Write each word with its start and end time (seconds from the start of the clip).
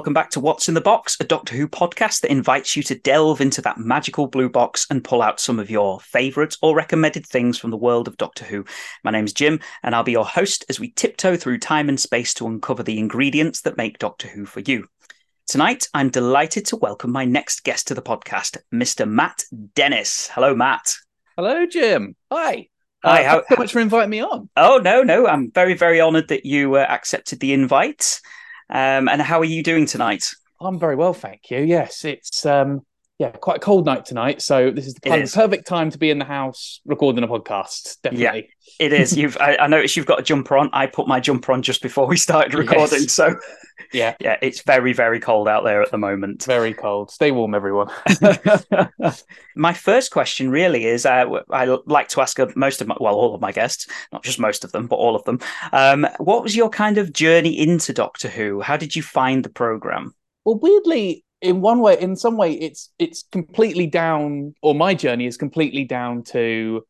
welcome 0.00 0.14
back 0.14 0.30
to 0.30 0.40
What's 0.40 0.66
in 0.66 0.72
the 0.72 0.80
Box, 0.80 1.18
a 1.20 1.24
Doctor 1.24 1.54
Who 1.54 1.68
podcast 1.68 2.22
that 2.22 2.30
invites 2.30 2.74
you 2.74 2.82
to 2.84 2.94
delve 2.94 3.42
into 3.42 3.60
that 3.60 3.76
magical 3.76 4.26
blue 4.26 4.48
box 4.48 4.86
and 4.88 5.04
pull 5.04 5.20
out 5.20 5.38
some 5.38 5.58
of 5.58 5.68
your 5.68 6.00
favourites 6.00 6.56
or 6.62 6.74
recommended 6.74 7.26
things 7.26 7.58
from 7.58 7.70
the 7.70 7.76
world 7.76 8.08
of 8.08 8.16
Doctor 8.16 8.46
Who. 8.46 8.64
My 9.04 9.10
name's 9.10 9.34
Jim, 9.34 9.60
and 9.82 9.94
I'll 9.94 10.02
be 10.02 10.12
your 10.12 10.24
host 10.24 10.64
as 10.70 10.80
we 10.80 10.92
tiptoe 10.92 11.36
through 11.36 11.58
time 11.58 11.90
and 11.90 12.00
space 12.00 12.32
to 12.34 12.46
uncover 12.46 12.82
the 12.82 12.98
ingredients 12.98 13.60
that 13.60 13.76
make 13.76 13.98
Doctor 13.98 14.26
Who 14.28 14.46
for 14.46 14.60
you. 14.60 14.86
Tonight, 15.46 15.86
I'm 15.92 16.08
delighted 16.08 16.64
to 16.68 16.76
welcome 16.76 17.12
my 17.12 17.26
next 17.26 17.62
guest 17.62 17.88
to 17.88 17.94
the 17.94 18.00
podcast, 18.00 18.56
Mr. 18.72 19.06
Matt 19.06 19.44
Dennis. 19.74 20.28
Hello, 20.28 20.54
Matt. 20.54 20.94
Hello, 21.36 21.66
Jim. 21.66 22.16
Hi. 22.32 22.68
Hi, 23.04 23.22
Uh, 23.22 23.28
how- 23.28 23.34
thanks 23.40 23.48
so 23.50 23.56
much 23.56 23.72
for 23.72 23.80
inviting 23.80 24.08
me 24.08 24.22
on. 24.22 24.48
Oh, 24.56 24.78
no, 24.78 25.02
no. 25.02 25.26
I'm 25.26 25.50
very, 25.50 25.74
very 25.74 26.00
honoured 26.00 26.28
that 26.28 26.46
you 26.46 26.76
uh, 26.76 26.86
accepted 26.88 27.40
the 27.40 27.52
invite. 27.52 28.22
Um, 28.70 29.08
and 29.08 29.20
how 29.20 29.40
are 29.40 29.44
you 29.44 29.62
doing 29.62 29.86
tonight? 29.86 30.30
I'm 30.60 30.78
very 30.78 30.96
well, 30.96 31.14
thank 31.14 31.50
you. 31.50 31.58
Yes, 31.58 32.04
it's 32.04 32.46
um, 32.46 32.82
yeah, 33.18 33.30
quite 33.30 33.58
a 33.58 33.60
cold 33.60 33.84
night 33.84 34.06
tonight, 34.06 34.40
so 34.40 34.70
this 34.70 34.86
is 34.86 34.94
the 34.94 35.00
kind 35.00 35.22
of 35.22 35.32
perfect 35.32 35.66
time 35.66 35.90
to 35.90 35.98
be 35.98 36.10
in 36.10 36.18
the 36.18 36.24
house 36.24 36.80
recording 36.86 37.24
a 37.24 37.28
podcast. 37.28 37.96
Definitely. 38.02 38.48
It 38.78 38.92
is. 38.92 39.16
You've. 39.16 39.36
I, 39.38 39.56
I 39.56 39.66
noticed 39.66 39.96
you've 39.96 40.06
got 40.06 40.20
a 40.20 40.22
jumper 40.22 40.56
on. 40.56 40.70
I 40.72 40.86
put 40.86 41.06
my 41.06 41.20
jumper 41.20 41.52
on 41.52 41.62
just 41.62 41.82
before 41.82 42.06
we 42.06 42.16
started 42.16 42.54
recording. 42.58 43.02
Yes. 43.02 43.12
So, 43.12 43.34
Yeah. 43.92 44.14
yeah, 44.20 44.36
it's 44.40 44.62
very, 44.62 44.92
very 44.92 45.20
cold 45.20 45.48
out 45.48 45.64
there 45.64 45.82
at 45.82 45.90
the 45.90 45.98
moment. 45.98 46.36
It's 46.36 46.46
very 46.46 46.74
cold. 46.74 47.10
Stay 47.10 47.30
warm, 47.30 47.54
everyone. 47.54 47.90
my 49.56 49.72
first 49.72 50.10
question 50.10 50.50
really 50.50 50.86
is: 50.86 51.04
uh, 51.06 51.24
I 51.50 51.64
like 51.86 52.08
to 52.08 52.20
ask 52.20 52.38
most 52.56 52.80
of 52.80 52.86
my, 52.88 52.96
well, 53.00 53.14
all 53.14 53.34
of 53.34 53.40
my 53.40 53.52
guests, 53.52 53.86
not 54.12 54.22
just 54.22 54.38
most 54.38 54.64
of 54.64 54.72
them, 54.72 54.86
but 54.86 54.96
all 54.96 55.16
of 55.16 55.24
them. 55.24 55.40
Um, 55.72 56.06
what 56.18 56.42
was 56.42 56.54
your 56.54 56.70
kind 56.70 56.98
of 56.98 57.12
journey 57.12 57.58
into 57.58 57.92
Doctor 57.92 58.28
Who? 58.28 58.60
How 58.60 58.76
did 58.76 58.94
you 58.94 59.02
find 59.02 59.44
the 59.44 59.50
program? 59.50 60.14
well, 60.44 60.58
weirdly, 60.58 61.24
in 61.40 61.60
one 61.60 61.80
way, 61.80 61.98
in 61.98 62.16
some 62.16 62.36
way, 62.36 62.52
it's 62.52 62.90
it's 62.98 63.24
completely 63.30 63.86
down, 63.86 64.54
or 64.62 64.74
my 64.74 64.94
journey 64.94 65.26
is 65.26 65.36
completely 65.36 65.84
down 65.84 66.22
to 66.24 66.84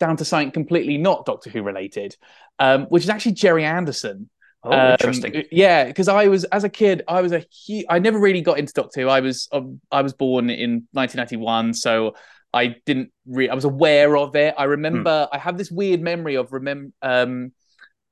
down 0.00 0.16
to 0.16 0.24
something 0.24 0.50
completely 0.50 0.98
not 0.98 1.26
Doctor 1.26 1.50
Who 1.50 1.62
related, 1.62 2.16
um, 2.58 2.86
which 2.86 3.04
is 3.04 3.10
actually 3.10 3.32
Gerry 3.32 3.64
Anderson. 3.64 4.28
Oh, 4.64 4.72
Um, 4.72 4.92
interesting. 4.92 5.44
Yeah, 5.50 5.84
because 5.86 6.08
I 6.08 6.28
was 6.28 6.44
as 6.44 6.64
a 6.64 6.68
kid, 6.68 7.02
I 7.08 7.20
was 7.20 7.32
a 7.32 7.44
huge. 7.66 7.84
I 7.88 7.98
never 7.98 8.18
really 8.18 8.42
got 8.42 8.58
into 8.58 8.72
Doctor 8.72 9.00
Who. 9.02 9.08
I 9.08 9.20
was 9.20 9.48
um, 9.52 9.80
I 9.90 10.02
was 10.02 10.12
born 10.12 10.50
in 10.50 10.86
1991, 10.92 11.74
so 11.74 12.14
I 12.54 12.76
didn't. 12.86 13.10
Re- 13.26 13.48
I 13.48 13.54
was 13.54 13.64
aware 13.64 14.16
of 14.16 14.36
it. 14.36 14.54
I 14.56 14.64
remember. 14.64 15.28
I 15.32 15.38
have 15.38 15.58
this 15.58 15.70
weird 15.70 16.00
memory 16.00 16.36
of 16.36 16.52
remember. 16.52 16.92
Um, 17.02 17.52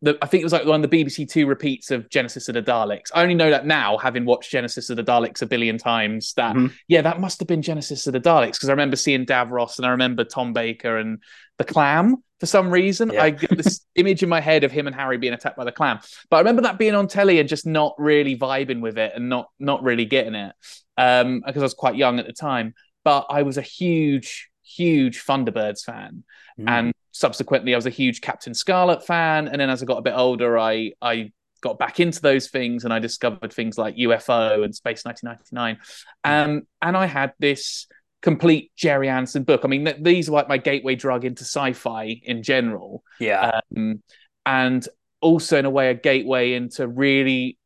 the, 0.02 0.16
I 0.22 0.26
think 0.26 0.40
it 0.40 0.44
was 0.44 0.52
like 0.54 0.64
one 0.64 0.82
of 0.82 0.90
the 0.90 1.04
BBC 1.04 1.28
Two 1.30 1.46
repeats 1.46 1.90
of 1.90 2.08
Genesis 2.08 2.48
of 2.48 2.54
the 2.54 2.62
Daleks. 2.62 3.10
I 3.14 3.22
only 3.22 3.34
know 3.34 3.50
that 3.50 3.66
now, 3.66 3.98
having 3.98 4.24
watched 4.24 4.50
Genesis 4.50 4.88
of 4.90 4.96
the 4.96 5.04
Daleks 5.04 5.42
a 5.42 5.46
billion 5.46 5.76
times. 5.78 6.32
That 6.34 6.56
Mhm. 6.56 6.72
yeah, 6.88 7.02
that 7.02 7.20
must 7.20 7.38
have 7.40 7.48
been 7.48 7.60
Genesis 7.62 8.06
of 8.06 8.14
the 8.14 8.20
Daleks 8.20 8.52
because 8.52 8.70
I 8.70 8.72
remember 8.72 8.96
seeing 8.96 9.26
Davros 9.26 9.76
and 9.76 9.86
I 9.86 9.90
remember 9.90 10.24
Tom 10.24 10.52
Baker 10.54 10.96
and 10.96 11.18
the 11.58 11.64
Clam 11.64 12.24
for 12.40 12.46
some 12.46 12.70
reason. 12.70 13.10
Yeah. 13.12 13.22
I 13.22 13.30
get 13.30 13.56
this 13.56 13.86
image 13.94 14.22
in 14.22 14.28
my 14.28 14.40
head 14.40 14.64
of 14.64 14.72
him 14.72 14.86
and 14.86 14.96
Harry 14.96 15.18
being 15.18 15.34
attacked 15.34 15.56
by 15.56 15.64
the 15.64 15.72
Clam. 15.72 16.00
But 16.30 16.36
I 16.36 16.40
remember 16.40 16.62
that 16.62 16.78
being 16.78 16.94
on 16.94 17.06
telly 17.06 17.38
and 17.38 17.48
just 17.48 17.66
not 17.66 17.94
really 17.98 18.36
vibing 18.36 18.80
with 18.80 18.98
it 18.98 19.12
and 19.14 19.28
not 19.28 19.50
not 19.58 19.82
really 19.82 20.06
getting 20.06 20.34
it 20.34 20.54
um, 20.96 21.42
because 21.46 21.62
I 21.62 21.66
was 21.66 21.74
quite 21.74 21.96
young 21.96 22.18
at 22.18 22.26
the 22.26 22.32
time. 22.32 22.74
But 23.04 23.26
I 23.30 23.42
was 23.42 23.56
a 23.58 23.62
huge, 23.62 24.50
huge 24.62 25.24
Thunderbirds 25.24 25.84
fan, 25.84 26.24
Mm. 26.58 26.68
and 26.68 26.92
subsequently 27.12 27.72
I 27.74 27.76
was 27.78 27.86
a 27.86 27.90
huge 27.90 28.20
Captain 28.20 28.54
Scarlet 28.54 29.06
fan. 29.06 29.48
And 29.48 29.60
then 29.60 29.70
as 29.70 29.82
I 29.82 29.86
got 29.86 29.98
a 29.98 30.02
bit 30.02 30.14
older, 30.16 30.58
I 30.58 30.92
I 31.00 31.32
got 31.62 31.78
back 31.78 32.00
into 32.00 32.20
those 32.20 32.48
things 32.48 32.84
and 32.84 32.92
I 32.92 32.98
discovered 32.98 33.52
things 33.52 33.76
like 33.78 33.96
UFO 33.96 34.64
and 34.64 34.74
Space 34.74 35.04
1999. 35.04 35.78
Um, 36.24 36.66
and 36.80 36.96
I 36.96 37.06
had 37.06 37.32
this 37.38 37.86
complete 38.22 38.70
Gerry 38.76 39.08
Anderson 39.08 39.44
book. 39.44 39.62
I 39.64 39.68
mean, 39.68 39.84
th- 39.84 39.96
these 40.00 40.28
are 40.28 40.32
like 40.32 40.48
my 40.48 40.58
gateway 40.58 40.94
drug 40.94 41.24
into 41.24 41.42
sci-fi 41.44 42.20
in 42.22 42.42
general 42.42 43.02
yeah. 43.18 43.60
um, 43.76 44.02
and 44.44 44.86
also 45.20 45.58
in 45.58 45.64
a 45.64 45.70
way 45.70 45.90
a 45.90 45.94
gateway 45.94 46.54
into 46.54 46.86
really 46.88 47.58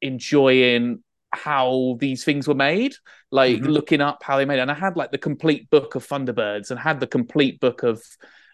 enjoying 0.00 1.02
how 1.34 1.96
these 2.00 2.24
things 2.24 2.46
were 2.46 2.54
made 2.54 2.94
like 3.30 3.56
Mhm. 3.58 3.66
looking 3.68 4.00
up 4.02 4.22
how 4.22 4.36
they 4.36 4.44
made 4.44 4.58
it 4.58 4.62
and 4.62 4.70
i 4.70 4.74
had 4.74 4.96
like 4.96 5.10
the 5.12 5.18
complete 5.18 5.70
book 5.70 5.94
of 5.94 6.06
thunderbirds 6.06 6.70
and 6.70 6.78
had 6.78 7.00
the 7.00 7.06
complete 7.06 7.58
book 7.58 7.82
of 7.82 8.02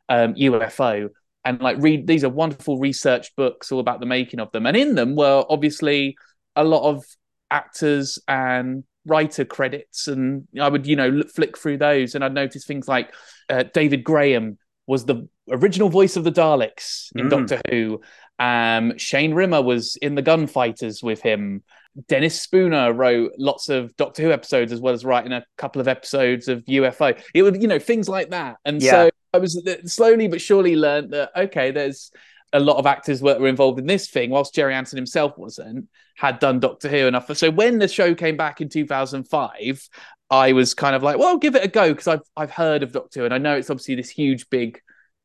um, 0.09 0.35
ufo 0.35 1.09
and 1.45 1.61
like 1.61 1.77
read 1.81 2.07
these 2.07 2.23
are 2.23 2.29
wonderful 2.29 2.79
research 2.79 3.35
books 3.35 3.73
all 3.73 3.81
about 3.81 3.99
the 3.99 4.07
making 4.07 4.39
of 4.39 4.53
them 4.53 4.65
and 4.65 4.77
in 4.77 4.95
them 4.95 5.17
were 5.17 5.45
obviously 5.49 6.17
a 6.55 6.63
lot 6.63 6.89
of 6.89 7.05
actors 7.51 8.19
and 8.29 8.85
writer 9.09 9.45
credits 9.45 10.09
and 10.09 10.47
i 10.61 10.69
would 10.69 10.87
you 10.87 10.97
know 10.97 11.23
flick 11.35 11.57
through 11.59 11.77
those 11.79 12.15
and 12.15 12.25
i'd 12.25 12.35
notice 12.35 12.65
things 12.65 12.87
like 12.89 13.13
uh, 13.51 13.65
david 13.75 14.05
graham 14.05 14.59
was 14.87 15.05
the 15.05 15.29
original 15.51 15.89
voice 15.89 16.17
of 16.17 16.25
the 16.25 16.33
daleks 16.33 17.09
in 17.17 17.27
Mm. 17.27 17.31
doctor 17.31 17.61
who 17.71 18.01
um, 18.41 18.97
shane 18.99 19.35
rimmer 19.35 19.61
was 19.61 19.97
in 19.97 20.15
the 20.15 20.23
gunfighters 20.23 21.03
with 21.03 21.21
him 21.23 21.63
dennis 22.09 22.41
spooner 22.41 22.93
wrote 22.93 23.33
lots 23.39 23.69
of 23.69 23.97
doctor 23.97 24.23
who 24.23 24.31
episodes 24.31 24.71
as 24.73 24.81
well 24.81 24.95
as 24.95 25.05
writing 25.05 25.33
a 25.33 25.45
couple 25.57 25.81
of 25.81 25.89
episodes 25.89 26.47
of 26.47 26.65
ufo 26.67 27.21
it 27.35 27.43
would 27.43 27.61
you 27.61 27.67
know 27.67 27.79
things 27.81 28.09
like 28.09 28.31
that 28.31 28.57
and 28.65 28.81
Yeah. 28.81 28.91
so 28.93 29.11
i 29.35 29.39
was 29.39 29.61
slowly 29.87 30.29
but 30.29 30.41
surely 30.41 30.77
learned 30.77 31.11
that 31.13 31.31
okay 31.37 31.73
there's 31.73 32.13
a 32.53 32.61
lot 32.61 32.77
of 32.77 32.87
actors 32.87 33.21
were, 33.21 33.39
were 33.39 33.49
involved 33.49 33.79
in 33.79 33.87
this 33.87 34.09
thing, 34.09 34.31
whilst 34.31 34.55
Gerry 34.55 34.75
Anderson 34.75 34.97
himself 34.97 35.37
wasn't, 35.37 35.89
had 36.17 36.39
done 36.39 36.61
Doctor 36.61 36.89
Who 36.89 37.07
enough. 37.07 37.35
So 37.37 37.51
when 37.51 37.79
the 37.79 37.89
show 37.89 38.15
came 38.15 38.37
back 38.37 38.61
in 38.61 38.69
2005, 38.69 39.89
I 40.31 40.53
was 40.53 40.75
kind 40.75 40.95
of 40.95 41.03
like, 41.03 41.19
well, 41.19 41.29
I'll 41.29 41.39
give 41.39 41.55
it 41.55 41.65
a 41.65 41.69
go 41.69 41.89
because 41.91 42.09
I've 42.09 42.23
I've 42.37 42.51
heard 42.51 42.83
of 42.83 42.93
Doctor 42.93 43.21
Who 43.21 43.25
and 43.25 43.35
I 43.35 43.39
know 43.39 43.57
it's 43.57 43.71
obviously 43.71 43.95
this 43.95 44.11
huge, 44.11 44.49
big 44.51 44.81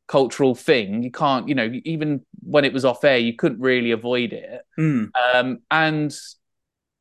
cultural 0.08 0.56
thing. 0.56 1.04
You 1.04 1.12
can't, 1.12 1.48
you 1.48 1.56
know, 1.56 1.72
even 1.86 2.26
when 2.42 2.66
it 2.66 2.74
was 2.74 2.86
off 2.86 3.04
air, 3.04 3.18
you 3.18 3.36
couldn't 3.36 3.60
really 3.60 3.92
avoid 3.92 4.34
it. 4.34 4.62
Mm. 4.80 5.10
Um, 5.34 5.60
and 5.72 6.16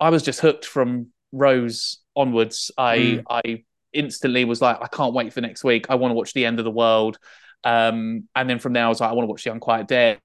I 0.00 0.10
was 0.10 0.22
just 0.22 0.40
hooked 0.40 0.64
from 0.64 1.08
Rose 1.32 1.98
onwards. 2.16 2.70
I 2.76 2.96
Mm. 2.96 3.24
I 3.28 3.64
instantly 3.92 4.44
was 4.44 4.60
like, 4.62 4.78
I 4.80 4.86
can't 4.86 5.14
wait 5.14 5.32
for 5.32 5.40
next 5.40 5.64
week. 5.64 5.86
I 5.90 5.96
want 5.96 6.10
to 6.10 6.14
watch 6.14 6.32
the 6.32 6.46
end 6.46 6.58
of 6.58 6.64
the 6.64 6.70
world. 6.70 7.18
Um, 7.64 8.28
and 8.34 8.48
then 8.50 8.58
from 8.58 8.72
there, 8.72 8.84
I 8.84 8.88
was 8.88 9.00
like, 9.00 9.10
I 9.10 9.12
want 9.12 9.26
to 9.26 9.30
watch 9.30 9.44
the 9.44 9.52
Unquiet 9.52 9.88
Dead. 9.88 10.18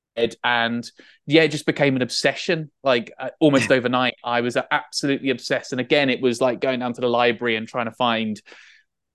And 0.43 0.89
yeah, 1.27 1.43
it 1.43 1.49
just 1.49 1.67
became 1.67 1.95
an 1.95 2.01
obsession. 2.01 2.71
Like 2.83 3.13
uh, 3.19 3.29
almost 3.39 3.71
overnight, 3.71 4.15
I 4.23 4.41
was 4.41 4.57
absolutely 4.71 5.29
obsessed. 5.29 5.71
And 5.73 5.79
again, 5.79 6.09
it 6.09 6.21
was 6.21 6.41
like 6.41 6.59
going 6.59 6.79
down 6.79 6.93
to 6.93 7.01
the 7.01 7.07
library 7.07 7.55
and 7.55 7.67
trying 7.67 7.85
to 7.85 7.91
find 7.91 8.41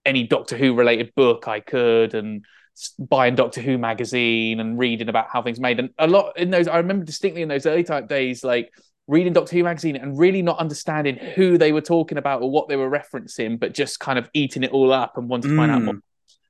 any 0.07 0.27
Doctor 0.27 0.57
Who 0.57 0.75
related 0.75 1.13
book 1.17 1.49
I 1.49 1.59
could 1.61 2.15
and 2.15 2.45
buying 2.99 3.35
Doctor 3.35 3.61
Who 3.61 3.79
magazine 3.79 4.61
and 4.61 4.79
reading 4.79 5.09
about 5.09 5.29
how 5.29 5.43
things 5.43 5.59
made. 5.59 5.81
And 5.81 5.91
a 5.99 6.07
lot 6.07 6.39
in 6.39 6.51
those, 6.51 6.69
I 6.69 6.77
remember 6.79 7.05
distinctly 7.05 7.43
in 7.43 7.49
those 7.49 7.67
early 7.67 7.85
type 7.85 8.09
days, 8.09 8.45
like 8.45 8.73
reading 9.09 9.33
Doctor 9.33 9.57
Who 9.57 9.65
magazine 9.65 9.97
and 9.97 10.17
really 10.17 10.43
not 10.43 10.59
understanding 10.59 11.17
who 11.17 11.59
they 11.59 11.73
were 11.73 11.81
talking 11.81 12.17
about 12.17 12.43
or 12.43 12.51
what 12.51 12.69
they 12.69 12.77
were 12.77 12.89
referencing, 12.89 13.59
but 13.59 13.75
just 13.75 13.99
kind 13.99 14.19
of 14.21 14.31
eating 14.35 14.63
it 14.63 14.71
all 14.71 14.93
up 14.93 15.19
and 15.19 15.29
wanting 15.29 15.51
to 15.51 15.57
find 15.57 15.73
out 15.73 15.81
Mm. 15.81 15.85
more. 15.85 15.95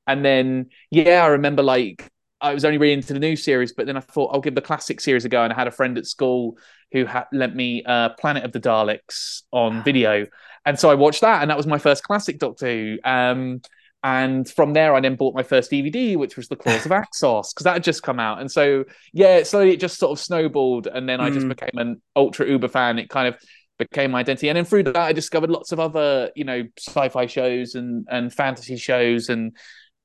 And 0.07 0.25
then, 0.25 0.71
yeah, 0.91 1.25
I 1.25 1.29
remember 1.29 1.63
like 1.63 2.09
I 2.41 2.55
was 2.55 2.65
only 2.65 2.79
really 2.79 2.93
into 2.95 3.13
the 3.13 3.21
new 3.21 3.37
series, 3.37 3.73
but 3.73 3.87
then 3.87 3.97
I 3.97 4.01
thought 4.01 4.35
I'll 4.35 4.41
give 4.41 4.55
the 4.55 4.61
classic 4.61 5.01
series 5.01 5.25
a 5.25 5.29
go. 5.29 5.43
And 5.45 5.53
I 5.53 5.57
had 5.57 5.69
a 5.69 5.73
friend 5.73 5.97
at 5.97 6.07
school 6.07 6.59
who 6.91 7.05
had 7.07 7.25
lent 7.33 7.55
me 7.55 7.83
uh, 7.85 8.11
Planet 8.19 8.45
of 8.45 8.53
the 8.53 8.61
Daleks 8.61 9.43
on 9.53 9.83
video, 9.83 10.27
and 10.65 10.79
so 10.79 10.91
I 10.91 10.95
watched 10.95 11.23
that, 11.23 11.43
and 11.43 11.51
that 11.51 11.57
was 11.57 11.67
my 11.67 11.79
first 11.79 12.05
classic 12.05 12.39
Doctor 12.39 12.67
Who. 12.67 12.99
Um, 13.05 13.63
and 14.05 14.49
from 14.51 14.73
there, 14.73 14.95
I 14.95 15.01
then 15.01 15.15
bought 15.15 15.35
my 15.35 15.45
first 15.45 15.71
DVD, 15.71 16.17
which 16.17 16.37
was 16.37 16.49
The 16.49 16.57
Claws 16.57 16.87
of 16.87 16.93
Axos, 16.93 17.53
because 17.55 17.65
that 17.65 17.75
had 17.75 17.85
just 17.85 18.03
come 18.03 18.19
out. 18.19 18.41
And 18.41 18.51
so, 18.51 18.85
yeah, 19.13 19.43
slowly 19.45 19.73
it 19.73 19.81
just 19.81 19.99
sort 19.99 20.11
of 20.19 20.23
snowballed, 20.25 20.87
and 20.89 21.09
then 21.09 21.21
I 21.21 21.31
just 21.31 21.47
Mm. 21.47 21.49
became 21.49 21.79
an 21.79 22.03
ultra 22.17 22.49
uber 22.49 22.69
fan. 22.69 22.99
It 22.99 23.09
kind 23.09 23.29
of 23.29 23.37
became 23.79 24.11
my 24.11 24.21
identity, 24.21 24.49
and 24.49 24.57
then 24.57 24.65
through 24.65 24.85
that, 24.85 24.97
I 24.97 25.13
discovered 25.13 25.51
lots 25.51 25.73
of 25.73 25.81
other, 25.81 26.31
you 26.35 26.45
know, 26.45 26.63
sci-fi 26.79 27.27
shows 27.27 27.75
and 27.75 28.07
and 28.11 28.33
fantasy 28.33 28.77
shows, 28.77 29.29
and 29.29 29.57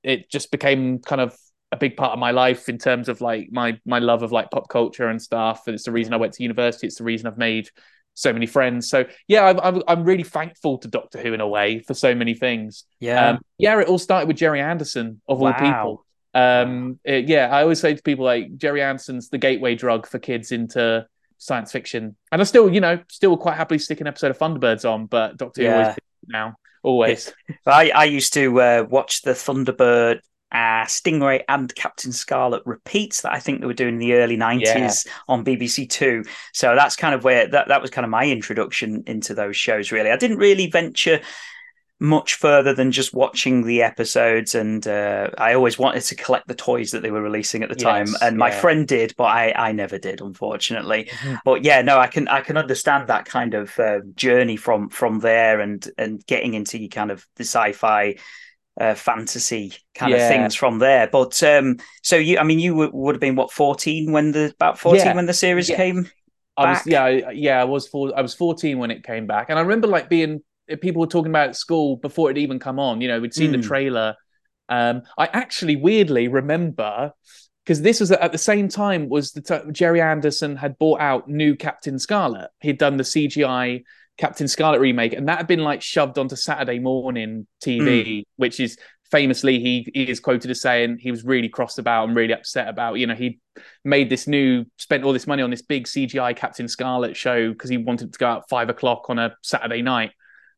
it 0.07 0.29
just 0.29 0.51
became 0.51 0.99
kind 0.99 1.21
of 1.21 1.37
a 1.71 1.77
big 1.77 1.97
part 1.97 2.13
of 2.13 2.19
my 2.19 2.31
life 2.31 2.69
in 2.69 2.77
terms 2.77 3.09
of 3.09 3.19
like 3.19 3.49
my 3.51 3.77
my 3.85 3.99
love 3.99 4.23
of 4.23 4.31
like 4.31 4.49
pop 4.51 4.69
culture 4.69 5.09
and 5.09 5.21
stuff. 5.21 5.63
And 5.67 5.73
it's 5.75 5.83
the 5.83 5.91
reason 5.91 6.13
I 6.13 6.17
went 6.17 6.33
to 6.33 6.43
university. 6.43 6.87
It's 6.87 6.97
the 6.97 7.03
reason 7.03 7.27
I've 7.27 7.37
made 7.37 7.69
so 8.13 8.31
many 8.33 8.45
friends. 8.45 8.89
So 8.89 9.05
yeah, 9.27 9.43
I'm 9.45 9.59
I'm, 9.59 9.83
I'm 9.87 10.03
really 10.03 10.23
thankful 10.23 10.77
to 10.79 10.87
Doctor 10.87 11.19
Who 11.19 11.33
in 11.33 11.41
a 11.41 11.47
way 11.47 11.79
for 11.79 11.93
so 11.93 12.15
many 12.15 12.33
things. 12.33 12.85
Yeah. 12.99 13.31
Um, 13.31 13.39
yeah, 13.57 13.79
it 13.79 13.87
all 13.87 13.99
started 13.99 14.27
with 14.27 14.37
Gerry 14.37 14.61
Anderson 14.61 15.21
of 15.27 15.41
all 15.41 15.53
people. 15.53 16.05
Um, 16.33 16.99
it- 17.03 17.27
yeah, 17.27 17.49
I 17.51 17.61
always 17.63 17.79
say 17.79 17.93
to 17.93 18.01
people 18.01 18.23
like 18.25 18.57
Gerry 18.57 18.81
Anderson's 18.81 19.29
the 19.29 19.37
gateway 19.37 19.75
drug 19.75 20.07
for 20.07 20.19
kids 20.19 20.51
into 20.51 21.05
science 21.37 21.71
fiction, 21.71 22.15
and 22.31 22.41
I 22.41 22.45
still, 22.45 22.73
you 22.73 22.79
know, 22.81 22.99
still 23.09 23.35
quite 23.37 23.57
happily 23.57 23.77
stick 23.79 24.01
an 24.01 24.07
episode 24.07 24.31
of 24.31 24.39
Thunderbirds 24.39 24.89
on, 24.89 25.05
but 25.05 25.37
Doctor 25.37 25.61
Who 25.63 25.67
always 25.69 25.95
now 26.27 26.55
always. 26.87 27.33
I, 27.65 27.91
I 27.91 28.05
used 28.05 28.33
to 28.33 28.61
uh, 28.61 28.85
watch 28.89 29.21
the 29.21 29.31
Thunderbird 29.31 30.19
uh, 30.51 30.85
Stingray 30.85 31.43
and 31.49 31.73
Captain 31.75 32.13
Scarlet 32.13 32.63
repeats 32.65 33.21
that 33.21 33.33
I 33.33 33.39
think 33.39 33.59
they 33.59 33.67
were 33.67 33.73
doing 33.73 33.95
in 33.95 33.99
the 33.99 34.13
early 34.13 34.37
90s 34.37 35.05
yeah. 35.05 35.11
on 35.27 35.43
BBC 35.43 35.89
Two. 35.89 36.23
So 36.53 36.73
that's 36.75 36.95
kind 36.95 37.13
of 37.13 37.23
where 37.23 37.47
that, 37.47 37.67
that 37.67 37.81
was 37.81 37.91
kind 37.91 38.05
of 38.05 38.11
my 38.11 38.25
introduction 38.25 39.03
into 39.07 39.33
those 39.33 39.57
shows, 39.57 39.91
really. 39.91 40.09
I 40.09 40.17
didn't 40.17 40.37
really 40.37 40.67
venture 40.67 41.19
much 41.99 42.35
further 42.35 42.73
than 42.73 42.91
just 42.91 43.13
watching 43.13 43.63
the 43.63 43.81
episodes 43.81 44.53
and 44.53 44.87
uh, 44.87 45.29
i 45.37 45.53
always 45.53 45.79
wanted 45.79 46.01
to 46.01 46.15
collect 46.15 46.47
the 46.47 46.53
toys 46.53 46.91
that 46.91 47.01
they 47.01 47.09
were 47.09 47.21
releasing 47.21 47.63
at 47.63 47.69
the 47.69 47.75
time 47.75 48.07
and 48.21 48.37
my 48.37 48.49
yeah. 48.49 48.59
friend 48.59 48.87
did 48.87 49.13
but 49.17 49.25
i 49.25 49.51
i 49.55 49.71
never 49.71 49.97
did 49.97 50.21
unfortunately 50.21 51.05
mm-hmm. 51.05 51.35
but 51.43 51.63
yeah 51.63 51.81
no 51.81 51.97
i 51.97 52.05
can 52.05 52.27
i 52.27 52.39
can 52.39 52.55
understand 52.55 53.07
that 53.07 53.25
kind 53.25 53.55
of 53.55 53.77
uh, 53.79 53.99
journey 54.13 54.55
from 54.55 54.89
from 54.89 55.19
there 55.19 55.59
and 55.59 55.89
and 55.97 56.23
getting 56.27 56.53
into 56.53 56.87
kind 56.87 57.09
of 57.09 57.25
the 57.35 57.43
sci-fi 57.43 58.15
uh, 58.79 58.93
fantasy 58.93 59.73
kind 59.95 60.11
yeah. 60.11 60.17
of 60.17 60.27
things 60.29 60.55
from 60.55 60.79
there. 60.79 61.07
But 61.07 61.41
um, 61.43 61.77
so 62.03 62.15
you, 62.15 62.37
I 62.37 62.43
mean, 62.43 62.59
you 62.59 62.71
w- 62.73 62.91
would 62.93 63.15
have 63.15 63.19
been 63.19 63.35
what 63.35 63.51
fourteen 63.51 64.11
when 64.11 64.31
the 64.31 64.51
about 64.53 64.77
fourteen 64.77 65.07
yeah. 65.07 65.15
when 65.15 65.25
the 65.25 65.33
series 65.33 65.69
yeah. 65.69 65.77
came. 65.77 66.09
I 66.55 66.71
was 66.71 66.87
yeah 66.87 67.07
yeah 67.31 67.61
I 67.61 67.65
was 67.65 67.87
four, 67.87 68.17
I 68.17 68.21
was 68.21 68.33
fourteen 68.33 68.79
when 68.79 68.91
it 68.91 69.03
came 69.03 69.27
back, 69.27 69.49
and 69.49 69.59
I 69.59 69.61
remember 69.61 69.87
like 69.87 70.09
being 70.09 70.41
people 70.81 70.99
were 70.99 71.07
talking 71.07 71.31
about 71.31 71.49
at 71.49 71.55
school 71.55 71.97
before 71.97 72.31
it 72.31 72.37
even 72.37 72.59
come 72.59 72.79
on. 72.79 73.01
You 73.01 73.07
know, 73.07 73.19
we'd 73.19 73.33
seen 73.33 73.49
mm. 73.49 73.53
the 73.53 73.57
hmm. 73.59 73.67
trailer. 73.67 74.15
Um, 74.69 75.03
I 75.17 75.27
actually 75.27 75.77
weirdly 75.77 76.27
remember 76.27 77.13
because 77.63 77.81
this 77.81 77.99
was 77.99 78.11
at 78.11 78.31
the 78.31 78.37
same 78.37 78.69
time 78.69 79.09
was 79.09 79.33
the 79.33 79.41
t- 79.41 79.71
Gerry 79.71 80.01
Anderson 80.01 80.55
had 80.55 80.77
bought 80.77 81.01
out 81.01 81.27
new 81.29 81.55
Captain 81.55 81.99
Scarlet. 81.99 82.49
He'd 82.61 82.77
done 82.77 82.97
the 82.97 83.03
CGI 83.03 83.83
Captain 84.17 84.47
Scarlet 84.47 84.79
remake, 84.79 85.13
and 85.13 85.27
that 85.27 85.37
had 85.37 85.47
been 85.47 85.63
like 85.63 85.81
shoved 85.81 86.17
onto 86.17 86.35
Saturday 86.35 86.79
morning 86.79 87.45
TV, 87.63 88.19
mm. 88.19 88.23
which 88.37 88.59
is 88.59 88.77
famously 89.11 89.59
he, 89.59 89.87
he 89.93 90.09
is 90.09 90.19
quoted 90.19 90.51
as 90.51 90.61
saying 90.61 90.97
he 90.99 91.11
was 91.11 91.23
really 91.23 91.49
crossed 91.49 91.79
about 91.79 92.07
and 92.07 92.15
really 92.15 92.33
upset 92.33 92.67
about. 92.67 92.95
You 92.95 93.07
know, 93.07 93.15
he 93.15 93.39
made 93.83 94.09
this 94.09 94.27
new, 94.27 94.65
spent 94.77 95.03
all 95.03 95.13
this 95.13 95.27
money 95.27 95.43
on 95.43 95.49
this 95.49 95.61
big 95.61 95.85
CGI 95.85 96.35
Captain 96.35 96.67
Scarlet 96.67 97.15
show 97.15 97.51
because 97.51 97.69
he 97.69 97.77
wanted 97.77 98.13
to 98.13 98.19
go 98.19 98.27
out 98.27 98.49
five 98.49 98.69
o'clock 98.69 99.09
on 99.09 99.19
a 99.19 99.35
Saturday 99.43 99.81
night 99.81 100.11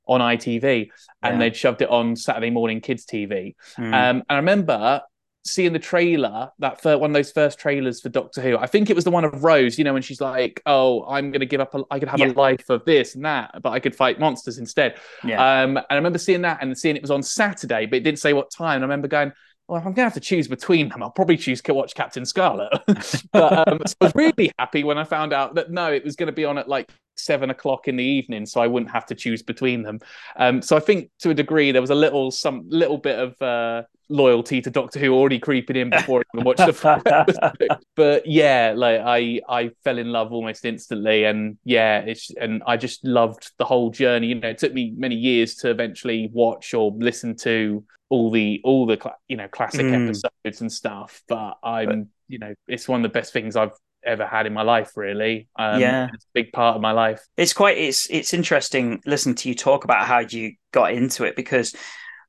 on 0.09 0.21
ITV, 0.21 0.89
and 1.21 1.35
yeah. 1.35 1.39
they'd 1.39 1.55
shoved 1.55 1.81
it 1.81 1.89
on 1.89 2.15
Saturday 2.15 2.49
morning 2.49 2.81
kids 2.81 3.05
TV. 3.05 3.55
Mm. 3.77 3.85
Um, 3.85 3.93
and 3.93 4.25
I 4.27 4.35
remember 4.37 5.01
seeing 5.45 5.71
the 5.71 5.79
trailer, 5.79 6.51
that 6.59 6.81
first, 6.81 6.99
one 6.99 7.11
of 7.11 7.13
those 7.13 7.31
first 7.31 7.59
trailers 7.59 8.01
for 8.01 8.09
Doctor 8.09 8.41
Who. 8.41 8.57
I 8.57 8.67
think 8.67 8.89
it 8.89 8.95
was 8.95 9.05
the 9.05 9.11
one 9.11 9.23
of 9.23 9.43
Rose, 9.43 9.77
you 9.77 9.83
know, 9.83 9.93
when 9.93 10.01
she's 10.01 10.19
like, 10.19 10.61
"Oh, 10.65 11.05
I'm 11.05 11.31
going 11.31 11.39
to 11.39 11.45
give 11.45 11.61
up. 11.61 11.73
A, 11.75 11.83
I 11.91 11.99
could 11.99 12.09
have 12.09 12.19
yeah. 12.19 12.27
a 12.27 12.33
life 12.33 12.69
of 12.69 12.83
this 12.85 13.15
and 13.15 13.23
that, 13.25 13.61
but 13.61 13.69
I 13.69 13.79
could 13.79 13.95
fight 13.95 14.19
monsters 14.19 14.57
instead." 14.57 14.97
Yeah. 15.23 15.61
Um, 15.61 15.77
and 15.77 15.85
I 15.89 15.95
remember 15.95 16.19
seeing 16.19 16.41
that 16.41 16.59
and 16.61 16.77
seeing 16.77 16.95
it 16.95 17.01
was 17.01 17.11
on 17.11 17.23
Saturday, 17.23 17.85
but 17.85 17.97
it 17.97 18.03
didn't 18.03 18.19
say 18.19 18.33
what 18.33 18.51
time. 18.51 18.77
And 18.77 18.83
I 18.83 18.87
remember 18.87 19.07
going. 19.07 19.31
Well, 19.67 19.77
if 19.77 19.85
I'm 19.85 19.93
going 19.93 19.97
to 19.97 20.03
have 20.05 20.13
to 20.15 20.19
choose 20.19 20.47
between 20.47 20.89
them, 20.89 21.03
I'll 21.03 21.11
probably 21.11 21.37
choose 21.37 21.61
to 21.61 21.75
watch 21.75 21.93
Captain 21.93 22.25
Scarlet. 22.25 22.71
but 23.31 23.67
um, 23.67 23.79
so 23.85 23.93
I 24.01 24.05
was 24.05 24.15
really 24.15 24.51
happy 24.57 24.83
when 24.83 24.97
I 24.97 25.03
found 25.03 25.31
out 25.31 25.53
that 25.53 25.69
no, 25.69 25.93
it 25.93 26.03
was 26.03 26.15
going 26.15 26.25
to 26.25 26.33
be 26.33 26.43
on 26.43 26.57
at 26.57 26.67
like 26.67 26.89
seven 27.19 27.49
o'clock 27.49 27.87
in 27.87 27.95
the 27.95 28.03
evening, 28.03 28.45
so 28.45 28.61
I 28.61 28.67
wouldn't 28.67 28.91
have 28.91 29.05
to 29.07 29.15
choose 29.15 29.41
between 29.41 29.83
them. 29.83 29.99
Um, 30.35 30.61
so 30.61 30.75
I 30.75 30.79
think 30.79 31.09
to 31.19 31.31
a 31.31 31.33
degree 31.33 31.71
there 31.71 31.81
was 31.81 31.89
a 31.89 31.95
little 31.95 32.31
some 32.31 32.63
little 32.67 32.97
bit 32.97 33.19
of 33.19 33.41
uh, 33.41 33.83
loyalty 34.09 34.61
to 34.61 34.69
Doctor 34.69 34.99
Who 34.99 35.13
already 35.13 35.39
creeping 35.39 35.75
in 35.75 35.89
before 35.89 36.21
I 36.21 36.23
even 36.33 36.45
watched 36.45 36.59
the. 36.59 37.79
But 37.95 38.25
yeah, 38.25 38.73
like 38.75 39.01
I 39.01 39.41
I 39.47 39.71
fell 39.83 39.97
in 39.97 40.11
love 40.11 40.31
almost 40.31 40.65
instantly, 40.65 41.25
and 41.25 41.57
yeah, 41.63 41.99
it's 41.99 42.31
and 42.31 42.63
I 42.65 42.77
just 42.77 43.05
loved 43.05 43.51
the 43.57 43.65
whole 43.65 43.91
journey. 43.91 44.27
You 44.27 44.35
know, 44.35 44.49
it 44.49 44.57
took 44.57 44.73
me 44.73 44.93
many 44.97 45.15
years 45.15 45.55
to 45.55 45.69
eventually 45.69 46.29
watch 46.31 46.73
or 46.73 46.91
listen 46.97 47.35
to 47.37 47.83
all 48.09 48.31
the 48.31 48.59
all 48.63 48.85
the 48.85 48.99
you 49.27 49.37
know 49.37 49.47
classic 49.47 49.85
mm. 49.85 50.05
episodes 50.05 50.61
and 50.61 50.71
stuff. 50.71 51.21
But 51.27 51.57
I'm 51.63 51.87
but, 51.87 52.07
you 52.27 52.39
know 52.39 52.53
it's 52.67 52.87
one 52.87 52.99
of 52.99 53.03
the 53.03 53.17
best 53.17 53.33
things 53.33 53.55
I've 53.55 53.73
ever 54.05 54.25
had 54.25 54.45
in 54.45 54.53
my 54.53 54.61
life 54.61 54.95
really. 54.95 55.47
Um, 55.57 55.79
yeah. 55.79 56.07
it's 56.13 56.25
a 56.25 56.33
big 56.33 56.51
part 56.51 56.75
of 56.75 56.81
my 56.81 56.91
life. 56.91 57.25
It's 57.37 57.53
quite 57.53 57.77
it's 57.77 58.09
it's 58.09 58.33
interesting 58.33 59.01
listening 59.05 59.35
to 59.35 59.49
you 59.49 59.55
talk 59.55 59.83
about 59.83 60.05
how 60.05 60.19
you 60.19 60.53
got 60.71 60.93
into 60.93 61.23
it 61.23 61.35
because 61.35 61.75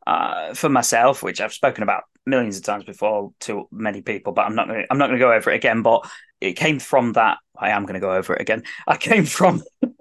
uh, 0.07 0.55
for 0.55 0.69
myself 0.69 1.23
which 1.23 1.41
i've 1.41 1.53
spoken 1.53 1.83
about 1.83 2.05
millions 2.27 2.57
of 2.57 2.65
times 2.65 2.85
before 2.85 3.33
to 3.41 3.69
many 3.71 4.03
people 4.03 4.33
but 4.33 4.43
i'm 4.43 4.55
not 4.55 4.67
gonna 4.67 4.85
i'm 4.91 4.99
not 4.99 5.07
gonna 5.07 5.19
go 5.19 5.33
over 5.33 5.51
it 5.51 5.57
again 5.57 5.83
but 5.83 6.09
it 6.41 6.53
came 6.55 6.79
from 6.79 7.13
that 7.13 7.39
i 7.59 7.71
am 7.71 7.87
gonna 7.87 8.01
go 8.01 8.13
over 8.13 8.35
it 8.35 8.41
again 8.41 8.63
i 8.87 8.97
came 8.97 9.25
from 9.25 9.63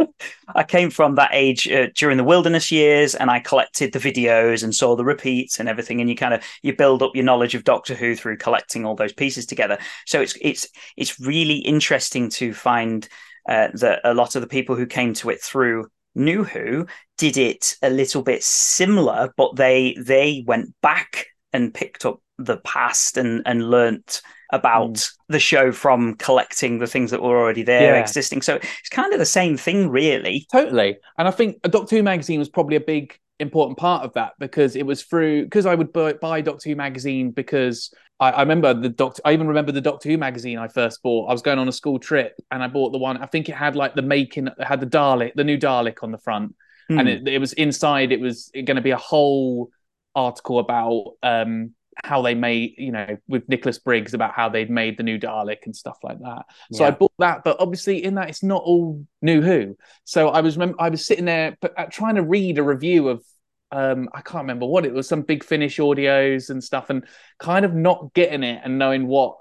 I 0.56 0.64
came 0.64 0.90
from 0.90 1.16
that 1.16 1.32
age 1.34 1.68
uh, 1.68 1.88
during 1.96 2.18
the 2.18 2.24
wilderness 2.24 2.72
years, 2.72 3.16
and 3.16 3.30
I 3.30 3.40
collected 3.40 3.94
the 3.94 4.00
videos 4.00 4.64
and 4.64 4.74
saw 4.74 4.96
the 4.96 5.06
repeats 5.06 5.60
and 5.60 5.70
everything. 5.70 6.02
And 6.02 6.10
you 6.10 6.16
kind 6.16 6.34
of 6.34 6.44
you 6.62 6.76
build 6.76 7.04
up 7.04 7.16
your 7.16 7.26
knowledge 7.26 7.56
of 7.56 7.64
Doctor 7.64 7.96
Who 7.96 8.16
through 8.16 8.38
collecting 8.38 8.86
all 8.86 8.96
those 8.96 9.14
pieces 9.14 9.46
together. 9.46 9.78
So 10.06 10.22
it's 10.22 10.38
it's 10.42 10.68
it's 10.98 11.20
really 11.20 11.58
interesting 11.58 12.30
to 12.32 12.54
find 12.54 13.08
uh, 13.48 13.70
that 13.76 14.02
a 14.04 14.14
lot 14.14 14.36
of 14.36 14.42
the 14.42 14.48
people 14.48 14.76
who 14.76 14.86
came 14.86 15.14
to 15.16 15.30
it 15.30 15.42
through 15.42 15.88
New 16.16 16.44
Who 16.44 16.88
did 17.18 17.38
it 17.38 17.76
a 17.82 17.90
little 17.90 18.22
bit 18.22 18.44
similar, 18.44 19.34
but 19.38 19.56
they 19.56 19.96
they 20.00 20.44
went 20.46 20.74
back 20.82 21.28
and 21.54 21.74
picked 21.74 22.06
up 22.06 22.22
the 22.38 22.58
past 22.58 23.18
and 23.18 23.42
and 23.46 23.70
learnt 23.70 24.22
about 24.52 24.94
mm. 24.94 25.14
the 25.28 25.40
show 25.40 25.72
from 25.72 26.16
collecting 26.16 26.80
the 26.80 26.88
things 26.88 27.12
that 27.12 27.22
were 27.22 27.38
already 27.38 27.64
there 27.64 27.96
yeah. 27.96 28.02
existing. 28.02 28.42
So 28.42 28.56
it's 28.56 28.90
kind 28.90 29.14
of 29.14 29.20
the 29.20 29.26
same 29.26 29.58
thing, 29.58 29.90
really. 29.90 30.48
Totally. 30.52 30.98
And 31.18 31.28
I 31.28 31.32
think 31.32 31.58
a 31.64 31.70
Doctor 31.70 31.96
Who 31.96 32.04
magazine 32.04 32.40
was 32.40 32.50
probably 32.50 32.76
a 32.76 32.82
big 32.82 33.18
important 33.40 33.78
part 33.78 34.04
of 34.04 34.14
that 34.14 34.34
because 34.38 34.76
it 34.76 34.86
was 34.86 35.04
through 35.04 35.46
because 35.46 35.66
I 35.66 35.76
would 35.76 35.94
buy, 35.94 36.14
buy 36.14 36.42
Doctor 36.42 36.70
Who 36.70 36.76
magazine 36.76 37.32
because 37.32 37.94
I, 38.20 38.32
I, 38.32 38.42
remember 38.42 38.74
the 38.74 38.90
Doctor. 38.90 39.22
I 39.24 39.34
even 39.34 39.48
remember 39.48 39.72
the 39.72 39.82
Doctor 39.82 40.10
Who 40.10 40.18
magazine 40.18 40.58
I 40.58 40.68
first 40.68 41.02
bought. 41.02 41.30
I 41.30 41.32
was 41.32 41.42
going 41.42 41.60
on 41.60 41.68
a 41.68 41.72
school 41.72 42.00
trip 42.00 42.36
and 42.52 42.62
I 42.62 42.68
bought 42.68 42.92
the 42.92 42.98
one. 42.98 43.18
I 43.18 43.26
think 43.28 43.50
it 43.50 43.56
had 43.56 43.76
like 43.76 43.96
the 43.96 44.02
making, 44.02 44.50
had 44.60 44.80
the 44.80 44.88
Dalek, 44.88 45.34
the 45.36 45.44
new 45.44 45.58
Dalek 45.58 46.04
on 46.04 46.12
the 46.12 46.18
front, 46.18 46.56
mm. 46.92 47.00
and 47.00 47.08
it, 47.08 47.28
it 47.28 47.40
was 47.40 47.54
inside. 47.54 48.12
It 48.12 48.20
was 48.20 48.52
going 48.54 48.76
to 48.76 48.82
be 48.82 48.92
a 48.92 48.98
whole 48.98 49.70
article 50.16 50.60
about 50.60 51.14
um 51.24 51.74
how 52.04 52.22
they 52.22 52.36
made, 52.36 52.76
you 52.78 52.92
know, 52.92 53.18
with 53.28 53.48
Nicholas 53.50 53.78
Briggs 53.78 54.14
about 54.14 54.34
how 54.34 54.50
they'd 54.50 54.70
made 54.70 54.98
the 54.98 55.04
new 55.04 55.20
Dalek 55.20 55.66
and 55.66 55.76
stuff 55.76 55.98
like 56.04 56.20
that. 56.20 56.46
So 56.74 56.84
yeah. 56.84 56.90
I 56.90 56.92
bought 56.92 57.14
that, 57.20 57.44
but 57.44 57.58
obviously 57.60 58.04
in 58.04 58.16
that 58.16 58.30
it's 58.30 58.44
not 58.44 58.64
all 58.64 59.06
New 59.22 59.42
Who. 59.42 59.78
So 60.04 60.30
I 60.30 60.42
was 60.42 60.58
I 60.58 60.90
was 60.90 61.06
sitting 61.06 61.26
there 61.26 61.58
but 61.62 61.78
uh, 61.78 61.86
trying 61.92 62.16
to 62.16 62.24
read 62.24 62.58
a 62.58 62.64
review 62.64 63.10
of 63.10 63.24
um 63.72 64.10
I 64.14 64.22
can't 64.22 64.44
remember 64.44 64.66
what 64.66 64.86
it 64.86 64.94
was, 64.94 65.08
some 65.08 65.22
big 65.22 65.44
finish 65.44 65.78
audios 65.78 66.50
and 66.50 66.64
stuff, 66.64 66.90
and 66.90 67.06
kind 67.38 67.66
of 67.66 67.74
not 67.74 68.14
getting 68.14 68.44
it 68.44 68.62
and 68.64 68.80
knowing 68.80 69.08
what 69.08 69.38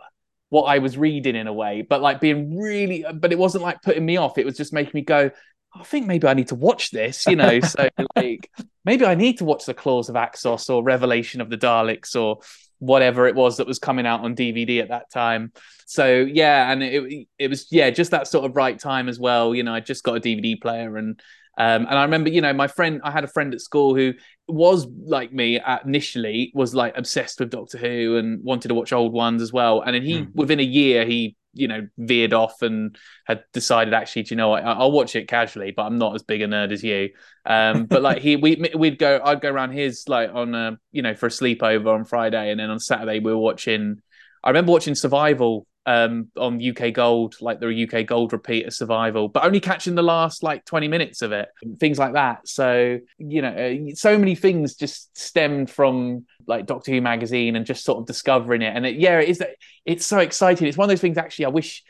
what 0.50 0.64
I 0.64 0.78
was 0.78 0.96
reading 0.96 1.36
in 1.36 1.46
a 1.46 1.52
way, 1.52 1.82
but 1.82 2.00
like 2.00 2.20
being 2.20 2.58
really, 2.58 3.04
but 3.14 3.32
it 3.32 3.38
wasn't 3.38 3.64
like 3.64 3.82
putting 3.82 4.04
me 4.04 4.16
off. 4.16 4.38
It 4.38 4.46
was 4.46 4.56
just 4.56 4.72
making 4.72 4.92
me 4.94 5.02
go, 5.02 5.30
I 5.78 5.84
think 5.84 6.06
maybe 6.06 6.26
I 6.26 6.34
need 6.34 6.48
to 6.48 6.54
watch 6.54 6.90
this, 6.90 7.26
you 7.26 7.36
know. 7.36 7.60
so 7.60 7.88
like 8.16 8.50
maybe 8.84 9.04
I 9.04 9.14
need 9.14 9.38
to 9.38 9.44
watch 9.44 9.66
the 9.66 9.74
Claws 9.74 10.08
of 10.08 10.16
Axos 10.16 10.68
or 10.70 10.82
Revelation 10.82 11.40
of 11.40 11.50
the 11.50 11.58
Daleks 11.58 12.16
or 12.16 12.40
whatever 12.78 13.26
it 13.26 13.34
was 13.34 13.56
that 13.56 13.66
was 13.66 13.78
coming 13.78 14.06
out 14.06 14.20
on 14.20 14.36
DVD 14.36 14.80
at 14.80 14.88
that 14.88 15.10
time. 15.10 15.52
So 15.86 16.20
yeah, 16.20 16.70
and 16.70 16.82
it 16.82 17.26
it 17.38 17.48
was 17.48 17.68
yeah, 17.70 17.90
just 17.90 18.10
that 18.10 18.28
sort 18.28 18.44
of 18.44 18.56
right 18.56 18.78
time 18.78 19.08
as 19.08 19.18
well. 19.18 19.54
You 19.54 19.62
know, 19.62 19.74
I 19.74 19.80
just 19.80 20.04
got 20.04 20.16
a 20.16 20.20
DVD 20.20 20.60
player 20.60 20.96
and 20.96 21.20
um, 21.58 21.86
and 21.86 21.98
I 21.98 22.04
remember, 22.04 22.30
you 22.30 22.40
know, 22.40 22.52
my 22.52 22.68
friend, 22.68 23.00
I 23.02 23.10
had 23.10 23.24
a 23.24 23.28
friend 23.28 23.52
at 23.52 23.60
school 23.60 23.96
who 23.96 24.14
was 24.46 24.86
like 24.86 25.32
me 25.32 25.60
initially, 25.84 26.52
was 26.54 26.72
like 26.72 26.96
obsessed 26.96 27.40
with 27.40 27.50
Doctor 27.50 27.78
Who 27.78 28.16
and 28.16 28.42
wanted 28.44 28.68
to 28.68 28.74
watch 28.74 28.92
old 28.92 29.12
ones 29.12 29.42
as 29.42 29.52
well. 29.52 29.80
And 29.80 29.96
then 29.96 30.04
he, 30.04 30.20
mm. 30.20 30.34
within 30.34 30.60
a 30.60 30.64
year, 30.64 31.04
he 31.04 31.34
you 31.54 31.68
know 31.68 31.86
veered 31.96 32.32
off 32.32 32.62
and 32.62 32.96
had 33.26 33.44
decided 33.52 33.94
actually 33.94 34.22
do 34.22 34.34
you 34.34 34.36
know 34.36 34.48
what? 34.50 34.64
I'll 34.64 34.92
watch 34.92 35.14
it 35.16 35.28
casually 35.28 35.70
but 35.70 35.84
I'm 35.84 35.98
not 35.98 36.14
as 36.14 36.22
big 36.22 36.42
a 36.42 36.46
nerd 36.48 36.72
as 36.72 36.82
you. 36.82 37.10
Um 37.44 37.86
but 37.90 38.02
like 38.02 38.18
he 38.18 38.36
we 38.36 38.70
we'd 38.74 38.98
go 38.98 39.20
I'd 39.22 39.40
go 39.40 39.50
around 39.50 39.72
his 39.72 40.04
like 40.08 40.30
on 40.34 40.54
a 40.54 40.78
you 40.92 41.02
know 41.02 41.14
for 41.14 41.26
a 41.26 41.30
sleepover 41.30 41.94
on 41.94 42.04
Friday 42.04 42.50
and 42.50 42.58
then 42.58 42.70
on 42.70 42.80
Saturday 42.80 43.20
we 43.20 43.32
were 43.32 43.38
watching 43.38 44.00
I 44.42 44.50
remember 44.50 44.72
watching 44.72 44.94
Survival 44.94 45.66
um, 45.86 46.28
on 46.36 46.60
UK 46.62 46.92
Gold, 46.92 47.36
like 47.40 47.60
the 47.60 47.88
UK 47.88 48.06
Gold 48.06 48.32
repeat 48.32 48.66
of 48.66 48.74
Survival, 48.74 49.28
but 49.28 49.44
only 49.44 49.60
catching 49.60 49.94
the 49.94 50.02
last 50.02 50.42
like 50.42 50.64
20 50.64 50.88
minutes 50.88 51.22
of 51.22 51.32
it, 51.32 51.48
things 51.80 51.98
like 51.98 52.12
that. 52.12 52.46
So, 52.46 52.98
you 53.18 53.42
know, 53.42 53.48
uh, 53.48 53.94
so 53.94 54.18
many 54.18 54.34
things 54.34 54.74
just 54.74 55.16
stemmed 55.16 55.70
from 55.70 56.26
like 56.46 56.66
Doctor 56.66 56.92
Who 56.92 57.00
magazine 57.00 57.56
and 57.56 57.64
just 57.64 57.84
sort 57.84 57.98
of 57.98 58.06
discovering 58.06 58.62
it. 58.62 58.76
And 58.76 58.84
it, 58.84 58.96
yeah, 58.96 59.18
it 59.18 59.28
is, 59.30 59.42
it's 59.86 60.06
so 60.06 60.18
exciting. 60.18 60.68
It's 60.68 60.76
one 60.76 60.84
of 60.84 60.90
those 60.90 61.00
things 61.00 61.16
actually 61.16 61.46
I 61.46 61.50
wish 61.50 61.82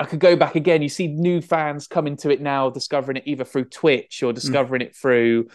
I 0.00 0.04
could 0.04 0.20
go 0.20 0.36
back 0.36 0.54
again. 0.54 0.82
You 0.82 0.88
see 0.88 1.08
new 1.08 1.40
fans 1.40 1.86
coming 1.86 2.16
to 2.18 2.30
it 2.30 2.40
now, 2.40 2.70
discovering 2.70 3.16
it 3.16 3.24
either 3.26 3.44
through 3.44 3.66
Twitch 3.66 4.22
or 4.22 4.32
discovering 4.32 4.82
mm. 4.82 4.86
it 4.86 4.96
through 4.96 5.48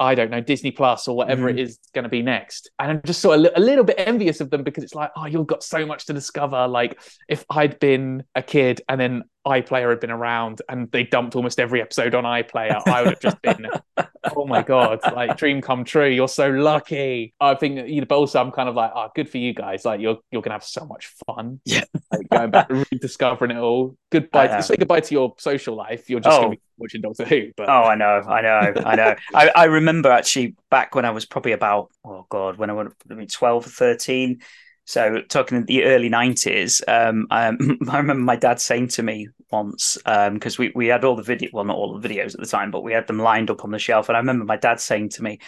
I 0.00 0.14
don't 0.14 0.30
know, 0.30 0.40
Disney 0.40 0.70
Plus 0.70 1.08
or 1.08 1.16
whatever 1.16 1.48
mm. 1.48 1.50
it 1.50 1.58
is 1.58 1.78
going 1.92 2.04
to 2.04 2.08
be 2.08 2.22
next. 2.22 2.70
And 2.78 2.90
I'm 2.90 3.02
just 3.04 3.20
sort 3.20 3.38
of 3.40 3.52
a 3.56 3.60
little 3.60 3.84
bit 3.84 3.96
envious 3.98 4.40
of 4.40 4.50
them 4.50 4.62
because 4.62 4.84
it's 4.84 4.94
like, 4.94 5.10
oh, 5.16 5.26
you've 5.26 5.46
got 5.46 5.62
so 5.62 5.84
much 5.84 6.06
to 6.06 6.12
discover. 6.12 6.68
Like 6.68 7.00
if 7.28 7.44
I'd 7.50 7.78
been 7.80 8.22
a 8.34 8.42
kid 8.42 8.80
and 8.88 9.00
then 9.00 9.24
iPlayer 9.46 9.90
had 9.90 10.00
been 10.00 10.10
around 10.10 10.62
and 10.68 10.90
they 10.90 11.04
dumped 11.04 11.34
almost 11.36 11.58
every 11.58 11.80
episode 11.80 12.14
on 12.14 12.24
iPlayer, 12.24 12.82
I 12.86 13.02
would 13.02 13.10
have 13.10 13.20
just 13.20 13.40
been, 13.40 13.66
oh 14.36 14.46
my 14.46 14.62
god, 14.62 15.00
like 15.14 15.36
dream 15.36 15.60
come 15.60 15.84
true. 15.84 16.08
You're 16.08 16.28
so 16.28 16.50
lucky. 16.50 17.34
I 17.40 17.54
think 17.54 17.88
you 17.88 18.00
know, 18.00 18.06
but 18.06 18.16
also 18.16 18.40
I'm 18.40 18.50
kind 18.50 18.68
of 18.68 18.74
like, 18.74 18.92
oh, 18.94 19.08
good 19.14 19.28
for 19.28 19.38
you 19.38 19.54
guys. 19.54 19.84
Like 19.84 20.00
you're 20.00 20.18
you're 20.30 20.42
gonna 20.42 20.54
have 20.54 20.64
so 20.64 20.84
much 20.84 21.14
fun. 21.26 21.60
Yeah, 21.64 21.84
like 22.12 22.28
going 22.28 22.50
back 22.50 22.70
and 22.70 22.86
rediscovering 22.90 23.52
it 23.52 23.58
all. 23.58 23.96
Goodbye. 24.10 24.48
To, 24.48 24.62
Say 24.62 24.76
goodbye 24.76 25.00
to 25.00 25.14
your 25.14 25.34
social 25.38 25.76
life. 25.76 26.10
You're 26.10 26.20
just 26.20 26.36
oh. 26.36 26.42
gonna 26.42 26.56
be 26.56 26.60
watching 26.76 27.00
Doctor 27.00 27.24
Who. 27.24 27.52
But 27.56 27.68
oh, 27.68 27.84
I 27.84 27.94
know, 27.94 28.22
I 28.28 28.40
know, 28.42 28.72
I 28.84 28.96
know. 28.96 29.14
I, 29.34 29.50
I 29.54 29.64
remember 29.64 30.10
actually 30.10 30.56
back 30.70 30.94
when 30.94 31.04
I 31.04 31.10
was 31.10 31.24
probably 31.26 31.52
about 31.52 31.90
oh 32.04 32.26
god, 32.28 32.58
when 32.58 32.70
I 32.70 32.72
was 32.74 32.92
12 33.08 33.66
or 33.66 33.70
13 33.70 34.40
so 34.88 35.20
talking 35.28 35.58
in 35.58 35.66
the 35.66 35.84
early 35.84 36.08
nineties, 36.08 36.82
um, 36.88 37.26
um, 37.30 37.78
I 37.90 37.98
remember 37.98 38.22
my 38.22 38.36
dad 38.36 38.58
saying 38.58 38.88
to 38.88 39.02
me 39.02 39.28
once 39.50 39.98
because 39.98 40.58
um, 40.58 40.64
we 40.64 40.72
we 40.74 40.86
had 40.86 41.04
all 41.04 41.14
the 41.14 41.22
video, 41.22 41.50
well, 41.52 41.64
not 41.64 41.76
all 41.76 41.98
the 41.98 42.08
videos 42.08 42.32
at 42.32 42.40
the 42.40 42.46
time, 42.46 42.70
but 42.70 42.82
we 42.82 42.94
had 42.94 43.06
them 43.06 43.18
lined 43.18 43.50
up 43.50 43.64
on 43.64 43.70
the 43.70 43.78
shelf, 43.78 44.08
and 44.08 44.16
I 44.16 44.20
remember 44.20 44.46
my 44.46 44.56
dad 44.56 44.80
saying 44.80 45.10
to 45.10 45.22
me, 45.22 45.40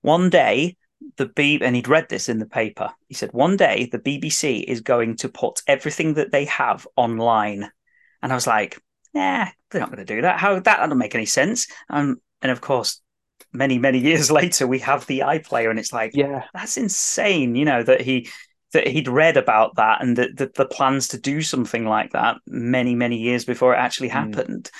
one 0.00 0.30
day 0.30 0.78
the 1.18 1.26
B 1.26 1.60
and 1.60 1.76
he'd 1.76 1.86
read 1.86 2.08
this 2.08 2.30
in 2.30 2.38
the 2.38 2.46
paper. 2.46 2.94
He 3.08 3.14
said 3.14 3.30
one 3.34 3.58
day 3.58 3.90
the 3.92 3.98
BBC 3.98 4.64
is 4.64 4.80
going 4.80 5.16
to 5.16 5.28
put 5.28 5.60
everything 5.66 6.14
that 6.14 6.32
they 6.32 6.46
have 6.46 6.88
online, 6.96 7.70
and 8.22 8.32
I 8.32 8.34
was 8.34 8.46
like, 8.46 8.80
yeah, 9.12 9.50
they're 9.70 9.82
not 9.82 9.90
going 9.90 10.06
to 10.06 10.14
do 10.14 10.22
that. 10.22 10.40
How 10.40 10.58
that 10.58 10.78
doesn't 10.78 10.96
make 10.96 11.14
any 11.14 11.26
sense. 11.26 11.66
Um, 11.90 12.22
and 12.40 12.50
of 12.50 12.62
course, 12.62 13.02
many 13.52 13.78
many 13.78 13.98
years 14.10 14.30
later 14.30 14.66
we 14.66 14.78
have 14.78 15.06
the 15.06 15.20
iPlayer 15.20 15.70
and 15.70 15.78
it's 15.78 15.92
like 15.92 16.12
yeah 16.14 16.44
that's 16.54 16.76
insane 16.76 17.54
you 17.54 17.64
know 17.64 17.82
that 17.82 18.00
he 18.00 18.28
that 18.76 18.86
he'd 18.86 19.08
read 19.08 19.38
about 19.38 19.74
that 19.76 20.02
and 20.02 20.16
that 20.18 20.36
the, 20.36 20.50
the, 20.54 20.66
plans 20.66 21.08
to 21.08 21.18
do 21.18 21.40
something 21.40 21.86
like 21.86 22.12
that 22.12 22.36
many 22.46 22.94
many 22.94 23.16
years 23.16 23.44
before 23.44 23.74
it 23.74 23.78
actually 23.78 24.08
hmm. 24.08 24.18
happened 24.18 24.70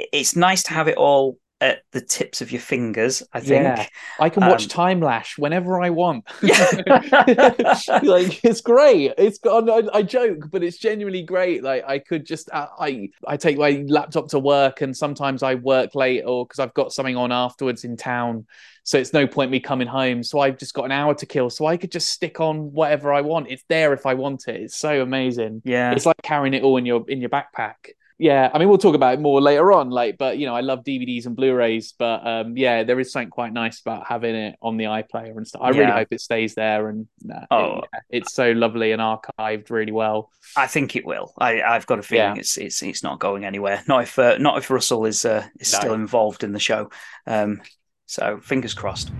mm. 0.00 0.04
it's 0.12 0.34
nice 0.34 0.64
to 0.64 0.72
have 0.72 0.88
it 0.88 0.96
all 0.96 1.38
at 1.64 1.82
the 1.92 2.00
tips 2.02 2.42
of 2.42 2.52
your 2.52 2.60
fingers. 2.60 3.22
I 3.32 3.40
think 3.40 3.64
yeah. 3.64 3.86
I 4.20 4.28
can 4.28 4.46
watch 4.46 4.64
um, 4.64 4.68
Time 4.68 5.00
Lash 5.00 5.38
whenever 5.38 5.82
I 5.82 5.90
want. 5.90 6.24
Yeah. 6.44 7.74
like 8.02 8.44
it's 8.44 8.60
great. 8.60 9.14
It's 9.16 9.38
got. 9.38 9.68
I, 9.68 9.98
I, 9.98 10.02
joke, 10.02 10.50
but 10.50 10.62
it's 10.62 10.76
genuinely 10.76 11.22
great. 11.22 11.62
Like 11.62 11.84
I 11.86 11.98
could 11.98 12.26
just 12.26 12.50
uh, 12.52 12.66
I 12.78 13.08
I 13.26 13.36
take 13.38 13.56
my 13.56 13.84
laptop 13.88 14.28
to 14.28 14.38
work, 14.38 14.82
and 14.82 14.94
sometimes 14.94 15.42
I 15.42 15.54
work 15.54 15.94
late 15.94 16.22
or 16.22 16.44
because 16.44 16.58
I've 16.58 16.74
got 16.74 16.92
something 16.92 17.16
on 17.16 17.32
afterwards 17.32 17.84
in 17.84 17.96
town. 17.96 18.46
So 18.82 18.98
it's 18.98 19.14
no 19.14 19.26
point 19.26 19.50
me 19.50 19.60
coming 19.60 19.88
home. 19.88 20.22
So 20.22 20.40
I've 20.40 20.58
just 20.58 20.74
got 20.74 20.84
an 20.84 20.92
hour 20.92 21.14
to 21.14 21.26
kill. 21.26 21.48
So 21.48 21.64
I 21.64 21.78
could 21.78 21.90
just 21.90 22.10
stick 22.10 22.40
on 22.40 22.72
whatever 22.72 23.12
I 23.12 23.22
want. 23.22 23.48
It's 23.48 23.64
there 23.68 23.94
if 23.94 24.04
I 24.04 24.14
want 24.14 24.46
it. 24.46 24.60
It's 24.60 24.76
so 24.76 25.00
amazing. 25.00 25.62
Yeah. 25.64 25.92
It's 25.92 26.04
like 26.06 26.20
carrying 26.22 26.54
it 26.54 26.62
all 26.62 26.76
in 26.76 26.84
your 26.84 27.04
in 27.08 27.20
your 27.20 27.30
backpack 27.30 27.94
yeah 28.18 28.48
i 28.54 28.58
mean 28.58 28.68
we'll 28.68 28.78
talk 28.78 28.94
about 28.94 29.14
it 29.14 29.20
more 29.20 29.40
later 29.40 29.72
on 29.72 29.90
like 29.90 30.16
but 30.18 30.38
you 30.38 30.46
know 30.46 30.54
i 30.54 30.60
love 30.60 30.84
dvds 30.84 31.26
and 31.26 31.34
blu-rays 31.34 31.94
but 31.98 32.24
um 32.26 32.56
yeah 32.56 32.84
there 32.84 33.00
is 33.00 33.10
something 33.10 33.30
quite 33.30 33.52
nice 33.52 33.80
about 33.80 34.06
having 34.06 34.34
it 34.34 34.56
on 34.62 34.76
the 34.76 34.84
iplayer 34.84 35.36
and 35.36 35.46
stuff 35.46 35.62
i 35.62 35.70
yeah. 35.70 35.80
really 35.80 35.92
hope 35.92 36.08
it 36.12 36.20
stays 36.20 36.54
there 36.54 36.88
and 36.88 37.08
uh, 37.32 37.44
oh 37.50 37.78
it, 37.78 37.84
yeah, 37.92 38.00
it's 38.10 38.32
so 38.32 38.52
lovely 38.52 38.92
and 38.92 39.02
archived 39.02 39.68
really 39.70 39.92
well 39.92 40.30
i 40.56 40.66
think 40.66 40.94
it 40.94 41.04
will 41.04 41.32
i 41.38 41.60
i've 41.62 41.86
got 41.86 41.98
a 41.98 42.02
feeling 42.02 42.36
yeah. 42.36 42.40
it's 42.40 42.56
it's 42.56 42.82
it's 42.82 43.02
not 43.02 43.18
going 43.18 43.44
anywhere 43.44 43.82
not 43.88 44.04
if 44.04 44.18
uh, 44.18 44.38
not 44.38 44.58
if 44.58 44.70
russell 44.70 45.06
is 45.06 45.24
uh, 45.24 45.44
is 45.58 45.72
no. 45.72 45.78
still 45.80 45.94
involved 45.94 46.44
in 46.44 46.52
the 46.52 46.60
show 46.60 46.88
um 47.26 47.60
so 48.06 48.38
fingers 48.38 48.74
crossed 48.74 49.10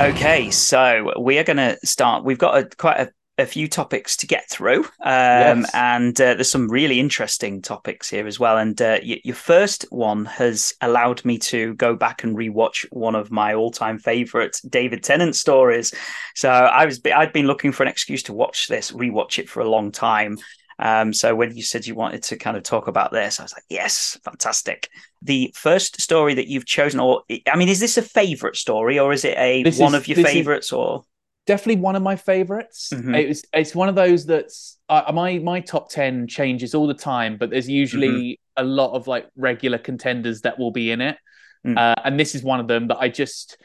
Okay, 0.00 0.50
so 0.50 1.12
we 1.20 1.38
are 1.38 1.44
going 1.44 1.58
to 1.58 1.76
start. 1.84 2.24
We've 2.24 2.38
got 2.38 2.56
a 2.56 2.64
quite 2.74 3.00
a 3.00 3.12
a 3.40 3.46
few 3.46 3.68
topics 3.68 4.16
to 4.18 4.26
get 4.26 4.48
through, 4.48 4.84
um, 5.00 5.60
yes. 5.60 5.70
and 5.74 6.20
uh, 6.20 6.34
there's 6.34 6.50
some 6.50 6.68
really 6.68 7.00
interesting 7.00 7.62
topics 7.62 8.08
here 8.08 8.26
as 8.26 8.38
well. 8.38 8.58
And 8.58 8.80
uh, 8.80 8.98
y- 9.02 9.20
your 9.24 9.34
first 9.34 9.86
one 9.90 10.24
has 10.26 10.74
allowed 10.80 11.24
me 11.24 11.38
to 11.38 11.74
go 11.74 11.96
back 11.96 12.24
and 12.24 12.36
rewatch 12.36 12.86
one 12.90 13.14
of 13.14 13.30
my 13.30 13.54
all-time 13.54 13.98
favorite 13.98 14.60
David 14.68 15.02
Tennant 15.02 15.34
stories. 15.34 15.92
So 16.34 16.50
I 16.50 16.86
was 16.86 17.00
I'd 17.04 17.32
been 17.32 17.46
looking 17.46 17.72
for 17.72 17.82
an 17.82 17.88
excuse 17.88 18.22
to 18.24 18.32
watch 18.32 18.68
this, 18.68 18.92
rewatch 18.92 19.38
it 19.38 19.48
for 19.48 19.60
a 19.60 19.68
long 19.68 19.92
time. 19.92 20.38
Um, 20.78 21.12
so 21.12 21.34
when 21.34 21.54
you 21.54 21.62
said 21.62 21.86
you 21.86 21.94
wanted 21.94 22.22
to 22.22 22.36
kind 22.38 22.56
of 22.56 22.62
talk 22.62 22.88
about 22.88 23.12
this, 23.12 23.38
I 23.38 23.42
was 23.42 23.52
like, 23.52 23.64
yes, 23.68 24.18
fantastic. 24.24 24.88
The 25.20 25.52
first 25.54 26.00
story 26.00 26.32
that 26.34 26.48
you've 26.48 26.64
chosen, 26.64 27.00
or 27.00 27.22
I 27.52 27.56
mean, 27.56 27.68
is 27.68 27.80
this 27.80 27.98
a 27.98 28.02
favorite 28.02 28.56
story, 28.56 28.98
or 28.98 29.12
is 29.12 29.26
it 29.26 29.36
a 29.36 29.62
this 29.62 29.78
one 29.78 29.94
is, 29.94 30.00
of 30.00 30.08
your 30.08 30.24
favorites, 30.24 30.68
is, 30.68 30.72
or 30.72 31.04
definitely 31.50 31.82
one 31.82 31.96
of 31.96 32.02
my 32.02 32.14
favorites. 32.14 32.90
Mm-hmm. 32.94 33.14
It's 33.16 33.42
it's 33.52 33.74
one 33.74 33.88
of 33.88 33.96
those 33.96 34.24
that's 34.24 34.78
uh, 34.88 35.10
my 35.12 35.38
my 35.40 35.58
top 35.58 35.90
ten 35.90 36.28
changes 36.28 36.76
all 36.76 36.86
the 36.86 36.94
time, 36.94 37.38
but 37.38 37.50
there's 37.50 37.68
usually 37.68 38.08
mm-hmm. 38.08 38.62
a 38.62 38.64
lot 38.64 38.92
of 38.94 39.08
like 39.08 39.26
regular 39.34 39.78
contenders 39.78 40.42
that 40.42 40.60
will 40.60 40.70
be 40.70 40.92
in 40.92 41.00
it, 41.00 41.16
mm. 41.66 41.76
uh, 41.76 41.96
and 42.04 42.20
this 42.20 42.36
is 42.36 42.44
one 42.44 42.60
of 42.60 42.68
them 42.68 42.86
that 42.86 42.98
I 42.98 43.08
just 43.08 43.56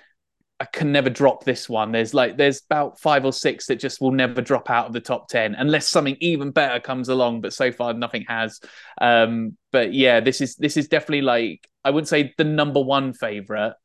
I 0.60 0.66
can 0.66 0.92
never 0.92 1.12
drop 1.12 1.44
this 1.44 1.70
one. 1.70 1.92
There's 1.92 2.16
like 2.16 2.38
there's 2.38 2.64
about 2.68 3.00
five 3.00 3.24
or 3.24 3.34
six 3.34 3.68
that 3.68 3.76
just 3.76 4.02
will 4.02 4.12
never 4.12 4.42
drop 4.42 4.72
out 4.72 4.88
of 4.88 4.94
the 4.94 5.02
top 5.02 5.28
ten 5.28 5.54
unless 5.54 5.88
something 5.88 6.18
even 6.22 6.50
better 6.50 6.80
comes 6.80 7.08
along. 7.08 7.42
But 7.42 7.54
so 7.54 7.72
far 7.72 7.94
nothing 7.94 8.26
has. 8.28 8.60
Um, 9.00 9.58
but 9.72 9.94
yeah, 9.94 10.22
this 10.22 10.42
is 10.42 10.56
this 10.56 10.76
is 10.76 10.88
definitely 10.88 11.22
like 11.22 11.70
I 11.84 11.92
wouldn't 11.92 12.08
say 12.08 12.34
the 12.36 12.46
number 12.46 12.82
one 12.82 13.14
favorite, 13.14 13.76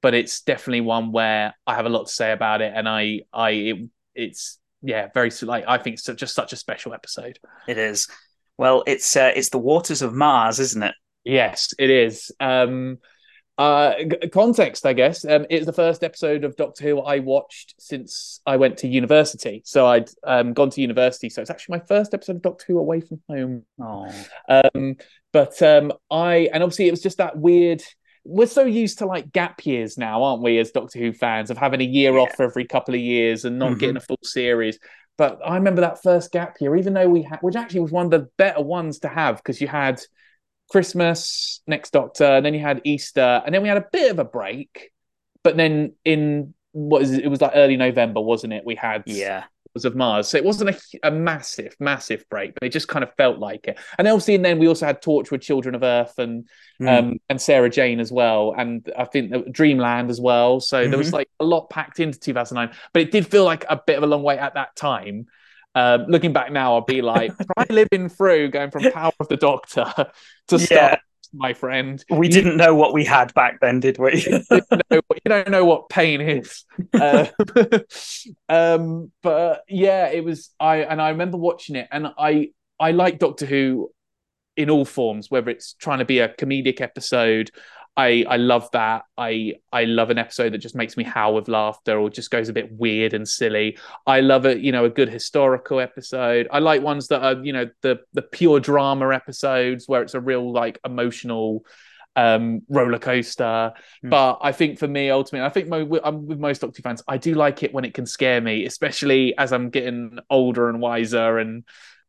but 0.00 0.14
it's 0.14 0.42
definitely 0.42 0.80
one 0.80 1.12
where 1.12 1.54
I 1.66 1.74
have 1.74 1.86
a 1.86 1.90
lot 1.90 2.06
to 2.06 2.12
say 2.12 2.32
about 2.32 2.60
it, 2.60 2.72
and 2.74 2.88
I, 2.88 3.20
I, 3.32 3.50
it, 3.50 3.90
it's 4.14 4.58
yeah, 4.82 5.08
very 5.12 5.30
like 5.42 5.64
I 5.66 5.78
think 5.78 5.94
it's 5.94 6.04
just 6.04 6.34
such 6.34 6.52
a 6.52 6.56
special 6.56 6.94
episode. 6.94 7.38
It 7.66 7.78
is. 7.78 8.08
Well, 8.56 8.84
it's 8.86 9.16
uh, 9.16 9.32
it's 9.34 9.50
the 9.50 9.58
waters 9.58 10.02
of 10.02 10.14
Mars, 10.14 10.60
isn't 10.60 10.82
it? 10.82 10.94
Yes, 11.24 11.72
it 11.78 11.90
is. 11.90 12.30
Um, 12.40 12.98
uh, 13.58 13.94
context, 14.32 14.86
I 14.86 14.92
guess. 14.92 15.24
Um, 15.24 15.44
it's 15.50 15.66
the 15.66 15.72
first 15.72 16.04
episode 16.04 16.44
of 16.44 16.54
Doctor 16.54 16.84
Who 16.84 17.00
I 17.00 17.18
watched 17.18 17.74
since 17.78 18.40
I 18.46 18.56
went 18.56 18.78
to 18.78 18.88
university. 18.88 19.62
So 19.64 19.84
I'd 19.84 20.08
um, 20.22 20.52
gone 20.52 20.70
to 20.70 20.80
university, 20.80 21.28
so 21.28 21.42
it's 21.42 21.50
actually 21.50 21.78
my 21.78 21.84
first 21.86 22.14
episode 22.14 22.36
of 22.36 22.42
Doctor 22.42 22.66
Who 22.68 22.78
away 22.78 23.00
from 23.00 23.20
home. 23.28 23.64
Oh. 23.80 24.12
Um, 24.48 24.96
but 25.32 25.60
um, 25.60 25.92
I 26.10 26.48
and 26.52 26.62
obviously 26.62 26.86
it 26.86 26.92
was 26.92 27.02
just 27.02 27.18
that 27.18 27.36
weird 27.36 27.82
we're 28.24 28.46
so 28.46 28.64
used 28.64 28.98
to 28.98 29.06
like 29.06 29.32
gap 29.32 29.64
years 29.64 29.96
now, 29.98 30.22
aren't 30.22 30.42
we, 30.42 30.58
as 30.58 30.70
Doctor 30.70 30.98
Who 30.98 31.12
fans, 31.12 31.50
of 31.50 31.58
having 31.58 31.80
a 31.80 31.84
year 31.84 32.14
yeah. 32.14 32.20
off 32.20 32.40
every 32.40 32.64
couple 32.66 32.94
of 32.94 33.00
years 33.00 33.44
and 33.44 33.58
not 33.58 33.70
mm-hmm. 33.70 33.78
getting 33.78 33.96
a 33.96 34.00
full 34.00 34.18
series. 34.22 34.78
But 35.16 35.40
I 35.44 35.56
remember 35.56 35.80
that 35.80 36.02
first 36.02 36.30
gap 36.30 36.56
year, 36.60 36.76
even 36.76 36.94
though 36.94 37.08
we 37.08 37.22
had, 37.22 37.40
which 37.40 37.56
actually 37.56 37.80
was 37.80 37.90
one 37.90 38.06
of 38.06 38.10
the 38.10 38.28
better 38.36 38.62
ones 38.62 39.00
to 39.00 39.08
have 39.08 39.36
because 39.38 39.60
you 39.60 39.66
had 39.66 40.00
Christmas, 40.70 41.60
Next 41.66 41.90
Doctor, 41.90 42.24
and 42.24 42.46
then 42.46 42.54
you 42.54 42.60
had 42.60 42.80
Easter, 42.84 43.42
and 43.44 43.54
then 43.54 43.62
we 43.62 43.68
had 43.68 43.78
a 43.78 43.86
bit 43.90 44.12
of 44.12 44.18
a 44.18 44.24
break. 44.24 44.90
But 45.42 45.56
then 45.56 45.94
in 46.04 46.54
what 46.72 47.02
is 47.02 47.12
it, 47.12 47.24
it 47.24 47.28
was 47.28 47.40
like 47.40 47.52
early 47.54 47.76
November, 47.76 48.20
wasn't 48.20 48.52
it? 48.52 48.64
We 48.64 48.74
had 48.74 49.02
yeah 49.06 49.44
of 49.84 49.94
Mars. 49.94 50.28
So 50.28 50.38
it 50.38 50.44
wasn't 50.44 50.70
a, 50.70 51.08
a, 51.08 51.10
massive, 51.10 51.76
massive 51.78 52.24
break, 52.28 52.54
but 52.54 52.64
it 52.64 52.70
just 52.70 52.88
kind 52.88 53.02
of 53.02 53.12
felt 53.14 53.38
like 53.38 53.66
it. 53.68 53.78
And 53.98 54.08
obviously, 54.08 54.34
and 54.34 54.44
then 54.44 54.58
we 54.58 54.68
also 54.68 54.86
had 54.86 55.02
Torchwood 55.02 55.40
Children 55.40 55.74
of 55.74 55.82
Earth 55.82 56.18
and 56.18 56.48
mm. 56.80 56.88
um, 56.88 57.20
and 57.28 57.40
Sarah 57.40 57.70
Jane 57.70 58.00
as 58.00 58.10
well, 58.10 58.54
and 58.56 58.90
I 58.96 59.04
think 59.04 59.52
Dreamland 59.52 60.10
as 60.10 60.20
well. 60.20 60.60
So 60.60 60.80
mm-hmm. 60.80 60.90
there 60.90 60.98
was 60.98 61.08
mm-hmm. 61.08 61.16
like 61.16 61.30
a 61.40 61.44
lot 61.44 61.70
packed 61.70 62.00
into 62.00 62.18
2009, 62.18 62.76
but 62.92 63.02
it 63.02 63.10
did 63.10 63.26
feel 63.26 63.44
like 63.44 63.64
a 63.68 63.80
bit 63.84 63.96
of 63.96 64.02
a 64.02 64.06
long 64.06 64.22
way 64.22 64.38
at 64.38 64.54
that 64.54 64.74
time. 64.76 65.26
Um, 65.74 66.06
looking 66.08 66.32
back 66.32 66.50
now, 66.50 66.74
I'll 66.74 66.80
be 66.80 67.02
like, 67.02 67.32
try 67.56 67.66
living 67.68 68.08
through 68.08 68.50
going 68.50 68.70
from 68.70 68.90
Power 68.90 69.12
of 69.20 69.28
the 69.28 69.36
Doctor 69.36 69.92
to 70.48 70.58
start 70.58 70.92
yeah 70.92 70.96
my 71.32 71.52
friend. 71.52 72.04
We 72.10 72.28
didn't 72.28 72.56
know 72.56 72.74
what 72.74 72.92
we 72.92 73.04
had 73.04 73.32
back 73.34 73.60
then, 73.60 73.80
did 73.80 73.98
we? 73.98 74.24
you, 74.50 74.60
know, 74.90 75.00
you, 75.10 75.20
don't 75.26 75.50
know 75.50 75.64
what 75.64 75.88
pain 75.88 76.20
is. 76.20 76.64
Uh, 76.92 77.26
um, 78.48 79.12
but 79.22 79.62
yeah, 79.68 80.08
it 80.08 80.24
was. 80.24 80.50
I 80.58 80.78
and 80.78 81.00
I 81.00 81.10
remember 81.10 81.36
watching 81.36 81.76
it, 81.76 81.88
and 81.90 82.08
I 82.18 82.50
I 82.80 82.92
like 82.92 83.18
Doctor 83.18 83.46
Who 83.46 83.90
in 84.56 84.70
all 84.70 84.84
forms, 84.84 85.30
whether 85.30 85.50
it's 85.50 85.74
trying 85.74 86.00
to 86.00 86.04
be 86.04 86.18
a 86.18 86.28
comedic 86.28 86.80
episode 86.80 87.50
I 87.98 88.24
I 88.28 88.36
love 88.36 88.70
that. 88.70 89.02
I 89.18 89.54
I 89.72 89.84
love 89.84 90.10
an 90.10 90.18
episode 90.18 90.52
that 90.52 90.58
just 90.58 90.76
makes 90.76 90.96
me 90.96 91.02
howl 91.02 91.34
with 91.34 91.48
laughter 91.48 91.98
or 91.98 92.08
just 92.08 92.30
goes 92.30 92.48
a 92.48 92.52
bit 92.52 92.70
weird 92.70 93.12
and 93.12 93.28
silly. 93.28 93.76
I 94.06 94.20
love 94.20 94.46
it, 94.46 94.60
you 94.60 94.70
know, 94.70 94.84
a 94.84 94.90
good 94.90 95.08
historical 95.08 95.80
episode. 95.80 96.46
I 96.52 96.60
like 96.60 96.80
ones 96.80 97.08
that 97.08 97.22
are, 97.22 97.44
you 97.44 97.52
know, 97.52 97.68
the 97.82 97.98
the 98.12 98.22
pure 98.22 98.60
drama 98.60 99.12
episodes 99.12 99.88
where 99.88 100.02
it's 100.02 100.14
a 100.14 100.20
real 100.20 100.52
like 100.52 100.78
emotional 100.86 101.64
um 102.14 102.62
roller 102.68 103.00
coaster. 103.00 103.72
Mm. 104.04 104.10
But 104.10 104.38
I 104.42 104.52
think 104.52 104.78
for 104.78 104.86
me, 104.86 105.10
ultimately, 105.10 105.44
I 105.44 105.50
think 105.50 105.66
mo- 105.66 106.00
I'm 106.04 106.24
with 106.28 106.38
most 106.38 106.60
Doctor 106.60 106.82
fans, 106.82 107.02
I 107.08 107.16
do 107.16 107.34
like 107.34 107.64
it 107.64 107.74
when 107.74 107.84
it 107.84 107.94
can 107.94 108.06
scare 108.06 108.40
me, 108.40 108.64
especially 108.64 109.36
as 109.36 109.52
I'm 109.52 109.70
getting 109.70 110.20
older 110.30 110.68
and 110.68 110.80
wiser 110.80 111.38
and 111.38 111.64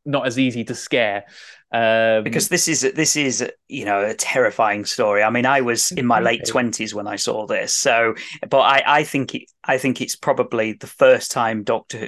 not 0.09 0.27
as 0.27 0.37
easy 0.37 0.63
to 0.65 0.75
scare. 0.75 1.25
Um, 1.71 2.23
because 2.23 2.49
this 2.49 2.67
is 2.67 2.81
this 2.81 3.15
is 3.15 3.47
you 3.67 3.85
know 3.85 4.03
a 4.03 4.15
terrifying 4.15 4.85
story. 4.85 5.21
I 5.21 5.29
mean, 5.29 5.45
I 5.45 5.61
was 5.61 5.91
in 5.91 6.05
my 6.07 6.19
late 6.19 6.45
twenties 6.47 6.95
when 6.95 7.05
I 7.07 7.15
saw 7.15 7.45
this, 7.45 7.73
so 7.75 8.15
but 8.49 8.61
I 8.61 8.83
I 8.85 9.03
think 9.03 9.35
it 9.35 9.43
I 9.63 9.77
think 9.77 10.01
it's 10.01 10.15
probably 10.15 10.73
the 10.73 10.87
first 10.87 11.31
time 11.31 11.63
Doctor 11.63 11.97
Who 11.99 12.07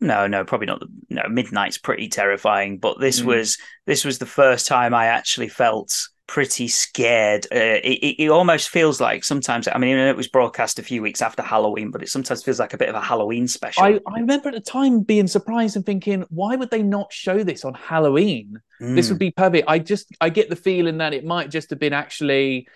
No, 0.00 0.28
no, 0.28 0.44
probably 0.44 0.66
not. 0.68 0.82
No, 1.10 1.22
Midnight's 1.28 1.78
pretty 1.78 2.08
terrifying, 2.08 2.78
but 2.78 3.00
this 3.00 3.20
Mm. 3.20 3.24
was 3.26 3.58
this 3.86 4.04
was 4.04 4.18
the 4.18 4.26
first 4.26 4.66
time 4.68 4.94
I 4.94 5.06
actually 5.06 5.48
felt 5.48 5.92
pretty 6.32 6.66
scared. 6.66 7.44
Uh, 7.52 7.76
it, 7.84 8.16
it, 8.18 8.28
almost 8.30 8.70
feels 8.70 9.02
like 9.02 9.22
sometimes. 9.22 9.68
I 9.68 9.76
mean, 9.76 9.98
it 9.98 10.16
was 10.16 10.28
broadcast 10.28 10.78
a 10.78 10.82
few 10.82 11.02
weeks 11.02 11.20
after 11.20 11.42
Halloween, 11.42 11.90
but 11.90 12.02
it 12.02 12.08
sometimes 12.08 12.42
feels 12.42 12.58
like 12.58 12.72
a 12.72 12.78
bit 12.78 12.88
of 12.88 12.94
a 12.94 13.02
Halloween 13.02 13.46
special. 13.46 13.84
I, 13.84 14.00
I 14.06 14.20
remember 14.20 14.48
at 14.48 14.54
the 14.54 14.60
time 14.60 15.02
being 15.02 15.26
surprised 15.26 15.76
and 15.76 15.84
thinking, 15.84 16.24
why 16.30 16.56
would 16.56 16.70
they 16.70 16.82
not 16.82 17.12
show 17.12 17.44
this 17.44 17.66
on 17.66 17.74
Halloween? 17.74 18.58
This 18.80 19.06
Mm. 19.06 19.10
would 19.10 19.18
be 19.18 19.30
perfect. 19.30 19.68
I 19.68 19.78
just 19.78 20.06
I 20.22 20.30
get 20.30 20.48
the 20.48 20.56
feeling 20.56 20.98
that 20.98 21.12
it 21.12 21.22
might 21.22 21.50
just 21.50 21.68
have 21.68 21.78
been 21.78 21.92
actually 21.92 22.66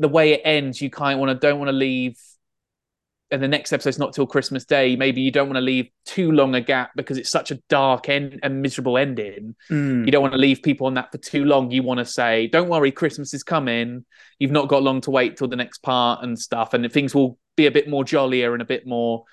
the 0.00 0.08
way 0.08 0.32
it 0.32 0.42
ends. 0.44 0.82
You 0.82 0.90
kind 0.90 1.14
of 1.14 1.20
want 1.20 1.30
to 1.30 1.46
don't 1.46 1.60
want 1.60 1.68
to 1.68 1.72
leave, 1.72 2.18
and 3.30 3.42
the 3.42 3.48
next 3.48 3.72
episode's 3.72 3.98
not 3.98 4.12
till 4.12 4.26
Christmas 4.26 4.64
Day. 4.64 4.96
Maybe 4.96 5.20
you 5.20 5.30
don't 5.30 5.46
want 5.48 5.56
to 5.56 5.60
leave 5.62 5.88
too 6.04 6.32
long 6.32 6.54
a 6.54 6.60
gap 6.60 6.90
because 6.96 7.16
it's 7.16 7.30
such 7.30 7.50
a 7.50 7.60
dark 7.68 8.08
end 8.08 8.40
and 8.42 8.60
miserable 8.60 8.98
ending. 8.98 9.54
Mm. 9.70 10.04
You 10.04 10.12
don't 10.12 10.22
want 10.22 10.34
to 10.34 10.40
leave 10.40 10.62
people 10.62 10.86
on 10.86 10.94
that 10.94 11.12
for 11.12 11.18
too 11.18 11.44
long. 11.44 11.70
You 11.70 11.82
want 11.82 11.98
to 11.98 12.04
say, 12.04 12.48
don't 12.48 12.68
worry, 12.68 12.90
Christmas 12.90 13.32
is 13.32 13.42
coming. 13.42 14.04
You've 14.38 14.50
not 14.50 14.68
got 14.68 14.82
long 14.82 15.00
to 15.02 15.10
wait 15.10 15.36
till 15.36 15.48
the 15.48 15.56
next 15.56 15.78
part 15.78 16.24
and 16.24 16.38
stuff, 16.38 16.74
and 16.74 16.90
things 16.92 17.14
will 17.14 17.38
be 17.56 17.66
a 17.66 17.70
bit 17.70 17.88
more 17.88 18.04
jollier 18.04 18.52
and 18.52 18.62
a 18.62 18.66
bit 18.66 18.86
more, 18.86 19.24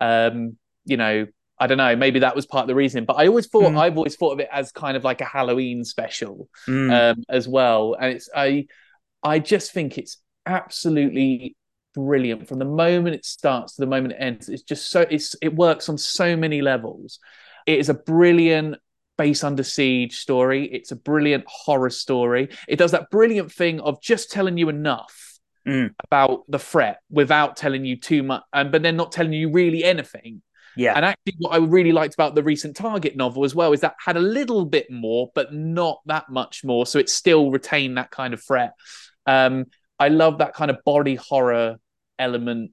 um, 0.00 0.56
you 0.84 0.96
know. 0.96 1.26
I 1.56 1.68
don't 1.68 1.78
know. 1.78 1.94
Maybe 1.94 2.18
that 2.18 2.34
was 2.34 2.46
part 2.46 2.62
of 2.64 2.68
the 2.68 2.74
reason, 2.74 3.04
but 3.04 3.14
I 3.14 3.28
always 3.28 3.46
thought 3.46 3.70
Mm. 3.72 3.78
I've 3.78 3.96
always 3.96 4.16
thought 4.16 4.32
of 4.32 4.40
it 4.40 4.48
as 4.50 4.72
kind 4.72 4.96
of 4.96 5.04
like 5.04 5.20
a 5.20 5.24
Halloween 5.24 5.84
special 5.84 6.48
Mm. 6.66 7.12
um, 7.12 7.24
as 7.28 7.46
well. 7.46 7.94
And 7.94 8.14
it's 8.14 8.28
I 8.34 8.66
I 9.22 9.38
just 9.38 9.72
think 9.72 9.96
it's 9.96 10.18
absolutely 10.44 11.54
brilliant 11.94 12.48
from 12.48 12.58
the 12.58 12.64
moment 12.64 13.14
it 13.14 13.24
starts 13.24 13.76
to 13.76 13.82
the 13.82 13.86
moment 13.86 14.14
it 14.14 14.18
ends. 14.20 14.48
It's 14.48 14.62
just 14.62 14.90
so 14.90 15.02
it's 15.02 15.36
it 15.40 15.54
works 15.54 15.88
on 15.88 15.96
so 15.98 16.36
many 16.36 16.60
levels. 16.62 17.18
It 17.66 17.78
is 17.78 17.88
a 17.88 17.94
brilliant 17.94 18.76
base 19.16 19.44
under 19.44 19.62
siege 19.62 20.18
story. 20.18 20.66
It's 20.66 20.90
a 20.90 20.96
brilliant 20.96 21.44
horror 21.46 21.90
story. 21.90 22.48
It 22.68 22.76
does 22.76 22.90
that 22.90 23.10
brilliant 23.10 23.52
thing 23.52 23.80
of 23.80 24.00
just 24.02 24.30
telling 24.30 24.58
you 24.58 24.68
enough 24.68 25.20
Mm. 25.66 25.94
about 26.04 26.42
the 26.46 26.58
threat 26.58 26.98
without 27.08 27.56
telling 27.56 27.86
you 27.86 27.96
too 27.96 28.22
much, 28.22 28.42
and 28.52 28.70
but 28.70 28.82
then 28.82 28.96
not 28.96 29.12
telling 29.12 29.32
you 29.32 29.50
really 29.50 29.82
anything. 29.82 30.42
yeah. 30.76 30.92
And 30.94 31.06
actually, 31.06 31.36
what 31.38 31.54
I 31.54 31.56
really 31.56 31.90
liked 31.92 32.12
about 32.12 32.34
the 32.34 32.42
recent 32.42 32.76
Target 32.76 33.16
novel 33.16 33.46
as 33.46 33.54
well 33.54 33.72
is 33.72 33.80
that 33.80 33.94
had 33.98 34.18
a 34.18 34.20
little 34.20 34.66
bit 34.66 34.90
more, 34.90 35.30
but 35.34 35.54
not 35.54 36.02
that 36.04 36.28
much 36.28 36.64
more. 36.64 36.84
So 36.84 36.98
it 36.98 37.08
still 37.08 37.50
retained 37.50 37.96
that 37.96 38.10
kind 38.10 38.34
of 38.34 38.42
threat. 38.44 38.74
Um, 39.26 39.64
I 39.98 40.08
love 40.08 40.36
that 40.38 40.52
kind 40.52 40.70
of 40.70 40.84
body 40.84 41.14
horror 41.14 41.78
element 42.18 42.72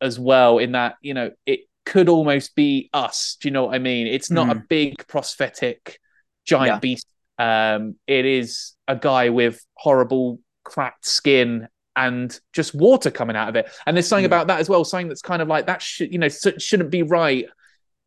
as 0.00 0.18
well, 0.18 0.58
in 0.58 0.72
that, 0.72 0.96
you 1.00 1.14
know, 1.14 1.30
it 1.46 1.60
could 1.86 2.08
almost 2.08 2.54
be 2.54 2.90
us. 2.92 3.36
Do 3.40 3.48
you 3.48 3.52
know 3.52 3.66
what 3.66 3.74
I 3.74 3.78
mean? 3.78 4.06
It's 4.06 4.30
not 4.30 4.54
a 4.54 4.54
big 4.68 5.06
prosthetic 5.06 5.98
giant 6.44 6.66
Yeah. 6.76 6.78
beast. 6.78 7.06
Um, 7.38 7.96
it 8.06 8.24
is 8.24 8.72
a 8.86 8.96
guy 8.96 9.28
with 9.30 9.64
horrible 9.74 10.40
cracked 10.64 11.06
skin 11.06 11.68
and 11.96 12.38
just 12.52 12.74
water 12.74 13.10
coming 13.10 13.36
out 13.36 13.48
of 13.48 13.56
it. 13.56 13.68
And 13.86 13.96
there's 13.96 14.06
something 14.08 14.24
Mm. 14.24 14.26
about 14.26 14.46
that 14.48 14.60
as 14.60 14.68
well, 14.68 14.84
something 14.84 15.08
that's 15.08 15.22
kind 15.22 15.40
of 15.42 15.48
like 15.48 15.66
that 15.66 15.80
should 15.82 16.12
you 16.12 16.18
know 16.18 16.28
sh- 16.28 16.58
shouldn't 16.58 16.90
be 16.90 17.02
right, 17.02 17.46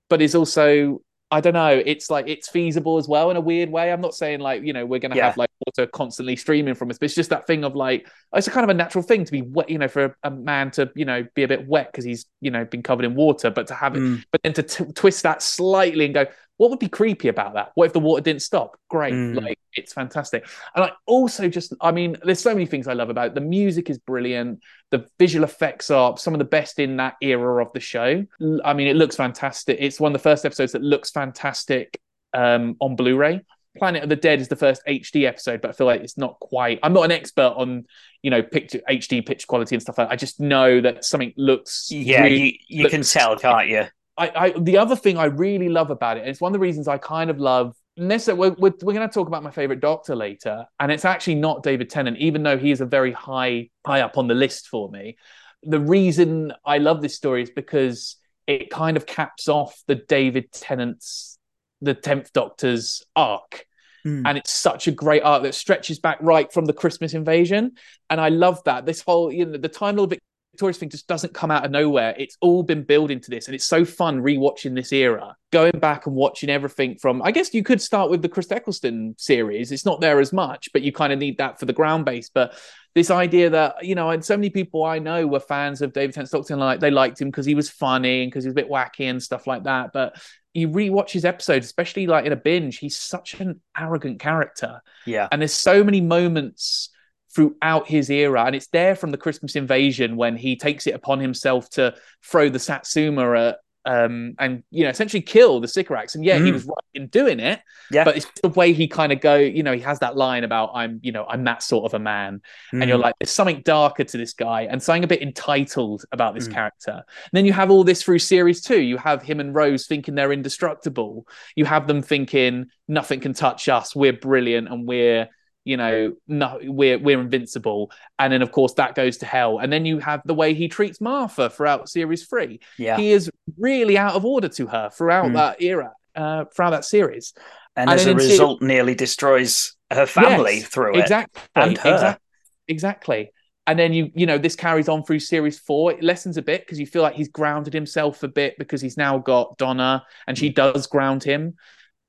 but 0.09 0.21
is 0.21 0.35
also 0.35 1.01
I 1.29 1.41
don't 1.41 1.53
know. 1.53 1.81
It's 1.85 2.09
like 2.09 2.29
it's 2.29 2.47
feasible 2.47 2.95
as 2.97 3.07
well 3.09 3.29
in 3.31 3.35
a 3.35 3.41
weird 3.41 3.69
way. 3.69 3.91
I'm 3.91 3.99
not 3.99 4.15
saying 4.15 4.39
like 4.39 4.63
you 4.63 4.71
know 4.71 4.85
we're 4.85 4.99
going 4.99 5.11
to 5.11 5.17
Yeah. 5.17 5.25
have 5.25 5.35
like 5.37 5.49
water 5.65 5.85
constantly 5.85 6.37
streaming 6.37 6.73
from 6.73 6.89
us, 6.89 6.97
but 6.97 7.05
it's 7.05 7.15
just 7.15 7.31
that 7.31 7.45
thing 7.45 7.65
of 7.65 7.75
like 7.75 8.07
it's 8.33 8.47
a 8.47 8.51
kind 8.51 8.63
of 8.63 8.69
a 8.69 8.73
natural 8.73 9.01
thing 9.01 9.25
to 9.25 9.31
be 9.33 9.41
wet. 9.41 9.69
You 9.69 9.77
know, 9.77 9.89
for 9.89 10.05
a, 10.05 10.15
a 10.23 10.31
man 10.31 10.71
to 10.71 10.89
you 10.95 11.03
know 11.03 11.25
be 11.35 11.43
a 11.43 11.47
bit 11.47 11.67
wet 11.67 11.91
because 11.91 12.05
he's 12.05 12.25
you 12.39 12.49
know 12.49 12.63
been 12.63 12.81
covered 12.81 13.03
in 13.03 13.13
water, 13.13 13.49
but 13.49 13.67
to 13.67 13.73
have 13.73 13.95
it, 13.95 13.99
Mm. 13.99 14.23
but 14.31 14.41
then 14.43 14.53
to 14.53 14.63
t- 14.63 14.85
twist 14.93 15.23
that 15.23 15.41
slightly 15.41 16.05
and 16.05 16.13
go, 16.13 16.25
what 16.57 16.69
would 16.69 16.79
be 16.79 16.89
creepy 16.89 17.27
about 17.27 17.53
that? 17.53 17.71
What 17.75 17.85
if 17.85 17.93
the 17.93 17.99
water 17.99 18.21
didn't 18.21 18.41
stop? 18.41 18.77
Great, 18.89 19.13
Mm. 19.13 19.41
like 19.41 19.59
it's 19.73 19.93
fantastic. 19.93 20.45
And 20.75 20.85
I 20.85 20.91
also 21.05 21.47
just, 21.47 21.73
I 21.81 21.91
mean, 21.91 22.17
there's 22.23 22.39
so 22.39 22.53
many 22.53 22.65
things 22.65 22.87
I 22.87 22.93
love 22.93 23.09
about 23.09 23.27
it. 23.27 23.35
The 23.35 23.41
music 23.41 23.89
is 23.91 23.99
brilliant. 23.99 24.61
The 24.89 25.05
visual 25.19 25.43
effects 25.43 25.91
are 25.91 26.17
some 26.17 26.33
of 26.33 26.39
the 26.39 26.45
best 26.45 26.79
in 26.79 26.97
that 26.97 27.15
era 27.21 27.63
of 27.63 27.71
the 27.73 27.79
show. 27.79 28.25
I 28.65 28.73
mean, 28.73 28.87
it 28.87 28.95
looks 28.95 29.15
fantastic. 29.15 29.77
It's 29.79 29.99
one 29.99 30.11
of 30.11 30.13
the 30.13 30.23
first 30.23 30.45
episodes 30.45 30.71
that 30.71 30.81
looks 30.81 31.11
fantastic 31.11 31.99
um, 32.33 32.75
on 32.81 32.95
Blu-ray. 32.95 33.41
Planet 33.77 34.01
of 34.01 34.09
the 34.09 34.15
Dead 34.15 34.41
is 34.41 34.47
the 34.47 34.55
first 34.55 34.81
HD 34.87 35.27
episode, 35.27 35.61
but 35.61 35.69
I 35.69 35.73
feel 35.73 35.85
like 35.85 36.01
it's 36.01 36.17
not 36.17 36.39
quite. 36.39 36.79
I'm 36.81 36.93
not 36.93 37.03
an 37.05 37.11
expert 37.11 37.53
on, 37.55 37.85
you 38.23 38.31
know, 38.31 38.41
picture 38.41 38.81
HD 38.89 39.23
picture 39.23 39.45
quality 39.45 39.75
and 39.75 39.81
stuff 39.83 39.99
like 39.99 40.07
that. 40.07 40.13
I 40.13 40.15
just 40.15 40.39
know 40.39 40.81
that 40.81 41.05
something 41.05 41.31
looks 41.37 41.89
Yeah, 41.91 42.23
really 42.23 42.59
you, 42.67 42.83
you 42.85 42.89
can 42.89 43.03
tell, 43.03 43.37
can't 43.37 43.67
you? 43.67 43.85
I, 44.17 44.31
I 44.35 44.49
the 44.51 44.77
other 44.77 44.95
thing 44.95 45.17
I 45.17 45.25
really 45.25 45.69
love 45.69 45.91
about 45.91 46.17
it, 46.17 46.21
and 46.21 46.29
it's 46.29 46.41
one 46.41 46.49
of 46.51 46.53
the 46.53 46.59
reasons 46.59 46.87
I 46.87 46.97
kind 46.97 47.29
of 47.29 47.39
love. 47.39 47.75
Necessarily, 47.99 48.51
we're, 48.51 48.55
we're, 48.69 48.77
we're 48.83 48.93
going 48.93 49.07
to 49.07 49.13
talk 49.13 49.27
about 49.27 49.41
my 49.43 49.51
favorite 49.51 49.79
Doctor 49.79 50.15
later, 50.15 50.65
and 50.79 50.91
it's 50.91 51.05
actually 51.05 51.35
not 51.35 51.63
David 51.63 51.89
Tennant, 51.89 52.17
even 52.17 52.43
though 52.43 52.57
he 52.57 52.71
is 52.71 52.81
a 52.81 52.85
very 52.85 53.11
high 53.11 53.69
high 53.85 54.01
up 54.01 54.17
on 54.17 54.27
the 54.27 54.35
list 54.35 54.67
for 54.67 54.89
me. 54.89 55.17
The 55.63 55.79
reason 55.79 56.53
I 56.65 56.77
love 56.77 57.01
this 57.01 57.15
story 57.15 57.41
is 57.43 57.49
because 57.49 58.17
it 58.45 58.69
kind 58.69 58.97
of 58.97 59.05
caps 59.05 59.49
off 59.49 59.81
the 59.87 59.95
David 59.95 60.51
Tennant's 60.51 61.37
the 61.81 61.93
Tenth 61.93 62.33
Doctor's 62.33 63.03
arc, 63.15 63.65
Mm. 64.05 64.23
and 64.25 64.37
it's 64.37 64.53
such 64.53 64.87
a 64.87 64.91
great 64.91 65.23
arc 65.23 65.43
that 65.43 65.55
stretches 65.55 65.99
back 65.99 66.19
right 66.21 66.53
from 66.53 66.65
the 66.65 66.71
Christmas 66.73 67.13
invasion, 67.13 67.73
and 68.09 68.21
I 68.21 68.29
love 68.29 68.63
that. 68.65 68.85
This 68.85 69.01
whole 69.01 69.31
you 69.33 69.45
know 69.45 69.57
the 69.57 69.67
Time 69.67 69.95
Lord 69.97 70.11
Victorious 70.57 70.77
thing 70.79 70.89
just 70.89 71.07
doesn't 71.07 71.35
come 71.35 71.51
out 71.51 71.63
of 71.63 71.69
nowhere. 71.69 72.15
It's 72.17 72.35
all 72.41 72.63
been 72.63 72.81
building 72.81 73.19
to 73.19 73.29
this, 73.29 73.47
and 73.47 73.53
it's 73.53 73.65
so 73.65 73.85
fun 73.85 74.23
rewatching 74.23 74.73
this 74.73 74.91
era, 74.91 75.35
going 75.51 75.77
back 75.79 76.07
and 76.07 76.15
watching 76.15 76.49
everything 76.49 76.97
from. 76.97 77.21
I 77.21 77.29
guess 77.29 77.53
you 77.53 77.61
could 77.61 77.79
start 77.79 78.09
with 78.09 78.23
the 78.23 78.29
Chris 78.29 78.51
Eccleston 78.51 79.13
series. 79.19 79.71
It's 79.71 79.85
not 79.85 80.01
there 80.01 80.19
as 80.19 80.33
much, 80.33 80.69
but 80.73 80.81
you 80.81 80.91
kind 80.91 81.13
of 81.13 81.19
need 81.19 81.37
that 81.37 81.59
for 81.59 81.67
the 81.67 81.73
ground 81.73 82.05
base. 82.05 82.31
But 82.33 82.57
this 82.95 83.11
idea 83.11 83.51
that 83.51 83.85
you 83.85 83.93
know, 83.93 84.09
and 84.09 84.25
so 84.25 84.35
many 84.35 84.49
people 84.49 84.83
I 84.83 84.97
know 84.97 85.27
were 85.27 85.39
fans 85.39 85.83
of 85.83 85.93
David 85.93 86.15
Tennant's 86.15 86.31
Doctor, 86.31 86.55
like 86.55 86.79
they 86.79 86.89
liked 86.89 87.21
him 87.21 87.29
because 87.29 87.45
he 87.45 87.53
was 87.53 87.69
funny 87.69 88.23
and 88.23 88.31
because 88.31 88.43
he 88.43 88.47
was 88.47 88.53
a 88.53 88.61
bit 88.63 88.69
wacky 88.69 89.09
and 89.09 89.21
stuff 89.21 89.45
like 89.45 89.65
that. 89.65 89.91
But 89.93 90.19
you 90.55 90.69
rewatch 90.69 91.11
his 91.11 91.23
episodes, 91.23 91.67
especially 91.67 92.07
like 92.07 92.25
in 92.25 92.33
a 92.33 92.35
binge, 92.35 92.79
he's 92.79 92.97
such 92.97 93.35
an 93.35 93.61
arrogant 93.77 94.19
character. 94.19 94.81
Yeah. 95.05 95.27
And 95.31 95.39
there's 95.39 95.53
so 95.53 95.83
many 95.83 96.01
moments 96.01 96.89
throughout 97.37 97.87
his 97.87 98.09
era, 98.09 98.45
and 98.45 98.55
it's 98.55 98.67
there 98.69 98.95
from 98.95 99.11
the 99.11 99.17
Christmas 99.17 99.55
invasion 99.55 100.15
when 100.17 100.35
he 100.35 100.55
takes 100.55 100.87
it 100.87 100.95
upon 100.95 101.19
himself 101.19 101.69
to 101.69 101.93
throw 102.25 102.49
the 102.49 102.57
Satsuma 102.57 103.31
at, 103.33 103.57
um, 103.85 104.33
and 104.39 104.63
you 104.71 104.83
know 104.83 104.89
essentially 104.89 105.21
kill 105.21 105.59
the 105.61 105.67
Sycorax. 105.67 106.15
And 106.15 106.25
yeah, 106.25 106.39
he 106.39 106.49
Mm. 106.49 106.53
was 106.53 106.65
right 106.65 106.91
in 106.95 107.07
doing 107.07 107.39
it, 107.39 107.61
Yeah. 107.91 108.03
but 108.05 108.17
it's 108.17 108.25
the 108.41 108.49
way 108.49 108.73
he 108.73 108.87
kind 108.87 109.11
of 109.13 109.21
go. 109.21 109.35
You 109.35 109.61
know, 109.61 109.71
he 109.71 109.81
has 109.81 109.99
that 109.99 110.17
line 110.17 110.43
about 110.43 110.71
"I'm, 110.73 110.99
you 111.03 111.11
know, 111.11 111.25
I'm 111.29 111.43
that 111.43 111.61
sort 111.61 111.85
of 111.85 111.93
a 111.93 111.99
man," 111.99 112.41
and 112.73 112.89
you're 112.89 112.97
Mm. 112.97 113.03
like, 113.03 113.15
there's 113.19 113.29
something 113.31 113.61
darker 113.63 114.03
to 114.03 114.17
this 114.17 114.33
guy 114.33 114.63
and 114.63 114.81
something 114.81 115.03
a 115.03 115.07
bit 115.07 115.21
entitled 115.21 116.05
about 116.11 116.33
this 116.33 116.47
Mm. 116.47 116.53
character. 116.53 116.91
And 116.91 117.33
then 117.33 117.45
you 117.45 117.53
have 117.53 117.69
all 117.69 117.83
this 117.83 118.01
through 118.01 118.19
series 118.19 118.61
two. 118.61 118.81
You 118.81 118.97
have 118.97 119.21
him 119.21 119.39
and 119.39 119.53
Rose 119.53 119.85
thinking 119.85 120.15
they're 120.15 120.33
indestructible. 120.33 121.27
You 121.55 121.65
have 121.65 121.85
them 121.85 122.01
thinking 122.01 122.65
nothing 122.87 123.19
can 123.19 123.33
touch 123.33 123.69
us. 123.69 123.95
We're 123.95 124.11
brilliant 124.13 124.69
and 124.69 124.87
we're 124.87 125.29
you 125.67 125.77
know 125.77 126.13
no 126.27 126.59
we're 126.63 126.97
we're 126.97 127.19
invincible 127.21 127.91
and 128.19 128.31
then 128.31 128.41
of 128.41 128.51
course 128.51 128.73
that 128.75 128.95
goes 128.95 129.17
to 129.17 129.25
hell 129.25 129.59
and 129.59 129.71
then 129.71 129.85
you 129.85 129.99
have 129.99 130.21
the 130.25 130.33
way 130.33 130.53
he 130.53 130.67
treats 130.67 131.01
martha 131.01 131.49
throughout 131.49 131.89
series 131.89 132.25
three 132.27 132.59
yeah. 132.77 132.97
he 132.97 133.11
is 133.11 133.29
really 133.57 133.97
out 133.97 134.15
of 134.15 134.25
order 134.25 134.47
to 134.47 134.67
her 134.67 134.89
throughout 134.89 135.25
Mm. 135.25 135.33
that 135.33 135.61
era 135.61 135.91
uh 136.15 136.45
throughout 136.55 136.71
that 136.71 136.85
series 136.85 137.33
and, 137.75 137.91
and 137.91 137.99
as 137.99 138.05
a 138.05 138.09
then 138.09 138.15
in 138.15 138.19
se- 138.19 138.31
result, 138.31 138.61
nearly 138.61 138.95
destroys 138.95 139.75
her 139.91 140.05
family 140.05 140.59
Yes, 140.59 140.67
through 140.67 140.95
it. 140.97 141.01
exactly 141.01 141.41
And 141.55 141.77
her. 141.77 141.93
exact- 141.93 142.21
exactly 142.67 143.31
and 143.65 143.77
then 143.77 143.93
you 143.93 144.09
you 144.15 144.25
know 144.25 144.37
this 144.37 144.55
carries 144.55 144.89
on 144.89 145.03
through 145.03 145.19
series 145.19 145.59
four 145.59 145.91
it 145.91 146.03
lessens 146.03 146.37
a 146.37 146.41
bit 146.41 146.61
because 146.61 146.79
you 146.79 146.85
feel 146.85 147.01
like 147.01 147.15
he's 147.15 147.29
grounded 147.29 147.73
himself 147.73 148.23
a 148.23 148.27
bit 148.27 148.55
because 148.57 148.81
he's 148.81 148.97
now 148.97 149.17
got 149.17 149.57
donna 149.57 150.03
and 150.27 150.37
she 150.37 150.49
does 150.49 150.87
ground 150.87 151.23
him 151.23 151.55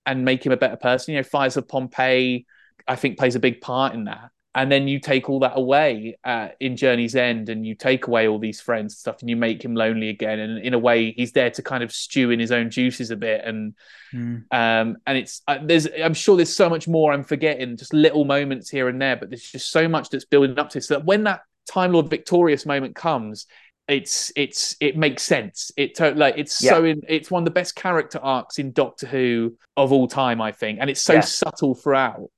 and 0.06 0.24
make 0.24 0.44
him 0.44 0.52
a 0.52 0.56
better 0.56 0.76
person 0.76 1.14
you 1.14 1.20
know 1.20 1.24
fires 1.24 1.56
of 1.56 1.68
pompeii 1.68 2.46
i 2.88 2.96
think 2.96 3.18
plays 3.18 3.34
a 3.36 3.40
big 3.40 3.60
part 3.60 3.94
in 3.94 4.04
that 4.04 4.30
and 4.54 4.72
then 4.72 4.88
you 4.88 4.98
take 4.98 5.28
all 5.30 5.40
that 5.40 5.52
away 5.56 6.18
uh, 6.24 6.48
in 6.58 6.76
journey's 6.76 7.14
end 7.14 7.48
and 7.48 7.64
you 7.66 7.74
take 7.74 8.06
away 8.08 8.26
all 8.26 8.38
these 8.40 8.60
friends 8.60 8.94
and 8.94 8.98
stuff 8.98 9.20
and 9.20 9.28
you 9.30 9.36
make 9.36 9.62
him 9.62 9.74
lonely 9.74 10.08
again 10.08 10.38
and 10.40 10.58
in 10.64 10.74
a 10.74 10.78
way 10.78 11.12
he's 11.12 11.32
there 11.32 11.50
to 11.50 11.62
kind 11.62 11.84
of 11.84 11.92
stew 11.92 12.30
in 12.30 12.40
his 12.40 12.50
own 12.50 12.70
juices 12.70 13.10
a 13.10 13.16
bit 13.16 13.42
and 13.44 13.74
Mm. 14.14 14.44
um, 14.52 14.96
and 15.06 15.18
it's 15.18 15.42
uh, 15.46 15.58
there's 15.62 15.86
I'm 16.02 16.14
sure 16.14 16.34
there's 16.36 16.56
so 16.56 16.70
much 16.70 16.88
more 16.88 17.12
I'm 17.12 17.22
forgetting, 17.22 17.76
just 17.76 17.92
little 17.92 18.24
moments 18.24 18.70
here 18.70 18.88
and 18.88 18.98
there, 19.02 19.16
but 19.16 19.28
there's 19.28 19.42
just 19.52 19.70
so 19.70 19.86
much 19.86 20.08
that's 20.08 20.24
building 20.24 20.58
up 20.58 20.70
to. 20.70 20.80
So 20.80 20.94
that 20.94 21.04
when 21.04 21.24
that 21.24 21.42
Time 21.70 21.92
Lord 21.92 22.08
victorious 22.08 22.64
moment 22.64 22.96
comes, 22.96 23.44
it's 23.86 24.32
it's 24.34 24.76
it 24.80 24.96
makes 24.96 25.24
sense. 25.24 25.72
It 25.76 25.94
to- 25.96 26.12
like 26.14 26.38
it's 26.38 26.58
so 26.58 26.84
in 26.86 27.02
it's 27.06 27.30
one 27.30 27.42
of 27.42 27.44
the 27.44 27.50
best 27.50 27.76
character 27.76 28.18
arcs 28.22 28.58
in 28.58 28.72
Doctor 28.72 29.06
Who 29.06 29.58
of 29.76 29.92
all 29.92 30.08
time, 30.08 30.40
I 30.40 30.52
think, 30.52 30.78
and 30.80 30.88
it's 30.88 31.02
so 31.02 31.12
Yeah. 31.12 31.20
subtle 31.20 31.74
throughout. 31.74 32.30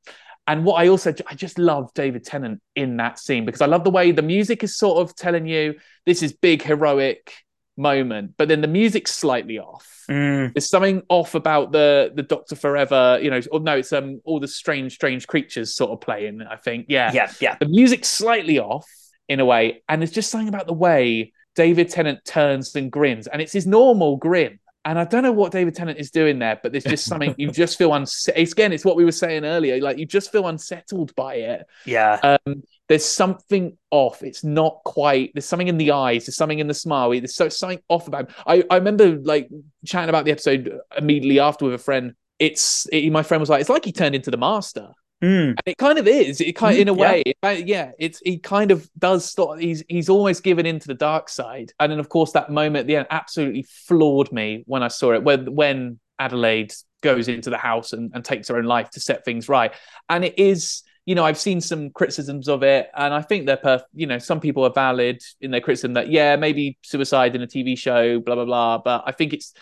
And 0.51 0.65
what 0.65 0.83
I 0.83 0.89
also 0.89 1.15
I 1.29 1.37
just 1.37 1.61
love 1.61 1.95
David 1.95 2.25
Tennant 2.25 2.61
in 2.75 2.97
that 2.97 3.21
scene 3.21 3.45
because 3.45 3.61
I 3.61 3.67
love 3.67 3.85
the 3.85 3.91
way 3.91 4.11
the 4.11 4.21
music 4.21 4.65
is 4.65 4.77
sort 4.77 4.99
of 5.01 5.15
telling 5.15 5.47
you 5.47 5.77
this 6.07 6.25
is 6.25 6.33
big 6.33 6.61
heroic 6.61 7.33
moment, 7.77 8.35
but 8.37 8.49
then 8.49 8.61
the 8.61 8.67
music's 8.67 9.15
slightly 9.15 9.61
off. 9.61 10.05
Mm, 10.11 10.53
There's 10.53 10.69
something 10.69 11.03
off 11.09 11.37
about 11.37 11.71
the 11.71 12.11
the 12.13 12.25
Doctor 12.25 12.57
Forever, 12.57 13.21
you 13.23 13.31
know. 13.31 13.41
Or 13.53 13.61
no, 13.61 13.77
it's 13.77 13.93
um 13.93 14.21
all 14.25 14.41
the 14.41 14.49
strange, 14.49 14.95
strange 14.95 15.29
creatures 15.29 15.73
sort 15.73 15.93
of 15.93 16.01
playing. 16.01 16.43
I 16.43 16.57
think, 16.57 16.87
yeah, 16.89 17.13
yeah, 17.13 17.31
yeah. 17.41 17.57
the 17.61 17.67
music's 17.69 18.09
slightly 18.09 18.59
off 18.59 18.91
in 19.29 19.39
a 19.39 19.45
way, 19.45 19.85
and 19.89 20.03
there's 20.03 20.11
just 20.11 20.33
something 20.33 20.49
about 20.49 20.67
the 20.67 20.73
way 20.73 21.33
David 21.55 21.91
Tennant 21.91 22.25
turns 22.25 22.75
and 22.75 22.91
grins, 22.91 23.29
and 23.29 23.41
it's 23.41 23.53
his 23.53 23.69
normal 23.69 24.17
grin. 24.17 24.59
And 24.85 24.99
I 24.99 25.05
don't 25.05 25.23
know 25.23 25.33
what 25.33 25.53
David 25.53 25.75
Tennant 25.75 25.99
is 25.99 26.11
doing 26.11 26.39
there, 26.39 26.59
but 26.63 26.73
there's 26.73 26.85
just 26.85 27.05
something 27.05 27.35
you 27.37 27.51
just 27.51 27.77
feel 27.77 27.93
unsettled. 27.93 28.49
Again, 28.51 28.73
it's 28.73 28.85
what 28.85 28.97
we 28.97 29.05
were 29.05 29.13
saying 29.13 29.45
earlier. 29.45 29.79
Like 29.81 29.99
you 29.99 30.07
just 30.07 30.33
feel 30.33 30.49
unsettled 30.49 31.15
by 31.15 31.35
it. 31.35 31.67
Yeah. 31.85 32.19
Um, 32.47 32.63
there's 32.89 33.05
something 33.05 33.77
off. 33.91 34.23
It's 34.23 34.43
not 34.43 34.81
quite. 34.85 35.33
There's 35.35 35.45
something 35.45 35.69
in 35.69 35.77
the 35.77 35.93
eyes. 35.93 36.27
There's 36.27 36.37
something 36.37 36.61
in 36.61 36.67
the 36.67 36.75
smile. 36.75 37.11
There's 37.11 37.35
so 37.35 37.51
something 37.51 37.81
off 37.89 38.09
about. 38.09 38.31
Him. 38.31 38.35
I 38.47 38.65
I 38.71 38.77
remember 38.77 39.19
like 39.19 39.51
chatting 39.85 40.09
about 40.09 40.25
the 40.25 40.31
episode 40.31 40.73
immediately 40.97 41.41
after 41.41 41.67
with 41.67 41.75
a 41.75 41.79
friend. 41.79 42.15
It's 42.39 42.87
it, 42.91 43.11
my 43.13 43.23
friend 43.23 43.41
was 43.41 43.51
like, 43.51 43.61
it's 43.61 43.69
like 43.69 43.85
he 43.85 43.93
turned 43.93 44.15
into 44.15 44.31
the 44.31 44.39
master. 44.39 44.89
Mm, 45.23 45.49
And 45.51 45.61
it 45.67 45.77
kind 45.77 45.99
of 45.99 46.09
is. 46.09 46.41
It 46.41 46.55
kind 46.57 46.77
Mm, 46.77 46.81
in 46.81 46.89
a 46.89 46.95
yeah. 46.95 46.99
way, 47.11 47.23
uh, 47.43 47.49
yeah. 47.51 47.93
It's 47.99 48.21
he 48.25 48.39
kind 48.39 48.71
of 48.71 48.89
does 48.99 49.25
start. 49.25 49.61
He's 49.61 49.85
he's 49.89 50.09
almost 50.09 50.43
given 50.43 50.65
into 50.67 50.87
the 50.89 50.95
dark 50.95 51.29
side, 51.29 51.73
and 51.79 51.93
then 51.93 51.99
of 52.01 52.09
course 52.09 52.33
that 52.33 52.51
moment 52.51 52.81
at 52.83 52.87
the 52.87 52.97
end 52.97 53.07
absolutely 53.11 53.65
floored 53.65 54.33
me 54.33 54.63
when 54.67 54.83
I 54.83 54.89
saw 54.89 55.13
it. 55.13 55.23
When 55.23 55.55
when 55.55 56.01
Adelaide 56.19 56.73
goes 57.03 57.29
into 57.29 57.51
the 57.51 57.59
house 57.59 57.93
and, 57.93 58.11
and 58.15 58.25
takes 58.25 58.49
her 58.49 58.57
own 58.57 58.65
life 58.65 58.91
to 58.91 59.01
set 59.01 59.25
things 59.25 59.49
right, 59.49 59.73
and 60.09 60.25
it 60.25 60.39
is. 60.39 60.83
You 61.07 61.15
know, 61.17 61.25
I've 61.25 61.39
seen 61.39 61.61
some 61.63 61.91
criticisms 61.91 62.47
of 62.47 62.63
it, 62.63 62.89
and 62.95 63.13
I 63.13 63.23
think 63.23 63.47
they're 63.47 63.57
perf- 63.57 63.83
You 63.95 64.07
know, 64.07 64.19
some 64.19 64.39
people 64.39 64.65
are 64.65 64.73
valid 64.73 65.21
in 65.41 65.51
their 65.51 65.61
criticism 65.63 65.95
that 65.95 66.11
yeah, 66.11 66.37
maybe 66.37 66.79
suicide 66.83 67.35
in 67.35 67.43
a 67.43 67.47
TV 67.47 67.75
show, 67.75 68.21
blah 68.21 68.35
blah 68.37 68.45
blah. 68.45 68.79
But 68.79 69.05
I 69.07 69.13
think 69.13 69.33
it's 69.33 69.53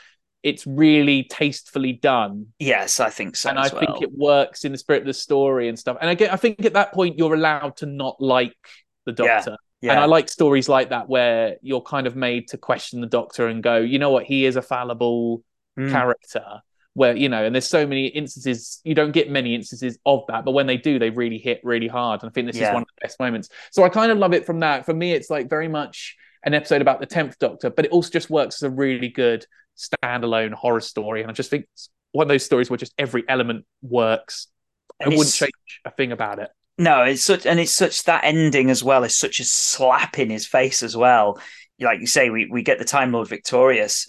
it's 0.42 0.66
really 0.66 1.24
tastefully 1.24 1.92
done 1.92 2.46
yes, 2.58 3.00
I 3.00 3.10
think 3.10 3.36
so. 3.36 3.50
and 3.50 3.58
I 3.58 3.64
as 3.66 3.70
think 3.70 4.02
it 4.02 4.10
works 4.12 4.64
in 4.64 4.72
the 4.72 4.78
spirit 4.78 5.02
of 5.02 5.06
the 5.06 5.14
story 5.14 5.68
and 5.68 5.78
stuff. 5.78 5.96
And 6.00 6.10
again, 6.10 6.30
I 6.30 6.36
think 6.36 6.64
at 6.64 6.74
that 6.74 6.92
point 6.92 7.18
you're 7.18 7.34
allowed 7.34 7.76
to 7.78 7.86
not 7.86 8.20
like 8.20 8.54
the 9.06 9.12
Yeah, 9.12 9.40
Doctor. 9.40 9.56
yeah. 9.80 9.92
And 9.92 10.00
I 10.00 10.04
like 10.06 10.28
stories 10.28 10.68
like 10.68 10.90
that 10.90 11.08
where 11.08 11.56
you're 11.62 11.82
kind 11.82 12.06
of 12.06 12.14
made 12.16 12.48
to 12.48 12.58
question 12.58 13.00
the 13.00 13.06
Doctor 13.06 13.46
and 13.48 13.62
go, 13.62 13.76
you 13.78 13.98
know 13.98 14.10
what, 14.10 14.24
he 14.24 14.44
is 14.44 14.56
a 14.56 14.62
fallible 14.62 15.42
Mm, 15.78 15.90
character. 15.90 16.60
Where 16.94 17.14
you 17.14 17.28
know, 17.28 17.44
and 17.44 17.54
there's 17.54 17.68
so 17.68 17.86
many 17.86 18.06
instances 18.08 18.80
you 18.82 18.92
don't 18.92 19.12
get 19.12 19.30
many 19.30 19.54
instances 19.54 19.98
of 20.04 20.24
that, 20.28 20.44
but 20.44 20.50
when 20.50 20.66
they 20.66 20.76
do, 20.76 20.98
they 20.98 21.10
really 21.10 21.38
hit 21.38 21.60
really 21.62 21.86
hard. 21.86 22.22
And 22.22 22.30
I 22.30 22.32
think 22.32 22.48
this 22.48 22.56
Yeah. 22.56 22.68
is 22.68 22.72
one 22.72 22.82
of 22.82 22.88
the 22.88 23.06
best 23.06 23.20
moments. 23.20 23.50
So 23.70 23.84
I 23.84 23.88
kind 23.88 24.10
of 24.10 24.18
love 24.18 24.32
it 24.34 24.44
from 24.44 24.60
that. 24.60 24.84
For 24.84 24.94
me, 24.94 25.12
it's 25.12 25.30
like 25.30 25.48
very 25.48 25.68
much 25.68 26.16
an 26.44 26.54
episode 26.54 26.82
about 26.82 26.98
the 26.98 27.06
tenth 27.06 27.38
Doctor, 27.38 27.70
but 27.70 27.84
it 27.84 27.92
also 27.92 28.10
just 28.10 28.30
works 28.30 28.56
as 28.56 28.62
a 28.64 28.70
really 28.70 29.08
good 29.08 29.46
standalone 29.78 30.52
horror 30.52 30.80
story. 30.80 31.22
And 31.22 31.30
I 31.30 31.34
just 31.34 31.50
think 31.50 31.66
it's 31.72 31.88
one 32.12 32.24
of 32.24 32.28
those 32.28 32.44
stories 32.44 32.68
where 32.70 32.76
just 32.76 32.94
every 32.98 33.24
element 33.28 33.64
works. 33.82 34.48
I 35.00 35.04
And 35.04 35.12
wouldn't 35.12 35.28
it's- 35.28 35.38
change 35.38 35.80
a 35.84 35.90
thing 35.90 36.12
about 36.12 36.38
it. 36.40 36.50
No, 36.80 37.02
it's 37.02 37.22
such 37.24 37.44
and 37.44 37.58
it's 37.58 37.74
such 37.74 38.04
that 38.04 38.22
ending 38.22 38.70
as 38.70 38.84
well 38.84 39.02
is 39.02 39.16
such 39.16 39.40
a 39.40 39.44
slap 39.44 40.18
in 40.18 40.30
his 40.30 40.46
face 40.46 40.82
as 40.84 40.96
well. 40.96 41.40
Like 41.80 41.98
you 42.00 42.06
say, 42.06 42.30
we 42.30 42.46
we 42.50 42.62
get 42.62 42.78
the 42.78 42.84
Time 42.84 43.10
Lord 43.12 43.26
Victorious 43.28 44.08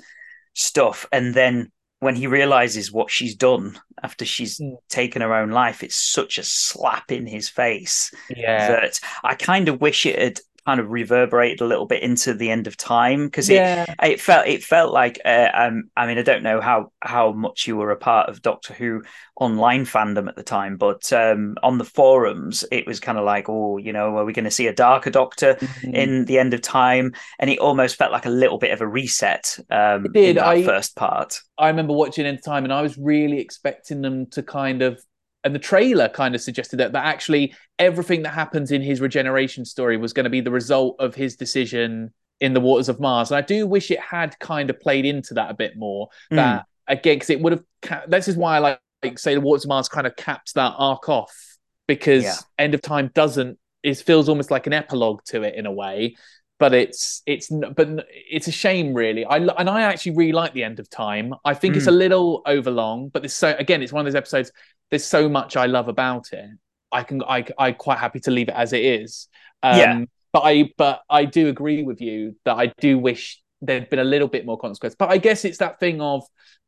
stuff, 0.54 1.08
and 1.12 1.34
then 1.34 1.72
when 2.00 2.16
he 2.16 2.28
realizes 2.28 2.92
what 2.92 3.12
she's 3.12 3.36
done 3.36 3.80
after 4.04 4.24
she's 4.24 4.60
Mm. 4.60 4.78
taken 4.88 5.22
her 5.22 5.34
own 5.34 5.50
life, 5.50 5.84
it's 5.84 5.96
such 5.96 6.38
a 6.38 6.44
slap 6.44 7.12
in 7.12 7.26
his 7.26 7.50
face 7.50 8.12
Yeah. 8.30 8.70
that 8.70 9.00
I 9.24 9.34
kind 9.36 9.68
of 9.68 9.82
wish 9.82 10.06
it 10.06 10.18
had 10.18 10.40
kind 10.70 10.80
of 10.80 10.92
reverberated 10.92 11.62
a 11.62 11.66
little 11.66 11.86
bit 11.88 12.04
into 12.04 12.34
the 12.34 12.50
end 12.52 12.68
of 12.68 12.78
time 12.78 13.26
because 13.26 13.50
it 13.50 13.56
yeah. 13.56 13.86
it 14.04 14.22
felt 14.22 14.46
it 14.48 14.64
felt 14.64 14.94
like 14.94 15.20
uh, 15.26 15.50
um 15.54 15.90
I 15.98 16.06
mean 16.08 16.18
I 16.20 16.22
don't 16.22 16.44
know 16.44 16.62
how 16.62 16.92
how 17.02 17.32
much 17.32 17.68
you 17.68 17.76
were 17.76 17.92
a 17.92 17.98
part 17.98 18.30
of 18.30 18.42
Doctor 18.42 18.74
Who 18.74 19.02
online 19.36 19.86
fandom 19.86 20.28
at 20.28 20.36
the 20.36 20.44
time 20.44 20.78
but 20.78 21.12
um 21.14 21.56
on 21.64 21.78
the 21.78 21.86
forums 21.86 22.64
it 22.72 22.86
was 22.86 23.00
kind 23.00 23.18
of 23.18 23.26
like 23.26 23.46
oh 23.50 23.78
you 23.78 23.94
know 23.94 24.18
are 24.18 24.26
we 24.26 24.34
going 24.34 24.46
to 24.46 24.52
see 24.52 24.68
a 24.68 24.74
darker 24.74 25.10
Doctor 25.10 25.58
Mm. 25.60 25.94
in 25.94 26.26
the 26.26 26.38
end 26.40 26.54
of 26.54 26.62
time 26.62 27.14
and 27.40 27.50
it 27.50 27.60
almost 27.60 27.96
felt 27.96 28.12
like 28.12 28.26
a 28.26 28.30
little 28.44 28.58
bit 28.58 28.72
of 28.72 28.82
a 28.82 28.88
reset 28.88 29.58
um 29.72 30.06
It 30.06 30.14
did, 30.14 30.30
in 30.30 30.36
that 30.38 30.46
I- 30.48 30.64
first 30.64 30.96
part 30.96 31.40
I 31.58 31.68
remember 31.68 31.94
watching 31.94 32.26
End 32.26 32.38
of 32.40 32.44
Time 32.44 32.64
and 32.64 32.74
I 32.74 32.82
was 32.82 32.98
really 32.98 33.40
expecting 33.40 34.02
them 34.02 34.28
to 34.28 34.44
kind 34.44 34.82
of 34.82 35.02
and 35.44 35.56
the 35.56 35.60
trailer 35.60 36.10
kind 36.10 36.36
of 36.36 36.42
suggested 36.42 36.78
that 36.78 36.92
that 36.92 37.06
actually 37.06 37.56
everything 37.78 38.24
that 38.24 38.34
happens 38.34 38.72
in 38.72 38.82
his 38.82 39.00
regeneration 39.00 39.66
story 39.66 39.98
was 39.98 40.14
going 40.14 40.26
to 40.26 40.30
be 40.30 40.42
the 40.42 40.52
result 40.52 40.98
of 41.00 41.16
his 41.16 41.36
decision 41.36 42.14
in 42.42 42.54
the 42.54 42.60
waters 42.60 42.90
of 42.90 43.00
Mars. 43.00 43.32
And 43.32 43.38
I 43.38 43.42
do 43.42 43.66
wish 43.68 43.92
it 43.92 44.00
had 44.00 44.38
kind 44.40 44.70
of 44.70 44.80
played 44.80 45.06
into 45.06 45.34
that 45.36 45.50
a 45.52 45.54
bit 45.54 45.78
more. 45.78 46.10
Mm. 46.32 46.36
That 46.36 46.66
again, 46.88 47.16
because 47.16 47.30
it 47.30 47.42
would 47.42 47.54
have. 47.54 47.64
Ca- 47.82 48.04
this 48.08 48.28
is 48.28 48.36
why 48.36 48.56
I 48.56 48.60
like, 48.60 48.80
like 49.04 49.20
say 49.20 49.34
the 49.34 49.42
waters 49.42 49.66
of 49.66 49.70
Mars 49.70 49.88
kind 49.88 50.08
of 50.08 50.16
caps 50.16 50.54
that 50.54 50.74
arc 50.78 51.08
off 51.08 51.58
because 51.88 52.24
Yeah. 52.24 52.36
End 52.58 52.74
of 52.74 52.82
Time 52.82 53.10
doesn't. 53.14 53.58
It 53.82 53.98
feels 53.98 54.28
almost 54.28 54.52
like 54.52 54.68
an 54.68 54.74
epilogue 54.74 55.22
to 55.28 55.44
it 55.44 55.56
in 55.56 55.66
a 55.66 55.72
way. 55.72 56.16
But 56.60 56.74
it's 56.74 57.22
it's 57.26 57.50
but 57.50 58.06
it's 58.10 58.48
a 58.48 58.52
shame 58.52 58.94
really. 58.94 59.24
I 59.26 59.38
and 59.38 59.70
I 59.70 59.84
actually 59.84 60.18
really 60.18 60.34
like 60.34 60.54
the 60.54 60.64
end 60.64 60.80
of 60.80 60.90
time. 60.90 61.34
I 61.46 61.54
think 61.54 61.78
it's 61.78 61.88
a 61.88 61.92
little 61.92 62.42
overlong, 62.46 63.10
but 63.10 63.22
there's 63.22 63.34
so 63.34 63.56
again 63.58 63.82
it's 63.82 63.94
one 63.94 64.06
of 64.06 64.12
those 64.12 64.18
episodes. 64.18 64.52
There's 64.90 65.06
so 65.06 65.30
much 65.30 65.56
I 65.56 65.68
love 65.68 65.88
about 65.88 66.34
it. 66.34 66.50
I 66.92 67.04
can 67.04 67.24
I 67.24 67.46
I 67.58 67.72
quite 67.72 68.00
happy 68.00 68.20
to 68.22 68.32
leave 68.32 68.50
it 68.50 68.56
as 68.56 68.74
it 68.74 68.84
is. 68.84 69.28
Um, 69.64 69.78
Yeah. 69.78 70.04
But 70.32 70.42
I 70.44 70.72
but 70.78 71.02
I 71.10 71.26
do 71.26 71.48
agree 71.48 71.84
with 71.84 72.02
you 72.02 72.36
that 72.46 72.56
I 72.58 72.74
do 72.80 73.00
wish 73.00 73.42
there'd 73.62 73.90
been 73.90 74.00
a 74.00 74.04
little 74.04 74.28
bit 74.28 74.46
more 74.46 74.58
consequence. 74.58 74.96
But 74.96 75.10
I 75.10 75.18
guess 75.18 75.46
it's 75.46 75.58
that 75.60 75.80
thing 75.80 76.02
of 76.02 76.24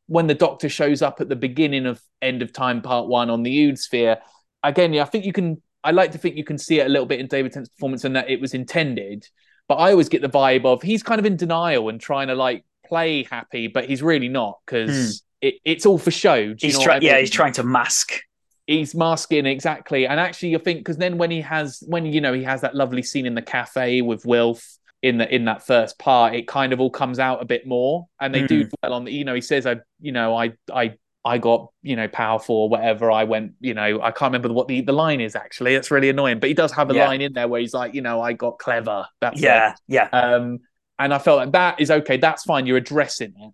when 0.06 0.26
the 0.26 0.34
Doctor 0.34 0.68
shows 0.68 1.00
up 1.02 1.20
at 1.20 1.28
the 1.28 1.36
beginning 1.36 1.86
of 1.86 2.00
End 2.20 2.42
of 2.42 2.52
Time 2.52 2.82
Part 2.82 3.06
One 3.08 3.30
on 3.30 3.42
the 3.42 3.66
Ood 3.66 3.78
Sphere. 3.78 4.18
Again, 4.62 4.92
yeah, 4.92 5.02
I 5.02 5.06
think 5.06 5.24
you 5.24 5.32
can. 5.32 5.62
I 5.84 5.90
like 5.92 6.12
to 6.12 6.18
think 6.18 6.36
you 6.36 6.44
can 6.44 6.58
see 6.58 6.80
it 6.80 6.86
a 6.86 6.88
little 6.88 7.06
bit 7.06 7.20
in 7.20 7.26
David 7.26 7.52
Tennant's 7.52 7.70
performance 7.74 8.04
and 8.04 8.16
that 8.16 8.30
it 8.30 8.40
was 8.40 8.54
intended. 8.54 9.26
But 9.68 9.76
I 9.76 9.92
always 9.92 10.08
get 10.08 10.22
the 10.22 10.28
vibe 10.28 10.64
of 10.64 10.82
he's 10.82 11.02
kind 11.02 11.18
of 11.18 11.24
in 11.24 11.36
denial 11.36 11.88
and 11.88 12.00
trying 12.00 12.28
to 12.28 12.34
like 12.34 12.64
play 12.86 13.22
happy, 13.24 13.68
but 13.68 13.86
he's 13.86 14.02
really 14.02 14.28
not 14.28 14.58
because 14.66 15.22
it, 15.40 15.54
it's 15.64 15.86
all 15.86 15.98
for 15.98 16.10
show. 16.10 16.48
Hmm. 16.48 16.54
he's 16.58 16.78
trying 16.78 17.02
I 17.02 17.06
yeah 17.06 17.18
he's 17.18 17.30
trying 17.30 17.52
to 17.54 17.62
mask. 17.62 18.20
He's 18.66 18.94
masking 18.94 19.46
exactly. 19.46 20.06
And 20.06 20.20
actually 20.20 20.50
you 20.50 20.58
think 20.58 20.80
because 20.80 20.96
then 20.96 21.18
when 21.18 21.30
he 21.30 21.40
has 21.40 21.82
when 21.86 22.06
you 22.06 22.20
know 22.20 22.32
he 22.32 22.44
has 22.44 22.60
that 22.60 22.74
lovely 22.74 23.02
scene 23.02 23.26
in 23.26 23.34
the 23.34 23.42
cafe 23.42 24.02
with 24.02 24.24
wilf 24.24 24.78
in 25.02 25.18
the 25.18 25.34
in 25.34 25.46
that 25.46 25.66
first 25.66 25.98
part 25.98 26.34
it 26.34 26.46
kind 26.46 26.72
of 26.72 26.80
all 26.80 26.90
comes 26.90 27.18
out 27.18 27.42
a 27.42 27.44
bit 27.44 27.66
more. 27.66 28.06
And 28.20 28.34
they 28.34 28.46
do 28.46 28.68
well 28.82 28.94
on 28.94 29.04
the 29.04 29.12
you 29.12 29.24
know 29.24 29.34
he 29.34 29.40
says 29.40 29.66
i 29.66 29.76
you 30.00 30.12
know 30.12 30.36
i 30.36 30.52
i 30.72 30.94
i 31.24 31.38
got 31.38 31.68
you 31.82 31.94
know 31.96 32.08
powerful 32.08 32.56
or 32.56 32.68
whatever 32.68 33.10
i 33.10 33.22
went 33.24 33.52
you 33.60 33.74
know 33.74 34.00
i 34.02 34.10
can't 34.10 34.32
remember 34.32 34.52
what 34.52 34.66
the 34.68 34.80
the 34.80 34.92
line 34.92 35.20
is 35.20 35.36
actually 35.36 35.74
it's 35.74 35.90
really 35.90 36.08
annoying 36.08 36.40
but 36.40 36.48
he 36.48 36.54
does 36.54 36.72
have 36.72 36.90
a 36.90 36.94
Yeah. 36.94 37.06
line 37.08 37.20
in 37.20 37.32
there 37.32 37.46
where 37.48 37.60
he's 37.60 37.72
like 37.74 37.94
you 37.94 38.02
know 38.02 38.20
i 38.20 38.32
got 38.32 38.58
clever 38.58 39.06
that's 39.20 39.38
it. 39.40 39.44
yeah 39.44 39.74
yeah 39.88 40.08
Um, 40.12 40.58
and 40.98 41.12
I 41.12 41.18
felt 41.18 41.38
like 41.38 41.52
that 41.52 41.80
is 41.80 41.90
okay. 41.90 42.16
That's 42.18 42.44
fine. 42.44 42.64
You're 42.66 42.76
addressing 42.76 43.32
it, 43.36 43.52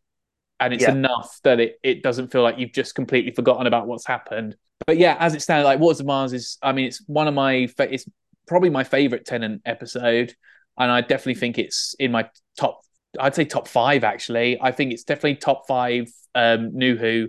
and 0.61 0.74
it's 0.74 0.83
Yeah. 0.83 0.90
enough 0.90 1.38
that 1.44 1.61
it 1.61 1.78
it 1.83 2.02
doesn't 2.02 2.31
feel 2.31 2.42
like 2.42 2.59
you've 2.59 2.72
just 2.72 2.94
completely 2.94 3.31
forgotten 3.33 3.66
about 3.66 3.87
what's 3.87 4.07
happened. 4.07 4.54
But 4.87 4.98
yeah, 4.98 5.16
as 5.18 5.35
it 5.35 5.40
stands, 5.40 5.64
like 5.64 5.78
Waters 5.78 6.00
of 6.00 6.07
Mars 6.07 6.33
is. 6.35 6.59
I 6.62 6.72
mean, 6.72 6.87
it's 6.87 7.02
one 7.07 7.26
of 7.26 7.33
my. 7.33 7.68
Fa- 7.68 7.90
it's 7.94 8.04
probably 8.46 8.68
my 8.68 8.85
favorite 8.85 9.24
Tennant 9.24 9.62
episode, 9.64 10.35
and 10.78 10.90
I 10.90 11.00
definitely 11.00 11.37
think 11.37 11.59
it's 11.59 11.94
in 11.98 12.11
my 12.12 12.28
top. 12.59 12.81
I'd 13.18 13.35
say 13.35 13.44
top 13.46 13.66
five 13.66 14.04
actually. 14.04 14.59
I 14.61 14.72
think 14.72 14.92
it's 14.92 15.04
definitely 15.04 15.37
top 15.37 15.66
five. 15.68 16.11
Um, 16.35 16.76
New 16.76 16.96
Who. 16.96 17.28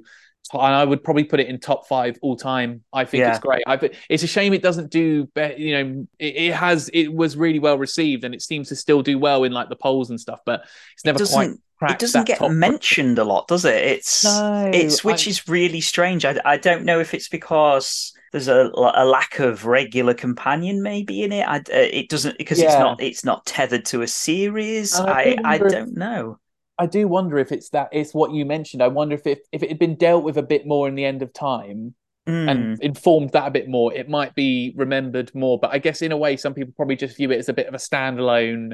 And 0.54 0.74
I 0.74 0.84
would 0.84 1.04
probably 1.04 1.24
put 1.24 1.40
it 1.40 1.48
in 1.48 1.60
top 1.60 1.88
five 1.88 2.18
all 2.22 2.36
time. 2.36 2.84
I 2.92 3.06
think 3.06 3.22
Yeah. 3.22 3.30
it's 3.32 3.40
great. 3.40 3.64
I, 3.68 3.90
it's 4.10 4.24
a 4.24 4.28
shame 4.28 4.54
it 4.54 4.62
doesn't 4.62 4.90
do. 4.90 5.26
Be- 5.36 5.56
you 5.58 5.72
know, 5.84 6.08
it, 6.18 6.36
it 6.36 6.54
has. 6.54 6.90
It 6.94 7.14
was 7.14 7.38
really 7.38 7.60
well 7.60 7.78
received, 7.78 8.24
and 8.24 8.34
it 8.34 8.42
seems 8.42 8.70
to 8.70 8.76
still 8.76 9.02
do 9.02 9.20
well 9.20 9.44
in 9.44 9.52
like 9.52 9.70
the 9.70 9.76
polls 9.76 10.10
and 10.10 10.20
stuff. 10.20 10.40
But 10.46 10.64
it's 10.94 11.06
never 11.06 11.24
quite 11.26 11.52
it 11.88 12.00
doesn't 12.00 12.28
get 12.28 12.42
mentioned 12.52 13.20
a 13.20 13.24
lot, 13.24 13.48
does 13.48 13.64
it? 13.64 13.76
It's 13.76 14.26
No, 14.26 14.70
it's 14.74 15.04
which 15.04 15.28
I- 15.28 15.30
is 15.30 15.48
really 15.48 15.80
strange. 15.82 16.26
I, 16.26 16.40
I 16.44 16.58
don't 16.58 16.84
know 16.84 17.00
if 17.00 17.14
it's 17.14 17.30
because 17.30 18.14
there's 18.32 18.48
a, 18.50 18.70
a 18.76 19.06
lack 19.06 19.40
of 19.40 19.66
regular 19.66 20.14
companion 20.14 20.84
maybe 20.84 21.24
in 21.24 21.32
it. 21.32 21.48
I, 21.48 21.58
uh, 21.58 21.64
it 21.70 22.10
doesn't 22.10 22.38
because 22.38 22.60
it's 22.60 22.74
not 22.74 23.02
it's 23.02 23.24
not 23.24 23.46
tethered 23.46 23.86
to 23.86 24.02
a 24.02 24.08
series. 24.08 24.94
I 24.94 25.38
I 25.44 25.54
I 25.54 25.58
don't 25.58 25.96
know. 25.96 26.38
I 26.80 26.88
do 26.88 27.08
wonder 27.08 27.38
if 27.38 27.52
it's 27.52 27.70
that. 27.70 27.90
It's 27.92 28.14
what 28.14 28.32
you 28.32 28.46
mentioned. 28.46 28.82
I 28.82 28.88
wonder 28.88 29.14
if 29.14 29.28
it, 29.28 29.48
if 29.52 29.62
it 29.62 29.70
had 29.70 29.80
been 29.80 29.96
dealt 29.96 30.24
with 30.24 30.38
a 30.38 30.44
bit 30.44 30.66
more 30.66 30.88
in 30.88 30.96
the 30.96 31.06
end 31.06 31.22
of 31.22 31.34
time 31.34 31.94
Mm, 32.30 32.52
and 32.52 32.84
informed 32.84 33.32
that 33.32 33.48
a 33.48 33.52
bit 33.52 33.68
more, 33.68 33.92
it 33.92 34.08
might 34.08 34.36
be 34.36 34.72
remembered 34.76 35.34
more. 35.34 35.58
But 35.58 35.72
I 35.72 35.80
guess 35.80 36.04
in 36.04 36.12
a 36.12 36.18
way, 36.18 36.38
some 36.38 36.54
people 36.54 36.74
probably 36.76 36.96
just 36.96 37.18
view 37.18 37.32
it 37.32 37.40
as 37.40 37.50
a 37.50 37.54
bit 37.54 37.66
of 37.66 37.74
a 37.74 37.78
standalone 37.78 38.74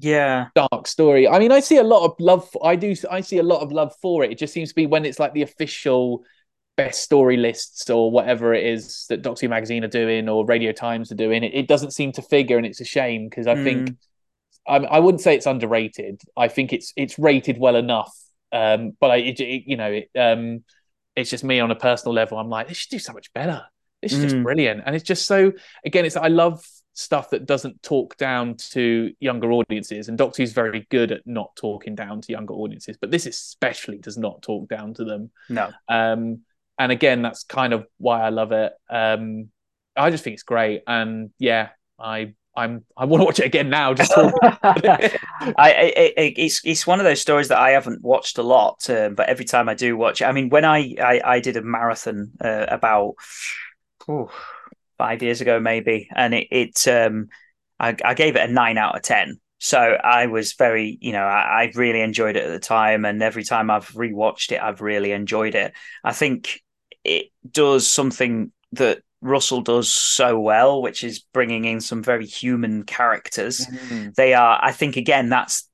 yeah, 0.00 0.48
dark 0.56 0.88
story. 0.88 1.28
I 1.28 1.38
mean, 1.38 1.52
I 1.52 1.60
see 1.60 1.76
a 1.76 1.84
lot 1.84 2.04
of 2.04 2.16
love. 2.18 2.50
For, 2.50 2.66
I 2.66 2.74
do. 2.74 2.96
I 3.10 3.20
see 3.20 3.38
a 3.38 3.44
lot 3.44 3.62
of 3.62 3.70
love 3.70 3.94
for 4.02 4.24
it. 4.24 4.32
It 4.32 4.38
just 4.38 4.52
seems 4.52 4.70
to 4.70 4.74
be 4.74 4.86
when 4.86 5.04
it's 5.04 5.20
like 5.20 5.34
the 5.34 5.42
official 5.42 6.24
best 6.76 7.02
story 7.02 7.36
lists 7.36 7.88
or 7.88 8.10
whatever 8.10 8.52
it 8.52 8.66
is 8.66 9.06
that 9.08 9.22
Doctor 9.22 9.48
Magazine 9.48 9.84
are 9.84 9.88
doing 9.88 10.28
or 10.28 10.44
Radio 10.44 10.72
Times 10.72 11.12
are 11.12 11.16
doing. 11.16 11.44
It, 11.44 11.54
it 11.54 11.68
doesn't 11.68 11.92
seem 11.92 12.10
to 12.12 12.22
figure, 12.22 12.56
and 12.56 12.66
it's 12.66 12.80
a 12.80 12.84
shame 12.84 13.28
because 13.28 13.46
I 13.46 13.54
think 13.62 13.92
I, 14.68 14.76
I 14.76 14.98
wouldn't 14.98 15.20
say 15.20 15.34
it's 15.34 15.46
underrated. 15.46 16.22
I 16.36 16.48
think 16.48 16.72
it's 16.72 16.92
it's 16.96 17.18
rated 17.18 17.58
well 17.58 17.76
enough. 17.76 18.14
Um, 18.52 18.96
but 19.00 19.10
I, 19.10 19.16
it, 19.16 19.40
it, 19.40 19.64
you 19.66 19.76
know, 19.76 19.90
it, 19.92 20.10
um, 20.18 20.64
it's 21.14 21.30
just 21.30 21.44
me 21.44 21.60
on 21.60 21.70
a 21.70 21.76
personal 21.76 22.14
level. 22.14 22.38
I'm 22.38 22.48
like, 22.48 22.68
they 22.68 22.74
should 22.74 22.90
do 22.90 22.98
so 22.98 23.12
much 23.12 23.32
better. 23.32 23.64
It's 24.02 24.14
mm. 24.14 24.22
just 24.22 24.42
brilliant, 24.42 24.82
and 24.86 24.94
it's 24.94 25.04
just 25.04 25.26
so. 25.26 25.52
Again, 25.84 26.04
it's 26.04 26.16
I 26.16 26.28
love 26.28 26.64
stuff 26.92 27.30
that 27.30 27.44
doesn't 27.44 27.82
talk 27.82 28.16
down 28.16 28.56
to 28.56 29.12
younger 29.20 29.50
audiences, 29.52 30.08
and 30.08 30.18
Doctor 30.18 30.42
Who's 30.42 30.52
very 30.52 30.86
good 30.90 31.12
at 31.12 31.26
not 31.26 31.56
talking 31.56 31.94
down 31.94 32.20
to 32.20 32.32
younger 32.32 32.54
audiences, 32.54 32.96
but 33.00 33.10
this 33.10 33.26
especially 33.26 33.98
does 33.98 34.18
not 34.18 34.42
talk 34.42 34.68
down 34.68 34.94
to 34.94 35.04
them. 35.04 35.30
No. 35.48 35.70
Um, 35.88 36.42
and 36.78 36.92
again, 36.92 37.22
that's 37.22 37.44
kind 37.44 37.72
of 37.72 37.86
why 37.96 38.20
I 38.20 38.28
love 38.28 38.52
it. 38.52 38.72
Um, 38.90 39.50
I 39.96 40.10
just 40.10 40.24
think 40.24 40.34
it's 40.34 40.42
great, 40.42 40.82
and 40.86 41.30
yeah, 41.38 41.70
I 41.98 42.34
I'm 42.56 42.84
I 42.96 43.04
want 43.04 43.20
to 43.20 43.24
watch 43.24 43.38
it 43.38 43.46
again 43.46 43.70
now. 43.70 43.94
Just 43.94 44.12
I, 44.16 45.12
I, 45.58 46.12
it's 46.16 46.60
it's 46.64 46.86
one 46.86 47.00
of 47.00 47.04
those 47.04 47.20
stories 47.20 47.48
that 47.48 47.58
I 47.58 47.70
haven't 47.70 48.02
watched 48.02 48.38
a 48.38 48.42
lot, 48.42 48.88
uh, 48.88 49.10
but 49.10 49.28
every 49.28 49.44
time 49.44 49.68
I 49.68 49.74
do 49.74 49.96
watch 49.96 50.20
it, 50.20 50.24
I 50.24 50.32
mean, 50.32 50.48
when 50.48 50.64
I 50.64 50.94
I, 51.00 51.20
I 51.24 51.40
did 51.40 51.56
a 51.56 51.62
marathon 51.62 52.32
uh, 52.40 52.66
about 52.68 53.14
oh, 54.08 54.30
five 54.98 55.22
years 55.22 55.40
ago, 55.40 55.60
maybe, 55.60 56.08
and 56.14 56.34
it 56.34 56.48
it 56.50 56.88
um 56.88 57.28
I, 57.78 57.96
I 58.04 58.14
gave 58.14 58.36
it 58.36 58.48
a 58.48 58.52
nine 58.52 58.78
out 58.78 58.96
of 58.96 59.02
ten. 59.02 59.38
So 59.58 59.78
I 59.78 60.26
was 60.26 60.52
very, 60.52 60.98
you 61.00 61.12
know, 61.12 61.24
I, 61.24 61.62
I 61.62 61.72
really 61.74 62.02
enjoyed 62.02 62.36
it 62.36 62.44
at 62.44 62.52
the 62.52 62.58
time, 62.58 63.04
and 63.04 63.22
every 63.22 63.44
time 63.44 63.70
I've 63.70 63.88
rewatched 63.92 64.52
it, 64.52 64.62
I've 64.62 64.80
really 64.80 65.12
enjoyed 65.12 65.54
it. 65.54 65.72
I 66.04 66.12
think 66.12 66.62
it 67.04 67.26
does 67.50 67.88
something 67.88 68.52
that 68.72 69.02
Russell 69.26 69.60
does 69.60 69.92
so 69.92 70.38
well, 70.38 70.80
which 70.80 71.04
is 71.04 71.24
bringing 71.32 71.64
in 71.64 71.80
some 71.80 72.02
very 72.02 72.26
human 72.26 72.84
characters. 72.84 73.66
Mm. 73.66 74.14
They 74.14 74.34
are, 74.34 74.58
I 74.62 74.72
think, 74.72 74.96
again, 74.96 75.28
that's 75.28 75.68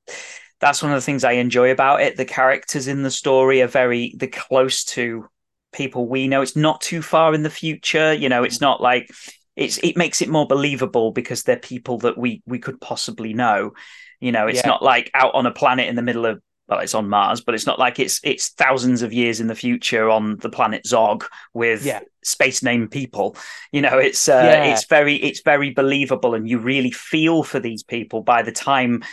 that's 0.59 0.81
one 0.81 0.91
of 0.91 0.97
the 0.97 1.05
things 1.05 1.23
I 1.23 1.33
enjoy 1.33 1.71
about 1.71 2.01
it. 2.01 2.15
The 2.15 2.25
characters 2.25 2.87
in 2.87 3.03
the 3.03 3.11
story 3.11 3.61
are 3.61 3.67
very 3.67 4.15
the 4.17 4.27
close 4.27 4.83
to 4.85 5.27
people 5.73 6.07
we 6.07 6.27
know. 6.27 6.41
It's 6.41 6.55
not 6.55 6.81
too 6.81 7.01
far 7.01 7.33
in 7.33 7.43
the 7.43 7.49
future. 7.49 8.13
You 8.13 8.29
know, 8.29 8.43
it's 8.43 8.59
mm. 8.59 8.61
not 8.61 8.81
like 8.81 9.11
it's 9.55 9.77
it 9.79 9.97
makes 9.97 10.21
it 10.21 10.29
more 10.29 10.47
believable 10.47 11.11
because 11.11 11.43
they're 11.43 11.57
people 11.57 11.99
that 11.99 12.17
we 12.17 12.41
we 12.45 12.59
could 12.59 12.79
possibly 12.81 13.33
know. 13.33 13.71
You 14.19 14.31
know, 14.31 14.47
it's 14.47 14.61
yeah. 14.63 14.67
not 14.67 14.81
like 14.81 15.11
out 15.13 15.35
on 15.35 15.45
a 15.45 15.51
planet 15.51 15.89
in 15.89 15.95
the 15.95 16.01
middle 16.01 16.25
of 16.25 16.41
well, 16.67 16.79
it's 16.79 16.95
on 16.95 17.09
Mars, 17.09 17.41
but 17.41 17.55
it's 17.55 17.65
not 17.65 17.79
like 17.79 17.99
it's 17.99 18.19
it's 18.23 18.49
thousands 18.49 19.01
of 19.01 19.11
years 19.11 19.41
in 19.41 19.47
the 19.47 19.55
future 19.55 20.09
on 20.09 20.37
the 20.37 20.49
planet 20.49 20.87
Zog 20.87 21.25
with 21.53 21.85
yeah. 21.85 21.99
space 22.23 22.63
name 22.63 22.87
people. 22.87 23.35
You 23.71 23.81
know, 23.81 23.97
it's 23.97 24.29
uh, 24.29 24.41
yeah. 24.43 24.63
it's 24.65 24.85
very 24.85 25.15
it's 25.15 25.41
very 25.41 25.71
believable, 25.71 26.35
and 26.35 26.47
you 26.47 26.59
really 26.59 26.91
feel 26.91 27.43
for 27.43 27.59
these 27.59 27.83
people 27.83 28.21
by 28.21 28.43
the 28.43 28.51
time 28.51 29.03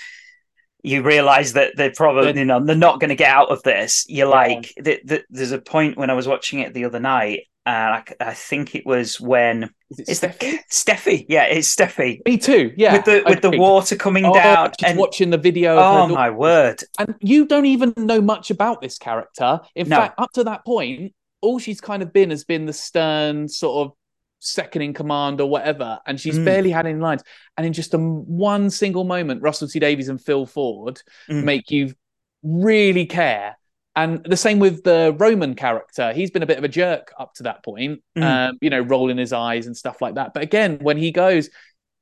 you 0.82 1.02
realize 1.02 1.52
that 1.54 1.72
they're 1.76 1.92
probably 1.92 2.38
you 2.38 2.44
know 2.44 2.64
they're 2.64 2.76
not 2.76 3.00
going 3.00 3.10
to 3.10 3.16
get 3.16 3.30
out 3.30 3.50
of 3.50 3.62
this. 3.62 4.04
You're 4.08 4.28
yeah. 4.28 4.34
like, 4.34 4.74
the, 4.76 5.00
the, 5.04 5.24
there's 5.30 5.52
a 5.52 5.60
point 5.60 5.96
when 5.96 6.10
I 6.10 6.14
was 6.14 6.26
watching 6.26 6.60
it 6.60 6.74
the 6.74 6.84
other 6.84 7.00
night, 7.00 7.44
and 7.66 7.94
I, 7.94 8.04
I 8.20 8.34
think 8.34 8.74
it 8.74 8.86
was 8.86 9.20
when 9.20 9.70
it 9.90 10.08
Steffi? 10.08 10.58
Steffi, 10.70 11.26
yeah, 11.28 11.44
it's 11.44 11.74
Steffi. 11.74 12.20
Me 12.26 12.38
too. 12.38 12.72
Yeah, 12.76 12.94
with 12.94 13.04
the 13.04 13.22
with 13.26 13.42
the 13.42 13.58
water 13.58 13.96
coming 13.96 14.24
oh, 14.24 14.34
down 14.34 14.72
and 14.84 14.98
watching 14.98 15.30
the 15.30 15.38
video. 15.38 15.76
Oh 15.76 16.08
my 16.08 16.30
word! 16.30 16.82
And 16.98 17.14
you 17.20 17.46
don't 17.46 17.66
even 17.66 17.92
know 17.96 18.20
much 18.20 18.50
about 18.50 18.80
this 18.80 18.98
character. 18.98 19.60
In 19.74 19.88
no. 19.88 19.96
fact, 19.96 20.14
up 20.18 20.32
to 20.32 20.44
that 20.44 20.64
point, 20.64 21.12
all 21.40 21.58
she's 21.58 21.80
kind 21.80 22.02
of 22.02 22.12
been 22.12 22.30
has 22.30 22.44
been 22.44 22.66
the 22.66 22.72
stern 22.72 23.48
sort 23.48 23.86
of 23.86 23.96
second 24.40 24.82
in 24.82 24.92
command 24.92 25.40
or 25.40 25.48
whatever, 25.48 26.00
and 26.06 26.20
she's 26.20 26.38
mm. 26.38 26.44
barely 26.44 26.70
had 26.70 26.86
any 26.86 26.98
lines. 26.98 27.22
And 27.56 27.66
in 27.66 27.72
just 27.72 27.94
a 27.94 27.98
one 27.98 28.70
single 28.70 29.04
moment, 29.04 29.42
Russell 29.42 29.68
T 29.68 29.78
Davies 29.78 30.08
and 30.08 30.20
Phil 30.20 30.46
Ford 30.46 31.00
mm. 31.28 31.44
make 31.44 31.70
you 31.70 31.94
really 32.42 33.06
care 33.06 33.56
and 33.96 34.24
the 34.24 34.36
same 34.36 34.58
with 34.60 34.84
the 34.84 35.14
Roman 35.18 35.54
character. 35.54 36.12
He's 36.12 36.30
been 36.30 36.42
a 36.42 36.46
bit 36.46 36.58
of 36.58 36.64
a 36.64 36.68
jerk 36.68 37.12
up 37.18 37.34
to 37.34 37.42
that 37.44 37.64
point, 37.64 38.02
mm. 38.16 38.22
um, 38.22 38.58
you 38.60 38.70
know, 38.70 38.80
rolling 38.80 39.18
his 39.18 39.32
eyes 39.32 39.66
and 39.66 39.76
stuff 39.76 40.00
like 40.00 40.14
that. 40.14 40.32
But 40.32 40.42
again, 40.42 40.78
when 40.80 40.96
he 40.96 41.10
goes, 41.10 41.50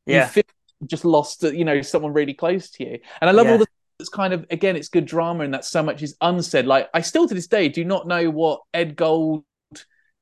yeah. 0.06 0.24
you 0.24 0.30
feel 0.30 0.44
just 0.86 1.04
lost, 1.04 1.42
you 1.42 1.64
know, 1.64 1.80
someone 1.82 2.12
really 2.12 2.34
close 2.34 2.70
to 2.70 2.84
you. 2.84 2.98
And 3.20 3.28
I 3.28 3.32
love 3.32 3.46
yeah. 3.46 3.52
all 3.52 3.58
the 3.58 3.66
it's 3.98 4.08
kind 4.08 4.32
of 4.32 4.46
again, 4.50 4.76
it's 4.76 4.88
good 4.88 5.06
drama 5.06 5.42
and 5.42 5.52
that 5.54 5.64
so 5.64 5.82
much 5.82 6.02
is 6.02 6.14
unsaid. 6.20 6.66
Like 6.66 6.88
I 6.94 7.00
still 7.00 7.26
to 7.26 7.34
this 7.34 7.48
day 7.48 7.68
do 7.68 7.84
not 7.84 8.06
know 8.06 8.30
what 8.30 8.60
Ed 8.72 8.94
Gold 8.94 9.44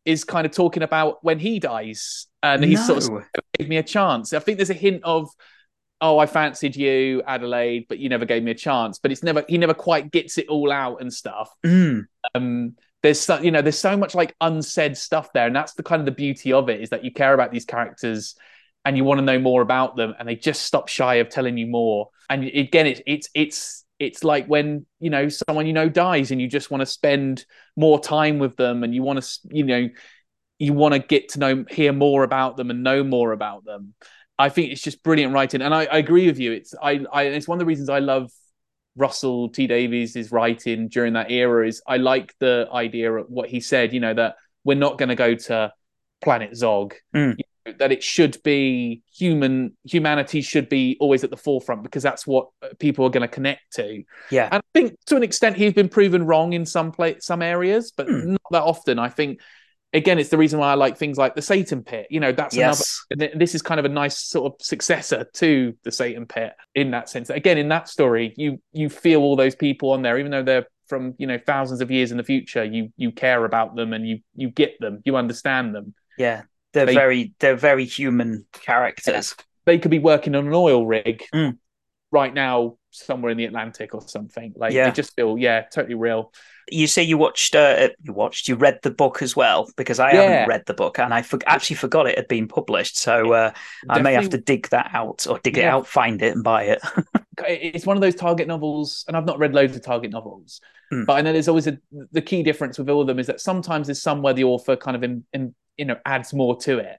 is 0.07 0.25
kind 0.25 0.47
of 0.47 0.53
talking 0.53 0.83
about 0.83 1.23
when 1.23 1.38
he 1.38 1.59
dies, 1.59 2.27
and 2.42 2.64
he 2.64 2.75
no. 2.75 2.83
sort 2.83 3.05
of 3.05 3.25
gave 3.59 3.69
me 3.69 3.77
a 3.77 3.83
chance. 3.83 4.33
I 4.33 4.38
think 4.38 4.59
there's 4.59 4.71
a 4.71 4.75
hint 4.75 5.03
of 5.05 5.29
oh, 6.01 6.19
I 6.19 6.27
fancied 6.27 6.77
you, 6.77 7.23
Adelaide, 7.27 7.87
but 7.88 7.99
you 7.99 8.09
never 8.09 8.27
gave 8.27 8.42
me 8.42 8.51
a 8.51 8.55
chance. 8.55 8.99
But 8.99 9.12
it's 9.12 9.23
never 9.23 9.45
he 9.49 9.59
never 9.59 9.75
quite 9.75 10.11
gets 10.11 10.38
it 10.38 10.49
all 10.49 10.73
out 10.73 11.01
and 11.01 11.12
stuff. 11.12 11.51
Mm. 11.64 12.07
Um, 12.35 12.77
there's 13.03 13.21
so, 13.21 13.40
you 13.40 13.51
know 13.51 13.62
there's 13.62 13.79
so 13.79 13.97
much 13.97 14.14
like 14.14 14.35
unsaid 14.40 14.97
stuff 14.97 15.33
there, 15.33 15.47
and 15.47 15.57
that's 15.57 15.75
the 15.75 15.83
kind 15.83 16.01
of 16.01 16.07
the 16.07 16.12
beauty 16.12 16.53
of 16.53 16.69
it 16.69 16.81
is 16.81 16.90
that 16.90 17.05
you 17.05 17.12
care 17.12 17.35
about 17.35 17.53
these 17.53 17.64
characters 17.64 18.35
and 18.85 18.97
you 18.97 19.05
want 19.05 19.19
to 19.19 19.25
know 19.25 19.38
more 19.38 19.62
about 19.62 19.97
them, 19.97 20.14
and 20.19 20.29
they 20.29 20.37
just 20.37 20.62
stop 20.62 20.88
shy 20.88 21.16
of 21.16 21.29
telling 21.29 21.57
you 21.57 21.66
more. 21.66 22.11
And 22.31 22.45
again, 22.45 22.87
it's 22.87 23.01
it's 23.07 23.29
it's 23.35 23.85
it's 23.98 24.22
like 24.22 24.46
when 24.46 24.87
you 25.00 25.11
know 25.11 25.28
someone 25.28 25.66
you 25.66 25.72
know 25.72 25.88
dies 25.88 26.30
and 26.30 26.40
you 26.40 26.48
just 26.48 26.70
want 26.70 26.80
to 26.80 26.87
spend 26.87 27.44
more 27.76 27.98
time 27.98 28.38
with 28.38 28.56
them 28.56 28.85
and 28.85 28.94
you 28.94 29.02
want 29.02 29.22
to 29.22 29.38
you 29.50 29.64
know 29.64 29.88
you 30.59 30.72
want 30.72 30.94
to 30.94 30.98
get 30.98 31.30
to 31.30 31.38
know 31.38 31.64
hear 31.70 31.92
more 31.92 32.22
about 32.22 32.56
them 32.56 32.70
and 32.70 32.82
know 32.82 33.02
more 33.02 33.32
about 33.32 33.64
them 33.64 33.94
I 34.38 34.48
think 34.48 34.70
it's 34.70 34.82
just 34.82 35.02
brilliant 35.02 35.32
writing, 35.32 35.62
and 35.62 35.74
I, 35.74 35.85
I 35.87 35.98
agree 35.98 36.26
with 36.26 36.38
you. 36.38 36.52
It's 36.52 36.74
I, 36.80 37.04
I 37.12 37.22
it's 37.24 37.48
one 37.48 37.56
of 37.56 37.61
the 37.61 37.66
reasons 37.66 37.88
I 37.88 38.00
love 38.00 38.30
Russell 38.94 39.48
T 39.48 39.66
Davies' 39.66 40.30
writing 40.30 40.88
during 40.88 41.14
that 41.14 41.30
era. 41.30 41.66
Is 41.66 41.82
I 41.87 41.96
like 41.96 42.35
the 42.38 42.68
idea 42.72 43.12
of 43.12 43.26
what 43.28 43.48
he 43.48 43.61
said. 43.61 43.92
You 43.92 44.00
know 44.00 44.14
that 44.14 44.37
we're 44.64 44.74
not 44.74 44.98
going 44.98 45.09
to 45.09 45.14
go 45.14 45.35
to 45.35 45.72
planet 46.22 46.54
Zog. 46.54 46.94
Mm. 47.14 47.37
That 47.79 47.92
it 47.92 48.02
should 48.02 48.42
be 48.42 49.02
human 49.12 49.76
humanity 49.85 50.40
should 50.40 50.68
be 50.68 50.96
always 51.00 51.24
at 51.24 51.31
the 51.31 51.37
forefront 51.37 51.83
because 51.83 52.02
that's 52.02 52.26
what 52.26 52.48
people 52.79 53.05
are 53.05 53.11
going 53.11 53.22
to 53.22 53.29
connect 53.29 53.72
to. 53.74 54.02
Yeah, 54.31 54.48
and 54.52 54.62
I 54.62 54.79
think 54.79 54.96
to 55.07 55.16
an 55.16 55.22
extent 55.22 55.57
he's 55.57 55.72
been 55.72 55.88
proven 55.88 56.24
wrong 56.24 56.52
in 56.52 56.66
some 56.66 56.92
place, 56.92 57.26
some 57.26 57.42
areas, 57.42 57.92
but 57.96 58.07
mm. 58.07 58.26
not 58.26 58.42
that 58.50 58.62
often. 58.62 58.98
I 58.98 59.09
think 59.09 59.40
again, 59.92 60.18
it's 60.18 60.31
the 60.31 60.38
reason 60.38 60.61
why 60.61 60.70
I 60.70 60.74
like 60.74 60.96
things 60.96 61.18
like 61.18 61.35
the 61.35 61.42
Satan 61.42 61.83
Pit. 61.83 62.07
You 62.11 62.20
know, 62.20 62.33
that's 62.33 62.55
yes. 62.55 63.05
another. 63.11 63.33
This 63.35 63.55
is 63.55 63.62
kind 63.62 63.81
of 63.81 63.87
a 63.87 63.88
nice 63.88 64.18
sort 64.18 64.52
of 64.52 64.64
successor 64.64 65.26
to 65.35 65.74
the 65.83 65.90
Satan 65.90 66.26
Pit 66.26 66.52
in 66.74 66.90
that 66.92 67.09
sense. 67.09 67.31
Again, 67.31 67.59
in 67.59 67.68
that 67.68 67.88
story, 67.88 68.35
you 68.37 68.61
you 68.72 68.88
feel 68.88 69.22
all 69.22 69.37
those 69.37 69.55
people 69.55 69.90
on 69.90 70.02
there, 70.02 70.18
even 70.18 70.31
though 70.31 70.42
they're 70.42 70.66
from 70.87 71.14
you 71.18 71.26
know 71.26 71.38
thousands 71.44 71.81
of 71.81 71.90
years 71.90 72.11
in 72.11 72.16
the 72.16 72.24
future. 72.24 72.64
You 72.64 72.92
you 72.96 73.12
care 73.12 73.44
about 73.44 73.74
them 73.74 73.92
and 73.92 74.07
you 74.07 74.20
you 74.35 74.50
get 74.50 74.79
them. 74.81 75.02
You 75.05 75.16
understand 75.16 75.74
them. 75.74 75.94
Yeah, 76.18 76.42
they're 76.77 76.87
they, 76.87 76.95
very 76.95 77.35
they're 77.41 77.57
very 77.57 77.85
human 77.85 78.45
characters. 78.53 79.35
They 79.65 79.79
could 79.79 79.91
be 79.91 79.99
working 79.99 80.35
on 80.35 80.47
an 80.47 80.55
oil 80.55 80.87
rig 80.87 81.25
mm. 81.35 81.59
right 82.12 82.33
now 82.33 82.77
somewhere 82.91 83.33
in 83.33 83.39
the 83.39 83.47
Atlantic 83.47 83.95
or 83.95 84.07
something. 84.07 84.53
Like 84.57 84.73
yeah. 84.73 84.87
they 84.87 84.93
just 84.93 85.17
feel 85.17 85.39
yeah, 85.39 85.62
totally 85.62 85.95
real 85.95 86.33
you 86.71 86.87
say 86.87 87.03
you 87.03 87.17
watched 87.17 87.55
uh, 87.55 87.89
you 88.03 88.12
watched 88.12 88.49
you 88.49 88.57
read 88.57 88.81
the 88.83 88.91
book 88.91 89.23
as 89.23 89.37
well 89.37 89.71
because 89.77 90.01
I 90.01 90.12
yeah. 90.12 90.23
haven't 90.23 90.49
read 90.49 90.62
the 90.67 90.75
book 90.75 90.99
and 90.99 91.15
I 91.15 91.23
for- 91.23 91.39
actually 91.47 91.77
forgot 91.77 92.07
it 92.07 92.17
had 92.17 92.29
been 92.29 92.49
published 92.49 92.99
so 92.99 93.33
uh, 93.33 93.53
I 93.89 94.01
may 94.01 94.15
have 94.15 94.31
to 94.31 94.39
dig 94.39 94.69
that 94.71 94.91
out 94.93 95.27
or 95.29 95.39
dig 95.39 95.57
yeah. 95.57 95.65
it 95.65 95.69
out 95.69 95.87
find 95.87 96.21
it 96.23 96.35
and 96.35 96.43
buy 96.43 96.62
it 96.65 96.81
it's 97.47 97.87
one 97.87 97.97
of 97.97 98.01
those 98.01 98.15
target 98.15 98.49
novels 98.49 99.05
and 99.07 99.17
I've 99.17 99.27
not 99.27 99.39
read 99.39 99.55
loads 99.55 99.77
of 99.77 99.83
target 99.83 100.11
novels 100.11 100.61
mm. 100.93 101.07
but 101.07 101.15
I 101.15 101.21
know 101.21 101.33
there's 101.33 101.49
always 101.49 101.69
a 101.69 101.79
the 102.11 102.23
key 102.23 102.43
difference 102.43 102.79
with 102.79 102.91
all 102.91 103.01
of 103.01 103.07
them 103.07 103.21
is 103.21 103.29
that 103.29 103.41
sometimes 103.41 103.87
there's 103.87 104.03
somewhere 104.03 104.33
the 104.33 104.45
author 104.45 104.77
kind 104.77 104.97
of 104.97 105.05
in, 105.05 105.25
in 105.33 105.55
you 105.77 105.85
know 105.85 105.97
adds 106.05 106.33
more 106.33 106.57
to 106.61 106.79
it 106.79 106.99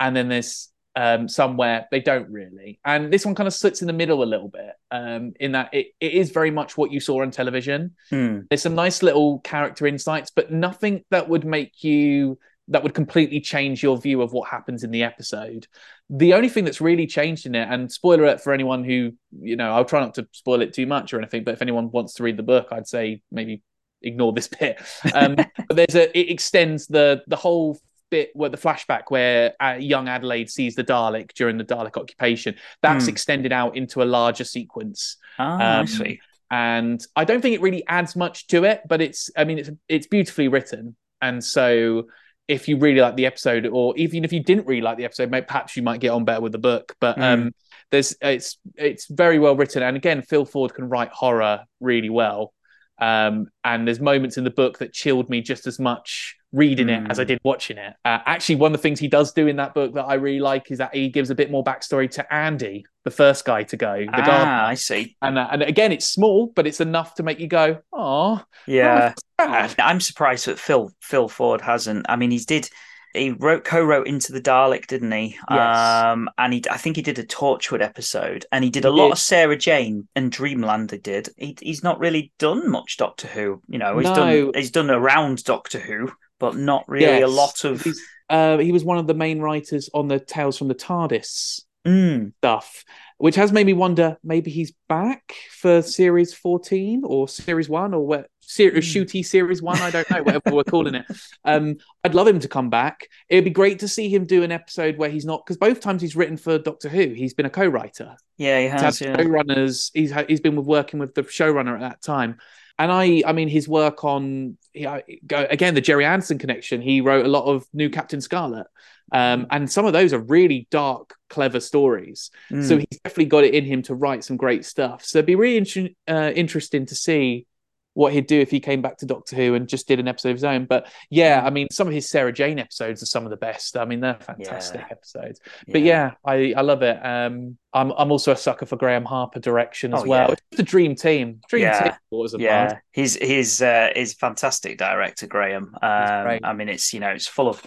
and 0.00 0.16
then 0.16 0.28
there's 0.28 0.72
um, 0.94 1.28
somewhere 1.28 1.86
they 1.90 2.00
don't 2.00 2.30
really. 2.30 2.78
And 2.84 3.12
this 3.12 3.24
one 3.24 3.34
kind 3.34 3.46
of 3.46 3.54
sits 3.54 3.80
in 3.80 3.86
the 3.86 3.92
middle 3.92 4.22
a 4.22 4.24
little 4.24 4.48
bit, 4.48 4.72
um, 4.90 5.32
in 5.40 5.52
that 5.52 5.72
it, 5.72 5.88
it 6.00 6.12
is 6.12 6.30
very 6.30 6.50
much 6.50 6.76
what 6.76 6.92
you 6.92 7.00
saw 7.00 7.22
on 7.22 7.30
television. 7.30 7.94
Hmm. 8.10 8.40
There's 8.50 8.62
some 8.62 8.74
nice 8.74 9.02
little 9.02 9.38
character 9.40 9.86
insights, 9.86 10.30
but 10.34 10.50
nothing 10.52 11.04
that 11.10 11.28
would 11.28 11.44
make 11.44 11.82
you 11.82 12.38
that 12.68 12.82
would 12.82 12.94
completely 12.94 13.40
change 13.40 13.82
your 13.82 13.98
view 14.00 14.22
of 14.22 14.32
what 14.32 14.48
happens 14.48 14.84
in 14.84 14.90
the 14.90 15.02
episode. 15.02 15.66
The 16.08 16.34
only 16.34 16.48
thing 16.48 16.64
that's 16.64 16.80
really 16.80 17.06
changed 17.06 17.46
in 17.46 17.54
it, 17.54 17.68
and 17.68 17.90
spoiler 17.90 18.24
alert 18.24 18.42
for 18.42 18.52
anyone 18.52 18.84
who, 18.84 19.12
you 19.40 19.56
know, 19.56 19.72
I'll 19.72 19.84
try 19.84 20.00
not 20.00 20.14
to 20.14 20.28
spoil 20.32 20.62
it 20.62 20.72
too 20.72 20.86
much 20.86 21.12
or 21.12 21.18
anything, 21.18 21.42
but 21.44 21.54
if 21.54 21.62
anyone 21.62 21.90
wants 21.90 22.14
to 22.14 22.22
read 22.22 22.36
the 22.36 22.42
book, 22.42 22.68
I'd 22.70 22.86
say 22.86 23.22
maybe 23.30 23.62
ignore 24.02 24.32
this 24.32 24.48
bit. 24.60 24.80
Um, 25.14 25.36
but 25.68 25.76
there's 25.76 25.94
a 25.94 26.16
it 26.18 26.30
extends 26.30 26.86
the 26.86 27.22
the 27.26 27.36
whole 27.36 27.80
bit 28.12 28.30
where 28.34 28.50
the 28.50 28.58
flashback 28.58 29.04
where 29.08 29.54
uh, 29.58 29.76
young 29.80 30.06
Adelaide 30.06 30.50
sees 30.50 30.74
the 30.74 30.84
Dalek 30.84 31.32
during 31.32 31.56
the 31.56 31.64
Dalek 31.64 31.96
occupation 31.96 32.54
that's 32.82 33.06
mm. 33.06 33.08
extended 33.08 33.52
out 33.52 33.74
into 33.74 34.02
a 34.02 34.04
larger 34.04 34.44
sequence. 34.44 35.16
Ah, 35.38 35.54
um, 35.54 35.82
I 35.82 35.84
see. 35.86 36.20
And 36.50 37.04
I 37.16 37.24
don't 37.24 37.40
think 37.40 37.54
it 37.54 37.62
really 37.62 37.82
adds 37.88 38.14
much 38.14 38.46
to 38.48 38.64
it, 38.64 38.82
but 38.86 39.00
it's 39.00 39.30
I 39.34 39.44
mean 39.44 39.58
it's 39.58 39.70
it's 39.88 40.06
beautifully 40.06 40.48
written, 40.48 40.94
and 41.22 41.42
so 41.42 42.08
if 42.48 42.68
you 42.68 42.76
really 42.76 43.00
like 43.00 43.16
the 43.16 43.24
episode, 43.24 43.66
or 43.66 43.96
even 43.96 44.24
if 44.24 44.32
you 44.32 44.42
didn't 44.42 44.66
really 44.66 44.82
like 44.82 44.98
the 44.98 45.06
episode, 45.06 45.30
maybe 45.30 45.46
perhaps 45.46 45.74
you 45.74 45.82
might 45.82 46.00
get 46.00 46.10
on 46.10 46.26
better 46.26 46.42
with 46.42 46.52
the 46.52 46.58
book. 46.58 46.94
But 47.00 47.16
mm. 47.16 47.22
um, 47.22 47.54
there's 47.90 48.14
it's 48.20 48.58
it's 48.76 49.06
very 49.06 49.38
well 49.38 49.56
written, 49.56 49.82
and 49.82 49.96
again, 49.96 50.20
Phil 50.20 50.44
Ford 50.44 50.74
can 50.74 50.90
write 50.90 51.10
horror 51.10 51.64
really 51.80 52.10
well. 52.10 52.52
Um, 53.00 53.46
and 53.64 53.86
there's 53.86 54.00
moments 54.00 54.36
in 54.36 54.44
the 54.44 54.50
book 54.50 54.78
that 54.78 54.92
chilled 54.92 55.30
me 55.30 55.40
just 55.40 55.66
as 55.66 55.80
much 55.80 56.36
reading 56.52 56.88
it 56.90 57.10
as 57.10 57.18
I 57.18 57.24
Mm. 57.24 57.28
did 57.28 57.40
watching 57.44 57.78
it. 57.78 57.94
Uh, 58.04 58.18
actually, 58.26 58.56
one 58.56 58.74
of 58.74 58.78
the 58.78 58.82
things 58.82 59.00
he 59.00 59.08
does 59.08 59.32
do 59.32 59.46
in 59.46 59.56
that 59.56 59.72
book 59.74 59.94
that 59.94 60.04
I 60.04 60.14
really 60.14 60.40
like 60.40 60.70
is 60.70 60.78
that 60.78 60.94
he 60.94 61.08
gives 61.08 61.30
a 61.30 61.34
bit 61.34 61.50
more 61.50 61.64
backstory 61.64 62.10
to 62.12 62.32
Andy, 62.34 62.84
the 63.04 63.10
first 63.10 63.44
guy 63.44 63.62
to 63.64 63.76
go, 63.76 63.98
the 64.04 64.10
ah, 64.12 64.24
gardener. 64.26 64.52
I 64.66 64.74
see. 64.74 65.16
And 65.22 65.38
uh, 65.38 65.48
and 65.50 65.62
again, 65.62 65.92
it's 65.92 66.08
small, 66.08 66.48
but 66.54 66.66
it's 66.66 66.80
enough 66.80 67.14
to 67.16 67.22
make 67.22 67.40
you 67.40 67.46
go, 67.48 67.78
"Oh, 67.92 68.42
Yeah, 68.66 69.14
bad." 69.38 69.74
I'm 69.78 70.00
surprised 70.00 70.46
that 70.46 70.58
Phil 70.58 70.90
Phil 71.00 71.28
Ford 71.28 71.60
hasn't. 71.62 72.06
I 72.08 72.16
mean, 72.16 72.30
he 72.30 72.38
did. 72.38 72.68
He 73.14 73.28
wrote 73.30 73.64
co-wrote 73.64 74.06
Into 74.06 74.32
the 74.32 74.40
Dalek, 74.40 74.86
didn't 74.86 75.12
he? 75.12 75.36
Yes. 75.50 75.76
Um, 75.78 76.30
and 76.38 76.54
he, 76.54 76.62
I 76.70 76.78
think 76.78 76.96
he 76.96 77.02
did 77.02 77.18
a 77.18 77.24
Torchwood 77.24 77.82
episode, 77.82 78.46
and 78.50 78.64
he 78.64 78.70
did 78.70 78.84
He 78.84 78.88
a 78.88 78.90
lot 78.90 79.08
did. 79.08 79.12
of 79.12 79.18
Sarah 79.18 79.56
Jane 79.58 80.08
and 80.16 80.32
Dreamland. 80.32 80.90
He 80.92 80.96
did. 80.96 81.28
He, 81.36 81.54
he's 81.60 81.82
not 81.82 81.98
really 82.00 82.32
done 82.38 82.70
much 82.70 82.96
Doctor 82.96 83.28
Who. 83.28 83.60
You 83.68 83.78
know, 83.78 83.98
he's 83.98 84.08
No. 84.08 84.14
done 84.14 84.52
he's 84.54 84.70
done 84.70 84.90
around 84.90 85.44
Doctor 85.44 85.78
Who, 85.78 86.10
but 86.42 86.56
not 86.56 86.84
really 86.88 87.22
a 87.22 87.28
lot 87.28 87.64
of. 87.64 87.86
Uh, 88.28 88.58
he 88.58 88.72
was 88.72 88.84
one 88.84 88.98
of 88.98 89.06
the 89.06 89.14
main 89.14 89.40
writers 89.40 89.88
on 89.94 90.08
the 90.08 90.18
Tales 90.20 90.58
from 90.58 90.68
the 90.68 90.74
TARDIS 90.74 91.62
Mm, 91.84 92.32
stuff, 92.38 92.84
which 93.18 93.34
has 93.34 93.50
made 93.50 93.66
me 93.66 93.72
wonder 93.72 94.16
maybe 94.22 94.52
he's 94.52 94.72
back 94.88 95.34
for 95.50 95.82
series 95.82 96.32
14 96.32 97.02
or 97.04 97.26
series 97.26 97.68
one 97.68 97.92
or 97.92 98.06
what 98.06 98.28
series 98.40 98.86
Hmm. 98.92 99.00
shooty 99.00 99.24
series 99.26 99.60
one. 99.60 99.78
I 99.80 99.90
don't 99.90 100.08
know, 100.08 100.22
whatever 100.22 100.52
we're 100.54 100.62
calling 100.62 100.94
it. 100.94 101.06
Um, 101.44 101.78
I'd 102.04 102.14
love 102.14 102.28
him 102.28 102.38
to 102.38 102.46
come 102.48 102.70
back. 102.70 103.08
It'd 103.28 103.42
be 103.44 103.50
great 103.50 103.80
to 103.80 103.88
see 103.88 104.08
him 104.08 104.26
do 104.26 104.44
an 104.44 104.52
episode 104.52 104.96
where 104.96 105.10
he's 105.10 105.24
not 105.24 105.44
because 105.44 105.56
both 105.56 105.80
times 105.80 106.02
he's 106.02 106.14
written 106.14 106.36
for 106.36 106.56
Doctor 106.56 106.88
Who, 106.88 107.08
he's 107.08 107.34
been 107.34 107.46
a 107.46 107.50
co-writer. 107.50 108.14
yeah, 108.38 108.60
he 108.60 108.66
has. 108.68 109.00
Yeah. 109.00 109.16
showrunners. 109.16 109.90
He's 109.92 110.12
he's 110.28 110.40
been 110.40 110.54
with 110.54 110.66
working 110.66 111.00
with 111.00 111.14
the 111.14 111.22
showrunner 111.24 111.74
at 111.74 111.80
that 111.80 112.00
time. 112.02 112.38
And 112.82 112.90
I, 112.90 113.22
I 113.24 113.32
mean, 113.32 113.46
his 113.46 113.68
work 113.68 114.02
on 114.02 114.58
yeah, 114.74 115.02
go 115.24 115.46
again 115.48 115.74
the 115.74 115.80
Gerry 115.80 116.04
Anderson 116.04 116.36
connection. 116.36 116.82
He 116.82 117.00
wrote 117.00 117.24
a 117.24 117.28
lot 117.28 117.44
of 117.44 117.64
New 117.72 117.88
Captain 117.88 118.20
Scarlet, 118.20 118.66
um, 119.12 119.46
and 119.52 119.70
some 119.70 119.86
of 119.86 119.92
those 119.92 120.12
are 120.12 120.18
really 120.18 120.66
dark, 120.68 121.14
clever 121.30 121.60
stories. 121.60 122.32
Mm. 122.50 122.66
So 122.66 122.78
he's 122.78 122.98
definitely 123.04 123.26
got 123.26 123.44
it 123.44 123.54
in 123.54 123.64
him 123.64 123.82
to 123.82 123.94
write 123.94 124.24
some 124.24 124.36
great 124.36 124.64
stuff. 124.64 125.04
So 125.04 125.18
it'd 125.18 125.26
be 125.26 125.36
really 125.36 125.94
uh, 126.08 126.32
interesting 126.34 126.86
to 126.86 126.96
see 126.96 127.46
what 127.94 128.12
he'd 128.12 128.26
do 128.26 128.40
if 128.40 128.50
he 128.50 128.58
came 128.60 128.80
back 128.80 128.96
to 128.98 129.06
Doctor 129.06 129.36
Who 129.36 129.54
and 129.54 129.68
just 129.68 129.86
did 129.86 130.00
an 130.00 130.08
episode 130.08 130.30
of 130.30 130.36
his 130.36 130.44
own. 130.44 130.64
But 130.64 130.90
yeah, 131.10 131.42
I 131.44 131.50
mean, 131.50 131.68
some 131.70 131.86
of 131.86 131.92
his 131.92 132.08
Sarah 132.08 132.32
Jane 132.32 132.58
episodes 132.58 133.02
are 133.02 133.06
some 133.06 133.24
of 133.24 133.30
the 133.30 133.36
best. 133.36 133.76
I 133.76 133.84
mean, 133.84 134.00
they're 134.00 134.14
fantastic 134.20 134.80
Yeah. 134.80 134.86
episodes. 134.90 135.40
But 135.68 135.82
yeah, 135.82 136.12
I, 136.24 136.54
I 136.56 136.62
love 136.62 136.82
it. 136.82 137.04
Um, 137.04 137.58
I'm 137.74 137.90
I'm 137.92 138.10
also 138.10 138.32
a 138.32 138.36
sucker 138.36 138.66
for 138.66 138.76
Graeme 138.76 139.04
Harper 139.04 139.40
direction 139.40 139.92
as 139.94 140.02
Oh, 140.02 140.06
well. 140.06 140.28
yeah. 140.30 140.34
It's 140.52 140.60
a 140.60 140.64
dream 140.64 140.94
team. 140.94 141.40
Dream 141.48 141.64
Yeah. 141.64 141.82
team. 141.82 141.92
Mars. 142.12 142.34
Yeah, 142.38 142.78
he's 142.92 143.16
he's 143.16 143.60
uh, 143.62 143.90
he's 143.94 144.14
fantastic 144.14 144.78
director 144.78 145.26
Graeme. 145.26 145.74
Um. 145.82 146.38
I 146.44 146.52
mean, 146.54 146.68
it's 146.68 146.92
you 146.92 147.00
know 147.00 147.10
it's 147.10 147.26
full 147.26 147.48
of 147.48 147.62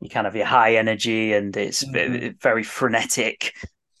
you 0.00 0.08
kind 0.08 0.26
of 0.26 0.34
your 0.34 0.46
high 0.46 0.76
energy 0.76 1.32
and 1.34 1.54
it's 1.56 1.84
Mhm. 1.84 2.40
very 2.40 2.62
frenetic. 2.62 3.52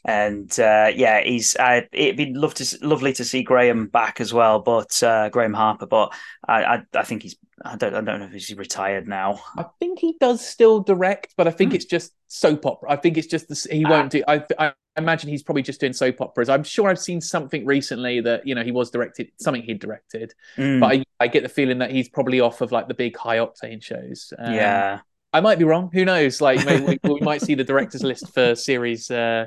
And 0.04 0.50
uh, 0.58 0.90
yeah, 0.94 1.22
he's 1.22 1.56
uh, 1.56 1.82
it'd 1.92 2.16
be 2.16 2.32
love 2.32 2.54
to 2.54 2.78
lovely 2.80 3.12
to 3.14 3.24
see 3.24 3.42
Graeme 3.42 3.86
back 3.88 4.20
as 4.20 4.32
well, 4.32 4.60
but 4.60 5.02
uh, 5.02 5.28
Graeme 5.28 5.52
Harper. 5.52 5.86
But 5.86 6.14
I, 6.48 6.64
I 6.64 6.82
I 6.94 7.02
think 7.04 7.22
he's 7.22 7.36
I 7.62 7.76
don't 7.76 7.94
I 7.94 8.00
don't 8.00 8.20
know 8.20 8.26
if 8.26 8.32
he's 8.32 8.54
retired 8.56 9.06
now. 9.06 9.40
I 9.58 9.66
think 9.78 9.98
he 9.98 10.16
does 10.18 10.40
still 10.46 10.80
direct, 10.80 11.34
but 11.36 11.46
I 11.46 11.50
think 11.50 11.72
Hmm. 11.72 11.76
it's 11.76 11.84
just 11.84 12.12
soap 12.28 12.64
opera. 12.64 12.90
I 12.92 12.96
think 12.96 13.18
it's 13.18 13.26
just 13.26 13.48
the, 13.48 13.68
he 13.74 13.84
Ah. 13.84 13.90
won't 13.90 14.10
do. 14.12 14.22
I, 14.26 14.42
I 14.58 14.72
imagine 14.96 15.28
he's 15.28 15.42
probably 15.42 15.62
just 15.62 15.80
doing 15.80 15.92
soap 15.92 16.20
operas. 16.22 16.48
I'm 16.48 16.64
sure 16.64 16.88
I've 16.88 16.98
seen 16.98 17.20
something 17.20 17.66
recently 17.66 18.20
that 18.22 18.46
you 18.46 18.54
know 18.54 18.62
he 18.62 18.72
was 18.72 18.90
directed 18.90 19.30
something 19.38 19.62
he'd 19.62 19.80
directed, 19.80 20.32
Mm, 20.56 20.80
but 20.80 20.92
I, 20.92 21.04
I 21.20 21.28
get 21.28 21.42
the 21.42 21.48
feeling 21.50 21.78
that 21.78 21.90
he's 21.90 22.08
probably 22.08 22.40
off 22.40 22.62
of 22.62 22.72
like 22.72 22.88
the 22.88 22.94
big 22.94 23.16
high 23.18 23.36
octane 23.36 23.82
shows. 23.82 24.32
Um, 24.38 24.54
yeah, 24.54 25.00
I 25.34 25.40
might 25.42 25.58
be 25.58 25.64
wrong. 25.64 25.90
Who 25.92 26.06
knows? 26.06 26.40
Like 26.40 26.64
maybe 26.64 26.84
we, 27.04 27.14
we 27.14 27.20
might 27.20 27.42
see 27.42 27.54
the 27.54 27.64
directors 27.64 28.02
list 28.02 28.32
for 28.32 28.54
series 28.54 29.10
uh 29.10 29.46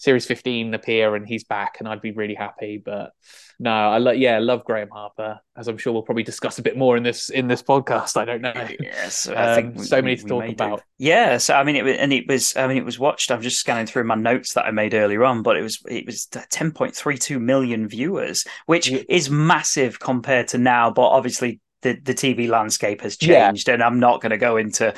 series 0.00 0.24
15 0.24 0.72
appear 0.72 1.14
and 1.14 1.28
he's 1.28 1.44
back 1.44 1.76
and 1.78 1.86
I'd 1.86 2.00
be 2.00 2.12
really 2.12 2.34
happy. 2.34 2.80
But 2.82 3.12
no, 3.58 3.70
I 3.70 3.98
lo- 3.98 4.12
yeah, 4.12 4.38
love 4.38 4.64
Graeme 4.64 4.88
Harper, 4.88 5.38
as 5.58 5.68
I'm 5.68 5.76
sure 5.76 5.92
we'll 5.92 6.00
probably 6.02 6.22
discuss 6.22 6.58
a 6.58 6.62
bit 6.62 6.74
more 6.74 6.96
in 6.96 7.02
this 7.02 7.28
in 7.28 7.48
this 7.48 7.62
podcast. 7.62 8.16
I 8.16 8.24
don't 8.24 8.40
know. 8.40 8.54
Yes, 8.80 9.28
Um, 9.28 9.36
I 9.36 9.54
think 9.54 9.76
we- 9.76 9.84
so 9.84 9.96
many 9.96 10.12
we- 10.14 10.16
to 10.16 10.26
talk 10.26 10.48
about. 10.48 10.82
Yeah, 10.96 11.36
so 11.36 11.54
I 11.54 11.64
mean, 11.64 11.76
it 11.76 11.84
was, 11.84 11.96
and 11.96 12.12
it 12.14 12.26
was, 12.26 12.56
I 12.56 12.66
mean, 12.66 12.78
it 12.78 12.84
was 12.86 12.98
watched. 12.98 13.30
I'm 13.30 13.42
just 13.42 13.60
scanning 13.60 13.84
through 13.86 14.04
my 14.04 14.14
notes 14.14 14.54
that 14.54 14.64
I 14.64 14.70
made 14.70 14.94
earlier 14.94 15.22
on, 15.24 15.42
but 15.42 15.58
it 15.58 15.62
was, 15.62 15.78
it 15.86 16.06
was 16.06 16.26
10.32 16.28 17.38
million 17.38 17.86
viewers, 17.86 18.46
which 18.66 18.88
Yeah. 18.88 19.02
is 19.08 19.28
massive 19.28 20.00
compared 20.00 20.48
to 20.48 20.58
now. 20.58 20.90
But 20.90 21.08
obviously, 21.08 21.60
the 21.82 21.98
the 22.02 22.14
TV 22.14 22.48
landscape 22.48 23.02
has 23.02 23.16
Yeah. 23.20 23.46
changed, 23.48 23.68
and 23.68 23.82
I'm 23.82 24.00
not 24.00 24.22
going 24.22 24.30
to 24.30 24.38
go 24.38 24.56
into 24.56 24.94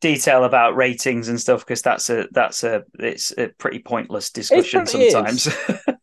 detail 0.00 0.44
about 0.44 0.76
ratings 0.76 1.28
and 1.28 1.40
stuff 1.40 1.60
because 1.60 1.82
that's 1.82 2.10
a 2.10 2.28
that's 2.32 2.64
a 2.64 2.82
it's 2.98 3.32
a 3.38 3.48
pretty 3.58 3.78
pointless 3.78 4.30
discussion 4.30 4.82
it 4.82 4.94
is. 4.94 5.12
sometimes. 5.12 5.48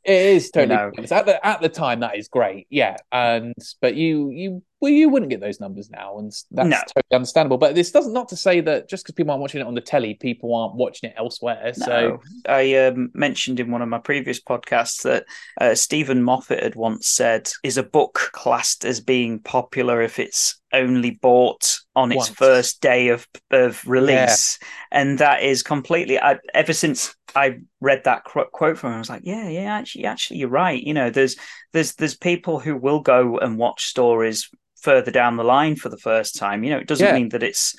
It 0.06 0.36
is 0.36 0.52
totally 0.52 0.76
know. 0.76 0.92
pointless. 0.94 1.14
at 1.14 1.26
the 1.26 1.46
at 1.48 1.62
the 1.62 1.70
time 1.70 2.02
that 2.02 2.18
is 2.18 2.28
great, 2.28 2.68
yeah. 2.70 2.98
And 3.14 3.54
but 3.80 3.96
you 3.96 4.32
you 4.32 4.64
well 4.84 4.92
you 4.92 5.08
wouldn't 5.08 5.30
get 5.30 5.40
those 5.40 5.62
numbers 5.62 5.90
now, 5.90 6.18
and 6.20 6.30
that's 6.52 6.68
No. 6.70 6.78
totally 6.78 7.16
understandable. 7.16 7.58
But 7.58 7.74
this 7.74 7.90
doesn't 7.90 8.12
not 8.12 8.28
to 8.30 8.36
say 8.36 8.60
that 8.60 8.90
just 8.90 9.06
because 9.06 9.16
people 9.16 9.32
aren't 9.32 9.42
watching 9.42 9.62
it 9.62 9.66
on 9.68 9.76
the 9.76 9.82
telly, 9.82 10.16
people 10.16 10.54
aren't 10.54 10.76
watching 10.76 11.10
it 11.10 11.16
elsewhere. 11.18 11.74
So 11.74 12.20
I 12.50 12.76
um, 12.76 13.10
mentioned 13.14 13.62
in 13.62 13.72
one 13.72 13.82
of 13.82 13.88
my 13.88 14.00
previous 14.00 14.42
podcasts 14.42 15.04
that 15.04 15.24
uh, 15.62 15.74
Steven 15.74 16.22
Moffat 16.22 16.62
had 16.62 16.76
once 16.76 17.08
said, 17.08 17.50
"Is 17.64 17.78
a 17.78 17.84
book 17.84 18.30
classed 18.34 18.84
as 18.84 19.00
being 19.00 19.40
popular 19.40 20.02
if 20.02 20.20
it's 20.20 20.60
only 20.74 21.12
bought 21.12 21.78
on 21.96 22.12
its 22.12 22.28
Once. 22.28 22.30
first 22.32 22.82
day 22.82 23.08
of 23.08 23.26
of 23.52 23.82
release?" 23.88 24.60
And 24.92 25.18
that 25.20 25.44
is 25.44 25.64
completely. 25.64 26.20
I, 26.20 26.40
ever 26.54 26.74
since 26.74 27.16
I 27.36 27.60
read 27.82 28.04
that 28.06 28.24
quote 28.24 28.78
from 28.78 28.92
him, 28.92 28.96
I 28.96 29.00
was 29.00 29.10
like, 29.10 29.24
"Yeah, 29.26 29.48
yeah, 29.50 29.74
actually, 29.74 30.06
actually, 30.06 30.38
you're 30.38 30.50
right. 30.50 30.82
You 30.82 30.94
know, 30.94 31.10
there's 31.10 31.36
there's 31.74 31.96
there's 31.96 32.16
people 32.16 32.60
who 32.60 32.76
will 32.78 33.00
go 33.02 33.38
and 33.40 33.58
watch 33.58 33.86
stories." 33.88 34.50
further 34.82 35.12
down 35.12 35.38
the 35.38 35.46
line 35.46 35.78
for 35.78 35.88
the 35.88 35.98
first 35.98 36.36
time 36.36 36.62
you 36.62 36.70
know 36.70 36.78
it 36.78 36.88
doesn't 36.90 37.10
Yeah. 37.10 37.14
mean 37.14 37.30
that 37.30 37.42
it's 37.42 37.74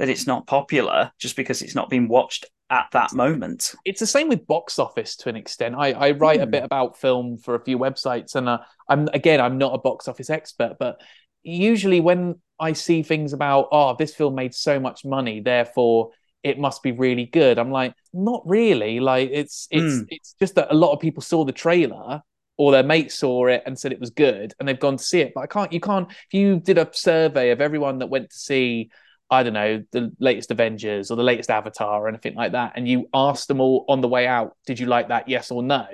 that 0.00 0.08
it's 0.08 0.26
not 0.26 0.48
popular 0.48 1.12
just 1.16 1.36
because 1.36 1.62
it's 1.62 1.76
not 1.76 1.88
being 1.88 2.08
watched 2.08 2.44
at 2.70 2.86
that 2.92 3.12
moment 3.12 3.74
it's 3.84 4.00
the 4.00 4.06
same 4.06 4.28
with 4.28 4.46
box 4.46 4.78
office 4.78 5.16
to 5.16 5.28
an 5.28 5.36
extent. 5.36 5.74
I, 5.76 5.92
I 5.92 6.10
write 6.12 6.42
a 6.42 6.46
Hmm. 6.46 6.50
bit 6.50 6.64
about 6.64 6.98
film 6.98 7.38
for 7.38 7.54
a 7.54 7.64
few 7.64 7.78
websites, 7.78 8.34
and 8.34 8.48
uh, 8.48 8.58
I'm 8.88 9.08
again 9.14 9.40
I'm 9.40 9.58
not 9.58 9.74
a 9.74 9.78
box 9.78 10.06
office 10.08 10.28
expert, 10.30 10.76
but 10.78 11.00
usually 11.42 12.00
when 12.00 12.36
I 12.58 12.74
see 12.74 13.02
things 13.02 13.32
about 13.32 13.68
oh 13.72 13.96
this 13.98 14.14
film 14.14 14.34
made 14.34 14.54
so 14.54 14.78
much 14.78 15.04
money, 15.04 15.40
therefore 15.40 16.10
it 16.42 16.58
must 16.58 16.82
be 16.82 16.92
really 16.92 17.26
good. 17.26 17.58
I'm 17.58 17.70
like 17.70 17.94
not 18.12 18.42
really. 18.44 19.00
Like 19.00 19.30
it's 19.32 19.66
it's 19.70 19.98
Hmm. 20.00 20.04
it's 20.08 20.34
just 20.40 20.54
that 20.56 20.70
a 20.70 20.74
lot 20.74 20.92
of 20.92 21.00
people 21.00 21.22
saw 21.22 21.44
the 21.44 21.52
trailer. 21.52 22.22
Or 22.58 22.72
their 22.72 22.82
mates 22.82 23.14
saw 23.18 23.46
it 23.46 23.62
and 23.64 23.78
said 23.78 23.90
it 23.90 23.98
was 24.00 24.10
good, 24.10 24.52
and 24.60 24.68
they've 24.68 24.78
gone 24.78 24.98
to 24.98 25.02
see 25.02 25.20
it. 25.22 25.32
But 25.34 25.40
I 25.40 25.46
can't. 25.46 25.72
You 25.72 25.80
can't. 25.80 26.10
If 26.10 26.34
you 26.34 26.60
did 26.60 26.76
a 26.76 26.86
survey 26.92 27.52
of 27.52 27.62
everyone 27.62 28.00
that 28.00 28.08
went 28.08 28.28
to 28.28 28.36
see 28.36 28.90
I 29.30 29.44
don't 29.44 29.54
know, 29.54 29.82
the 29.92 30.12
latest 30.18 30.50
Avengers 30.50 31.10
or 31.10 31.16
the 31.16 31.22
latest 31.22 31.50
Avatar 31.50 32.04
or 32.04 32.08
anything 32.08 32.34
like 32.34 32.52
that, 32.52 32.72
and 32.76 32.86
you 32.86 33.08
asked 33.14 33.48
them 33.48 33.60
all 33.62 33.86
on 33.88 34.00
the 34.02 34.08
way 34.08 34.26
out, 34.26 34.56
did 34.66 34.78
you 34.78 34.86
like 34.86 35.08
that? 35.08 35.26
Yes 35.28 35.50
or 35.50 35.62
no? 35.62 35.86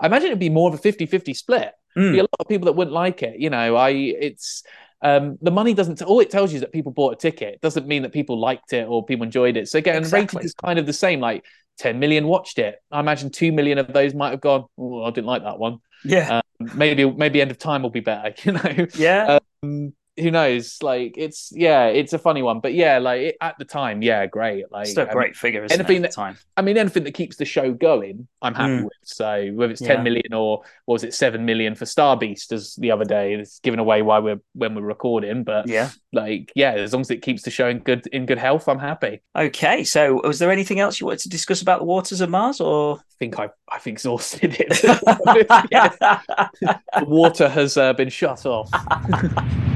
I 0.00 0.06
imagine 0.06 0.28
it'd 0.28 0.38
be 0.38 0.48
more 0.48 0.68
of 0.68 0.74
a 0.74 0.78
50 0.78 1.04
50 1.04 1.34
split. 1.34 1.72
Mm. 1.94 2.12
Be 2.12 2.18
a 2.20 2.22
lot 2.22 2.30
of 2.40 2.48
people 2.48 2.66
that 2.66 2.72
wouldn't 2.74 2.94
like 2.94 3.22
it. 3.24 3.38
You 3.40 3.50
know, 3.50 3.74
I, 3.76 3.90
it's, 3.90 4.62
um, 5.02 5.36
the 5.42 5.50
money 5.50 5.74
doesn't, 5.74 6.00
all 6.02 6.20
it 6.20 6.30
tells 6.30 6.52
you 6.52 6.56
is 6.56 6.60
that 6.62 6.72
people 6.72 6.92
bought 6.92 7.12
a 7.14 7.16
ticket. 7.16 7.54
It 7.54 7.60
doesn't 7.60 7.86
mean 7.88 8.02
that 8.02 8.12
people 8.12 8.38
liked 8.40 8.72
it 8.72 8.86
or 8.88 9.04
people 9.04 9.24
enjoyed 9.24 9.56
it. 9.56 9.68
So 9.68 9.78
again, 9.78 9.96
Exactly. 9.96 10.38
rated 10.38 10.46
is 10.46 10.54
kind 10.54 10.78
of 10.78 10.86
the 10.86 10.92
same. 10.92 11.18
Like 11.20 11.44
10 11.78 11.98
million 11.98 12.26
watched 12.26 12.58
it. 12.58 12.76
I 12.90 13.00
imagine 13.00 13.30
2 13.30 13.52
million 13.52 13.78
of 13.78 13.92
those 13.92 14.14
might 14.14 14.30
have 14.30 14.40
gone, 14.40 14.64
oh, 14.78 15.04
I 15.04 15.10
didn't 15.10 15.26
like 15.26 15.42
that 15.42 15.58
one. 15.58 15.78
yeah 16.04 16.40
Maybe, 16.60 17.10
maybe 17.10 17.40
End 17.42 17.50
of 17.50 17.58
Time 17.58 17.82
will 17.82 17.90
be 17.90 18.00
better, 18.00 18.34
you 18.44 18.52
know? 18.52 18.86
yeah 18.96 19.38
um, 19.62 19.92
who 20.16 20.30
knows? 20.30 20.78
Like 20.82 21.14
it's 21.16 21.50
yeah, 21.54 21.86
it's 21.86 22.12
a 22.12 22.18
funny 22.18 22.42
one, 22.42 22.60
but 22.60 22.72
yeah, 22.74 22.98
like 22.98 23.20
it, 23.20 23.36
at 23.40 23.56
the 23.58 23.64
time, 23.64 24.00
yeah, 24.02 24.26
great. 24.26 24.70
Like 24.70 24.86
still 24.86 25.06
a 25.06 25.08
I 25.08 25.12
great 25.12 25.26
mean, 25.28 25.34
figure 25.34 25.64
isn't 25.64 25.78
anything 25.80 25.96
it, 25.96 25.98
at 25.98 26.02
that- 26.02 26.10
the 26.10 26.14
time 26.16 26.38
I 26.56 26.62
mean, 26.62 26.76
anything 26.78 27.02
that 27.04 27.14
keeps 27.14 27.36
the 27.36 27.44
show 27.44 27.72
going, 27.72 28.28
I'm 28.40 28.54
happy 28.54 28.72
Mm. 28.74 28.84
with. 28.84 28.92
So 29.02 29.50
whether 29.54 29.72
it's 29.72 29.80
Yeah. 29.82 29.94
ten 29.96 30.04
million 30.04 30.32
or 30.32 30.62
what 30.84 30.92
was 30.94 31.04
it 31.04 31.14
seven 31.14 31.44
million 31.44 31.74
for 31.74 31.84
Star 31.86 32.16
Beast 32.16 32.52
as 32.52 32.74
the 32.76 32.90
other 32.92 33.04
day, 33.04 33.34
it's 33.34 33.58
given 33.60 33.80
away 33.80 34.02
why 34.02 34.20
we're 34.20 34.40
when 34.54 34.74
we're 34.74 34.82
recording. 34.82 35.42
But 35.44 35.66
yeah 35.68 35.90
like, 36.12 36.52
yeah, 36.54 36.70
as 36.74 36.92
long 36.92 37.00
as 37.00 37.10
it 37.10 37.22
keeps 37.22 37.42
the 37.42 37.50
show 37.50 37.66
in 37.68 37.80
good 37.80 38.06
in 38.08 38.24
good 38.24 38.38
health, 38.38 38.68
I'm 38.68 38.78
happy. 38.78 39.20
okay 39.36 39.82
so 39.82 40.20
was 40.22 40.38
there 40.38 40.50
anything 40.52 40.78
else 40.78 41.00
you 41.00 41.06
wanted 41.06 41.22
to 41.22 41.28
discuss 41.28 41.60
about 41.60 41.80
the 41.80 41.86
waters 41.86 42.20
of 42.20 42.30
mars 42.30 42.60
or 42.60 42.98
I 42.98 43.00
think 43.18 43.38
I've 43.40 43.50
I've 43.68 43.86
exhausted 43.86 44.56
it. 44.60 44.80
The 46.60 47.04
water 47.06 47.48
has 47.48 47.76
uh, 47.76 47.92
been 47.94 48.08
shut 48.10 48.46
off. 48.46 48.70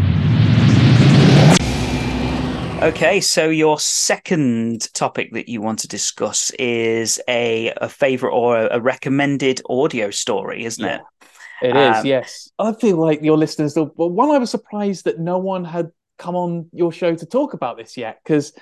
Okay, 2.81 3.21
so 3.21 3.49
your 3.49 3.81
second 3.81 4.93
topic 4.95 5.33
that 5.33 5.49
you 5.49 5.61
want 5.61 5.81
to 5.81 5.89
discuss 5.89 6.53
is 6.53 7.21
a, 7.29 7.73
a 7.79 7.89
favorite 7.89 8.33
or 8.33 8.57
a, 8.57 8.77
a 8.77 8.81
recommended 8.81 9.61
audio 9.69 10.11
story, 10.13 10.65
isn't 10.65 10.85
Yeah. 10.85 11.01
it? 11.61 11.71
It 11.71 11.77
is, 11.77 11.97
Um, 11.99 12.07
yes. 12.07 12.49
I 12.57 12.73
feel 12.73 12.97
like 12.97 13.21
your 13.21 13.37
listeners. 13.37 13.75
Well, 13.75 13.91
one, 13.97 14.31
I 14.31 14.39
was 14.39 14.51
surprised 14.51 15.07
that 15.07 15.19
no 15.19 15.39
one 15.39 15.65
had 15.65 15.91
come 16.19 16.37
on 16.37 16.69
your 16.73 16.93
show 16.93 17.17
to 17.17 17.27
talk 17.27 17.53
about 17.53 17.77
this 17.79 17.97
yet, 17.97 18.21
because 18.23 18.53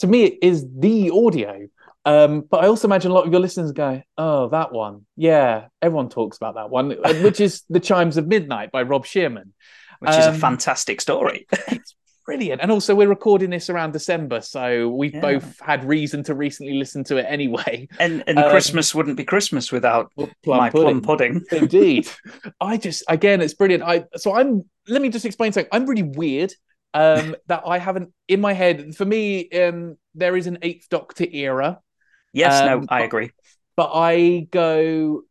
to 0.00 0.06
me 0.06 0.24
it 0.24 0.38
is 0.42 0.66
the 0.78 1.10
audio. 1.10 1.66
Um, 2.04 2.42
but 2.42 2.62
I 2.62 2.66
also 2.66 2.86
imagine 2.88 3.10
a 3.10 3.14
lot 3.14 3.24
of 3.26 3.32
your 3.32 3.40
listeners 3.40 3.72
go, 3.72 4.02
"Oh, 4.18 4.48
that 4.50 4.72
one, 4.72 5.06
yeah, 5.16 5.68
everyone 5.80 6.10
talks 6.10 6.36
about 6.36 6.56
that 6.56 6.68
one," 6.68 6.90
which 7.22 7.40
is 7.40 7.62
"The 7.70 7.80
Chimes 7.80 8.18
of 8.18 8.26
Midnight" 8.26 8.70
by 8.70 8.82
Rob 8.82 9.06
Shearman. 9.06 9.54
Which 10.00 10.10
is 10.10 10.26
a 10.26 10.30
Um, 10.30 10.34
fantastic 10.40 11.00
story. 11.00 11.46
It's 11.68 11.94
brilliant, 12.24 12.60
and 12.62 12.70
also 12.70 12.94
we're 12.94 13.08
recording 13.08 13.50
this 13.50 13.68
around 13.70 13.92
December, 13.92 14.40
so 14.40 14.88
we've 14.88 15.14
Yeah. 15.14 15.20
both 15.20 15.58
had 15.60 15.84
reason 15.84 16.22
to 16.24 16.34
recently 16.34 16.74
listen 16.74 17.04
to 17.04 17.16
it 17.16 17.26
anyway. 17.28 17.88
And 17.98 18.22
and 18.26 18.38
Um, 18.38 18.50
Christmas 18.50 18.94
wouldn't 18.94 19.16
be 19.16 19.24
Christmas 19.24 19.70
without 19.72 20.10
Plum 20.16 20.30
my 20.58 20.70
plum 20.70 21.02
pudding. 21.02 21.42
Indeed. 21.52 22.08
I 22.60 22.76
just 22.76 23.04
again 23.08 23.40
it's 23.40 23.54
brilliant. 23.54 23.82
I 23.82 24.04
so 24.16 24.34
I'm 24.34 24.64
let 24.88 25.02
me 25.02 25.08
just 25.08 25.24
explain 25.24 25.52
something. 25.52 25.68
I'm 25.72 25.86
really 25.86 26.02
weird. 26.02 26.52
Um 26.94 27.34
that 27.48 27.62
I 27.66 27.78
haven't 27.78 28.12
in 28.28 28.40
my 28.40 28.52
head. 28.52 28.94
For 28.96 29.04
me, 29.04 29.50
um 29.50 29.96
there 30.14 30.36
is 30.36 30.46
an 30.46 30.58
eighth 30.62 30.88
doctor 30.90 31.26
era, 31.30 31.80
Yes, 32.32 32.64
no, 32.64 32.78
Um, 32.78 32.86
I 32.88 33.00
agree. 33.02 33.30
but 33.76 33.90
I 33.94 34.46
go 34.50 35.22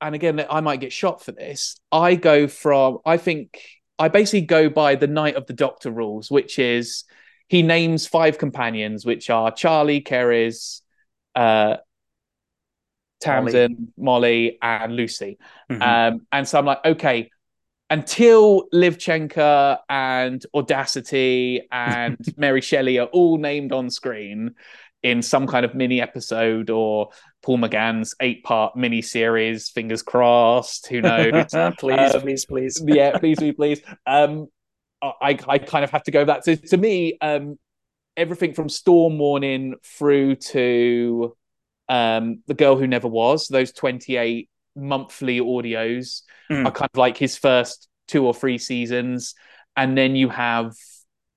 and 0.00 0.14
again 0.14 0.44
I 0.50 0.60
might 0.60 0.80
get 0.80 0.92
shot 0.92 1.22
for 1.24 1.32
this. 1.32 1.76
I 1.92 2.14
go 2.16 2.48
from 2.48 2.98
I 3.06 3.16
think 3.16 3.58
I 3.98 4.08
basically 4.08 4.42
go 4.42 4.68
by 4.68 4.96
the 4.96 5.06
Night 5.06 5.36
of 5.36 5.46
the 5.46 5.52
Doctor 5.52 5.90
rules, 5.90 6.30
which 6.30 6.58
is 6.58 7.04
he 7.48 7.62
names 7.62 8.06
five 8.06 8.38
companions, 8.38 9.04
which 9.04 9.30
are 9.30 9.50
Charley, 9.50 10.00
C'rizz, 10.00 10.80
uh 11.34 11.76
Tamsin, 13.20 13.92
Molly, 13.96 14.58
and 14.60 14.94
Lucie. 14.94 15.38
Mhm. 15.70 15.82
Um, 15.82 16.26
and 16.30 16.46
so 16.46 16.58
I'm 16.58 16.66
like, 16.66 16.84
okay, 16.84 17.30
until 17.90 18.66
Liv 18.72 18.98
Chenka 18.98 19.78
and 19.88 20.44
Audacity 20.54 21.62
and 21.70 22.18
Mary 22.36 22.60
Shelley 22.60 22.98
are 22.98 23.06
all 23.06 23.38
named 23.38 23.72
on 23.72 23.90
screen 23.90 24.54
in 25.04 25.22
some 25.22 25.46
kind 25.46 25.64
of 25.64 25.74
mini 25.74 26.00
episode 26.00 26.70
or 26.70 27.10
Paul 27.42 27.58
McGann's 27.58 28.14
eight 28.20 28.42
part 28.42 28.74
mini 28.74 29.02
series, 29.02 29.68
fingers 29.68 30.02
crossed, 30.02 30.88
who 30.88 31.00
knows? 31.02 31.44
please, 31.78 32.14
Um, 32.14 32.20
please, 32.22 32.46
please. 32.46 32.82
yeah, 32.86 33.18
please, 33.18 33.38
please, 33.38 33.54
please. 33.54 33.80
Um, 34.06 34.48
I, 35.02 35.38
I 35.46 35.58
kind 35.58 35.84
of 35.84 35.90
have 35.90 36.02
to 36.04 36.10
go 36.10 36.24
back 36.24 36.42
to 36.44 36.56
to 36.56 36.76
me. 36.78 37.18
Um, 37.20 37.58
everything 38.16 38.54
from 38.54 38.68
Storm 38.70 39.18
Warning 39.18 39.74
through 39.84 40.36
to 40.36 41.36
um, 41.88 42.42
the 42.46 42.54
girl 42.54 42.76
who 42.76 42.86
never 42.86 43.06
was. 43.08 43.46
Those 43.46 43.70
twenty 43.72 44.16
eight 44.16 44.48
monthly 44.74 45.38
audios 45.40 46.22
Mm. 46.50 46.66
are 46.66 46.72
kind 46.72 46.90
of 46.92 46.98
like 46.98 47.16
his 47.16 47.38
first 47.38 47.88
two 48.08 48.26
or 48.26 48.34
three 48.34 48.58
seasons, 48.58 49.34
and 49.76 49.96
then 49.96 50.14
you 50.16 50.28
have 50.28 50.72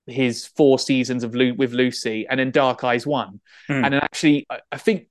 his 0.07 0.45
four 0.47 0.79
seasons 0.79 1.23
of 1.23 1.35
Lu- 1.35 1.53
with 1.53 1.73
Lucie, 1.73 2.25
and 2.29 2.39
then 2.39 2.51
Dark 2.51 2.83
Eyes 2.83 3.05
one, 3.05 3.39
Mm. 3.69 3.83
and 3.85 3.93
then 3.93 4.01
actually, 4.01 4.45
I, 4.49 4.59
I 4.71 4.77
think. 4.77 5.07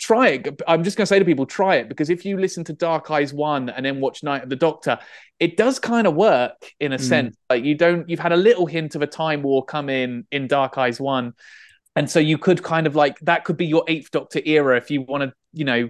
Try 0.00 0.28
it. 0.28 0.62
I'm 0.68 0.84
just 0.84 0.96
going 0.96 1.02
to 1.06 1.08
say 1.08 1.18
to 1.18 1.24
people, 1.24 1.44
try 1.44 1.74
it 1.74 1.88
because 1.88 2.08
if 2.08 2.24
you 2.24 2.38
listen 2.38 2.62
to 2.62 2.72
Dark 2.72 3.10
Eyes 3.10 3.34
one 3.34 3.68
and 3.68 3.84
then 3.84 3.98
watch 4.00 4.22
Night 4.22 4.44
of 4.44 4.48
the 4.48 4.54
Doctor, 4.54 5.00
it 5.40 5.56
does 5.56 5.80
kind 5.80 6.06
of 6.06 6.14
work 6.14 6.72
in 6.78 6.92
a 6.92 6.98
Mm. 6.98 7.00
sense. 7.00 7.36
Like 7.50 7.64
you 7.64 7.74
don't, 7.74 8.08
you've 8.08 8.20
had 8.20 8.30
a 8.30 8.36
little 8.36 8.66
hint 8.66 8.94
of 8.94 9.02
a 9.02 9.08
time 9.08 9.42
war 9.42 9.64
come 9.64 9.90
in 9.90 10.24
in 10.30 10.46
Dark 10.46 10.78
Eyes 10.78 11.00
one, 11.00 11.32
and 11.96 12.08
so 12.08 12.20
you 12.20 12.38
could 12.38 12.62
kind 12.62 12.86
of 12.86 12.94
like 12.94 13.18
that 13.22 13.42
could 13.42 13.56
be 13.56 13.66
your 13.66 13.82
Eighth 13.88 14.12
Doctor 14.12 14.40
era 14.44 14.76
if 14.76 14.88
you 14.92 15.02
want 15.02 15.24
to, 15.24 15.32
you 15.52 15.64
know, 15.64 15.88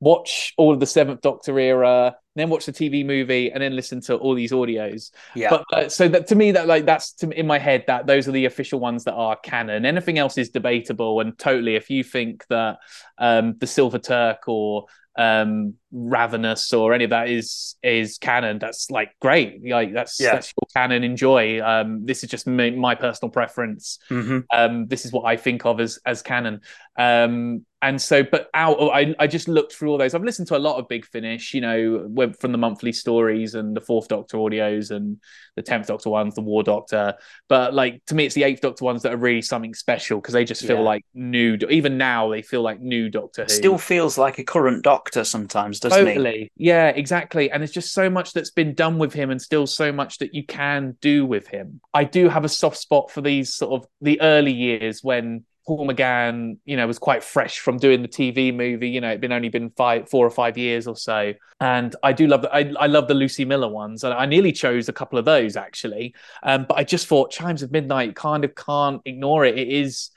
watch 0.00 0.54
all 0.56 0.72
of 0.72 0.80
the 0.80 0.86
Seventh 0.86 1.20
Doctor 1.20 1.58
era, 1.58 2.16
then 2.34 2.50
watch 2.50 2.66
the 2.66 2.72
TV 2.72 3.04
movie, 3.04 3.50
and 3.52 3.62
then 3.62 3.76
listen 3.76 4.00
to 4.02 4.16
all 4.16 4.34
these 4.34 4.52
audios. 4.52 5.10
Yeah. 5.34 5.50
But 5.50 5.64
uh, 5.72 5.88
so 5.88 6.08
that 6.08 6.26
to 6.28 6.34
me, 6.34 6.52
that 6.52 6.66
like 6.66 6.86
that's 6.86 7.12
to, 7.14 7.30
in 7.30 7.46
my 7.46 7.58
head 7.58 7.84
that 7.86 8.06
those 8.06 8.28
are 8.28 8.32
the 8.32 8.46
official 8.46 8.80
ones 8.80 9.04
that 9.04 9.14
are 9.14 9.36
canon. 9.36 9.86
Anything 9.86 10.18
else 10.18 10.38
is 10.38 10.50
debatable 10.50 11.20
and 11.20 11.38
totally. 11.38 11.76
If 11.76 11.90
you 11.90 12.04
think 12.04 12.46
that 12.48 12.78
um, 13.18 13.56
the 13.58 13.66
Silver 13.66 13.98
Turk 13.98 14.48
or 14.48 14.86
um, 15.16 15.74
Ravenous 15.96 16.72
or 16.72 16.92
any 16.92 17.04
of 17.04 17.10
that 17.10 17.28
is 17.28 17.76
is 17.82 18.18
canon, 18.18 18.58
that's 18.58 18.90
like 18.90 19.12
great. 19.20 19.60
Like 19.64 19.92
that's 19.94 20.18
Yeah. 20.18 20.32
that's 20.32 20.52
your 20.60 20.66
canon. 20.74 21.04
Enjoy. 21.04 21.62
Um, 21.62 22.04
this 22.04 22.24
is 22.24 22.30
just 22.30 22.48
my, 22.48 22.70
my 22.70 22.96
personal 22.96 23.30
preference. 23.30 24.00
Mhm. 24.10 24.44
Um, 24.52 24.86
this 24.88 25.04
is 25.06 25.12
what 25.12 25.22
I 25.24 25.36
think 25.36 25.64
of 25.64 25.80
as 25.80 26.00
as 26.04 26.20
canon. 26.20 26.60
Um, 26.98 27.64
and 27.82 28.00
so, 28.00 28.22
but 28.22 28.48
out, 28.54 28.76
I 28.94 29.14
I 29.18 29.26
just 29.26 29.46
looked 29.46 29.74
through 29.74 29.90
all 29.90 29.98
those. 29.98 30.14
I've 30.14 30.24
listened 30.24 30.48
to 30.48 30.56
a 30.56 30.58
lot 30.58 30.78
of 30.78 30.88
Big 30.88 31.04
Finish, 31.04 31.52
you 31.52 31.60
know, 31.60 32.06
went 32.08 32.40
from 32.40 32.50
the 32.52 32.56
monthly 32.58 32.92
stories 32.92 33.54
and 33.54 33.76
the 33.76 33.80
Fourth 33.80 34.08
Doctor 34.08 34.38
audios 34.38 34.90
and 34.90 35.18
the 35.54 35.60
Tenth 35.62 35.88
Doctor 35.88 36.08
ones, 36.08 36.34
the 36.34 36.40
War 36.40 36.62
Doctor. 36.62 37.14
But 37.48 37.74
like 37.74 38.02
to 38.06 38.14
me, 38.14 38.24
it's 38.24 38.34
the 38.34 38.44
Eighth 38.44 38.62
Doctor 38.62 38.84
ones 38.86 39.02
that 39.02 39.12
are 39.12 39.18
really 39.18 39.42
something 39.42 39.74
special 39.74 40.18
because 40.18 40.32
they 40.32 40.46
just 40.46 40.64
feel 40.64 40.76
Yeah. 40.78 40.82
like 40.82 41.04
new. 41.12 41.58
Even 41.68 41.98
now, 41.98 42.30
they 42.30 42.40
feel 42.40 42.62
like 42.62 42.80
new 42.80 43.10
Doctor 43.10 43.42
Who. 43.42 43.48
Still 43.50 43.76
feels 43.76 44.16
like 44.16 44.38
a 44.38 44.44
current 44.44 44.82
doctor 44.82 45.22
sometimes, 45.22 45.78
doesn't 45.84 46.06
he? 46.06 46.14
Totally. 46.14 46.52
Yeah, 46.56 46.88
exactly. 46.88 47.50
And 47.50 47.60
there's 47.60 47.70
just 47.72 47.92
so 47.92 48.10
much 48.10 48.32
that's 48.32 48.50
been 48.50 48.74
done 48.74 48.98
with 48.98 49.12
him 49.12 49.30
and 49.30 49.40
still 49.40 49.66
so 49.66 49.92
much 49.92 50.18
that 50.18 50.34
you 50.34 50.44
can 50.44 50.96
do 51.00 51.24
with 51.24 51.46
him. 51.46 51.80
I 51.92 52.04
do 52.04 52.28
have 52.28 52.44
a 52.44 52.48
soft 52.48 52.76
spot 52.78 53.10
for 53.10 53.20
these 53.20 53.54
sort 53.54 53.80
of 53.80 53.88
the 54.00 54.20
early 54.20 54.52
years 54.52 55.02
when 55.02 55.44
Paul 55.66 55.88
McGann, 55.88 56.58
you 56.66 56.76
know, 56.76 56.86
was 56.86 56.98
quite 56.98 57.24
fresh 57.24 57.58
from 57.58 57.78
doing 57.78 58.02
the 58.02 58.08
TV 58.08 58.54
movie. 58.54 58.90
You 58.90 59.00
know, 59.00 59.08
it'd 59.08 59.22
been 59.22 59.32
only 59.32 59.48
been 59.48 59.70
five, 59.70 60.10
four 60.10 60.26
or 60.26 60.30
five 60.30 60.58
years 60.58 60.86
or 60.86 60.94
so. 60.94 61.32
And 61.58 61.96
I 62.02 62.12
do 62.12 62.26
love 62.26 62.42
the, 62.42 62.54
I, 62.54 62.70
I 62.78 62.86
love 62.86 63.08
the 63.08 63.14
Lucie 63.14 63.46
Miller 63.46 63.68
ones. 63.68 64.04
And 64.04 64.12
I 64.12 64.26
nearly 64.26 64.52
chose 64.52 64.90
a 64.90 64.92
couple 64.92 65.18
of 65.18 65.24
those 65.24 65.56
actually. 65.56 66.14
Um, 66.42 66.66
but 66.68 66.76
I 66.76 66.84
just 66.84 67.06
thought 67.06 67.30
Chimes 67.30 67.62
of 67.62 67.72
Midnight 67.72 68.14
kind 68.14 68.44
of 68.44 68.54
can't 68.54 69.00
ignore 69.06 69.46
it. 69.46 69.58
It 69.58 69.68
is, 69.68 70.10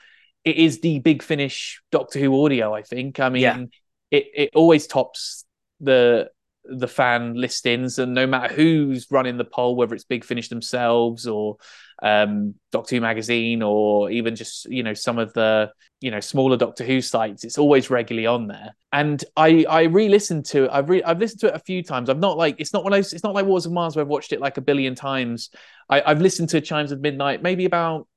it 0.44 0.58
is 0.58 0.82
the 0.82 1.00
big 1.00 1.24
finish 1.24 1.82
Doctor 1.94 2.20
Who 2.20 2.44
audio, 2.44 2.74
I 2.74 2.82
think. 2.82 3.22
I 3.22 3.30
mean, 3.30 3.42
Yeah. 3.44 3.64
it, 4.12 4.26
it 4.36 4.50
always 4.54 4.86
tops 4.86 5.46
the 5.80 6.30
the 6.70 6.88
fan 6.88 7.34
listings 7.34 7.98
and 7.98 8.14
no 8.14 8.28
matter 8.28 8.54
who's 8.54 9.08
running 9.10 9.38
the 9.38 9.46
poll 9.46 9.76
whether 9.78 9.96
it's 9.96 10.04
big 10.04 10.26
finish 10.26 10.50
themselves 10.50 11.26
or 11.26 11.56
um 12.04 12.56
doctor 12.74 12.96
who 12.96 13.02
magazine 13.02 13.62
or 13.62 14.12
even 14.12 14.36
just 14.36 14.66
you 14.66 14.84
know 14.84 14.94
some 14.94 15.18
of 15.18 15.32
the 15.34 15.72
you 16.02 16.12
know 16.12 16.20
smaller 16.20 16.58
doctor 16.58 16.84
who 16.84 17.02
sites 17.02 17.46
it's 17.46 17.58
always 17.58 17.90
regularly 17.90 18.28
on 18.28 18.48
there. 18.48 18.76
And 18.92 19.24
i 19.38 19.66
i 19.70 19.84
re-listened 19.84 20.46
to 20.48 20.66
it. 20.66 20.70
I've 20.74 20.90
re- 20.90 21.04
i've 21.04 21.20
listened 21.20 21.40
to 21.42 21.48
it 21.48 21.56
a 21.56 21.60
few 21.60 21.82
times. 21.84 22.10
I'm 22.10 22.20
not 22.20 22.38
like 22.38 22.56
it's 22.60 22.74
not 22.74 22.84
one 22.84 22.92
of 22.92 22.98
those 22.98 23.14
it's 23.14 23.24
not 23.24 23.34
like 23.34 23.46
waters 23.46 23.66
of 23.66 23.72
mars 23.72 23.96
where 23.96 24.04
i've 24.04 24.10
watched 24.10 24.34
it 24.34 24.42
like 24.42 24.58
a 24.58 24.62
billion 24.62 24.94
times. 24.94 25.50
I, 25.90 26.02
i've 26.06 26.22
listened 26.22 26.50
to 26.50 26.60
chimes 26.60 26.92
of 26.92 27.00
midnight 27.00 27.42
maybe 27.42 27.64
about 27.66 28.08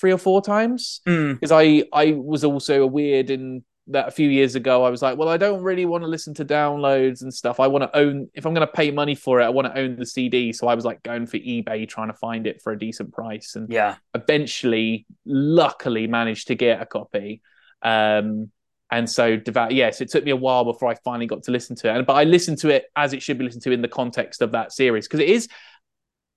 three 0.00 0.12
or 0.12 0.18
four 0.18 0.42
times 0.42 1.00
Mm. 1.06 1.34
because 1.34 1.52
I 1.52 1.84
I 1.92 2.12
was 2.12 2.44
also 2.44 2.82
a 2.82 2.86
weird 2.86 3.30
in 3.30 3.64
that 3.88 4.08
a 4.08 4.10
few 4.10 4.28
years 4.28 4.56
ago 4.56 4.84
I 4.84 4.90
was 4.90 5.00
like, 5.00 5.16
well, 5.16 5.28
I 5.28 5.36
don't 5.36 5.62
really 5.62 5.86
want 5.86 6.02
to 6.02 6.08
listen 6.08 6.34
to 6.34 6.44
downloads 6.44 7.22
and 7.22 7.32
stuff. 7.32 7.60
I 7.60 7.68
want 7.68 7.82
to 7.84 7.96
own 7.96 8.28
if 8.34 8.44
I'm 8.44 8.52
going 8.54 8.66
to 8.66 8.72
pay 8.72 8.90
money 8.90 9.14
for 9.14 9.40
it, 9.40 9.44
I 9.44 9.48
want 9.48 9.72
to 9.72 9.78
own 9.78 9.96
the 9.96 10.06
CD. 10.06 10.52
So 10.52 10.66
I 10.66 10.74
was 10.74 10.84
like 10.84 11.02
going 11.02 11.26
for 11.26 11.38
eBay 11.38 11.88
trying 11.88 12.08
to 12.08 12.14
find 12.14 12.46
it 12.46 12.60
for 12.62 12.72
a 12.72 12.78
decent 12.78 13.12
price, 13.12 13.54
and 13.54 13.70
Yeah. 13.70 13.96
eventually, 14.14 15.06
luckily, 15.24 16.06
managed 16.06 16.48
to 16.48 16.54
get 16.54 16.82
a 16.82 16.86
copy. 16.86 17.42
Um, 17.82 18.50
and 18.90 19.08
so 19.10 19.36
devout, 19.36 19.72
yes, 19.72 20.00
it 20.00 20.10
took 20.10 20.24
me 20.24 20.30
a 20.30 20.36
while 20.36 20.64
before 20.64 20.88
I 20.88 20.94
finally 21.04 21.26
got 21.26 21.42
to 21.44 21.50
listen 21.50 21.74
to 21.76 21.88
it. 21.88 21.96
And 21.96 22.06
but 22.06 22.14
I 22.14 22.24
listened 22.24 22.58
to 22.58 22.68
it 22.70 22.84
as 22.94 23.12
it 23.12 23.22
should 23.22 23.38
be 23.38 23.44
listened 23.44 23.62
to 23.64 23.72
in 23.72 23.82
the 23.82 23.88
context 23.88 24.42
of 24.42 24.52
that 24.52 24.72
series 24.72 25.06
because 25.06 25.20
it 25.20 25.28
is. 25.28 25.48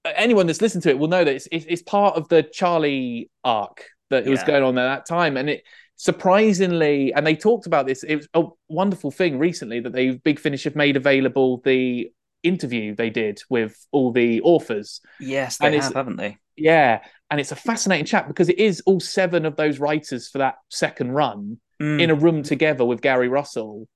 Anyone 0.05 0.47
that's 0.47 0.61
listened 0.61 0.83
to 0.83 0.89
it 0.89 0.97
will 0.97 1.09
know 1.09 1.23
that 1.23 1.35
it's 1.35 1.47
it's, 1.51 1.65
it's 1.67 1.81
part 1.81 2.15
of 2.15 2.29
the 2.29 2.41
Charley 2.43 3.29
arc 3.43 3.85
that 4.09 4.25
was 4.25 4.39
going 4.47 4.63
on 4.63 4.77
at 4.77 4.83
that 4.83 5.05
time, 5.05 5.35
and 5.35 5.49
it 5.49 5.63
surprisingly, 5.99 7.13
and 7.13 7.27
they 7.27 7.35
talked 7.35 7.67
about 7.67 7.85
this. 7.85 8.03
It 8.03 8.15
was 8.15 8.27
a 8.33 8.45
wonderful 8.69 9.11
thing 9.11 9.37
recently 9.37 9.81
that 9.81 9.93
they 9.93 10.11
Big 10.11 10.39
Finish 10.39 10.63
have 10.63 10.75
made 10.75 10.95
available 10.97 11.61
the 11.63 12.11
interview 12.41 12.95
they 12.95 13.09
did 13.09 13.41
with 13.49 13.85
all 13.91 14.11
the 14.13 14.41
authors. 14.41 15.01
Yes, 15.19 15.57
they 15.57 15.67
And 15.75 15.83
have, 15.83 15.93
haven't 15.93 16.15
they? 16.15 16.37
Yeah, 16.55 17.01
and 17.29 17.39
it's 17.39 17.51
a 17.51 17.55
fascinating 17.57 18.05
chat 18.05 18.27
because 18.29 18.47
it 18.49 18.57
is 18.59 18.81
all 18.85 19.01
seven 19.01 19.45
of 19.45 19.57
those 19.57 19.79
writers 19.79 20.29
for 20.29 20.39
that 20.39 20.55
second 20.69 21.11
run 21.11 21.59
Mm. 21.81 22.01
in 22.01 22.09
a 22.09 22.15
room 22.15 22.43
together 22.43 22.83
with 22.83 22.99
Gary 22.99 23.29
Russell, 23.29 23.87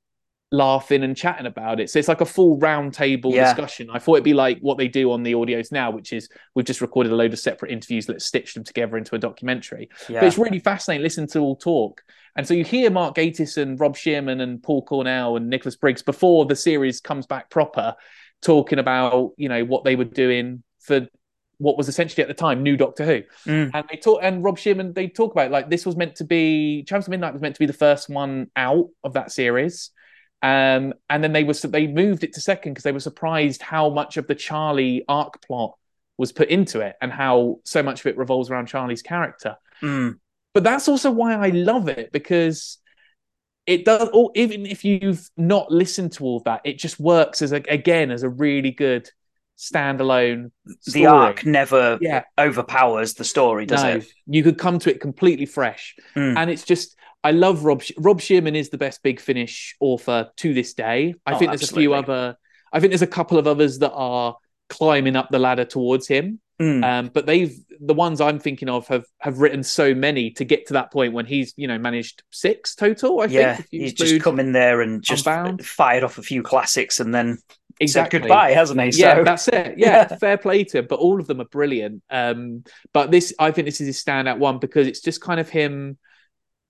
laughing 0.54 1.04
and 1.04 1.18
chatting 1.18 1.48
about 1.48 1.80
it. 1.80 1.90
So 1.90 1.98
it's 1.98 2.08
like 2.08 2.22
a 2.22 2.26
full 2.26 2.60
round 2.60 2.94
table 2.94 3.34
Yeah. 3.34 3.46
discussion. 3.46 3.90
I 3.92 3.98
thought 3.98 4.14
it'd 4.16 4.24
be 4.24 4.36
like 4.36 4.60
what 4.62 4.78
they 4.78 4.88
do 4.88 5.12
on 5.12 5.24
the 5.24 5.34
audios 5.34 5.72
now, 5.72 5.90
which 5.90 6.14
is 6.14 6.30
we've 6.54 6.66
just 6.66 6.80
recorded 6.80 7.12
a 7.12 7.16
load 7.16 7.34
of 7.34 7.40
separate 7.40 7.72
interviews, 7.72 8.08
let's 8.08 8.26
stitch 8.26 8.54
them 8.54 8.64
together 8.64 8.96
into 8.96 9.16
a 9.16 9.18
documentary. 9.18 9.90
yeah. 10.08 10.20
But 10.20 10.28
it's 10.28 10.38
really 10.38 10.60
fascinating 10.60 11.04
Listen 11.04 11.26
to 11.30 11.40
all 11.40 11.56
talk. 11.56 12.04
And 12.36 12.48
so 12.48 12.54
you 12.54 12.64
hear 12.64 12.92
Mark 12.92 13.16
Gatiss 13.16 13.58
and 13.58 13.80
Rob 13.80 13.98
Shearman 13.98 14.42
and 14.42 14.62
Paul 14.62 14.84
Cornell 14.84 15.38
and 15.38 15.50
Nicholas 15.50 15.76
Briggs 15.76 16.04
before 16.04 16.46
the 16.46 16.56
series 16.56 17.02
comes 17.02 17.26
back 17.26 17.50
proper, 17.50 17.96
talking 18.44 18.78
about, 18.78 19.32
you 19.38 19.50
know, 19.50 19.66
what 19.66 19.84
they 19.84 19.96
were 19.96 20.04
doing 20.06 20.62
for 20.80 21.08
what 21.58 21.78
was 21.78 21.88
essentially 21.88 22.22
at 22.22 22.28
the 22.28 22.34
time 22.36 22.62
new 22.62 22.78
Doctor 22.78 23.06
Who. 23.06 23.22
Mm. 23.52 23.72
And 23.74 23.86
they 23.90 23.98
talk 23.98 24.20
and 24.22 24.44
Rob 24.44 24.60
Shearman 24.60 24.94
they 24.94 25.08
talk 25.08 25.32
about 25.32 25.48
it, 25.48 25.52
like 25.52 25.72
this 25.72 25.84
was 25.86 25.96
meant 25.96 26.16
to 26.18 26.24
be 26.24 26.84
Chimes 26.88 27.06
of 27.06 27.10
Midnight 27.12 27.34
was 27.34 27.42
meant 27.42 27.56
to 27.56 27.60
be 27.60 27.66
the 27.66 27.74
first 27.74 28.08
one 28.08 28.52
out 28.56 28.90
of 29.04 29.14
that 29.14 29.32
series. 29.32 29.90
Um, 30.44 30.94
and 31.10 31.24
then 31.24 31.32
they 31.32 31.46
was 31.46 31.62
they 31.62 31.88
moved 31.88 32.26
it 32.26 32.34
to 32.34 32.42
second 32.42 32.74
because 32.74 32.84
they 32.84 32.92
were 32.92 33.00
surprised 33.00 33.62
how 33.62 33.90
much 33.90 34.18
of 34.18 34.28
the 34.28 34.36
Charley 34.36 35.06
arc 35.08 35.42
plot 35.42 35.78
was 36.18 36.34
put 36.34 36.50
into 36.50 36.82
it 36.82 36.98
and 37.02 37.12
how 37.12 37.62
so 37.64 37.82
much 37.82 38.02
of 38.02 38.08
it 38.08 38.18
revolves 38.18 38.52
around 38.52 38.68
Charley's 38.68 39.02
character. 39.02 39.56
Mm. 39.82 40.20
But 40.54 40.66
that's 40.66 40.90
also 40.90 41.12
why 41.12 41.34
I 41.34 41.50
love 41.50 41.88
it 41.88 42.12
because 42.12 42.78
it 43.66 43.86
does 43.86 44.10
or 44.14 44.32
even 44.36 44.66
if 44.66 44.84
you've 44.84 45.30
not 45.38 45.72
listened 45.72 46.12
to 46.14 46.26
all 46.26 46.38
of 46.38 46.44
that, 46.44 46.62
it 46.66 46.78
just 46.78 47.00
works 47.00 47.42
as 47.42 47.54
a, 47.54 47.64
again 47.70 48.12
as 48.12 48.24
a 48.24 48.30
really 48.30 48.72
good 48.72 49.10
standalone 49.58 50.52
The 50.92 51.06
arc 51.06 51.46
never 51.46 51.98
Yeah. 52.02 52.24
overpowers 52.40 53.14
the 53.14 53.24
story, 53.24 53.66
does 53.66 53.84
no, 53.84 53.90
it? 53.98 54.08
you 54.28 54.44
could 54.44 54.58
come 54.58 54.80
to 54.80 54.90
it 54.90 55.00
completely 55.00 55.46
fresh. 55.46 55.96
Mm. 56.16 56.38
And 56.38 56.50
it's 56.50 56.64
just, 56.64 56.96
I 57.24 57.32
love 57.32 57.64
Rob. 57.64 57.84
Rob 57.98 58.20
Shearman 58.20 58.56
is 58.56 58.70
the 58.70 58.78
best 58.78 59.02
Big 59.04 59.20
Finish 59.20 59.76
author 59.80 60.30
to 60.38 60.54
this 60.54 60.74
day. 60.74 61.16
I 61.26 61.34
Oh, 61.34 61.38
think 61.38 61.52
there's 61.52 61.70
a 61.72 61.76
few 61.76 61.94
other. 61.94 62.36
I 62.72 62.80
think 62.80 62.92
there's 62.92 63.02
a 63.04 63.08
couple 63.08 63.38
of 63.38 63.48
others 63.48 63.80
that 63.80 63.92
are 63.94 64.36
climbing 64.70 65.16
up 65.16 65.30
the 65.30 65.40
ladder 65.40 65.66
towards 65.66 66.08
him. 66.08 66.40
Mm. 66.62 66.84
Um, 66.84 67.12
but 67.14 67.26
they've 67.26 67.56
the 67.80 67.94
ones 67.96 68.22
I'm 68.22 68.40
thinking 68.40 68.70
of 68.70 68.88
have 68.88 69.06
have 69.20 69.40
written 69.40 69.64
so 69.64 69.96
many 69.96 70.30
to 70.32 70.46
get 70.46 70.68
to 70.68 70.74
that 70.74 70.92
point 70.92 71.12
when 71.14 71.26
he's 71.26 71.54
you 71.58 71.68
know 71.68 71.78
managed 71.80 72.22
six 72.32 72.76
total. 72.76 73.22
I 73.22 73.26
yeah, 73.26 73.56
think 73.56 73.68
he's 73.72 73.94
just 73.94 74.22
come 74.22 74.40
in 74.40 74.52
there 74.52 74.82
and 74.82 75.02
just 75.04 75.26
Unbound. 75.26 75.66
fired 75.66 76.04
off 76.04 76.20
a 76.20 76.22
few 76.22 76.44
classics 76.44 77.00
and 77.00 77.14
then 77.14 77.40
exactly 77.84 78.20
said 78.20 78.24
goodbye, 78.24 78.52
hasn't 78.52 78.80
he? 78.82 79.02
Yeah, 79.02 79.16
So 79.16 79.24
that's 79.26 79.48
it. 79.48 79.76
Yeah, 79.78 80.08
fair 80.08 80.38
play 80.38 80.64
to 80.66 80.80
him. 80.80 80.88
But 80.90 81.00
all 81.00 81.20
of 81.20 81.28
them 81.28 81.42
are 81.42 81.46
brilliant. 81.46 82.04
Um, 82.10 82.64
but 82.94 83.12
this, 83.12 83.34
I 83.40 83.52
think, 83.52 83.66
this 83.66 83.82
is 83.82 83.88
his 83.88 84.04
standout 84.04 84.40
one 84.40 84.60
because 84.60 84.88
it's 84.88 85.02
just 85.02 85.22
kind 85.22 85.40
of 85.40 85.50
him. 85.50 85.98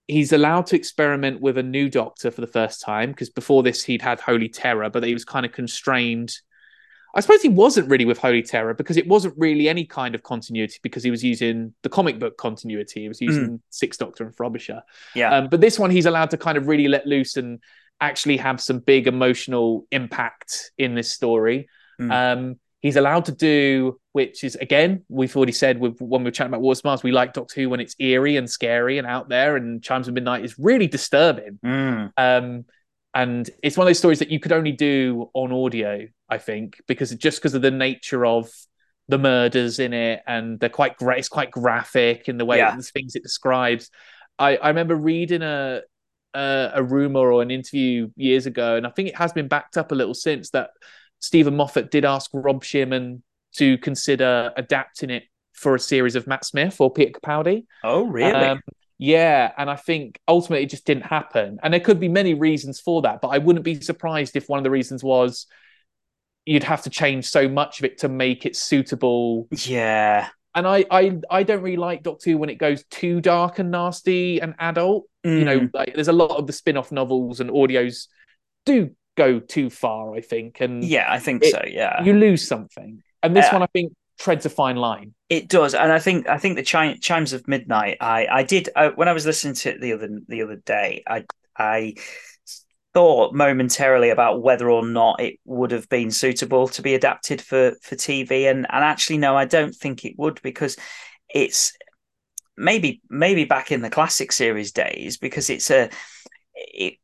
He's 0.08 0.34
allowed 0.34 0.66
to 0.68 0.76
experiment 0.76 1.40
with 1.40 1.58
a 1.58 1.64
new 1.64 1.90
Doctor 1.90 2.30
for 2.30 2.42
the 2.42 2.48
first 2.48 2.82
time 2.82 3.12
because 3.12 3.30
before 3.30 3.64
this 3.64 3.84
he'd 3.84 4.02
had 4.02 4.20
Holy 4.20 4.50
Terror, 4.50 4.90
but 4.90 5.04
he 5.04 5.14
was 5.14 5.24
kind 5.26 5.46
of 5.46 5.54
constrained. 5.54 6.36
I 7.16 7.20
suppose 7.22 7.42
he 7.44 7.50
wasn't 7.50 7.90
really 7.90 8.06
with 8.06 8.18
Holy 8.18 8.42
Terror 8.42 8.74
because 8.74 8.98
it 8.98 9.08
wasn't 9.08 9.36
really 9.38 9.70
any 9.70 9.86
kind 9.86 10.16
of 10.16 10.24
continuity 10.24 10.80
because 10.82 11.04
he 11.04 11.12
was 11.12 11.24
using 11.24 11.74
the 11.84 11.90
comic 11.90 12.18
book 12.20 12.38
continuity. 12.38 13.02
He 13.04 13.08
was 13.08 13.22
using 13.22 13.62
Sixth 13.70 14.00
Doctor 14.00 14.26
and 14.26 14.36
Frobisher. 14.36 14.82
yeah, 15.14 15.36
Um, 15.38 15.48
but 15.48 15.62
this 15.62 15.78
one, 15.78 15.92
he's 15.92 16.08
allowed 16.08 16.32
to 16.32 16.38
kind 16.38 16.58
of 16.58 16.68
really 16.68 16.88
let 16.88 17.06
loose 17.06 17.38
and 17.38 17.60
actually 18.08 18.38
have 18.38 18.60
some 18.60 18.80
big 18.80 19.08
emotional 19.08 19.88
impact 19.92 20.72
in 20.78 20.96
this 20.96 21.10
story. 21.12 21.68
Mm. 22.00 22.12
Um, 22.12 22.60
he's 22.82 22.98
allowed 22.98 23.26
to 23.26 23.32
do, 23.32 24.00
which 24.12 24.44
is 24.44 24.56
again, 24.56 25.04
we've 25.10 25.36
already 25.38 25.52
said 25.54 25.80
with, 25.80 25.98
when 26.00 26.22
we 26.22 26.28
were 26.28 26.32
chatting 26.32 26.54
about 26.54 26.62
War 26.62 26.76
Mars, 26.84 27.04
we 27.04 27.12
like 27.12 27.34
Doctor 27.34 27.62
Who 27.62 27.70
when 27.70 27.80
it's 27.80 27.96
eerie 28.00 28.38
and 28.38 28.50
scary 28.50 28.98
and 28.98 29.08
out 29.08 29.30
there, 29.30 29.56
and 29.58 29.82
Chimes 29.82 30.08
of 30.08 30.14
Midnight 30.14 30.44
is 30.44 30.60
really 30.60 30.88
disturbing. 30.88 31.60
Mm. 31.64 32.12
Um, 32.18 32.66
and 33.14 33.50
it's 33.62 33.78
one 33.78 33.86
of 33.86 33.90
those 33.90 34.00
stories 34.00 34.20
that 34.20 34.32
you 34.32 34.40
could 34.40 34.52
only 34.52 34.72
do 34.72 35.30
on 35.34 35.52
audio, 35.54 36.08
I 36.28 36.38
think, 36.40 36.82
because 36.88 37.12
just 37.16 37.40
because 37.40 37.54
of 37.54 37.62
the 37.62 37.72
nature 37.72 38.26
of 38.26 38.50
the 39.08 39.18
murders 39.18 39.80
in 39.80 39.94
it, 39.94 40.22
and 40.26 40.60
they're 40.60 40.70
quite 40.70 40.98
great. 40.98 41.20
It's 41.20 41.30
quite 41.30 41.52
graphic 41.52 42.28
in 42.28 42.38
the 42.38 42.46
way 42.46 42.58
Yeah. 42.58 42.76
the 42.76 42.82
things 42.82 43.16
it 43.16 43.24
describes. 43.24 43.90
I, 44.40 44.58
I 44.58 44.70
remember 44.70 44.96
reading 44.96 45.42
a, 45.42 45.82
a 46.34 46.72
a 46.76 46.84
rumor 46.84 47.32
or 47.32 47.42
an 47.42 47.52
interview 47.52 48.10
years 48.16 48.46
ago, 48.46 48.76
and 48.76 48.86
I 48.88 48.90
think 48.90 49.10
it 49.10 49.18
has 49.18 49.34
been 49.34 49.48
backed 49.48 49.78
up 49.78 49.92
a 49.92 49.96
little 49.96 50.14
since 50.14 50.50
that 50.52 50.72
Steven 51.20 51.56
Moffat 51.56 51.92
did 51.92 52.06
ask 52.06 52.30
Rob 52.34 52.64
Shearman 52.64 53.24
to 53.56 53.78
consider 53.78 54.52
adapting 54.58 55.10
it 55.10 55.24
for 55.54 55.76
a 55.76 55.80
series 55.80 56.16
of 56.16 56.28
Matt 56.28 56.46
Smith 56.46 56.82
or 56.82 56.92
Peter 56.92 57.12
Capaldi. 57.12 57.66
oh 57.84 58.08
really? 58.08 58.32
Um, 58.34 58.62
yeah, 58.98 59.52
and 59.58 59.70
I 59.70 59.76
think 59.76 60.20
ultimately 60.28 60.64
it 60.64 60.70
just 60.70 60.86
didn't 60.86 61.06
happen. 61.06 61.60
And 61.62 61.74
there 61.74 61.82
could 61.82 62.00
be 62.00 62.08
many 62.08 62.34
reasons 62.34 62.80
for 62.80 63.02
that, 63.02 63.22
but 63.22 63.30
I 63.30 63.38
wouldn't 63.38 63.66
be 63.66 63.82
surprised 63.82 64.36
if 64.36 64.48
one 64.48 64.60
of 64.60 64.64
the 64.64 64.72
reasons 64.72 65.04
was 65.04 65.48
you'd 66.46 66.64
have 66.64 66.84
to 66.84 66.90
change 66.90 67.26
so 67.26 67.48
much 67.48 67.80
of 67.80 67.86
it 67.86 68.00
to 68.00 68.10
make 68.10 68.46
it 68.46 68.56
suitable. 68.56 69.48
yeah, 69.66 70.30
And 70.56 70.68
I 70.68 70.86
I 70.92 71.20
I 71.30 71.44
don't 71.44 71.62
really 71.62 71.78
like 71.78 72.04
Doctor 72.04 72.32
Who 72.32 72.38
when 72.38 72.50
it 72.50 72.58
goes 72.60 72.84
too 72.86 73.22
dark 73.22 73.60
and 73.60 73.72
nasty 73.72 74.40
and 74.40 74.54
adult. 74.60 75.06
You 75.24 75.46
know, 75.46 75.60
Mm. 75.62 75.70
like 75.74 75.94
there's 75.96 76.10
a 76.10 76.14
lot 76.14 76.32
of 76.32 76.48
the 76.48 76.54
spin-off 76.54 76.92
novels 76.92 77.40
and 77.40 77.50
audios 77.50 78.08
do 78.66 78.92
go 79.16 79.40
too 79.40 79.70
far, 79.70 80.14
I 80.16 80.22
think. 80.22 80.60
And 80.62 80.84
yeah, 80.84 81.06
I 81.10 81.20
think 81.20 81.44
It- 81.44 81.52
so. 81.52 81.62
Yeah, 81.66 82.04
you 82.04 82.14
lose 82.14 82.46
something. 82.48 83.02
And 83.22 83.36
this 83.36 83.46
Uh, 83.48 83.52
one 83.54 83.64
I 83.64 83.68
think 83.74 83.94
treads 84.20 84.46
a 84.46 84.50
fine 84.50 84.76
line. 84.76 85.14
It 85.30 85.48
does, 85.48 85.74
and 85.74 85.92
I 85.92 86.00
think 86.00 86.28
I 86.28 86.38
think 86.38 86.58
the 86.58 86.64
chi- 86.64 86.98
chimes 87.02 87.34
of 87.34 87.48
midnight. 87.48 87.98
I 88.02 88.28
I 88.30 88.44
did 88.44 88.70
uh, 88.76 88.92
when 88.96 89.08
I 89.08 89.14
was 89.14 89.26
listening 89.26 89.54
to 89.56 89.70
it 89.72 89.82
the 89.82 89.94
other 89.94 90.10
the 90.28 90.42
other 90.44 90.58
day. 90.58 91.04
I 91.08 91.24
I 91.58 91.94
thought 92.94 93.34
momentarily 93.34 94.10
about 94.10 94.42
whether 94.42 94.70
or 94.70 94.86
not 94.86 95.20
it 95.20 95.40
would 95.46 95.72
have 95.72 95.90
been 95.90 96.12
suitable 96.12 96.68
to 96.70 96.82
be 96.82 96.94
adapted 96.94 97.42
for 97.42 97.74
for 97.82 97.96
TV, 97.96 98.50
and 98.50 98.68
and 98.70 98.84
actually 98.84 99.18
no, 99.18 99.36
I 99.36 99.46
don't 99.46 99.76
think 99.76 100.06
it 100.06 100.18
would 100.18 100.42
because 100.42 100.78
it's 101.34 101.74
maybe 102.56 103.02
maybe 103.10 103.46
back 103.46 103.72
in 103.72 103.82
the 103.82 103.90
classic 103.90 104.32
series 104.32 104.72
days 104.72 105.18
because 105.18 105.50
it's 105.50 105.70
a 105.72 105.90
it. 106.56 106.96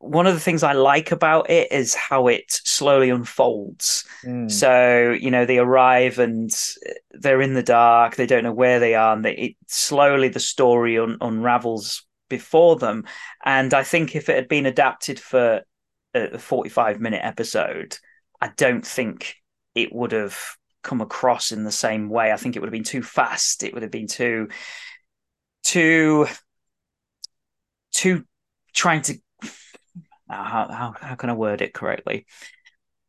One 0.00 0.28
of 0.28 0.34
the 0.34 0.40
things 0.40 0.62
I 0.62 0.74
like 0.74 1.10
about 1.10 1.50
it 1.50 1.72
is 1.72 1.92
how 1.92 2.28
it 2.28 2.44
slowly 2.48 3.10
unfolds. 3.10 4.04
Mm. 4.24 4.48
So 4.48 5.10
you 5.10 5.30
know 5.30 5.44
they 5.44 5.58
arrive 5.58 6.20
and 6.20 6.50
they're 7.10 7.42
in 7.42 7.54
the 7.54 7.64
dark. 7.64 8.14
They 8.14 8.26
don't 8.26 8.44
know 8.44 8.52
where 8.52 8.78
they 8.78 8.94
are, 8.94 9.14
and 9.14 9.24
they, 9.24 9.34
it 9.34 9.56
slowly 9.66 10.28
the 10.28 10.40
story 10.40 10.98
un, 10.98 11.18
unravels 11.20 12.06
before 12.28 12.76
them. 12.76 13.04
And 13.44 13.74
I 13.74 13.82
think 13.82 14.14
if 14.14 14.28
it 14.28 14.36
had 14.36 14.48
been 14.48 14.66
adapted 14.66 15.18
for 15.18 15.62
a, 16.14 16.20
a 16.20 16.38
forty-five 16.38 17.00
minute 17.00 17.20
episode, 17.22 17.96
I 18.40 18.50
don't 18.56 18.86
think 18.86 19.36
it 19.74 19.92
would 19.92 20.12
have 20.12 20.38
come 20.82 21.00
across 21.00 21.52
in 21.52 21.64
the 21.64 21.72
same 21.72 22.08
way. 22.08 22.32
I 22.32 22.36
think 22.36 22.56
it 22.56 22.60
would 22.60 22.68
have 22.68 22.72
been 22.72 22.84
too 22.84 23.02
fast. 23.02 23.62
It 23.62 23.74
would 23.74 23.82
have 23.82 23.92
been 23.92 24.06
too, 24.06 24.48
too, 25.64 26.26
too 27.92 28.24
trying 28.74 29.02
to. 29.02 29.18
Ah, 30.30 30.44
how, 30.44 30.68
how 30.68 30.94
how 31.00 31.14
can 31.14 31.30
I 31.30 31.32
word 31.34 31.62
it 31.62 31.72
correctly? 31.72 32.26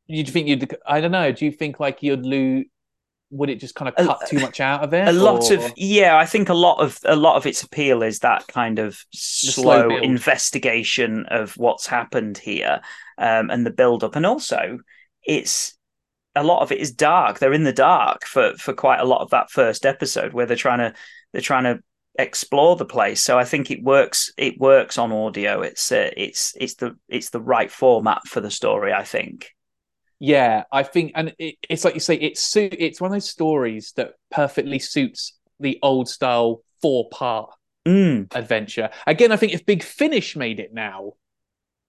you 0.07 0.23
think 0.23 0.47
you'd 0.47 0.75
I 0.87 1.01
don't 1.01 1.11
know, 1.11 1.31
do 1.31 1.45
you 1.45 1.51
think 1.51 1.79
like 1.79 2.01
you'd 2.01 2.25
lose 2.25 2.65
would 3.31 3.49
it 3.49 3.59
just 3.59 3.75
kind 3.75 3.89
of 3.89 3.95
cut 3.95 4.19
too 4.27 4.39
much 4.39 4.59
out 4.59 4.83
of 4.83 4.93
it? 4.93 5.07
a 5.07 5.11
lot 5.11 5.51
or- 5.51 5.55
of 5.55 5.73
yeah 5.75 6.17
i 6.17 6.25
think 6.25 6.49
a 6.49 6.53
lot 6.53 6.79
of 6.79 6.99
a 7.05 7.15
lot 7.15 7.35
of 7.35 7.45
its 7.45 7.61
appeal 7.63 8.01
is 8.01 8.19
that 8.19 8.47
kind 8.47 8.79
of 8.79 9.03
slow 9.13 9.89
slow, 9.89 9.97
investigation 9.97 11.25
of 11.27 11.53
what's 11.57 11.85
happened 11.85 12.37
here 12.37 12.81
um, 13.17 13.49
and 13.49 13.65
the 13.65 13.71
build 13.71 14.03
up 14.03 14.15
and 14.15 14.25
also 14.25 14.79
it's 15.23 15.77
a 16.35 16.43
lot 16.43 16.61
of 16.61 16.71
it 16.71 16.79
is 16.79 16.91
dark. 16.91 17.39
They're 17.39 17.53
in 17.53 17.63
the 17.63 17.73
dark 17.73 18.25
for 18.25 18.53
for 18.57 18.73
quite 18.73 18.99
a 18.99 19.05
lot 19.05 19.21
of 19.21 19.29
that 19.31 19.51
first 19.51 19.85
episode 19.85 20.33
where 20.33 20.45
they're 20.45 20.55
trying 20.57 20.79
to 20.79 20.93
they're 21.31 21.41
trying 21.41 21.63
to 21.65 21.83
explore 22.17 22.75
the 22.75 22.85
place. 22.85 23.23
So 23.23 23.37
i 23.37 23.43
think 23.45 23.71
it 23.71 23.83
works 23.83 24.31
it 24.37 24.59
works 24.59 24.97
on 24.97 25.11
audio. 25.11 25.61
It's 25.61 25.91
uh, 25.91 26.11
it's 26.15 26.53
it's 26.59 26.75
the 26.75 26.97
it's 27.07 27.29
the 27.29 27.41
right 27.41 27.71
format 27.71 28.27
for 28.27 28.41
the 28.41 28.51
story 28.51 28.93
i 28.93 29.03
think 29.03 29.51
Yeah, 30.19 30.63
I 30.71 30.83
think 30.83 31.13
and 31.15 31.33
it, 31.39 31.55
it's 31.69 31.85
like 31.85 31.93
you 31.93 31.99
say 32.01 32.15
it's 32.15 32.41
suit 32.41 32.75
it's 32.77 32.99
one 32.99 33.09
of 33.11 33.15
those 33.15 33.29
stories 33.29 33.93
that 33.95 34.13
perfectly 34.31 34.79
suits 34.79 35.37
the 35.59 35.79
old 35.81 36.07
style 36.09 36.63
four 36.81 37.09
part 37.09 37.51
Mm, 37.87 38.27
adventure. 38.35 38.89
Again, 39.07 39.31
I 39.31 39.37
think 39.37 39.53
if 39.53 39.65
Big 39.65 39.81
Finish 39.83 40.35
made 40.35 40.59
it 40.59 40.73
now, 40.73 41.13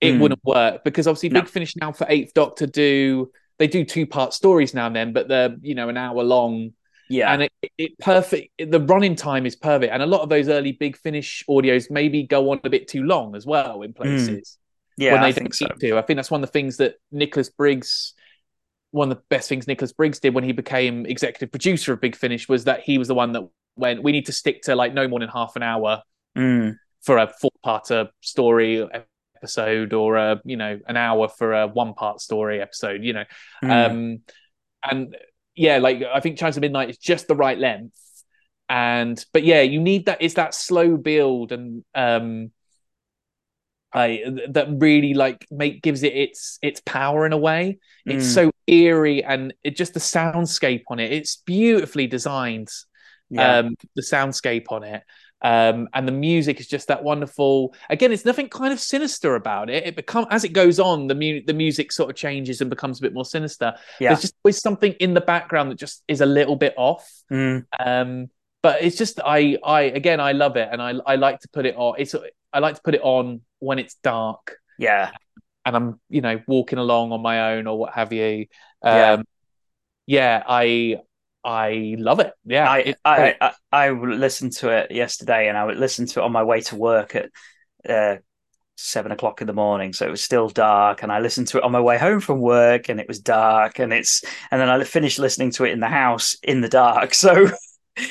it 0.00 0.14
Mm. 0.14 0.20
wouldn't 0.20 0.44
work 0.44 0.84
because 0.84 1.06
obviously 1.06 1.28
No. 1.30 1.40
Big 1.40 1.50
Finish 1.50 1.74
now 1.76 1.92
for 1.92 2.06
Eighth 2.08 2.32
Doctor 2.34 2.66
do 2.66 3.30
they 3.58 3.66
do 3.66 3.84
two 3.84 4.06
part 4.06 4.32
stories 4.32 4.72
now 4.72 4.86
and 4.86 4.96
then, 4.96 5.12
but 5.12 5.28
they're 5.28 5.56
you 5.60 5.74
know 5.74 5.88
an 5.88 5.96
hour 5.96 6.22
long. 6.22 6.72
Yeah. 7.08 7.32
And 7.32 7.42
it, 7.42 7.52
it 7.76 7.98
perfect 7.98 8.52
the 8.70 8.80
running 8.80 9.16
time 9.16 9.44
is 9.46 9.56
perfect. 9.56 9.92
And 9.92 10.02
a 10.02 10.06
lot 10.06 10.20
of 10.22 10.28
those 10.28 10.48
early 10.48 10.72
big 10.72 10.96
finish 10.96 11.44
audios 11.50 11.90
maybe 11.90 12.22
go 12.22 12.50
on 12.52 12.60
a 12.62 12.70
bit 12.70 12.86
too 12.86 13.02
long 13.02 13.34
as 13.34 13.44
well 13.44 13.82
in 13.82 13.92
places 13.92 14.56
yeah 14.96 15.12
when 15.12 15.20
they 15.22 15.28
i 15.28 15.32
don't 15.32 15.52
think 15.52 15.54
so. 15.54 15.66
to. 15.66 15.98
I 15.98 16.02
think 16.02 16.16
that's 16.18 16.30
one 16.30 16.42
of 16.42 16.48
the 16.48 16.52
things 16.52 16.76
that 16.78 16.94
nicholas 17.10 17.48
briggs 17.50 18.14
one 18.92 19.10
of 19.10 19.16
the 19.16 19.22
best 19.28 19.48
things 19.48 19.66
nicholas 19.66 19.92
briggs 19.92 20.18
did 20.20 20.34
when 20.34 20.44
he 20.44 20.52
became 20.52 21.06
executive 21.06 21.50
producer 21.50 21.92
of 21.92 22.00
big 22.00 22.16
finish 22.16 22.48
was 22.48 22.64
that 22.64 22.80
he 22.80 22.98
was 22.98 23.08
the 23.08 23.14
one 23.14 23.32
that 23.32 23.48
went 23.76 24.02
we 24.02 24.12
need 24.12 24.26
to 24.26 24.32
stick 24.32 24.62
to 24.62 24.74
like 24.74 24.92
no 24.92 25.06
more 25.08 25.20
than 25.20 25.28
half 25.28 25.56
an 25.56 25.62
hour 25.62 26.02
Mm, 26.36 26.76
for 27.02 27.18
a 27.18 27.26
four 27.40 27.50
parter 27.66 28.08
story 28.20 28.86
episode 29.36 29.92
or 29.92 30.16
a 30.16 30.40
you 30.44 30.56
know 30.56 30.78
an 30.86 30.96
hour 30.96 31.28
for 31.28 31.52
a 31.52 31.66
one 31.66 31.94
part 31.94 32.20
story 32.20 32.60
episode 32.60 33.02
you 33.02 33.12
know? 33.12 33.24
Mm. 33.64 33.90
um 33.90 34.18
and 34.88 35.16
yeah 35.56 35.78
like 35.78 36.02
i 36.02 36.20
think 36.20 36.38
chimes 36.38 36.56
of 36.56 36.60
midnight 36.60 36.90
is 36.90 36.98
just 36.98 37.26
the 37.26 37.34
right 37.34 37.58
length. 37.58 37.96
And 38.68 39.24
but 39.32 39.42
yeah 39.42 39.62
you 39.62 39.80
need 39.80 40.06
that 40.06 40.18
it's 40.20 40.34
that 40.34 40.54
slow 40.54 40.96
build 40.96 41.50
and 41.50 41.84
um 41.94 42.52
I 43.92 44.22
that 44.50 44.68
really 44.70 45.14
like 45.14 45.46
make 45.50 45.82
gives 45.82 46.02
it 46.02 46.14
its 46.14 46.58
its 46.62 46.80
power 46.84 47.26
in 47.26 47.32
a 47.32 47.38
way. 47.38 47.78
It's 48.06 48.26
mm. 48.26 48.34
so 48.34 48.50
eerie 48.66 49.24
and 49.24 49.52
it 49.64 49.76
just 49.76 49.94
the 49.94 50.00
soundscape 50.00 50.84
on 50.88 51.00
it. 51.00 51.12
It's 51.12 51.36
beautifully 51.36 52.06
designed. 52.06 52.68
Yeah. 53.30 53.58
Um, 53.58 53.76
the 53.94 54.02
soundscape 54.02 54.66
on 54.70 54.84
it. 54.84 55.02
Um, 55.42 55.88
and 55.94 56.06
the 56.06 56.12
music 56.12 56.60
is 56.60 56.66
just 56.66 56.88
that 56.88 57.02
wonderful. 57.02 57.74
Again, 57.88 58.12
it's 58.12 58.24
nothing 58.24 58.48
kind 58.48 58.72
of 58.72 58.80
sinister 58.80 59.36
about 59.36 59.70
it. 59.70 59.86
It 59.86 59.96
become 59.96 60.26
as 60.30 60.44
it 60.44 60.50
goes 60.52 60.78
on, 60.78 61.06
the 61.06 61.14
mu- 61.14 61.42
the 61.44 61.54
music 61.54 61.92
sort 61.92 62.10
of 62.10 62.16
changes 62.16 62.60
and 62.60 62.68
becomes 62.68 62.98
a 62.98 63.02
bit 63.02 63.14
more 63.14 63.24
sinister. 63.24 63.74
Yeah. 63.98 64.10
There's 64.10 64.22
just 64.22 64.34
always 64.44 64.60
something 64.60 64.92
in 64.94 65.14
the 65.14 65.20
background 65.20 65.70
that 65.70 65.78
just 65.78 66.02
is 66.08 66.20
a 66.20 66.26
little 66.26 66.56
bit 66.56 66.74
off. 66.76 67.10
Mm. 67.30 67.64
Um, 67.84 68.30
but 68.62 68.82
it's 68.82 68.96
just 68.96 69.20
I 69.24 69.56
I 69.64 69.82
again 69.82 70.20
I 70.20 70.32
love 70.32 70.56
it 70.56 70.68
and 70.70 70.82
I 70.82 70.94
I 71.06 71.16
like 71.16 71.40
to 71.40 71.48
put 71.48 71.64
it 71.64 71.74
on. 71.76 71.94
It's 71.98 72.14
I 72.52 72.58
like 72.58 72.74
to 72.74 72.82
put 72.82 72.94
it 72.94 73.02
on 73.02 73.40
when 73.60 73.78
it's 73.78 73.94
dark. 74.02 74.56
Yeah. 74.78 75.12
And 75.64 75.76
I'm 75.76 76.00
you 76.08 76.20
know 76.20 76.40
walking 76.46 76.78
along 76.78 77.12
on 77.12 77.22
my 77.22 77.52
own 77.54 77.66
or 77.66 77.78
what 77.78 77.94
have 77.94 78.12
you. 78.12 78.46
Um, 78.82 78.92
yeah. 78.92 79.22
Yeah, 80.06 80.42
I 80.48 80.96
I 81.44 81.94
love 81.98 82.20
it. 82.20 82.32
Yeah, 82.44 82.68
I, 82.68 82.94
I, 83.04 83.36
I, 83.40 83.52
I 83.72 83.90
listened 83.90 84.52
to 84.54 84.70
it 84.70 84.90
yesterday, 84.90 85.48
and 85.48 85.56
I 85.56 85.64
would 85.64 85.78
listen 85.78 86.06
to 86.06 86.20
it 86.20 86.24
on 86.24 86.32
my 86.32 86.42
way 86.42 86.60
to 86.62 86.76
work 86.76 87.14
at 87.14 87.30
uh, 87.88 88.16
seven 88.76 89.12
o'clock 89.12 89.40
in 89.40 89.46
the 89.46 89.52
morning, 89.52 89.92
so 89.92 90.06
it 90.06 90.10
was 90.10 90.24
still 90.24 90.48
dark. 90.48 91.02
And 91.02 91.12
I 91.12 91.20
listened 91.20 91.48
to 91.48 91.58
it 91.58 91.64
on 91.64 91.72
my 91.72 91.80
way 91.80 91.96
home 91.96 92.20
from 92.20 92.40
work, 92.40 92.88
and 92.88 93.00
it 93.00 93.08
was 93.08 93.20
dark. 93.20 93.78
And 93.78 93.92
it's 93.92 94.22
and 94.50 94.60
then 94.60 94.68
I 94.68 94.82
finished 94.84 95.18
listening 95.18 95.52
to 95.52 95.64
it 95.64 95.72
in 95.72 95.80
the 95.80 95.88
house 95.88 96.36
in 96.42 96.60
the 96.60 96.68
dark. 96.68 97.14
So 97.20 97.50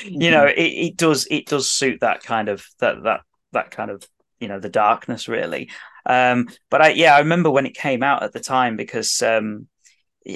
you 0.04 0.30
know, 0.30 0.44
mm-hmm. 0.44 0.60
it, 0.60 0.86
it 0.86 0.96
does 0.96 1.26
it 1.30 1.46
does 1.46 1.68
suit 1.68 2.00
that 2.00 2.22
kind 2.22 2.48
of 2.48 2.64
that 2.78 3.02
that 3.02 3.20
that 3.52 3.70
kind 3.70 3.90
of 3.90 4.02
you 4.40 4.48
know 4.48 4.58
the 4.58 4.68
darkness 4.68 5.28
really. 5.28 5.70
Um, 6.06 6.48
but 6.70 6.82
I 6.82 6.88
yeah, 6.90 7.14
I 7.14 7.20
remember 7.20 7.50
when 7.50 7.66
it 7.66 7.76
came 7.76 8.02
out 8.02 8.22
at 8.22 8.32
the 8.32 8.40
time 8.40 8.76
because 8.76 9.22
um, 9.22 9.68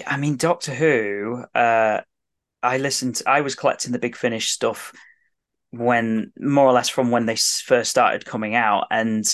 I 0.06 0.16
mean 0.16 0.36
Doctor 0.36 0.74
Who. 0.74 1.44
Uh, 1.54 2.02
I 2.62 2.78
listened. 2.78 3.20
I 3.26 3.40
was 3.40 3.54
collecting 3.54 3.92
the 3.92 3.98
Big 3.98 4.16
Finish 4.16 4.50
stuff 4.50 4.92
when 5.70 6.32
more 6.38 6.66
or 6.66 6.72
less 6.72 6.88
from 6.88 7.10
when 7.10 7.26
they 7.26 7.36
first 7.36 7.90
started 7.90 8.24
coming 8.24 8.54
out, 8.54 8.86
and 8.90 9.24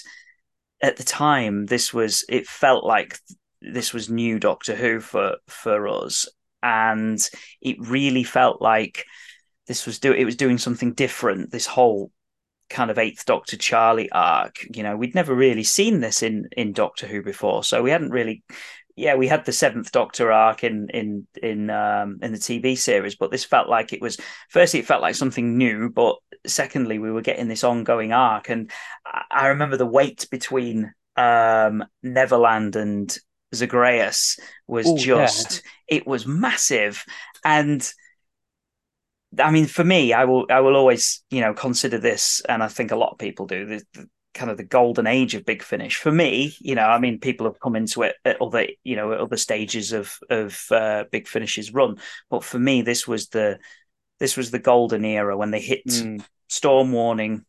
at 0.82 0.96
the 0.96 1.04
time, 1.04 1.66
this 1.66 1.92
was 1.92 2.24
it 2.28 2.46
felt 2.46 2.84
like 2.84 3.18
this 3.60 3.92
was 3.92 4.08
new 4.08 4.38
Doctor 4.38 4.74
Who 4.74 5.00
for 5.00 5.36
for 5.48 5.88
us, 5.88 6.28
and 6.62 7.20
it 7.60 7.76
really 7.80 8.24
felt 8.24 8.62
like 8.62 9.04
this 9.66 9.86
was 9.86 9.98
do 9.98 10.12
it 10.12 10.24
was 10.24 10.36
doing 10.36 10.58
something 10.58 10.94
different. 10.94 11.50
This 11.50 11.66
whole 11.66 12.10
kind 12.70 12.90
of 12.90 12.98
Eighth 12.98 13.26
Doctor 13.26 13.56
Charley 13.56 14.10
arc, 14.12 14.64
you 14.74 14.82
know, 14.82 14.96
we'd 14.96 15.14
never 15.14 15.34
really 15.34 15.64
seen 15.64 16.00
this 16.00 16.22
in 16.22 16.48
in 16.56 16.72
Doctor 16.72 17.06
Who 17.06 17.22
before, 17.22 17.64
so 17.64 17.82
we 17.82 17.90
hadn't 17.90 18.10
really 18.10 18.42
yeah, 19.00 19.14
we 19.14 19.28
had 19.28 19.46
the 19.46 19.52
Seventh 19.52 19.92
Doctor 19.92 20.30
arc 20.30 20.62
in 20.62 20.88
in 20.90 21.26
in 21.42 21.70
um, 21.70 22.18
in 22.22 22.32
the 22.32 22.38
TV 22.38 22.76
series, 22.76 23.16
but 23.16 23.30
this 23.30 23.44
felt 23.44 23.68
like 23.68 23.92
it 23.92 24.00
was 24.02 24.18
firstly 24.50 24.80
it 24.80 24.86
felt 24.86 25.02
like 25.02 25.14
something 25.14 25.56
new, 25.56 25.88
but 25.88 26.16
secondly 26.46 26.98
we 26.98 27.10
were 27.10 27.22
getting 27.22 27.48
this 27.48 27.64
ongoing 27.64 28.12
arc, 28.12 28.50
and 28.50 28.70
I 29.30 29.48
remember 29.48 29.76
the 29.76 29.86
wait 29.86 30.28
between 30.30 30.92
um, 31.16 31.84
Neverland 32.02 32.76
and 32.76 33.16
Zagreus 33.54 34.38
was 34.66 34.86
Ooh, 34.86 34.98
just 34.98 35.62
yeah. 35.88 35.96
it 35.96 36.06
was 36.06 36.26
massive, 36.26 37.04
and 37.42 37.90
I 39.38 39.50
mean 39.50 39.66
for 39.66 39.84
me, 39.84 40.12
I 40.12 40.24
will 40.24 40.46
I 40.50 40.60
will 40.60 40.76
always 40.76 41.22
you 41.30 41.40
know 41.40 41.54
consider 41.54 41.98
this, 41.98 42.42
and 42.48 42.62
I 42.62 42.68
think 42.68 42.90
a 42.90 42.96
lot 42.96 43.12
of 43.12 43.18
people 43.18 43.46
do 43.46 43.66
the, 43.66 43.82
the 43.94 44.08
kind 44.34 44.50
of 44.50 44.56
the 44.56 44.64
golden 44.64 45.06
age 45.06 45.34
of 45.34 45.44
Big 45.44 45.62
Finish 45.62 45.96
for 45.96 46.12
me. 46.12 46.54
You 46.60 46.74
know, 46.74 46.86
I 46.86 46.98
mean, 46.98 47.20
people 47.20 47.46
have 47.46 47.60
come 47.60 47.76
into 47.76 48.02
it 48.02 48.16
at 48.24 48.40
other, 48.40 48.66
you 48.84 48.96
know, 48.96 49.12
at 49.12 49.20
other 49.20 49.36
stages 49.36 49.92
of 49.92 50.16
of 50.28 50.60
uh, 50.70 51.04
Big 51.10 51.28
Finish's 51.28 51.72
run, 51.72 51.98
but 52.28 52.44
for 52.44 52.58
me, 52.58 52.82
this 52.82 53.06
was 53.06 53.28
the 53.28 53.58
this 54.18 54.36
was 54.36 54.50
the 54.50 54.58
golden 54.58 55.04
era 55.04 55.36
when 55.36 55.50
they 55.50 55.60
hit 55.60 55.86
mm. 55.86 56.24
Storm 56.48 56.92
Warning 56.92 57.44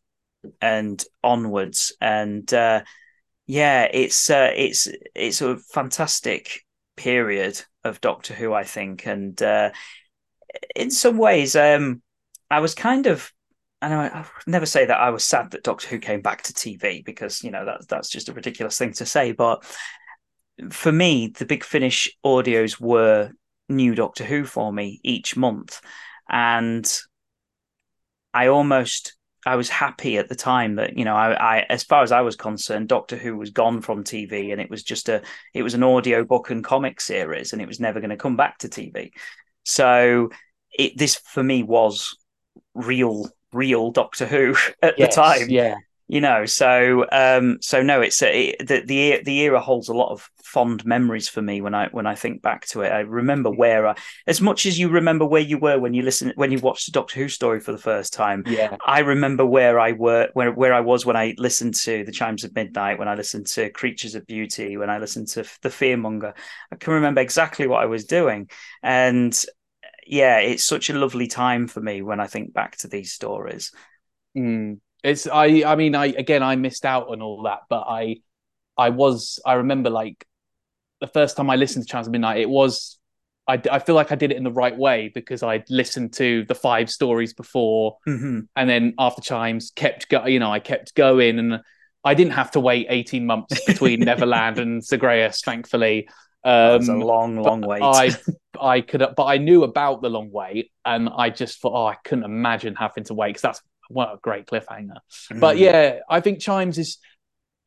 and 0.60 1.02
onwards, 1.22 1.94
and 2.00 2.52
uh, 2.52 2.82
yeah, 3.46 3.88
it's 3.92 4.30
uh, 4.30 4.50
it's 4.54 4.88
it's 5.14 5.40
a 5.40 5.56
fantastic 5.56 6.64
period 6.96 7.60
of 7.84 8.00
Doctor 8.00 8.34
Who, 8.34 8.52
I 8.52 8.64
think, 8.64 9.06
and 9.06 9.40
uh, 9.42 9.70
in 10.74 10.90
some 10.90 11.18
ways, 11.18 11.56
um, 11.56 12.02
I 12.50 12.60
was 12.60 12.74
kind 12.74 13.06
of 13.06 13.32
and 13.82 13.92
I, 13.92 14.06
I 14.06 14.26
never 14.46 14.64
say 14.64 14.86
that 14.86 15.00
I 15.00 15.10
was 15.10 15.24
sad 15.24 15.50
that 15.50 15.64
Doctor 15.64 15.88
Who 15.88 15.98
came 15.98 16.22
back 16.22 16.42
to 16.42 16.52
TV 16.52 17.04
because 17.04 17.42
you 17.42 17.50
know 17.50 17.64
that's 17.64 17.86
that's 17.86 18.08
just 18.08 18.28
a 18.28 18.32
ridiculous 18.32 18.78
thing 18.78 18.92
to 18.94 19.04
say. 19.04 19.32
But 19.32 19.64
for 20.70 20.92
me, 20.92 21.32
the 21.36 21.44
Big 21.44 21.64
Finish 21.64 22.16
audios 22.24 22.80
were 22.80 23.32
new 23.68 23.94
Doctor 23.94 24.24
Who 24.24 24.44
for 24.44 24.72
me 24.72 25.00
each 25.02 25.36
month, 25.36 25.80
and 26.28 26.90
I 28.32 28.46
almost 28.46 29.16
I 29.44 29.56
was 29.56 29.68
happy 29.68 30.16
at 30.18 30.28
the 30.28 30.36
time 30.36 30.76
that 30.76 30.96
you 30.96 31.04
know 31.04 31.16
I, 31.16 31.32
I 31.32 31.66
as 31.68 31.82
far 31.82 32.04
as 32.04 32.12
I 32.12 32.20
was 32.20 32.36
concerned, 32.36 32.88
Doctor 32.88 33.16
Who 33.16 33.36
was 33.36 33.50
gone 33.50 33.80
from 33.80 34.04
TV, 34.04 34.52
and 34.52 34.60
it 34.60 34.70
was 34.70 34.84
just 34.84 35.08
a 35.08 35.22
it 35.54 35.64
was 35.64 35.74
an 35.74 35.82
audio 35.82 36.24
book 36.24 36.50
and 36.50 36.62
comic 36.62 37.00
series, 37.00 37.52
and 37.52 37.60
it 37.60 37.68
was 37.68 37.80
never 37.80 37.98
going 37.98 38.10
to 38.10 38.16
come 38.16 38.36
back 38.36 38.58
to 38.58 38.68
TV. 38.68 39.10
So 39.64 40.30
it 40.72 40.96
this 40.96 41.16
for 41.16 41.42
me 41.42 41.62
was 41.62 42.16
real 42.74 43.28
real 43.52 43.90
Doctor 43.90 44.26
Who 44.26 44.54
at 44.82 44.98
yes, 44.98 45.14
the 45.14 45.20
time. 45.22 45.50
Yeah. 45.50 45.76
You 46.12 46.20
know, 46.20 46.44
so 46.44 47.06
um, 47.10 47.56
so 47.62 47.82
no, 47.82 48.02
it's 48.02 48.20
a, 48.20 48.50
it, 48.50 48.68
the 48.68 48.82
the 48.84 49.22
the 49.24 49.38
era 49.40 49.58
holds 49.58 49.88
a 49.88 49.94
lot 49.94 50.12
of 50.12 50.28
fond 50.44 50.84
memories 50.84 51.26
for 51.26 51.40
me 51.40 51.62
when 51.62 51.74
I 51.74 51.88
when 51.88 52.06
I 52.06 52.14
think 52.14 52.42
back 52.42 52.66
to 52.66 52.82
it. 52.82 52.90
I 52.90 52.98
remember 52.98 53.50
where 53.50 53.86
I, 53.86 53.94
as 54.26 54.38
much 54.38 54.66
as 54.66 54.78
you 54.78 54.90
remember 54.90 55.24
where 55.24 55.40
you 55.40 55.56
were 55.56 55.78
when 55.78 55.94
you 55.94 56.02
listen 56.02 56.30
when 56.36 56.52
you 56.52 56.58
watched 56.58 56.84
the 56.84 56.92
Doctor 56.92 57.18
Who 57.18 57.30
story 57.30 57.60
for 57.60 57.72
the 57.72 57.78
first 57.78 58.12
time. 58.12 58.44
Yeah, 58.46 58.76
I 58.86 58.98
remember 58.98 59.46
where 59.46 59.80
I 59.80 59.92
were 59.92 60.28
where 60.34 60.52
where 60.52 60.74
I 60.74 60.80
was 60.80 61.06
when 61.06 61.16
I 61.16 61.34
listened 61.38 61.76
to 61.76 62.04
the 62.04 62.12
Chimes 62.12 62.44
of 62.44 62.54
Midnight, 62.54 62.98
when 62.98 63.08
I 63.08 63.14
listened 63.14 63.46
to 63.46 63.70
Creatures 63.70 64.14
of 64.14 64.26
Beauty, 64.26 64.76
when 64.76 64.90
I 64.90 64.98
listened 64.98 65.28
to 65.28 65.46
the 65.62 65.70
Fearmonger. 65.70 66.34
I 66.70 66.76
can 66.76 66.92
remember 66.92 67.22
exactly 67.22 67.66
what 67.66 67.82
I 67.82 67.86
was 67.86 68.04
doing, 68.04 68.50
and 68.82 69.34
yeah, 70.06 70.40
it's 70.40 70.62
such 70.62 70.90
a 70.90 70.98
lovely 70.98 71.26
time 71.26 71.68
for 71.68 71.80
me 71.80 72.02
when 72.02 72.20
I 72.20 72.26
think 72.26 72.52
back 72.52 72.76
to 72.80 72.88
these 72.88 73.12
stories. 73.12 73.72
Mm. 74.36 74.80
It's 75.02 75.26
I 75.26 75.64
I 75.66 75.76
mean 75.76 75.94
I 75.94 76.06
again 76.06 76.42
I 76.42 76.56
missed 76.56 76.84
out 76.84 77.08
on 77.08 77.22
all 77.22 77.42
that, 77.42 77.60
but 77.68 77.84
I 77.88 78.18
I 78.76 78.90
was 78.90 79.40
I 79.44 79.54
remember 79.54 79.90
like 79.90 80.26
the 81.00 81.06
first 81.08 81.36
time 81.36 81.50
I 81.50 81.56
listened 81.56 81.86
to 81.86 81.90
Chimes 81.90 82.06
of 82.06 82.12
Midnight, 82.12 82.38
it 82.38 82.48
was 82.48 82.98
I, 83.48 83.60
I 83.70 83.78
feel 83.80 83.96
like 83.96 84.12
I 84.12 84.14
did 84.14 84.30
it 84.30 84.36
in 84.36 84.44
the 84.44 84.52
right 84.52 84.76
way 84.76 85.10
because 85.12 85.42
I'd 85.42 85.68
listened 85.68 86.12
to 86.14 86.44
the 86.44 86.54
five 86.54 86.88
stories 86.88 87.34
before, 87.34 87.98
mm-hmm. 88.06 88.40
and 88.54 88.70
then 88.70 88.94
after 88.98 89.20
Chimes 89.20 89.72
kept 89.74 90.08
go, 90.08 90.26
you 90.26 90.38
know, 90.38 90.52
I 90.52 90.60
kept 90.60 90.94
going, 90.94 91.38
and 91.38 91.60
I 92.04 92.14
didn't 92.14 92.34
have 92.34 92.52
to 92.52 92.60
wait 92.60 92.86
eighteen 92.88 93.26
months 93.26 93.64
between 93.64 94.00
Neverland 94.04 94.58
and 94.58 94.84
Zagreus, 94.84 95.40
thankfully. 95.42 96.08
Um, 96.44 96.88
a 96.88 97.04
long, 97.04 97.40
long 97.40 97.60
wait. 97.62 97.82
I, 97.82 98.10
I 98.60 98.80
could, 98.80 99.04
but 99.16 99.24
I 99.24 99.38
knew 99.38 99.64
about 99.64 100.02
the 100.02 100.10
long 100.10 100.30
wait, 100.30 100.70
and 100.84 101.08
I 101.08 101.30
just 101.30 101.60
thought, 101.60 101.72
oh, 101.74 101.86
I 101.86 101.96
couldn't 102.04 102.24
imagine 102.24 102.76
having 102.76 103.04
to 103.04 103.14
wait 103.14 103.30
because 103.30 103.42
that's 103.42 103.62
what 103.88 104.12
a 104.12 104.18
great 104.20 104.46
cliffhanger. 104.46 104.98
Mm. 105.32 105.40
But 105.40 105.58
yeah, 105.58 106.00
I 106.08 106.20
think 106.20 106.40
Chimes 106.40 106.78
is 106.78 106.98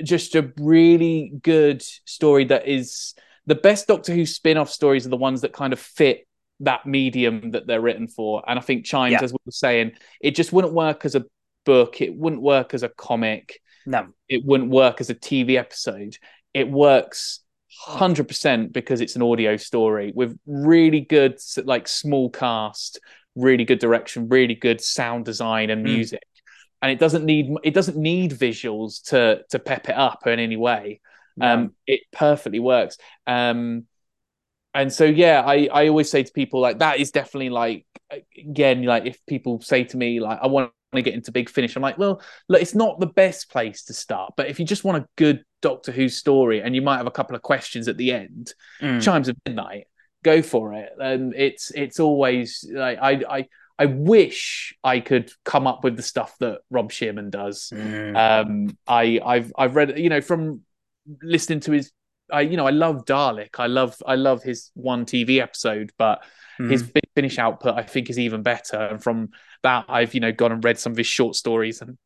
just 0.03 0.35
a 0.35 0.51
really 0.59 1.31
good 1.41 1.81
story 1.81 2.45
that 2.45 2.67
is 2.67 3.13
the 3.45 3.55
best 3.55 3.87
Doctor 3.87 4.13
Who 4.13 4.25
spin-off 4.25 4.69
stories 4.69 5.05
are 5.05 5.09
the 5.09 5.17
ones 5.17 5.41
that 5.41 5.53
kind 5.53 5.73
of 5.73 5.79
fit 5.79 6.27
that 6.61 6.85
medium 6.85 7.51
that 7.51 7.67
they're 7.67 7.81
written 7.81 8.07
for. 8.07 8.43
And 8.47 8.57
I 8.57 8.61
think 8.61 8.85
Chimes, 8.85 9.13
yeah. 9.13 9.23
as 9.23 9.31
we 9.31 9.37
were 9.45 9.51
saying, 9.51 9.91
it 10.21 10.35
just 10.35 10.53
wouldn't 10.53 10.73
work 10.73 11.05
as 11.05 11.15
a 11.15 11.25
book. 11.65 12.01
It 12.01 12.15
wouldn't 12.15 12.41
work 12.41 12.73
as 12.73 12.83
a 12.83 12.89
comic. 12.89 13.61
No, 13.85 14.07
it 14.27 14.43
wouldn't 14.45 14.71
work 14.71 15.01
as 15.01 15.09
a 15.09 15.15
TV 15.15 15.57
episode. 15.57 16.17
It 16.53 16.69
works 16.69 17.41
hundred 17.77 18.27
percent 18.27 18.71
because 18.71 19.01
it's 19.01 19.17
an 19.17 19.21
audio 19.21 19.57
story 19.57 20.13
with 20.15 20.37
really 20.45 21.01
good 21.01 21.37
like 21.65 21.87
small 21.87 22.29
cast, 22.29 22.99
really 23.35 23.65
good 23.65 23.79
direction, 23.79 24.27
really 24.29 24.55
good 24.55 24.81
sound 24.81 25.25
design 25.25 25.69
and 25.69 25.81
hmm. 25.81 25.93
music. 25.93 26.21
Mm. 26.21 26.41
And 26.81 26.91
it 26.91 26.99
doesn't 26.99 27.25
need 27.25 27.51
it 27.63 27.73
doesn't 27.73 27.97
need 27.97 28.31
visuals 28.31 29.03
to 29.09 29.43
to 29.49 29.59
pep 29.59 29.89
it 29.89 29.95
up 29.95 30.27
in 30.27 30.39
any 30.39 30.57
way. 30.57 31.01
No. 31.37 31.47
Um, 31.47 31.73
it 31.87 32.01
perfectly 32.11 32.59
works. 32.59 32.97
Um, 33.25 33.85
and 34.73 34.91
so 34.91 35.05
yeah, 35.05 35.41
I 35.41 35.67
I 35.71 35.87
always 35.87 36.11
say 36.11 36.23
to 36.23 36.31
people 36.31 36.59
like 36.59 36.79
that 36.79 36.99
is 36.99 37.11
definitely 37.11 37.49
like 37.49 37.85
again 38.37 38.83
like 38.83 39.05
if 39.05 39.25
people 39.25 39.61
say 39.61 39.85
to 39.85 39.97
me 39.97 40.19
like 40.19 40.39
I 40.41 40.47
want 40.47 40.71
to 40.93 41.01
get 41.01 41.13
into 41.13 41.31
Big 41.31 41.49
Finish, 41.49 41.75
I'm 41.75 41.81
like, 41.81 41.97
well, 41.97 42.21
look, 42.47 42.61
it's 42.61 42.75
not 42.75 42.99
the 42.99 43.07
best 43.07 43.49
place 43.49 43.83
to 43.85 43.93
start, 43.93 44.33
but 44.37 44.47
if 44.47 44.59
you 44.59 44.65
just 44.65 44.83
want 44.83 45.03
a 45.03 45.07
good 45.15 45.43
Doctor 45.61 45.91
Who 45.91 46.09
story 46.09 46.61
and 46.61 46.75
you 46.75 46.81
might 46.81 46.97
have 46.97 47.07
a 47.07 47.11
couple 47.11 47.35
of 47.35 47.41
questions 47.41 47.87
at 47.87 47.97
the 47.97 48.11
end, 48.11 48.53
mm. 48.81 49.01
Chimes 49.01 49.27
of 49.27 49.35
Midnight, 49.45 49.87
go 50.25 50.41
for 50.41 50.73
it. 50.73 50.89
And 50.99 51.33
it's 51.35 51.71
it's 51.71 51.99
always 51.99 52.67
like 52.69 52.97
I 52.99 53.21
I 53.29 53.47
I 53.77 53.85
wish 53.85 54.75
I 54.83 54.99
could 54.99 55.31
come 55.45 55.67
up 55.67 55.83
with 55.83 55.95
the 55.95 56.03
stuff 56.03 56.35
that 56.39 56.61
Rob 56.71 56.91
Shearman 56.91 57.29
does. 57.29 57.71
Mm. 57.73 58.17
Um, 58.17 58.77
I 58.87 59.21
I've 59.23 59.53
I've 59.57 59.75
read 59.75 59.97
you 59.99 60.09
know 60.09 60.21
from 60.21 60.61
listening 61.21 61.59
to 61.61 61.71
his 61.71 61.91
I 62.31 62.41
you 62.41 62.57
know 62.57 62.65
I 62.65 62.71
love 62.71 63.05
Dalek. 63.05 63.59
I 63.59 63.67
love 63.67 63.95
I 64.05 64.15
love 64.15 64.41
his 64.41 64.71
one 64.73 65.05
TV 65.05 65.39
episode, 65.39 65.91
but 65.97 66.23
mm. 66.59 66.71
his 66.71 66.91
finish 67.15 67.37
output 67.37 67.75
I 67.75 67.83
think 67.83 68.09
is 68.09 68.17
even 68.19 68.41
better. 68.41 68.77
And 68.77 69.01
from 69.01 69.29
that, 69.61 69.85
I've 69.87 70.15
you 70.15 70.21
know 70.21 70.31
gone 70.31 70.51
and 70.51 70.63
read 70.63 70.79
some 70.79 70.91
of 70.91 70.97
his 70.97 71.07
short 71.07 71.35
stories 71.35 71.81
and 71.81 71.97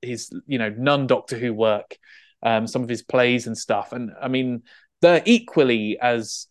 his 0.00 0.30
you 0.46 0.58
know 0.58 0.68
non 0.68 1.08
Doctor 1.08 1.36
Who 1.36 1.52
work, 1.52 1.98
um, 2.44 2.68
some 2.68 2.84
of 2.84 2.88
his 2.88 3.02
plays 3.02 3.48
and 3.48 3.58
stuff. 3.58 3.92
And 3.92 4.12
I 4.22 4.28
mean, 4.28 4.62
they're 5.02 5.22
equally 5.24 5.98
as 6.00 6.46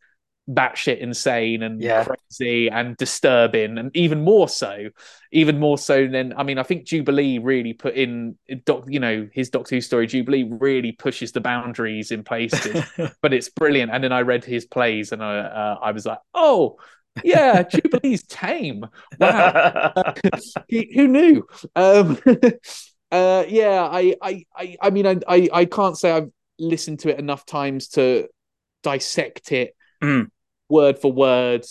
batshit 0.49 0.99
insane 0.99 1.63
and 1.63 1.81
yeah. 1.81 2.03
crazy 2.03 2.69
and 2.69 2.95
disturbing, 2.97 3.77
and 3.77 3.95
even 3.95 4.23
more 4.23 4.47
so, 4.47 4.89
even 5.31 5.59
more 5.59 5.77
so 5.77 6.07
than 6.07 6.33
I 6.37 6.43
mean, 6.43 6.57
I 6.57 6.63
think 6.63 6.85
Jubilee 6.85 7.39
really 7.39 7.73
put 7.73 7.95
in, 7.95 8.37
doc, 8.65 8.85
you 8.87 8.99
know, 8.99 9.27
his 9.33 9.49
Doctor 9.49 9.75
Who 9.75 9.81
story. 9.81 10.07
Jubilee 10.07 10.47
really 10.49 10.91
pushes 10.91 11.31
the 11.31 11.41
boundaries 11.41 12.11
in 12.11 12.23
places, 12.23 12.83
but 13.21 13.33
it's 13.33 13.49
brilliant. 13.49 13.91
And 13.91 14.03
then 14.03 14.11
I 14.11 14.21
read 14.21 14.45
his 14.45 14.65
plays, 14.65 15.11
and 15.11 15.23
I, 15.23 15.37
uh, 15.37 15.79
I 15.81 15.91
was 15.91 16.05
like, 16.05 16.19
oh. 16.33 16.77
yeah, 17.23 17.63
Jubilee's 17.69 18.23
tame. 18.23 18.85
Wow, 19.19 19.93
who 20.69 21.07
knew? 21.07 21.47
Um, 21.75 22.19
uh, 23.11 23.45
yeah, 23.47 23.83
I, 23.83 24.15
I, 24.21 24.45
I, 24.55 24.77
I 24.81 24.89
mean, 24.89 25.07
I, 25.07 25.17
I, 25.27 25.49
I 25.53 25.65
can't 25.65 25.97
say 25.97 26.11
I've 26.11 26.29
listened 26.59 26.99
to 26.99 27.09
it 27.09 27.19
enough 27.19 27.45
times 27.45 27.89
to 27.89 28.27
dissect 28.83 29.51
it 29.51 29.75
mm 30.03 30.27
word 30.69 30.99
for 30.99 31.11
word 31.11 31.65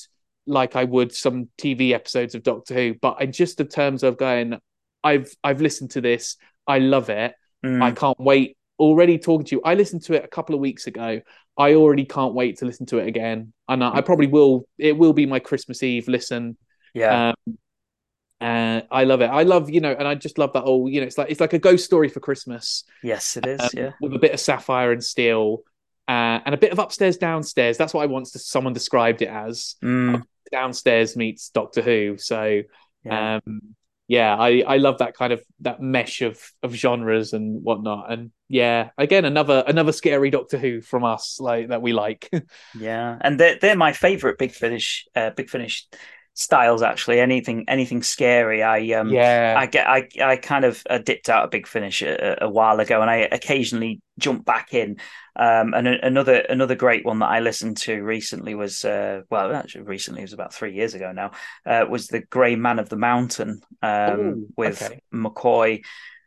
like 0.47 0.77
I 0.77 0.85
would 0.85 1.15
some 1.15 1.49
TV 1.59 1.93
episodes 1.93 2.35
of 2.35 2.43
Doctor 2.43 2.75
Who, 2.75 2.95
but 2.95 3.21
in 3.21 3.33
just 3.33 3.59
the 3.59 3.65
terms 3.65 4.03
of 4.03 4.19
going, 4.19 4.59
I've 5.03 5.33
I've 5.43 5.61
listened 5.61 5.93
to 5.93 6.01
this, 6.01 6.37
I 6.67 6.79
love 6.79 7.11
it, 7.11 7.35
mm. 7.65 7.83
I 7.83 7.93
can't 7.93 8.19
wait. 8.19 8.57
Already 8.79 9.19
talking 9.19 9.47
to 9.47 9.57
you, 9.57 9.63
I 9.65 9.75
listened 9.75 10.03
to 10.05 10.15
it 10.15 10.25
a 10.25 10.29
couple 10.29 10.55
of 10.55 10.61
weeks 10.61 10.87
ago. 10.87 11.21
I 11.57 11.75
already 11.75 12.05
can't 12.05 12.35
wait 12.35 12.59
to 12.59 12.65
listen 12.65 12.87
to 12.87 12.99
it 12.99 13.07
again, 13.07 13.53
and 13.69 13.85
I, 13.85 13.97
I 13.97 14.01
probably 14.01 14.27
will. 14.27 14.67
It 14.79 14.97
will 14.97 15.13
be 15.13 15.27
my 15.27 15.39
Christmas 15.39 15.83
Eve 15.83 16.09
listen. 16.09 16.57
Yeah. 16.93 17.33
Um, 17.47 17.59
and 18.41 18.87
I 18.91 19.05
love 19.05 19.23
it. 19.23 19.31
I 19.31 19.45
love, 19.45 19.71
you 19.71 19.81
know, 19.81 19.93
and 19.97 20.07
I 20.07 20.17
just 20.17 20.37
love 20.37 20.53
that 20.53 20.65
whole, 20.65 20.89
you 20.89 21.01
know, 21.01 21.07
it's 21.07 21.17
like 21.17 21.31
it's 21.31 21.41
like 21.41 21.55
a 21.55 21.59
ghost 21.59 21.85
story 21.85 22.09
for 22.09 22.21
Christmas. 22.21 22.85
Yes, 23.03 23.37
it 23.37 23.47
is. 23.47 23.61
Um, 23.61 23.71
yeah, 23.73 23.91
with 24.01 24.13
a 24.13 24.19
bit 24.19 24.33
of 24.33 24.41
sapphire 24.41 24.93
and 24.93 25.03
steel, 25.03 25.63
uh, 26.09 26.41
and 26.45 26.55
a 26.55 26.59
bit 26.59 26.73
of 26.73 26.79
upstairs 26.79 27.17
downstairs. 27.17 27.79
That's 27.79 27.95
what 27.95 28.03
I 28.03 28.07
once 28.07 28.33
someone 28.45 28.73
described 28.73 29.23
it 29.23 29.29
as. 29.29 29.77
Mm. 29.83 30.23
Downstairs 30.53 31.17
meets 31.17 31.51
Doctor 31.51 31.83
Who. 31.83 32.17
So 32.19 32.63
yeah. 33.05 33.41
Um, 33.47 33.75
yeah, 34.07 34.37
I, 34.37 34.63
I 34.67 34.77
love 34.77 34.99
that 34.99 35.15
kind 35.15 35.33
of 35.33 35.43
that 35.61 35.81
mesh 35.81 36.21
of 36.21 36.39
of 36.63 36.75
genres 36.75 37.33
and 37.33 37.63
whatnot. 37.63 38.13
And 38.13 38.33
yeah, 38.49 38.91
again 38.99 39.25
another 39.25 39.65
another 39.67 39.93
scary 39.93 40.29
Doctor 40.29 40.59
Who 40.59 40.83
from 40.83 41.05
us 41.05 41.39
like 41.41 41.69
that 41.69 41.81
we 41.81 41.95
like. 41.95 42.31
yeah, 42.79 43.17
and 43.21 43.41
they're 43.41 43.59
they're 43.59 43.77
my 43.77 43.93
favorite 43.93 44.37
Big 44.37 44.53
Finish 44.53 45.07
uh, 45.17 45.31
Big 45.31 45.49
Finish 45.49 45.87
styles 46.37 46.83
actually 46.83 47.21
anything 47.21 47.65
anything 47.69 48.03
scary 48.03 48.61
i 48.61 48.91
um 48.93 49.09
yeah 49.09 49.55
i 49.57 49.67
get 49.67 49.87
i 49.87 50.07
i 50.21 50.37
kind 50.37 50.65
of 50.65 50.83
uh, 50.91 50.99
dipped 50.99 51.29
out 51.29 51.45
a 51.45 51.49
big 51.49 51.65
finish 51.65 52.03
a, 52.03 52.39
a, 52.43 52.49
while 52.49 52.81
ago 52.81 53.01
and 53.01 53.09
i 53.09 53.29
occasionally 53.31 54.01
jump 54.19 54.45
back 54.45 54.75
in 54.75 54.97
um 55.37 55.73
and 55.75 55.87
a, 55.87 56.05
another 56.05 56.35
another 56.35 56.75
great 56.75 57.05
one 57.05 57.21
that 57.21 57.29
i 57.29 57.39
listened 57.39 57.77
to 57.77 58.03
recently 58.03 58.57
was 58.57 58.85
uh 58.85 59.21
well 59.31 59.55
actually 59.55 59.83
recently 59.83 60.23
it 60.23 60.25
was 60.25 60.33
about 60.33 60.53
three 60.53 60.75
years 60.75 60.95
ago 60.95 61.13
now 61.13 61.31
uh 61.67 61.87
was 61.89 62.09
the 62.09 62.21
gray 62.21 62.57
man 62.57 62.81
of 62.81 62.89
the 62.89 62.97
mountain 62.97 63.61
um 63.81 64.21
Ooh, 64.21 64.49
with 64.57 64.83
okay. 64.83 65.01
mccoy 65.15 65.85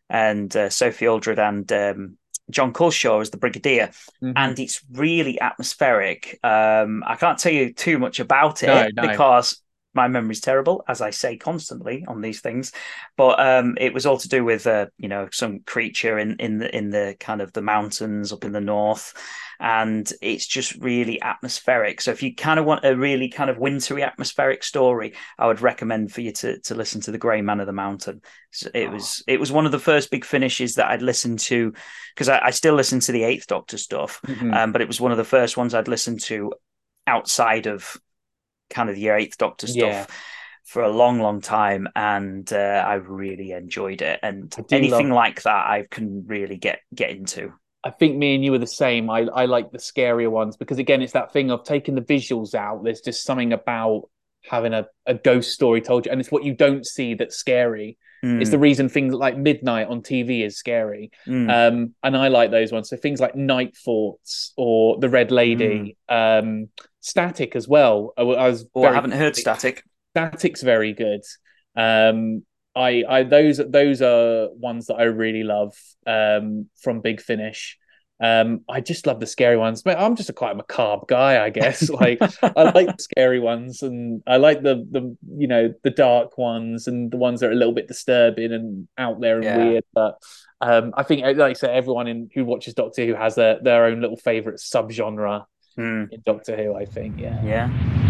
and 0.09 0.55
uh, 0.55 0.69
sophie 0.69 1.07
aldred 1.07 1.37
and 1.37 1.69
um 1.73 2.17
Jon 2.49 2.71
Culshaw 2.71 3.19
as 3.19 3.29
the 3.29 3.35
Brigadier, 3.35 3.87
mm-hmm. 4.23 4.31
and 4.37 4.57
it's 4.57 4.81
really 4.93 5.37
atmospheric. 5.41 6.39
Um, 6.45 7.03
I 7.05 7.15
can't 7.15 7.37
tell 7.37 7.51
you 7.51 7.73
too 7.73 7.99
much 7.99 8.21
about 8.21 8.63
it 8.63 8.67
no, 8.67 8.87
no. 9.03 9.09
because 9.09 9.61
my 9.97 10.07
memory's 10.07 10.39
terrible, 10.39 10.85
as 10.87 11.01
I 11.01 11.09
say 11.09 11.35
constantly 11.35 12.05
on 12.07 12.21
these 12.21 12.39
things. 12.39 12.71
But 13.17 13.39
um, 13.39 13.77
it 13.81 13.93
was 13.93 14.05
all 14.05 14.17
to 14.19 14.29
do 14.29 14.45
with 14.45 14.65
uh, 14.67 14.85
you 14.97 15.09
know 15.09 15.27
some 15.31 15.59
creature 15.61 16.17
in 16.19 16.37
in 16.39 16.59
the 16.59 16.73
in 16.73 16.91
the 16.91 17.15
kind 17.19 17.41
of 17.41 17.51
the 17.51 17.63
mountains 17.63 18.31
up 18.31 18.45
in 18.45 18.51
the 18.51 18.61
north, 18.61 19.13
and 19.59 20.09
it's 20.21 20.45
just 20.45 20.75
really 20.75 21.19
atmospheric. 21.21 21.99
So 21.99 22.11
if 22.11 22.21
you 22.21 22.35
kind 22.35 22.59
of 22.59 22.65
want 22.65 22.85
a 22.85 22.95
really 22.95 23.27
kind 23.27 23.49
of 23.49 23.57
wintry 23.57 24.03
atmospheric 24.03 24.63
story, 24.63 25.15
I 25.39 25.47
would 25.47 25.61
recommend 25.61 26.13
for 26.13 26.21
you 26.21 26.31
to 26.33 26.59
to 26.59 26.75
listen 26.75 27.01
to 27.01 27.11
the 27.11 27.17
Grey 27.17 27.41
Man 27.41 27.59
of 27.59 27.65
the 27.65 27.73
Mountain. 27.73 28.21
It 28.73 28.89
oh. 28.89 28.91
was 28.91 29.23
it 29.27 29.39
was 29.39 29.51
one 29.51 29.65
of 29.65 29.71
the 29.71 29.79
first 29.79 30.11
big 30.11 30.23
finishes 30.23 30.75
that 30.75 30.89
I'd 30.91 31.01
listened 31.01 31.39
to 31.39 31.73
because 32.15 32.29
I, 32.29 32.45
I, 32.45 32.51
still 32.51 32.75
listen 32.75 32.99
to 33.01 33.11
the 33.11 33.23
Eighth 33.23 33.47
Doctor 33.47 33.77
stuff, 33.77 34.21
mm-hmm. 34.25 34.53
um, 34.53 34.71
but 34.71 34.81
it 34.81 34.87
was 34.87 35.01
one 35.01 35.11
of 35.11 35.17
the 35.17 35.23
first 35.23 35.57
ones 35.57 35.73
I'd 35.73 35.87
listened 35.87 36.21
to 36.21 36.53
outside 37.07 37.67
of 37.67 37.97
kind 38.69 38.89
of 38.89 38.95
the 38.95 39.09
Eighth 39.09 39.37
Doctor 39.37 39.67
stuff. 39.67 39.81
Yeah. 39.81 40.05
For 40.65 40.81
a 40.81 40.91
long, 40.91 41.21
long 41.21 41.39
time, 41.39 41.87
and 41.95 42.51
uh, 42.51 42.83
I 42.85 42.95
really 42.95 43.53
enjoyed 43.53 44.01
it. 44.01 44.19
And 44.21 44.53
anything 44.69 45.07
love... 45.07 45.15
like 45.15 45.43
that, 45.43 45.65
I 45.65 45.85
can 45.89 46.25
really 46.27 46.57
get 46.57 46.81
get 46.93 47.11
into. 47.11 47.53
I 47.85 47.91
think 47.91 48.17
me 48.17 48.35
and 48.35 48.43
you 48.43 48.53
are 48.53 48.57
the 48.57 48.67
same. 48.67 49.09
I, 49.09 49.19
I 49.33 49.45
like 49.45 49.71
the 49.71 49.77
scarier 49.77 50.29
ones 50.29 50.57
because 50.57 50.77
again, 50.77 51.01
it's 51.01 51.13
that 51.13 51.31
thing 51.31 51.51
of 51.51 51.63
taking 51.63 51.95
the 51.95 52.01
visuals 52.01 52.53
out. 52.53 52.83
There's 52.83 52.99
just 52.99 53.23
something 53.23 53.53
about 53.53 54.09
having 54.43 54.73
a, 54.73 54.87
a 55.05 55.13
ghost 55.13 55.51
story 55.51 55.79
told 55.79 56.05
you, 56.05 56.11
and 56.11 56.19
it's 56.19 56.31
what 56.31 56.43
you 56.43 56.53
don't 56.53 56.85
see 56.85 57.13
that's 57.13 57.37
scary. 57.37 57.97
Mm. 58.23 58.41
It's 58.41 58.51
the 58.51 58.59
reason 58.59 58.89
things 58.89 59.13
like 59.13 59.37
Midnight 59.37 59.87
on 59.87 60.01
TV 60.01 60.45
is 60.45 60.57
scary. 60.57 61.11
Mm. 61.27 61.49
Um, 61.49 61.95
and 62.03 62.17
I 62.17 62.29
like 62.29 62.51
those 62.51 62.71
ones. 62.71 62.89
So 62.89 62.97
things 62.97 63.19
like 63.19 63.35
Night 63.35 63.75
Thoughts 63.77 64.53
or 64.57 64.99
The 64.99 65.09
Red 65.09 65.31
Lady. 65.31 65.97
Mm. 66.09 66.39
Um, 66.39 66.69
Static 66.99 67.55
as 67.55 67.67
well. 67.67 68.13
I, 68.17 68.21
I 68.21 68.47
was. 68.49 68.65
Oh, 68.75 68.83
I 68.83 68.93
haven't 68.93 69.11
heard 69.11 69.35
Static. 69.35 69.83
Static's 70.13 70.61
very 70.61 70.93
good. 70.93 71.21
Um, 71.75 72.43
I, 72.75 73.03
I 73.07 73.23
those 73.23 73.57
those 73.57 74.01
are 74.01 74.49
ones 74.51 74.87
that 74.87 74.95
I 74.95 75.03
really 75.03 75.43
love 75.43 75.73
um, 76.05 76.69
from 76.81 77.01
Big 77.01 77.21
Finish. 77.21 77.77
Um, 78.19 78.61
I 78.67 78.81
just 78.81 79.05
love 79.05 79.19
the 79.19 79.27
scary 79.27 79.57
ones. 79.57 79.83
I'm 79.85 80.15
just 80.15 80.29
a 80.29 80.33
quite 80.33 80.55
macabre 80.57 81.05
guy, 81.07 81.43
I 81.43 81.49
guess. 81.49 81.89
Like 81.97 82.19
I 82.21 82.63
like 82.63 82.87
the 82.87 82.95
scary 82.99 83.39
ones, 83.39 83.81
and 83.81 84.21
I 84.27 84.37
like 84.37 84.61
the 84.61 84.85
the 84.91 85.15
you 85.35 85.47
know 85.47 85.73
the 85.83 85.89
dark 85.89 86.37
ones 86.37 86.87
and 86.87 87.09
the 87.11 87.17
ones 87.17 87.39
that 87.39 87.49
are 87.49 87.53
a 87.53 87.55
little 87.55 87.73
bit 87.73 87.87
disturbing 87.87 88.51
and 88.53 88.87
out 88.97 89.19
there 89.19 89.35
and 89.37 89.43
yeah. 89.43 89.57
weird. 89.57 89.83
But 89.93 90.21
um, 90.61 90.93
I 90.95 91.03
think, 91.03 91.23
like 91.23 91.39
I 91.39 91.53
said, 91.53 91.71
everyone 91.71 92.07
in 92.07 92.29
who 92.33 92.45
watches 92.45 92.73
Doctor 92.73 93.05
Who 93.05 93.15
has 93.15 93.35
their 93.35 93.59
their 93.61 93.85
own 93.85 94.01
little 94.01 94.17
favorite 94.17 94.59
subgenre 94.59 95.45
mm. 95.77 96.11
in 96.11 96.23
Doctor 96.25 96.55
Who. 96.55 96.75
I 96.75 96.85
think, 96.85 97.19
yeah, 97.19 97.43
yeah. 97.43 98.06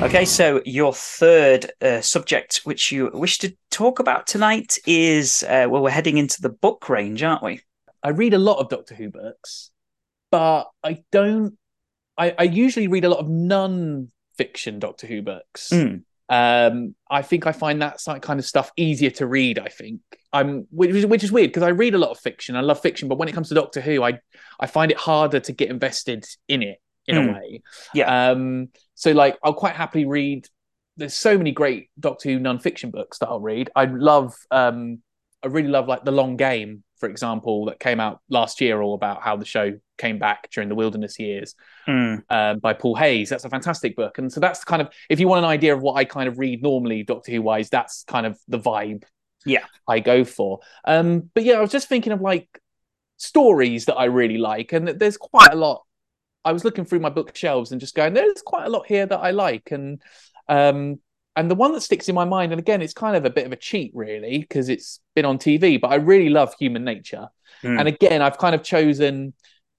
Okay, 0.00 0.24
so 0.24 0.62
your 0.64 0.94
third 0.94 1.72
uh, 1.82 2.00
subject, 2.00 2.58
which 2.58 2.92
you 2.92 3.10
wish 3.12 3.38
to 3.38 3.52
talk 3.72 3.98
about 3.98 4.28
tonight, 4.28 4.78
is 4.86 5.42
uh, 5.42 5.66
well, 5.68 5.82
we're 5.82 5.90
heading 5.90 6.18
into 6.18 6.40
the 6.40 6.50
book 6.50 6.88
range, 6.88 7.24
aren't 7.24 7.42
we? 7.42 7.62
I 8.00 8.10
read 8.10 8.32
a 8.32 8.38
lot 8.38 8.58
of 8.58 8.68
Doctor 8.68 8.94
Who 8.94 9.10
books, 9.10 9.70
but 10.30 10.68
I 10.84 11.02
don't. 11.10 11.58
I, 12.16 12.32
I 12.38 12.44
usually 12.44 12.86
read 12.86 13.04
a 13.04 13.08
lot 13.08 13.18
of 13.18 13.28
non-fiction 13.28 14.78
Doctor 14.78 15.08
Who 15.08 15.20
books. 15.20 15.70
Mm. 15.72 16.04
Um, 16.28 16.94
I 17.10 17.22
think 17.22 17.48
I 17.48 17.52
find 17.52 17.82
that 17.82 17.98
kind 18.22 18.38
of 18.38 18.46
stuff 18.46 18.70
easier 18.76 19.10
to 19.10 19.26
read. 19.26 19.58
I 19.58 19.68
think 19.68 20.00
I'm, 20.32 20.68
which 20.70 20.90
is, 20.90 21.06
which 21.06 21.24
is 21.24 21.32
weird 21.32 21.50
because 21.50 21.64
I 21.64 21.70
read 21.70 21.94
a 21.94 21.98
lot 21.98 22.10
of 22.10 22.20
fiction. 22.20 22.54
I 22.54 22.60
love 22.60 22.80
fiction, 22.80 23.08
but 23.08 23.18
when 23.18 23.28
it 23.28 23.32
comes 23.32 23.48
to 23.48 23.54
Doctor 23.56 23.80
Who, 23.80 24.04
I 24.04 24.20
I 24.60 24.68
find 24.68 24.92
it 24.92 24.96
harder 24.96 25.40
to 25.40 25.52
get 25.52 25.70
invested 25.70 26.24
in 26.46 26.62
it 26.62 26.78
in 27.08 27.16
mm. 27.16 27.28
a 27.28 27.32
way. 27.32 27.62
Yeah. 27.94 28.30
Um. 28.30 28.68
So 28.94 29.12
like, 29.12 29.38
I'll 29.42 29.54
quite 29.54 29.74
happily 29.74 30.06
read. 30.06 30.46
There's 30.96 31.14
so 31.14 31.36
many 31.38 31.52
great 31.52 31.90
Doctor 31.98 32.28
Who 32.28 32.38
non-fiction 32.38 32.90
books 32.90 33.18
that 33.18 33.28
I'll 33.28 33.40
read. 33.40 33.70
I 33.74 33.86
love. 33.86 34.36
Um. 34.50 35.02
I 35.42 35.46
really 35.46 35.68
love 35.68 35.86
like 35.86 36.04
the 36.04 36.10
Long 36.10 36.36
Game 36.36 36.82
for 36.98 37.08
example, 37.08 37.66
that 37.66 37.78
came 37.78 38.00
out 38.00 38.20
last 38.28 38.60
year, 38.60 38.80
all 38.80 38.94
about 38.94 39.22
how 39.22 39.36
the 39.36 39.44
show 39.44 39.78
came 39.98 40.18
back 40.18 40.50
during 40.50 40.68
the 40.68 40.74
wilderness 40.74 41.18
years 41.18 41.54
mm. 41.86 42.22
um, 42.28 42.58
by 42.58 42.72
Paul 42.72 42.96
Hayes. 42.96 43.28
That's 43.28 43.44
a 43.44 43.50
fantastic 43.50 43.96
book. 43.96 44.18
And 44.18 44.32
so 44.32 44.40
that's 44.40 44.64
kind 44.64 44.82
of, 44.82 44.88
if 45.08 45.20
you 45.20 45.28
want 45.28 45.44
an 45.44 45.50
idea 45.50 45.74
of 45.74 45.80
what 45.80 45.94
I 45.94 46.04
kind 46.04 46.28
of 46.28 46.38
read 46.38 46.62
normally, 46.62 47.02
Doctor 47.04 47.32
Who 47.32 47.42
wise, 47.42 47.70
that's 47.70 48.04
kind 48.04 48.26
of 48.26 48.38
the 48.48 48.58
vibe 48.58 49.04
yeah 49.46 49.64
I 49.86 50.00
go 50.00 50.24
for. 50.24 50.60
Um, 50.84 51.30
but 51.32 51.44
yeah, 51.44 51.54
I 51.54 51.60
was 51.60 51.70
just 51.70 51.88
thinking 51.88 52.12
of 52.12 52.20
like 52.20 52.48
stories 53.16 53.84
that 53.86 53.94
I 53.94 54.06
really 54.06 54.38
like. 54.38 54.72
And 54.72 54.88
there's 54.88 55.16
quite 55.16 55.52
a 55.52 55.56
lot. 55.56 55.84
I 56.48 56.52
was 56.52 56.64
looking 56.64 56.84
through 56.84 57.00
my 57.00 57.10
bookshelves 57.10 57.72
and 57.72 57.80
just 57.80 57.94
going, 57.94 58.14
there's 58.14 58.42
quite 58.42 58.66
a 58.66 58.70
lot 58.70 58.86
here 58.86 59.04
that 59.04 59.18
I 59.18 59.32
like. 59.32 59.70
And 59.70 60.00
um, 60.48 60.98
and 61.36 61.50
the 61.50 61.54
one 61.54 61.72
that 61.72 61.82
sticks 61.82 62.08
in 62.08 62.14
my 62.14 62.24
mind, 62.24 62.52
and 62.52 62.58
again, 62.58 62.82
it's 62.82 62.94
kind 62.94 63.16
of 63.16 63.24
a 63.24 63.30
bit 63.30 63.46
of 63.46 63.52
a 63.52 63.56
cheat, 63.56 63.92
really, 63.94 64.38
because 64.38 64.68
it's 64.68 65.00
been 65.14 65.24
on 65.24 65.38
TV, 65.38 65.80
but 65.80 65.88
I 65.88 65.96
really 65.96 66.30
love 66.30 66.54
Human 66.58 66.84
Nature. 66.84 67.28
Mm. 67.62 67.78
And 67.78 67.88
again, 67.88 68.22
I've 68.22 68.38
kind 68.38 68.54
of 68.54 68.62
chosen 68.62 69.34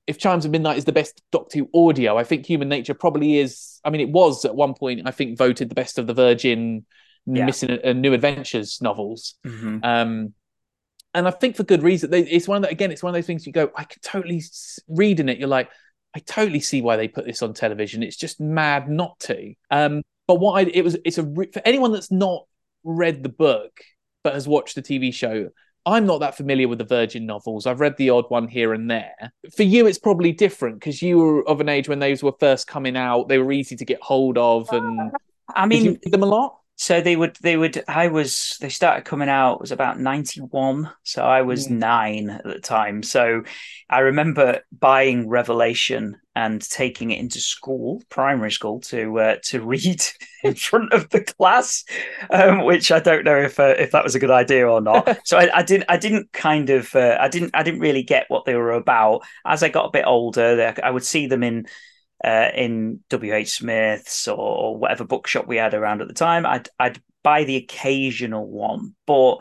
if 0.07 0.17
Chimes 0.17 0.45
of 0.45 0.51
Midnight 0.51 0.77
is 0.77 0.85
the 0.85 0.91
best 0.91 1.21
Doctor 1.31 1.59
Who 1.59 1.69
audio, 1.73 2.17
I 2.17 2.23
think 2.23 2.45
Human 2.45 2.69
Nature 2.69 2.93
probably 2.93 3.39
is. 3.39 3.81
I 3.83 3.89
mean, 3.89 4.01
it 4.01 4.09
was 4.09 4.45
at 4.45 4.55
one 4.55 4.73
point, 4.73 5.01
I 5.05 5.11
think, 5.11 5.37
voted 5.37 5.69
the 5.69 5.75
best 5.75 5.97
of 5.97 6.07
the 6.07 6.13
Virgin 6.13 6.85
yeah. 7.25 7.45
Missing 7.45 7.71
a, 7.71 7.89
a 7.89 7.93
New 7.93 8.13
Adventures 8.13 8.81
novels. 8.81 9.35
Mm-hmm. 9.45 9.79
Um, 9.83 10.33
and 11.13 11.27
I 11.27 11.31
think 11.31 11.55
for 11.55 11.63
good 11.63 11.83
reason. 11.83 12.13
It's 12.13 12.47
one 12.47 12.57
of 12.57 12.63
the, 12.63 12.69
again, 12.69 12.91
it's 12.91 13.03
one 13.03 13.11
of 13.11 13.15
those 13.15 13.25
things 13.25 13.45
you 13.45 13.51
go, 13.51 13.71
I 13.75 13.83
can 13.83 14.01
totally 14.01 14.41
read 14.87 15.19
in 15.19 15.29
it. 15.29 15.39
You're 15.39 15.47
like, 15.47 15.69
I 16.15 16.19
totally 16.19 16.59
see 16.59 16.81
why 16.81 16.95
they 16.95 17.07
put 17.07 17.25
this 17.25 17.41
on 17.41 17.53
television. 17.53 18.03
It's 18.03 18.17
just 18.17 18.39
mad 18.39 18.89
not 18.89 19.19
to. 19.21 19.53
Um, 19.69 20.01
but 20.27 20.35
what 20.35 20.53
I 20.53 20.69
it 20.69 20.83
was 20.83 20.97
it's 21.05 21.17
a 21.17 21.23
for 21.23 21.61
anyone 21.65 21.91
that's 21.91 22.11
not 22.11 22.45
read 22.83 23.23
the 23.23 23.29
book 23.29 23.81
but 24.23 24.33
has 24.33 24.47
watched 24.47 24.75
the 24.75 24.81
TV 24.81 25.13
show. 25.13 25.49
I'm 25.85 26.05
not 26.05 26.19
that 26.19 26.35
familiar 26.35 26.67
with 26.67 26.77
the 26.77 26.85
Virgin 26.85 27.25
novels. 27.25 27.65
I've 27.65 27.79
read 27.79 27.95
the 27.97 28.09
odd 28.09 28.25
one 28.27 28.47
here 28.47 28.73
and 28.73 28.91
there. 28.91 29.33
For 29.55 29.63
you, 29.63 29.87
it's 29.87 29.97
probably 29.97 30.33
different 30.33 30.75
because 30.75 31.01
you 31.01 31.17
were 31.17 31.47
of 31.47 31.61
an 31.61 31.69
age 31.69 31.87
when 31.87 31.99
those 31.99 32.21
were 32.21 32.33
first 32.39 32.67
coming 32.67 32.97
out. 32.97 33.29
They 33.29 33.37
were 33.37 33.51
easy 33.51 33.75
to 33.77 33.85
get 33.85 34.01
hold 34.01 34.37
of, 34.37 34.71
and 34.71 35.11
I 35.55 35.65
mean, 35.65 35.97
them 36.03 36.21
a 36.21 36.27
lot. 36.27 36.58
So 36.81 37.01
they 37.01 37.17
would, 37.17 37.35
they 37.41 37.57
would. 37.57 37.83
I 37.89 38.07
was. 38.07 38.55
They 38.61 38.69
started 38.69 39.03
coming 39.03 39.27
out. 39.27 39.55
it 39.55 39.61
was 39.61 39.73
about 39.73 39.99
ninety 39.99 40.39
one. 40.39 40.89
So 41.03 41.21
I 41.21 41.41
was 41.41 41.67
mm. 41.67 41.71
nine 41.71 42.29
at 42.29 42.45
the 42.45 42.57
time. 42.59 43.03
So 43.03 43.43
I 43.89 43.99
remember 43.99 44.61
buying 44.71 45.27
Revelation 45.27 46.15
and 46.37 46.61
taking 46.61 47.11
it 47.11 47.19
into 47.19 47.41
school, 47.41 48.01
primary 48.07 48.53
school, 48.53 48.79
to 48.79 49.19
uh, 49.19 49.35
to 49.47 49.61
read 49.65 50.01
in 50.41 50.55
front 50.55 50.93
of 50.93 51.09
the 51.09 51.21
class, 51.21 51.83
um, 52.29 52.63
which 52.63 52.93
I 52.93 53.01
don't 53.01 53.25
know 53.25 53.37
if 53.37 53.59
uh, 53.59 53.75
if 53.77 53.91
that 53.91 54.05
was 54.05 54.15
a 54.15 54.19
good 54.19 54.31
idea 54.31 54.65
or 54.65 54.79
not. 54.79 55.19
so 55.25 55.37
I, 55.37 55.49
I, 55.53 55.63
didn't. 55.63 55.87
I 55.89 55.97
didn't 55.97 56.31
kind 56.31 56.69
of. 56.69 56.95
Uh, 56.95 57.17
I 57.19 57.27
didn't. 57.27 57.51
I 57.53 57.61
didn't 57.61 57.81
really 57.81 58.03
get 58.03 58.27
what 58.29 58.45
they 58.45 58.55
were 58.55 58.71
about. 58.71 59.23
As 59.45 59.63
I 59.63 59.67
got 59.67 59.87
a 59.87 59.91
bit 59.91 60.05
older, 60.07 60.73
I 60.81 60.91
would 60.91 61.03
see 61.03 61.27
them 61.27 61.43
in 61.43 61.67
uh, 62.23 62.49
in 62.53 62.99
WH 63.11 63.47
Smith's 63.47 64.27
or 64.27 64.77
whatever 64.77 65.05
bookshop 65.05 65.47
we 65.47 65.57
had 65.57 65.73
around 65.73 66.01
at 66.01 66.07
the 66.07 66.13
time. 66.13 66.45
I'd 66.45 66.69
I'd 66.79 67.01
buy 67.23 67.43
the 67.43 67.57
occasional 67.57 68.47
one, 68.47 68.95
but 69.05 69.37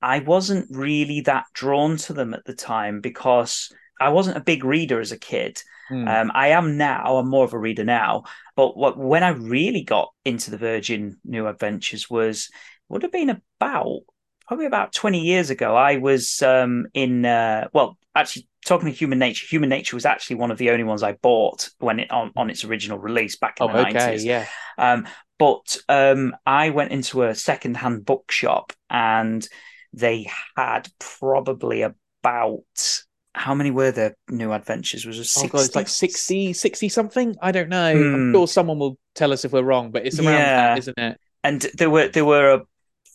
I 0.00 0.20
wasn't 0.20 0.66
really 0.70 1.22
that 1.22 1.46
drawn 1.52 1.96
to 1.98 2.12
them 2.12 2.34
at 2.34 2.44
the 2.44 2.54
time 2.54 3.00
because 3.00 3.72
I 4.00 4.10
wasn't 4.10 4.36
a 4.36 4.42
big 4.42 4.64
reader 4.64 5.00
as 5.00 5.12
a 5.12 5.18
kid. 5.18 5.60
Mm. 5.90 6.08
Um, 6.08 6.32
I 6.34 6.48
am 6.48 6.76
now. 6.76 7.16
I'm 7.16 7.28
more 7.28 7.44
of 7.44 7.54
a 7.54 7.58
reader 7.58 7.84
now. 7.84 8.24
But 8.56 8.76
what 8.76 8.98
when 8.98 9.22
I 9.22 9.30
really 9.30 9.82
got 9.82 10.12
into 10.24 10.50
the 10.50 10.58
Virgin 10.58 11.16
New 11.24 11.46
Adventures 11.46 12.08
was 12.10 12.48
would 12.88 13.02
have 13.02 13.12
been 13.12 13.40
about 13.60 14.00
probably 14.48 14.66
about 14.66 14.92
20 14.92 15.20
years 15.20 15.50
ago. 15.50 15.76
I 15.76 15.98
was 15.98 16.42
um, 16.42 16.86
in 16.94 17.24
uh, 17.24 17.68
well, 17.72 17.98
actually 18.14 18.48
talking 18.64 18.90
to 18.90 18.94
Human 18.94 19.18
Nature, 19.18 19.46
Human 19.46 19.68
Nature 19.68 19.94
was 19.94 20.06
actually 20.06 20.36
one 20.36 20.50
of 20.50 20.58
the 20.58 20.70
only 20.70 20.84
ones 20.84 21.02
I 21.02 21.12
bought 21.12 21.68
when 21.78 22.00
it 22.00 22.10
on, 22.10 22.32
on 22.34 22.50
its 22.50 22.64
original 22.64 22.98
release 22.98 23.36
back 23.36 23.58
in 23.60 23.68
oh, 23.70 23.72
the 23.72 23.86
okay, 23.86 24.16
90s. 24.16 24.24
Yeah. 24.24 24.46
Um, 24.78 25.06
but 25.38 25.76
um, 25.88 26.34
I 26.46 26.70
went 26.70 26.92
into 26.92 27.22
a 27.22 27.34
secondhand 27.34 28.04
bookshop 28.04 28.72
and 28.90 29.46
they 29.92 30.28
had 30.56 30.88
probably 30.98 31.82
about 31.82 33.02
how 33.34 33.54
many 33.54 33.70
were 33.70 33.92
there 33.92 34.16
new 34.28 34.52
adventures 34.52 35.06
was 35.06 35.18
it 35.18 35.24
60? 35.24 35.48
oh 35.48 35.60
God, 35.60 35.74
like 35.76 35.88
60 35.88 36.52
60 36.52 36.88
something 36.88 37.36
i 37.40 37.52
don't 37.52 37.68
know 37.68 37.94
mm. 37.94 38.14
i'm 38.14 38.26
hmm. 38.26 38.32
sure 38.32 38.48
someone 38.48 38.80
will 38.80 38.98
tell 39.14 39.32
us 39.32 39.44
if 39.44 39.52
we're 39.52 39.62
wrong 39.62 39.92
but 39.92 40.04
it's 40.04 40.18
around 40.18 40.32
yeah. 40.32 40.56
that 40.56 40.78
isn't 40.78 40.98
it 40.98 41.20
and 41.44 41.60
there 41.76 41.88
were 41.88 42.08
there 42.08 42.24
were 42.24 42.62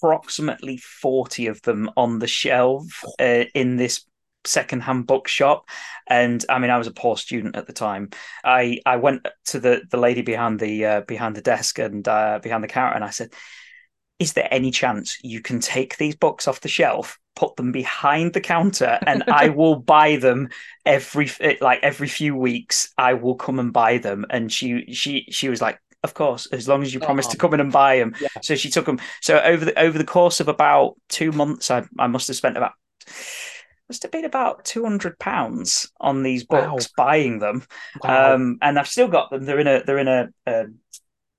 approximately 0.04 0.78
40 0.78 1.48
of 1.48 1.62
them 1.62 1.90
on 1.96 2.20
the 2.20 2.28
shelf 2.28 3.04
uh, 3.20 3.46
in 3.54 3.78
this 3.78 4.06
secondhand 4.46 5.08
bookshop. 5.08 5.70
And 6.10 6.44
i 6.50 6.60
mean 6.60 6.70
i 6.70 6.78
was 6.78 6.88
a 6.88 6.92
poor 6.92 7.16
student 7.16 7.56
at 7.56 7.68
the 7.68 7.74
time. 7.74 8.10
I 8.44 8.80
i 8.86 8.98
went 8.98 9.28
to 9.46 9.60
the 9.60 9.84
the 9.90 9.98
lady 9.98 10.22
behind 10.22 10.60
the 10.60 10.86
uh, 10.86 11.02
behind 11.02 11.36
the 11.36 11.42
desk 11.42 11.80
and 11.80 12.06
uh, 12.08 12.40
behind 12.44 12.64
the 12.64 12.68
counter 12.68 12.96
and 12.96 13.06
i 13.06 13.10
said 13.10 13.32
is 14.20 14.34
there 14.34 14.48
any 14.52 14.72
chance 14.72 15.18
you 15.24 15.42
can 15.42 15.60
take 15.60 15.98
these 15.98 16.16
books 16.16 16.48
off 16.48 16.62
the 16.62 16.68
shelf 16.68 17.20
put 17.36 17.56
them 17.56 17.72
behind 17.72 18.34
the 18.34 18.42
counter 18.42 19.00
and 19.08 19.24
i 19.28 19.50
will 19.50 19.76
buy 19.76 20.18
them 20.18 20.50
every 20.86 21.30
like 21.62 21.80
every 21.82 22.08
few 22.08 22.36
weeks 22.36 22.94
i 22.98 23.14
will 23.14 23.36
come 23.36 23.60
and 23.60 23.74
buy 23.74 23.98
them. 23.98 24.26
And 24.30 24.52
she 24.52 24.94
she 24.94 25.26
she 25.32 25.50
was 25.50 25.62
like 25.62 25.80
of 26.04 26.14
course 26.14 26.48
as 26.48 26.68
long 26.68 26.84
as 26.84 26.94
you 26.94 27.00
promise 27.00 27.28
oh, 27.28 27.32
to 27.32 27.38
come 27.38 27.54
in 27.54 27.60
and 27.60 27.72
buy 27.72 27.98
them 27.98 28.14
yeah. 28.20 28.28
so 28.42 28.56
she 28.56 28.70
took 28.70 28.86
them 28.86 29.00
so 29.22 29.40
over 29.40 29.66
the 29.66 29.80
over 29.80 29.98
the 29.98 30.04
course 30.04 30.40
of 30.40 30.48
about 30.48 30.96
two 31.10 31.32
months 31.32 31.72
i, 31.72 31.84
I 31.98 32.08
must 32.08 32.28
have 32.28 32.36
spent 32.36 32.58
about 32.58 32.74
must 33.90 34.04
have 34.04 34.12
been 34.12 34.26
about 34.26 34.66
two 34.66 34.84
hundred 34.84 35.20
pounds 35.20 35.92
on 36.00 36.24
these 36.24 36.44
books 36.44 36.90
wow. 36.98 37.06
buying 37.06 37.40
them, 37.40 37.64
wow. 38.04 38.34
um, 38.34 38.58
and 38.62 38.80
I've 38.80 38.88
still 38.88 39.08
got 39.08 39.30
them. 39.30 39.46
They're 39.46 39.60
in 39.60 39.68
a 39.68 39.84
they're 39.84 39.98
in 39.98 40.08
a, 40.08 40.30
a, 40.48 40.66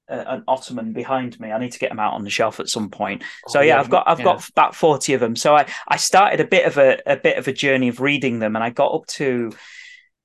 a, 0.09 0.35
an 0.35 0.45
ottoman 0.47 0.93
behind 0.93 1.41
me. 1.41 1.51
I 1.51 1.59
need 1.59 1.73
to 1.73 1.79
get 1.79 1.89
them 1.89 2.01
out 2.01 2.15
on 2.15 2.23
the 2.23 2.31
shelf 2.31 2.61
at 2.61 2.69
some 2.69 2.91
point. 2.91 3.25
Oh, 3.25 3.53
so 3.53 3.61
yeah, 3.61 3.75
yeah, 3.75 3.81
I've 3.81 3.91
got 3.91 4.07
I've 4.07 4.19
yeah. 4.19 4.25
got 4.25 4.49
about 4.51 4.75
forty 4.75 5.15
of 5.15 5.21
them. 5.21 5.37
So 5.37 5.57
I 5.57 5.67
I 5.89 5.97
started 5.97 6.41
a 6.41 6.47
bit 6.47 6.67
of 6.67 6.77
a 6.79 7.01
a 7.07 7.17
bit 7.17 7.39
of 7.39 7.49
a 7.49 7.53
journey 7.53 7.89
of 7.89 8.01
reading 8.01 8.39
them, 8.39 8.57
and 8.57 8.65
I 8.65 8.71
got 8.71 8.95
up 8.95 9.07
to 9.07 9.53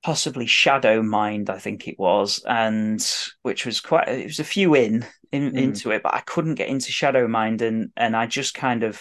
possibly 0.02 0.46
Shadow 0.46 1.02
Mind, 1.02 1.50
I 1.50 1.58
think 1.58 1.86
it 1.86 1.98
was, 1.98 2.42
and 2.46 3.04
which 3.42 3.66
was 3.66 3.80
quite 3.80 4.08
it 4.08 4.26
was 4.26 4.38
a 4.38 4.44
few 4.44 4.74
in, 4.74 5.06
in 5.32 5.52
mm. 5.52 5.58
into 5.58 5.90
it, 5.90 6.02
but 6.02 6.14
I 6.14 6.20
couldn't 6.20 6.54
get 6.54 6.68
into 6.68 6.92
Shadow 6.92 7.28
Mind 7.28 7.62
and 7.62 7.90
and 7.96 8.16
I 8.16 8.26
just 8.26 8.54
kind 8.54 8.82
of 8.82 9.00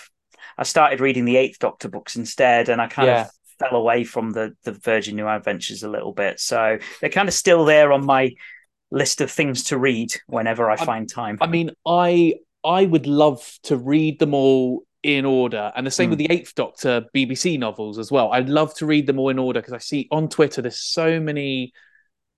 I 0.57 0.63
started 0.63 0.99
reading 0.99 1.25
the 1.25 1.37
Eighth 1.37 1.59
Doctor 1.59 1.87
books 1.87 2.15
instead, 2.15 2.69
and 2.69 2.81
I 2.81 2.87
kind 2.87 3.07
yeah. 3.07 3.21
of 3.21 3.29
fell 3.59 3.77
away 3.77 4.03
from 4.03 4.31
the 4.31 4.55
the 4.63 4.73
Virgin 4.73 5.15
New 5.15 5.27
Adventures 5.27 5.83
a 5.83 5.89
little 5.89 6.13
bit. 6.13 6.39
So 6.39 6.77
they're 6.99 7.09
kind 7.09 7.29
of 7.29 7.33
still 7.33 7.65
there 7.65 7.91
on 7.93 8.05
my 8.05 8.33
list 8.91 9.21
of 9.21 9.31
things 9.31 9.65
to 9.65 9.77
read 9.77 10.13
whenever 10.27 10.69
I, 10.69 10.73
I 10.73 10.85
find 10.85 11.09
time. 11.09 11.37
I 11.41 11.47
mean, 11.47 11.71
I 11.85 12.35
I 12.63 12.85
would 12.85 13.07
love 13.07 13.57
to 13.63 13.77
read 13.77 14.19
them 14.19 14.33
all 14.33 14.83
in 15.03 15.25
order, 15.25 15.71
and 15.75 15.87
the 15.87 15.91
same 15.91 16.07
mm. 16.07 16.11
with 16.11 16.19
the 16.19 16.31
Eighth 16.31 16.55
Doctor 16.55 17.05
BBC 17.15 17.57
novels 17.57 17.97
as 17.97 18.11
well. 18.11 18.31
I'd 18.31 18.49
love 18.49 18.73
to 18.75 18.85
read 18.85 19.07
them 19.07 19.19
all 19.19 19.29
in 19.29 19.39
order 19.39 19.61
because 19.61 19.73
I 19.73 19.79
see 19.79 20.07
on 20.11 20.29
Twitter 20.29 20.61
there's 20.61 20.79
so 20.79 21.19
many 21.19 21.73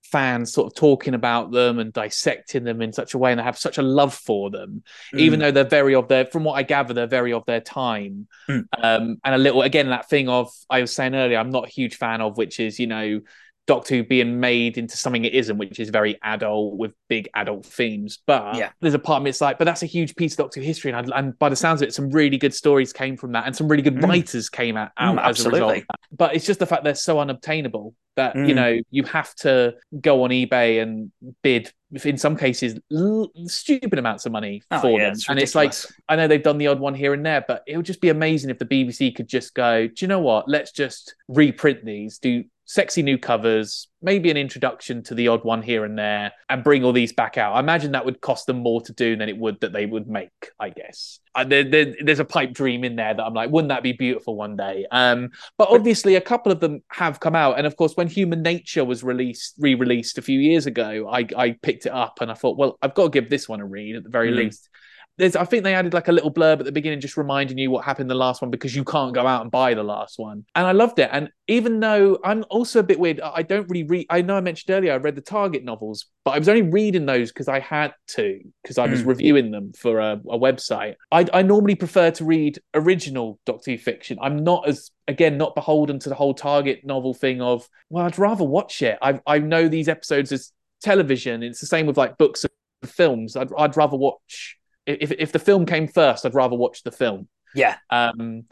fans 0.04 0.52
sort 0.52 0.66
of 0.66 0.74
talking 0.74 1.14
about 1.14 1.52
them 1.52 1.78
and 1.78 1.92
dissecting 1.92 2.64
them 2.64 2.82
in 2.82 2.92
such 2.92 3.14
a 3.14 3.18
way 3.18 3.30
and 3.30 3.38
they 3.40 3.44
have 3.44 3.58
such 3.58 3.78
a 3.78 3.82
love 3.82 4.12
for 4.12 4.50
them 4.50 4.82
mm. 5.14 5.18
even 5.18 5.40
though 5.40 5.50
they're 5.50 5.64
very 5.64 5.94
of 5.94 6.06
their 6.08 6.26
from 6.26 6.44
what 6.44 6.52
i 6.52 6.62
gather 6.62 6.92
they're 6.92 7.06
very 7.06 7.32
of 7.32 7.44
their 7.46 7.60
time 7.60 8.26
mm. 8.46 8.62
um, 8.76 9.16
and 9.24 9.34
a 9.34 9.38
little 9.38 9.62
again 9.62 9.88
that 9.88 10.10
thing 10.10 10.28
of 10.28 10.50
i 10.68 10.80
was 10.82 10.92
saying 10.92 11.14
earlier 11.14 11.38
i'm 11.38 11.50
not 11.50 11.66
a 11.66 11.70
huge 11.70 11.96
fan 11.96 12.20
of 12.20 12.36
which 12.36 12.60
is 12.60 12.78
you 12.78 12.86
know 12.86 13.20
Doctor 13.66 13.96
Who 13.96 14.04
being 14.04 14.40
made 14.40 14.76
into 14.76 14.96
something 14.96 15.24
it 15.24 15.34
isn't, 15.34 15.56
which 15.56 15.78
is 15.78 15.90
very 15.90 16.18
adult 16.22 16.76
with 16.76 16.92
big 17.08 17.28
adult 17.34 17.64
themes. 17.64 18.18
But 18.26 18.56
yeah. 18.56 18.70
there's 18.80 18.94
a 18.94 18.98
part 18.98 19.18
of 19.18 19.22
me 19.22 19.30
it's 19.30 19.40
like, 19.40 19.58
but 19.58 19.64
that's 19.64 19.82
a 19.82 19.86
huge 19.86 20.16
piece 20.16 20.32
of 20.32 20.38
Doctor 20.38 20.60
Who 20.60 20.66
history, 20.66 20.92
and, 20.92 21.12
and 21.14 21.38
by 21.38 21.48
the 21.48 21.56
sounds 21.56 21.82
of 21.82 21.88
it, 21.88 21.94
some 21.94 22.10
really 22.10 22.38
good 22.38 22.54
stories 22.54 22.92
came 22.92 23.16
from 23.16 23.32
that, 23.32 23.46
and 23.46 23.54
some 23.54 23.68
really 23.68 23.82
good 23.82 23.96
mm. 23.96 24.08
writers 24.08 24.48
came 24.48 24.76
out, 24.76 24.90
out 24.96 25.16
mm, 25.16 25.28
as 25.28 25.44
a 25.44 25.50
result. 25.50 25.84
But 26.10 26.34
it's 26.34 26.44
just 26.44 26.58
the 26.58 26.66
fact 26.66 26.84
they're 26.84 26.94
so 26.94 27.20
unobtainable 27.20 27.94
that 28.16 28.34
mm. 28.34 28.48
you 28.48 28.54
know 28.54 28.78
you 28.90 29.04
have 29.04 29.34
to 29.36 29.74
go 30.00 30.24
on 30.24 30.30
eBay 30.30 30.82
and 30.82 31.10
bid 31.42 31.72
in 32.04 32.16
some 32.16 32.36
cases 32.36 32.78
l- 32.92 33.30
stupid 33.46 33.98
amounts 33.98 34.26
of 34.26 34.32
money 34.32 34.62
oh, 34.70 34.80
for 34.80 34.98
yeah, 34.98 35.06
them. 35.06 35.12
It's 35.12 35.28
and 35.28 35.38
it's 35.38 35.54
like 35.54 35.74
I 36.08 36.16
know 36.16 36.26
they've 36.26 36.42
done 36.42 36.58
the 36.58 36.66
odd 36.66 36.80
one 36.80 36.94
here 36.94 37.14
and 37.14 37.24
there, 37.24 37.44
but 37.46 37.62
it 37.66 37.76
would 37.76 37.86
just 37.86 38.00
be 38.00 38.08
amazing 38.08 38.50
if 38.50 38.58
the 38.58 38.64
BBC 38.64 39.14
could 39.14 39.28
just 39.28 39.54
go, 39.54 39.86
do 39.86 39.94
you 39.98 40.08
know 40.08 40.20
what? 40.20 40.48
Let's 40.48 40.72
just 40.72 41.14
reprint 41.28 41.84
these, 41.84 42.18
do 42.18 42.44
sexy 42.72 43.02
new 43.02 43.18
covers, 43.18 43.86
maybe 44.00 44.30
an 44.30 44.38
introduction 44.38 45.02
to 45.02 45.14
the 45.14 45.28
odd 45.28 45.44
one 45.44 45.60
here 45.60 45.84
and 45.84 45.98
there, 45.98 46.32
and 46.48 46.64
bring 46.64 46.82
all 46.84 46.92
these 46.94 47.12
back 47.12 47.36
out. 47.36 47.52
I 47.52 47.60
imagine 47.60 47.92
that 47.92 48.06
would 48.06 48.22
cost 48.22 48.46
them 48.46 48.60
more 48.60 48.80
to 48.80 48.94
do 48.94 49.14
than 49.14 49.28
it 49.28 49.36
would 49.36 49.60
that 49.60 49.74
they 49.74 49.84
would 49.84 50.08
make. 50.08 50.30
I 50.58 50.70
guess 50.70 51.20
uh, 51.34 51.44
there, 51.44 51.64
there, 51.64 51.94
there's 52.00 52.18
a 52.18 52.24
pipe 52.24 52.54
dream 52.54 52.82
in 52.82 52.96
there 52.96 53.12
that 53.12 53.22
I'm 53.22 53.34
like, 53.34 53.50
wouldn't 53.50 53.68
that 53.68 53.82
be 53.82 53.92
beautiful 53.92 54.36
one 54.36 54.56
day? 54.56 54.86
Um, 54.90 55.32
but 55.58 55.68
obviously, 55.68 56.14
a 56.14 56.20
couple 56.22 56.50
of 56.50 56.60
them 56.60 56.82
have 56.88 57.20
come 57.20 57.36
out, 57.36 57.58
and 57.58 57.66
of 57.66 57.76
course, 57.76 57.92
when 57.94 58.08
Human 58.08 58.40
Nature 58.40 58.86
was 58.86 59.04
released, 59.04 59.52
re-released 59.58 60.16
a 60.16 60.22
few 60.22 60.40
years 60.40 60.64
ago, 60.64 61.10
I, 61.12 61.26
I 61.36 61.56
picked 61.60 61.84
it 61.84 61.92
up 61.92 62.22
and 62.22 62.30
I 62.30 62.34
thought, 62.34 62.56
well, 62.56 62.78
I've 62.80 62.94
got 62.94 63.04
to 63.04 63.10
give 63.10 63.28
this 63.28 63.50
one 63.50 63.60
a 63.60 63.66
read 63.66 63.96
at 63.96 64.02
the 64.02 64.08
very 64.08 64.32
mm. 64.32 64.36
least 64.36 64.70
there's 65.18 65.36
I 65.36 65.44
think 65.44 65.64
they 65.64 65.74
added 65.74 65.94
like 65.94 66.08
a 66.08 66.12
little 66.12 66.32
blurb 66.32 66.60
at 66.60 66.64
the 66.64 66.72
beginning 66.72 67.00
just 67.00 67.16
reminding 67.16 67.58
you 67.58 67.70
what 67.70 67.84
happened 67.84 68.04
in 68.04 68.08
the 68.08 68.14
last 68.14 68.40
one 68.40 68.50
because 68.50 68.74
you 68.74 68.84
can't 68.84 69.14
go 69.14 69.26
out 69.26 69.42
and 69.42 69.50
buy 69.50 69.74
the 69.74 69.82
last 69.82 70.18
one. 70.18 70.44
And 70.54 70.66
I 70.66 70.72
loved 70.72 70.98
it. 70.98 71.10
And 71.12 71.30
even 71.48 71.80
though 71.80 72.18
I'm 72.24 72.44
also 72.48 72.80
a 72.80 72.82
bit 72.82 72.98
weird, 72.98 73.20
I 73.20 73.42
don't 73.42 73.68
really 73.68 73.84
read 73.84 74.06
I 74.08 74.22
know 74.22 74.36
I 74.36 74.40
mentioned 74.40 74.74
earlier 74.74 74.92
I 74.92 74.96
read 74.96 75.14
the 75.14 75.20
Target 75.20 75.64
novels, 75.64 76.06
but 76.24 76.32
I 76.32 76.38
was 76.38 76.48
only 76.48 76.62
reading 76.62 77.06
those 77.06 77.30
because 77.30 77.48
I 77.48 77.60
had 77.60 77.92
to, 78.08 78.40
because 78.62 78.78
I 78.78 78.86
was 78.86 79.02
mm. 79.02 79.06
reviewing 79.06 79.50
them 79.50 79.72
for 79.74 80.00
a, 80.00 80.12
a 80.28 80.38
website. 80.38 80.94
I, 81.10 81.26
I 81.32 81.42
normally 81.42 81.74
prefer 81.74 82.10
to 82.12 82.24
read 82.24 82.58
original 82.74 83.38
Doctor 83.44 83.72
Who 83.72 83.78
fiction. 83.78 84.18
I'm 84.22 84.42
not 84.42 84.66
as 84.68 84.90
again 85.08 85.36
not 85.36 85.54
beholden 85.54 85.98
to 86.00 86.08
the 86.08 86.14
whole 86.14 86.34
Target 86.34 86.84
novel 86.84 87.12
thing 87.12 87.42
of, 87.42 87.68
well, 87.90 88.06
I'd 88.06 88.18
rather 88.18 88.44
watch 88.44 88.80
it. 88.82 88.98
I 89.02 89.20
I 89.26 89.38
know 89.38 89.68
these 89.68 89.88
episodes 89.88 90.32
as 90.32 90.52
television. 90.82 91.42
It's 91.42 91.60
the 91.60 91.66
same 91.66 91.86
with 91.86 91.98
like 91.98 92.16
books 92.16 92.44
and 92.44 92.90
films. 92.90 93.36
I'd 93.36 93.50
I'd 93.58 93.76
rather 93.76 93.96
watch 93.96 94.56
if 94.86 95.12
if 95.12 95.32
the 95.32 95.38
film 95.38 95.66
came 95.66 95.88
first, 95.88 96.26
I'd 96.26 96.34
rather 96.34 96.56
watch 96.56 96.82
the 96.82 96.92
film. 96.92 97.28
Yeah. 97.54 97.76
Um, 97.90 98.44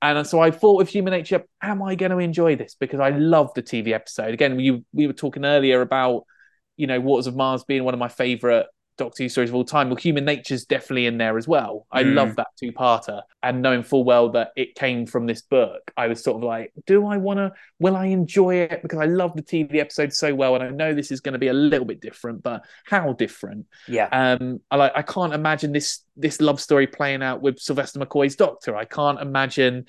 and 0.00 0.26
so 0.26 0.40
I 0.40 0.50
thought 0.50 0.76
with 0.76 0.88
Human 0.88 1.12
Nature, 1.12 1.44
am 1.60 1.82
I 1.82 1.96
going 1.96 2.12
to 2.12 2.18
enjoy 2.18 2.54
this? 2.56 2.76
Because 2.78 3.00
I 3.00 3.10
love 3.10 3.52
the 3.54 3.62
TV 3.62 3.92
episode. 3.92 4.32
Again, 4.32 4.56
we 4.56 4.84
we 4.92 5.06
were 5.06 5.12
talking 5.12 5.44
earlier 5.44 5.80
about 5.80 6.24
you 6.76 6.86
know 6.86 7.00
Waters 7.00 7.26
of 7.26 7.36
Mars 7.36 7.64
being 7.64 7.84
one 7.84 7.94
of 7.94 8.00
my 8.00 8.08
favorite 8.08 8.66
Doctor 8.98 9.22
Who 9.22 9.28
stories 9.30 9.48
of 9.50 9.56
all 9.56 9.64
time. 9.64 9.88
Well, 9.88 9.96
Human 9.96 10.24
Nature's 10.26 10.64
definitely 10.66 11.06
in 11.06 11.16
there 11.16 11.38
as 11.38 11.48
well. 11.48 11.86
I 11.90 12.02
Mm. 12.04 12.14
love 12.14 12.36
that 12.36 12.48
two-parter, 12.60 13.22
and 13.42 13.62
knowing 13.62 13.82
full 13.82 14.04
well 14.04 14.28
that 14.30 14.50
it 14.56 14.74
came 14.74 15.06
from 15.06 15.26
this 15.26 15.40
book, 15.40 15.90
I 15.96 16.08
was 16.08 16.22
sort 16.22 16.36
of 16.36 16.42
like, 16.42 16.72
do 16.86 17.06
I 17.06 17.16
want 17.16 17.38
to? 17.38 17.52
Will 17.78 17.96
I 17.96 18.06
enjoy 18.06 18.56
it? 18.56 18.82
Because 18.82 18.98
I 18.98 19.06
love 19.06 19.34
the 19.34 19.42
TV 19.42 19.80
episode 19.80 20.12
so 20.12 20.34
well, 20.34 20.54
and 20.54 20.62
I 20.64 20.68
know 20.68 20.92
this 20.92 21.10
is 21.10 21.20
going 21.20 21.32
to 21.32 21.38
be 21.38 21.48
a 21.48 21.52
little 21.54 21.86
bit 21.86 22.00
different, 22.00 22.42
but 22.42 22.64
how 22.84 23.12
different? 23.14 23.66
Yeah. 23.86 24.08
Um, 24.12 24.60
I 24.70 24.76
like 24.76 24.92
I 24.94 25.02
can't 25.02 25.32
imagine 25.32 25.72
this 25.72 26.04
this 26.16 26.40
love 26.40 26.60
story 26.60 26.86
playing 26.86 27.22
out 27.22 27.40
with 27.40 27.58
Sylvester 27.58 28.00
McCoy's 28.00 28.36
Doctor. 28.36 28.76
I 28.76 28.84
can't 28.84 29.20
imagine 29.20 29.86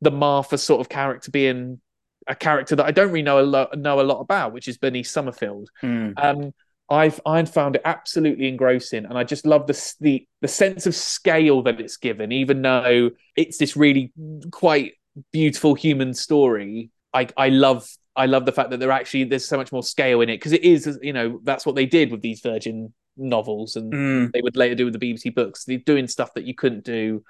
the 0.00 0.10
Martha 0.12 0.56
sort 0.56 0.80
of 0.80 0.88
character 0.88 1.30
being 1.30 1.80
a 2.28 2.36
character 2.36 2.76
that 2.76 2.86
I 2.86 2.92
don't 2.92 3.08
really 3.08 3.22
know 3.22 3.40
a 3.40 3.42
lot 3.42 3.76
know 3.76 4.00
a 4.00 4.02
lot 4.02 4.20
about, 4.20 4.52
which 4.52 4.68
is 4.68 4.78
Bernice 4.78 5.10
Summerfield. 5.10 5.68
Mm. 5.82 6.14
Um, 6.16 6.52
I've 6.92 7.20
I 7.26 7.44
found 7.44 7.76
it 7.76 7.82
absolutely 7.84 8.48
engrossing, 8.48 9.04
and 9.06 9.16
I 9.16 9.24
just 9.24 9.46
love 9.46 9.66
the 9.66 9.94
the 10.00 10.26
the 10.42 10.48
sense 10.48 10.86
of 10.86 10.94
scale 10.94 11.62
that 11.62 11.80
it's 11.80 11.96
given, 11.96 12.30
even 12.32 12.62
though 12.62 13.10
it's 13.36 13.58
this 13.58 13.76
really 13.76 14.12
quite 14.50 14.92
beautiful 15.32 15.74
human 15.74 16.14
story. 16.14 16.90
I 17.14 17.28
I 17.36 17.48
love 17.48 17.88
I 18.14 18.26
love 18.26 18.44
the 18.44 18.52
fact 18.52 18.70
that 18.70 18.80
there 18.80 18.90
actually 18.90 19.24
there's 19.24 19.48
so 19.48 19.56
much 19.56 19.72
more 19.72 19.82
scale 19.82 20.20
in 20.20 20.28
it 20.28 20.36
because 20.36 20.52
it 20.52 20.62
is 20.62 20.98
you 21.02 21.12
know 21.14 21.40
that's 21.44 21.64
what 21.64 21.74
they 21.74 21.86
did 21.86 22.10
with 22.12 22.20
these 22.22 22.40
Virgin 22.40 22.92
novels, 23.16 23.76
and 23.76 23.92
Mm. 23.92 24.32
they 24.32 24.42
would 24.42 24.56
later 24.56 24.74
do 24.74 24.84
with 24.84 24.98
the 24.98 24.98
BBC 24.98 25.34
books. 25.34 25.64
They're 25.64 25.78
doing 25.78 26.06
stuff 26.08 26.34
that 26.34 26.44
you 26.44 26.54
couldn't 26.54 26.84
do 26.84 27.22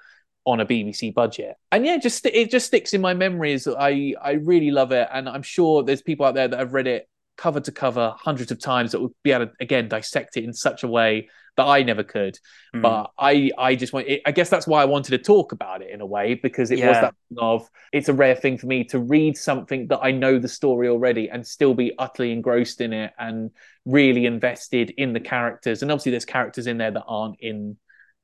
on 0.45 0.59
a 0.59 0.65
BBC 0.65 1.13
budget, 1.13 1.55
and 1.71 1.85
yeah, 1.85 1.97
just 1.97 2.25
it 2.25 2.51
just 2.51 2.67
sticks 2.67 2.93
in 2.93 2.99
my 3.01 3.13
memories. 3.13 3.65
I 3.67 4.13
I 4.21 4.33
really 4.33 4.71
love 4.71 4.91
it, 4.91 5.07
and 5.11 5.29
I'm 5.29 5.43
sure 5.43 5.83
there's 5.83 6.01
people 6.01 6.25
out 6.25 6.35
there 6.35 6.49
that 6.49 6.59
have 6.59 6.73
read 6.73 6.87
it 6.87 7.07
cover 7.37 7.59
to 7.59 7.71
cover 7.71 8.13
hundreds 8.17 8.51
of 8.51 8.59
times 8.59 8.91
that 8.91 9.01
would 9.01 9.11
be 9.23 9.31
able 9.31 9.47
to 9.47 9.51
again 9.59 9.87
dissect 9.87 10.37
it 10.37 10.43
in 10.43 10.53
such 10.53 10.83
a 10.83 10.87
way 10.87 11.29
that 11.55 11.65
I 11.65 11.83
never 11.83 12.03
could. 12.03 12.37
Mm. 12.75 12.81
But 12.81 13.11
I 13.17 13.51
I 13.57 13.75
just 13.75 13.93
want. 13.93 14.07
It, 14.07 14.21
I 14.25 14.31
guess 14.31 14.49
that's 14.49 14.67
why 14.67 14.81
I 14.81 14.85
wanted 14.85 15.11
to 15.11 15.17
talk 15.17 15.51
about 15.51 15.81
it 15.81 15.91
in 15.91 16.01
a 16.01 16.05
way 16.05 16.33
because 16.35 16.71
it 16.71 16.83
was 16.85 16.95
that 16.95 17.15
of 17.37 17.69
it's 17.91 18.09
a 18.09 18.13
rare 18.13 18.35
thing 18.35 18.57
for 18.57 18.67
me 18.67 18.83
to 18.85 18.99
read 18.99 19.37
something 19.37 19.87
that 19.87 19.99
I 20.01 20.11
know 20.11 20.39
the 20.39 20.47
story 20.47 20.87
already 20.87 21.29
and 21.29 21.45
still 21.45 21.73
be 21.73 21.93
utterly 21.97 22.31
engrossed 22.31 22.81
in 22.81 22.93
it 22.93 23.13
and 23.17 23.51
really 23.85 24.25
invested 24.25 24.91
in 24.97 25.13
the 25.13 25.19
characters. 25.19 25.81
And 25.81 25.91
obviously, 25.91 26.11
there's 26.11 26.25
characters 26.25 26.67
in 26.67 26.77
there 26.77 26.91
that 26.91 27.03
aren't 27.07 27.39
in 27.39 27.77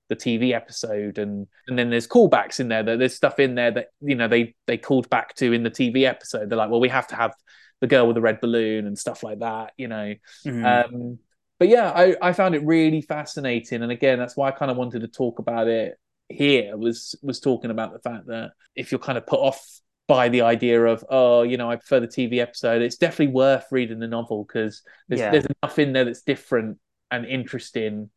the 0.10 0.16
TV 0.16 0.54
episode, 0.54 1.20
and 1.20 1.48
and 1.68 1.78
then 1.78 1.90
there's 1.90 2.08
callbacks 2.08 2.60
in 2.60 2.68
there. 2.68 2.84
That 2.84 3.00
there's 3.00 3.16
stuff 3.16 3.40
in 3.40 3.56
there 3.56 3.72
that 3.72 3.88
you 4.02 4.16
know 4.16 4.28
they 4.28 4.56
they 4.66 4.78
called 4.78 5.10
back 5.10 5.36
to 5.36 5.54
in 5.54 5.64
the 5.64 5.72
TV 5.72 6.04
episode. 6.04 6.50
They're 6.50 6.58
like, 6.58 6.72
well, 6.72 6.80
we 6.80 6.90
have 6.90 7.08
to 7.08 7.16
have 7.16 7.34
the 7.82 7.88
girl 7.88 8.08
with 8.08 8.16
the 8.16 8.22
red 8.22 8.42
balloon 8.42 8.86
and 8.88 8.98
stuff 8.98 9.24
like 9.24 9.40
that. 9.40 9.74
You 9.78 9.88
know. 9.88 10.14
Mm. 10.46 10.86
Um, 10.86 11.20
but 11.60 11.68
yeah, 11.68 11.92
I, 11.92 12.16
I 12.22 12.34
found 12.34 12.56
it 12.56 12.64
really 12.66 13.02
fascinating, 13.02 13.82
and 13.84 13.92
again, 13.92 14.18
that's 14.18 14.38
why 14.38 14.48
I 14.48 14.52
kind 14.52 14.72
of 14.72 14.78
wanted 14.78 15.02
to 15.02 15.08
talk 15.08 15.40
about 15.40 15.68
it 15.68 16.00
here. 16.30 16.78
Was 16.78 17.16
was 17.22 17.40
talking 17.40 17.72
about 17.72 17.92
the 17.92 18.00
fact 18.00 18.28
that 18.28 18.52
if 18.76 18.92
you're 18.92 19.00
kind 19.00 19.18
of 19.18 19.28
put 19.28 19.40
off 19.40 19.62
by 20.08 20.30
the 20.30 20.42
idea 20.42 20.84
of 20.86 21.04
oh, 21.10 21.44
you 21.44 21.58
know, 21.58 21.70
I 21.70 21.76
prefer 21.76 22.00
the 22.00 22.08
TV 22.08 22.40
episode, 22.40 22.82
it's 22.82 22.98
definitely 22.98 23.34
worth 23.34 23.66
reading 23.72 24.00
the 24.00 24.08
novel 24.08 24.44
because 24.46 24.82
there's 25.08 25.20
Yeah. 25.20 25.32
there's 25.32 25.46
enough 25.46 25.78
in 25.80 25.94
there 25.94 26.06
that's 26.06 26.22
different 26.22 26.80
and 27.12 27.26
interesting. 27.26 28.10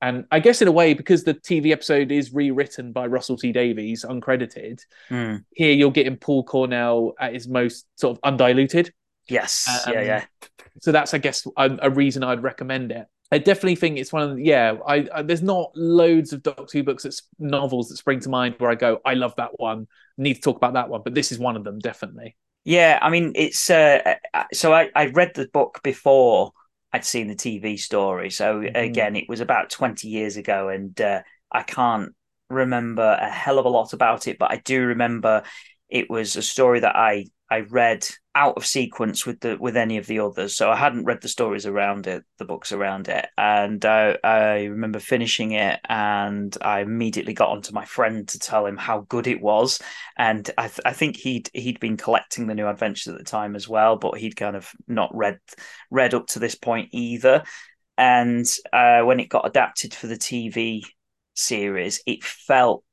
And 0.00 0.26
I 0.30 0.38
guess 0.40 0.62
in 0.62 0.68
a 0.68 0.72
way, 0.72 0.94
because 0.94 1.24
the 1.24 1.34
TV 1.34 1.72
episode 1.72 2.12
is 2.12 2.32
rewritten 2.32 2.92
by 2.92 3.06
Russell 3.06 3.36
T 3.36 3.52
Davies, 3.52 4.04
uncredited, 4.08 4.80
Mm. 5.10 5.44
here 5.54 5.72
you're 5.72 5.90
getting 5.90 6.16
Paul 6.16 6.44
Cornell 6.44 7.14
at 7.18 7.32
his 7.32 7.48
most 7.48 7.86
sort 7.96 8.16
of 8.16 8.20
undiluted 8.24 8.92
Yes. 9.28 9.84
Um, 9.86 9.94
yeah. 9.94 10.02
Yeah. 10.02 10.24
so 10.80 10.92
that's 10.92 11.14
i 11.14 11.18
guess 11.18 11.46
a, 11.56 11.78
a 11.82 11.90
reason 11.90 12.24
i'd 12.24 12.42
recommend 12.42 12.92
it 12.92 13.06
i 13.32 13.38
definitely 13.38 13.76
think 13.76 13.98
it's 13.98 14.12
one 14.12 14.22
of 14.22 14.36
the 14.36 14.42
yeah 14.44 14.74
I, 14.86 15.08
I 15.14 15.22
there's 15.22 15.42
not 15.42 15.72
loads 15.76 16.32
of 16.32 16.42
doctor 16.42 16.66
who 16.78 16.82
books 16.84 17.02
that's 17.04 17.22
novels 17.38 17.88
that 17.88 17.96
spring 17.96 18.20
to 18.20 18.28
mind 18.28 18.56
where 18.58 18.70
i 18.70 18.74
go 18.74 19.00
i 19.04 19.14
love 19.14 19.34
that 19.36 19.58
one 19.58 19.86
need 20.16 20.34
to 20.34 20.40
talk 20.40 20.56
about 20.56 20.74
that 20.74 20.88
one 20.88 21.02
but 21.04 21.14
this 21.14 21.32
is 21.32 21.38
one 21.38 21.56
of 21.56 21.64
them 21.64 21.78
definitely 21.78 22.36
Yeah, 22.64 22.98
I 23.00 23.10
mean, 23.10 23.32
it's 23.34 23.70
uh, 23.70 24.16
uh, 24.34 24.44
so 24.52 24.72
I 24.74 24.90
I 24.94 25.06
read 25.06 25.32
the 25.34 25.48
book 25.48 25.80
before 25.82 26.52
I'd 26.92 27.04
seen 27.04 27.28
the 27.28 27.34
TV 27.34 27.76
story. 27.76 28.30
So 28.30 28.60
Mhm. 28.60 28.74
again, 28.74 29.16
it 29.16 29.28
was 29.28 29.40
about 29.40 29.70
twenty 29.70 30.08
years 30.08 30.36
ago, 30.36 30.68
and 30.68 30.98
uh, 31.00 31.22
I 31.50 31.62
can't 31.62 32.14
remember 32.50 33.02
a 33.20 33.30
hell 33.30 33.58
of 33.58 33.64
a 33.66 33.68
lot 33.70 33.92
about 33.92 34.26
it, 34.26 34.38
but 34.38 34.50
I 34.50 34.56
do 34.58 34.84
remember 34.86 35.44
it 35.88 36.10
was 36.10 36.36
a 36.36 36.42
story 36.42 36.80
that 36.80 36.96
I 36.96 37.26
I 37.50 37.60
read 37.60 38.06
out 38.34 38.56
of 38.56 38.66
sequence 38.66 39.26
with 39.26 39.40
the 39.40 39.56
with 39.58 39.76
any 39.76 39.96
of 39.96 40.06
the 40.06 40.20
others. 40.20 40.56
So 40.56 40.70
I 40.70 40.76
hadn't 40.76 41.04
read 41.04 41.20
the 41.22 41.28
stories 41.28 41.66
around 41.66 42.06
it, 42.06 42.24
the 42.38 42.44
books 42.44 42.72
around 42.72 43.08
it, 43.08 43.26
and 43.36 43.84
I, 43.84 44.16
I 44.22 44.64
remember 44.64 45.00
finishing 45.00 45.52
it, 45.52 45.80
and 45.88 46.56
I 46.60 46.80
immediately 46.80 47.34
got 47.34 47.50
onto 47.50 47.72
my 47.72 47.84
friend 47.84 48.28
to 48.28 48.38
tell 48.38 48.66
him 48.66 48.76
how 48.76 49.00
good 49.08 49.26
it 49.26 49.40
was, 49.40 49.80
and 50.16 50.48
I, 50.58 50.68
th- 50.68 50.80
I 50.84 50.92
think 50.92 51.16
he'd 51.16 51.50
he'd 51.54 51.80
been 51.80 51.96
collecting 51.96 52.46
the 52.46 52.54
new 52.54 52.68
adventures 52.68 53.12
at 53.12 53.18
the 53.18 53.24
time 53.24 53.56
as 53.56 53.68
well, 53.68 53.96
but 53.96 54.18
he'd 54.18 54.36
kind 54.36 54.56
of 54.56 54.70
not 54.86 55.14
read 55.14 55.38
read 55.90 56.14
up 56.14 56.26
to 56.28 56.38
this 56.38 56.54
point 56.54 56.90
either. 56.92 57.42
And 57.96 58.46
uh, 58.72 59.02
when 59.02 59.18
it 59.20 59.28
got 59.28 59.46
adapted 59.46 59.92
for 59.92 60.06
the 60.06 60.16
TV 60.16 60.84
series, 61.34 62.00
it 62.06 62.22
felt 62.24 62.84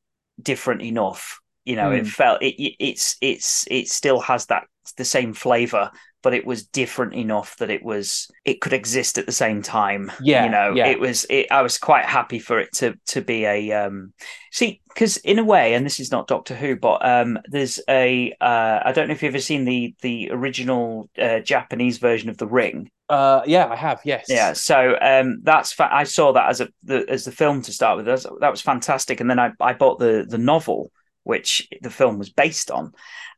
different 0.41 0.81
enough. 0.81 1.39
You 1.65 1.75
know, 1.75 1.91
it 1.91 2.03
Mm. 2.03 2.07
felt 2.07 2.41
it, 2.43 2.55
it 2.61 2.75
it's 2.79 3.17
it's 3.21 3.65
it 3.69 3.87
still 3.89 4.19
has 4.21 4.45
that 4.47 4.63
the 4.97 5.05
same 5.05 5.33
flavor, 5.33 5.89
but 6.21 6.33
it 6.35 6.45
was 6.45 6.67
different 6.67 7.13
enough 7.15 7.57
that 7.57 7.71
it 7.71 7.83
was 7.83 8.29
it 8.45 8.61
could 8.61 8.73
exist 8.73 9.17
at 9.17 9.25
the 9.25 9.31
same 9.31 9.61
time. 9.63 10.11
Yeah, 10.21 10.43
you 10.45 10.49
know, 10.51 10.73
yeah. 10.75 10.87
it 10.87 10.99
was. 10.99 11.25
It, 11.29 11.47
I 11.51 11.61
was 11.63 11.77
quite 11.79 12.05
happy 12.05 12.39
for 12.39 12.59
it 12.59 12.71
to 12.75 12.95
to 13.07 13.21
be 13.21 13.45
a 13.45 13.71
um. 13.71 14.13
See, 14.51 14.81
because 14.89 15.17
in 15.17 15.39
a 15.39 15.43
way, 15.43 15.73
and 15.73 15.85
this 15.85 15.99
is 15.99 16.11
not 16.11 16.27
Doctor 16.27 16.55
Who, 16.55 16.75
but 16.75 17.05
um, 17.05 17.39
there's 17.45 17.79
a 17.89 18.31
uh, 18.39 18.79
I 18.85 18.91
don't 18.93 19.07
know 19.07 19.13
if 19.13 19.23
you've 19.23 19.33
ever 19.33 19.41
seen 19.41 19.65
the 19.65 19.95
the 20.01 20.29
original 20.31 21.09
uh, 21.17 21.39
Japanese 21.39 21.97
version 21.97 22.29
of 22.29 22.37
The 22.37 22.47
Ring. 22.47 22.89
uh 23.09 23.41
yeah 23.45 23.67
i 23.67 23.75
have 23.75 23.99
yes 24.03 24.25
Yeah, 24.27 24.53
so 24.53 24.97
um, 25.01 25.39
that's 25.43 25.73
fa- 25.73 25.93
I 25.93 26.05
saw 26.05 26.33
that 26.33 26.49
as 26.49 26.59
a 26.61 26.69
the, 26.83 27.05
as 27.07 27.25
the 27.25 27.31
film 27.31 27.61
to 27.63 27.71
start 27.71 27.97
with. 27.97 28.05
That's, 28.07 28.25
that 28.41 28.49
was 28.51 28.61
fantastic, 28.61 29.19
and 29.19 29.29
then 29.29 29.39
I, 29.39 29.51
I 29.59 29.73
bought 29.73 29.99
the 29.99 30.25
the 30.27 30.39
novel, 30.39 30.91
which 31.25 31.67
the 31.81 31.89
film 31.89 32.17
was 32.17 32.29
based 32.31 32.71
on, 32.71 32.93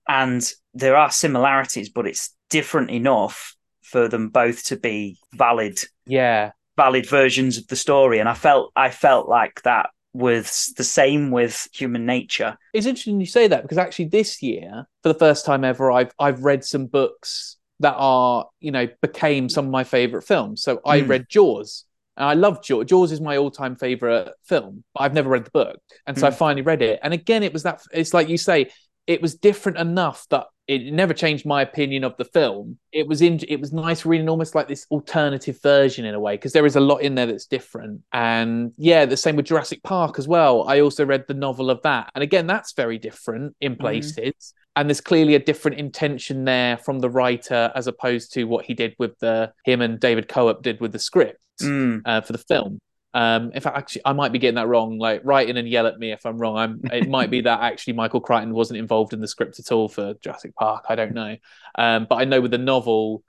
and 0.08 0.50
there 0.76 0.96
are 0.96 1.10
similarities, 1.12 1.90
but 1.90 2.06
it's 2.08 2.36
different 2.52 2.92
enough 2.92 3.56
for 3.82 4.08
them 4.08 4.30
both 4.30 4.66
to 4.66 4.78
be 4.78 5.18
valid 5.34 5.80
yeah 6.06 6.52
valid 6.78 7.10
versions 7.10 7.58
of 7.58 7.66
the 7.68 7.76
story. 7.76 8.20
And 8.20 8.30
I 8.30 8.34
felt 8.36 8.72
I 8.76 8.92
felt 8.92 9.28
like 9.28 9.62
that 9.64 9.90
was 10.14 10.74
the 10.78 10.84
same 10.84 11.32
with 11.32 11.68
Human 11.74 12.06
Nature. 12.06 12.58
it's 12.74 12.86
interesting 12.86 13.20
you 13.20 13.26
say 13.28 13.48
that 13.48 13.62
because 13.64 13.78
actually 13.78 14.06
this 14.06 14.42
year 14.44 14.86
for 15.04 15.10
the 15.14 15.20
first 15.20 15.46
time 15.46 15.64
ever 15.64 15.92
i've 15.92 16.12
i've 16.20 16.44
read 16.44 16.64
some 16.64 16.88
books 16.88 17.58
that 17.82 17.94
are 17.98 18.48
you 18.60 18.72
know 18.72 18.88
became 19.02 19.48
some 19.50 19.66
of 19.66 19.72
my 19.72 19.84
favorite 19.84 20.24
films 20.24 20.64
so 20.64 20.80
i 20.86 21.02
Mm. 21.02 21.10
read 21.10 21.26
jaws 21.30 21.84
and 22.18 22.26
i 22.28 22.34
love 22.34 22.62
jaws 22.64 22.86
jaws 22.86 23.12
is 23.12 23.22
my 23.22 23.38
all-time 23.38 23.76
favorite 23.76 24.30
film 24.46 24.84
but 24.94 25.02
i've 25.04 25.14
never 25.14 25.30
read 25.30 25.46
the 25.46 25.52
book 25.52 25.80
and 26.06 26.18
so 26.18 26.28
i 26.28 26.32
Mm. 26.32 26.36
finally 26.36 26.62
read 26.62 26.82
it 26.82 27.00
and 27.04 27.14
again 27.14 27.44
it 27.44 27.54
was 27.54 27.64
that 27.64 27.82
it's 27.92 28.14
like 28.14 28.28
you 28.30 28.38
say 28.38 28.70
it 29.08 29.22
was 29.22 29.36
different 29.36 29.78
enough 29.78 30.28
that 30.30 30.48
it 30.68 30.92
never 30.92 31.14
changed 31.14 31.46
my 31.46 31.62
opinion 31.62 32.04
of 32.04 32.18
the 32.18 32.26
film. 32.26 32.78
It 32.92 33.08
was 33.08 33.22
in. 33.22 33.40
It 33.48 33.60
was 33.62 33.72
nice 33.72 34.06
reading 34.06 34.28
almost 34.28 34.54
like 34.54 34.68
this 34.68 34.86
alternative 34.92 35.62
version 35.64 36.06
in 36.06 36.14
a 36.14 36.20
way 36.20 36.34
because 36.36 36.52
there 36.52 36.66
is 36.66 36.76
a 36.76 36.82
lot 36.82 36.98
in 36.98 37.16
there 37.16 37.26
that's 37.26 37.46
different. 37.46 38.02
And 38.12 38.74
yeah, 38.78 39.06
the 39.06 39.16
same 39.16 39.38
with 39.38 39.46
Jurassic 39.46 39.82
Park 39.84 40.20
as 40.20 40.28
well. 40.28 40.68
I 40.68 40.82
also 40.82 41.06
read 41.06 41.24
the 41.28 41.34
novel 41.34 41.70
of 41.70 41.82
that, 41.84 42.12
and 42.16 42.22
again, 42.24 42.48
that's 42.48 42.74
very 42.74 42.98
different 42.98 43.56
in 43.62 43.76
places. 43.78 44.54
And 44.76 44.88
there's 44.88 45.02
clearly 45.02 45.34
a 45.34 45.40
different 45.40 45.80
intention 45.80 46.44
there 46.46 46.78
from 46.78 47.00
the 47.00 47.10
writer 47.10 47.72
as 47.74 47.88
opposed 47.88 48.34
to 48.34 48.44
what 48.44 48.66
he 48.66 48.76
did 48.76 48.94
with 49.00 49.18
the 49.20 49.52
him 49.66 49.82
and 49.82 50.00
David 50.00 50.28
Coop 50.28 50.62
did 50.62 50.80
with 50.82 50.92
the 50.92 51.00
script 51.00 51.40
Mm. 51.62 52.04
uh, 52.06 52.22
for 52.22 52.34
the 52.34 52.38
film. 52.38 52.80
Um, 53.14 53.52
in 53.54 53.62
fact, 53.62 53.78
actually, 53.78 54.02
I 54.06 54.14
might 54.14 54.32
be 54.32 54.40
getting 54.40 54.56
that 54.56 54.68
wrong. 54.68 55.00
Like, 55.00 55.22
write 55.24 55.50
in 55.50 55.58
and 55.58 55.68
yell 55.68 55.88
at 55.88 55.98
me 55.98 56.12
if 56.12 56.26
I'm 56.26 56.38
wrong. 56.38 56.58
I'm. 56.58 56.82
It 56.92 57.08
might 57.10 57.32
be 57.32 57.42
that 57.42 57.62
actually 57.62 57.94
Michael 57.94 58.22
Crichton 58.22 58.54
wasn't 58.54 58.80
involved 58.80 59.14
in 59.14 59.22
the 59.22 59.28
script 59.28 59.60
at 59.60 59.72
all 59.72 59.90
for 59.90 60.14
Jurassic 60.16 60.56
Park. 60.56 60.86
I 60.90 60.96
don't 60.96 61.14
know. 61.14 61.36
Um, 61.76 62.06
but 62.10 62.16
I 62.16 62.26
know 62.26 62.42
with 62.42 62.52
the 62.52 62.58
novel, 62.58 63.24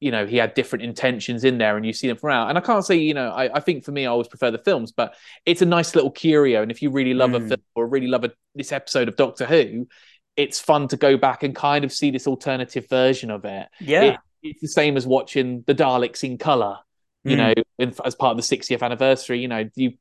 you 0.00 0.10
know, 0.10 0.26
he 0.26 0.36
had 0.36 0.54
different 0.54 0.84
intentions 0.84 1.44
in 1.44 1.58
there, 1.58 1.76
and 1.76 1.84
you 1.84 1.92
see 1.92 2.08
them 2.08 2.16
throughout. 2.16 2.48
And 2.48 2.56
I 2.56 2.60
can't 2.60 2.84
say, 2.84 2.96
you 2.96 3.14
know, 3.14 3.30
I, 3.30 3.56
I 3.56 3.60
think 3.60 3.84
for 3.84 3.92
me, 3.92 4.06
I 4.06 4.10
always 4.10 4.28
prefer 4.28 4.50
the 4.50 4.58
films, 4.58 4.92
but 4.92 5.14
it's 5.44 5.62
a 5.62 5.66
nice 5.66 5.94
little 5.94 6.10
curio. 6.10 6.62
And 6.62 6.70
if 6.70 6.80
you 6.80 6.90
really 6.90 7.14
love 7.14 7.34
a 7.34 7.40
Mm. 7.40 7.48
film 7.48 7.60
or 7.74 7.86
really 7.86 8.06
love 8.08 8.24
a, 8.24 8.32
this 8.54 8.72
episode 8.72 9.08
of 9.08 9.16
Doctor 9.16 9.46
Who, 9.46 9.88
it's 10.36 10.58
fun 10.60 10.88
to 10.88 10.96
go 10.96 11.16
back 11.16 11.42
and 11.42 11.54
kind 11.54 11.84
of 11.84 11.92
see 11.92 12.10
this 12.10 12.26
alternative 12.26 12.88
version 12.88 13.30
of 13.30 13.44
it 13.44 13.68
Yeah. 13.80 14.14
it, 14.14 14.20
it's 14.42 14.60
the 14.60 14.68
same 14.68 14.96
as 14.96 15.06
watching 15.06 15.62
the 15.66 15.74
Daleks 15.74 16.24
in 16.24 16.38
color, 16.38 16.78
you 17.24 17.36
Mm. 17.36 17.38
know, 17.56 17.62
in, 17.78 17.94
as 18.04 18.14
part 18.14 18.32
of 18.32 18.36
the 18.36 18.56
60th 18.56 18.82
anniversary. 18.82 19.40
You 19.40 19.48
know, 19.48 19.68
you 19.74 19.92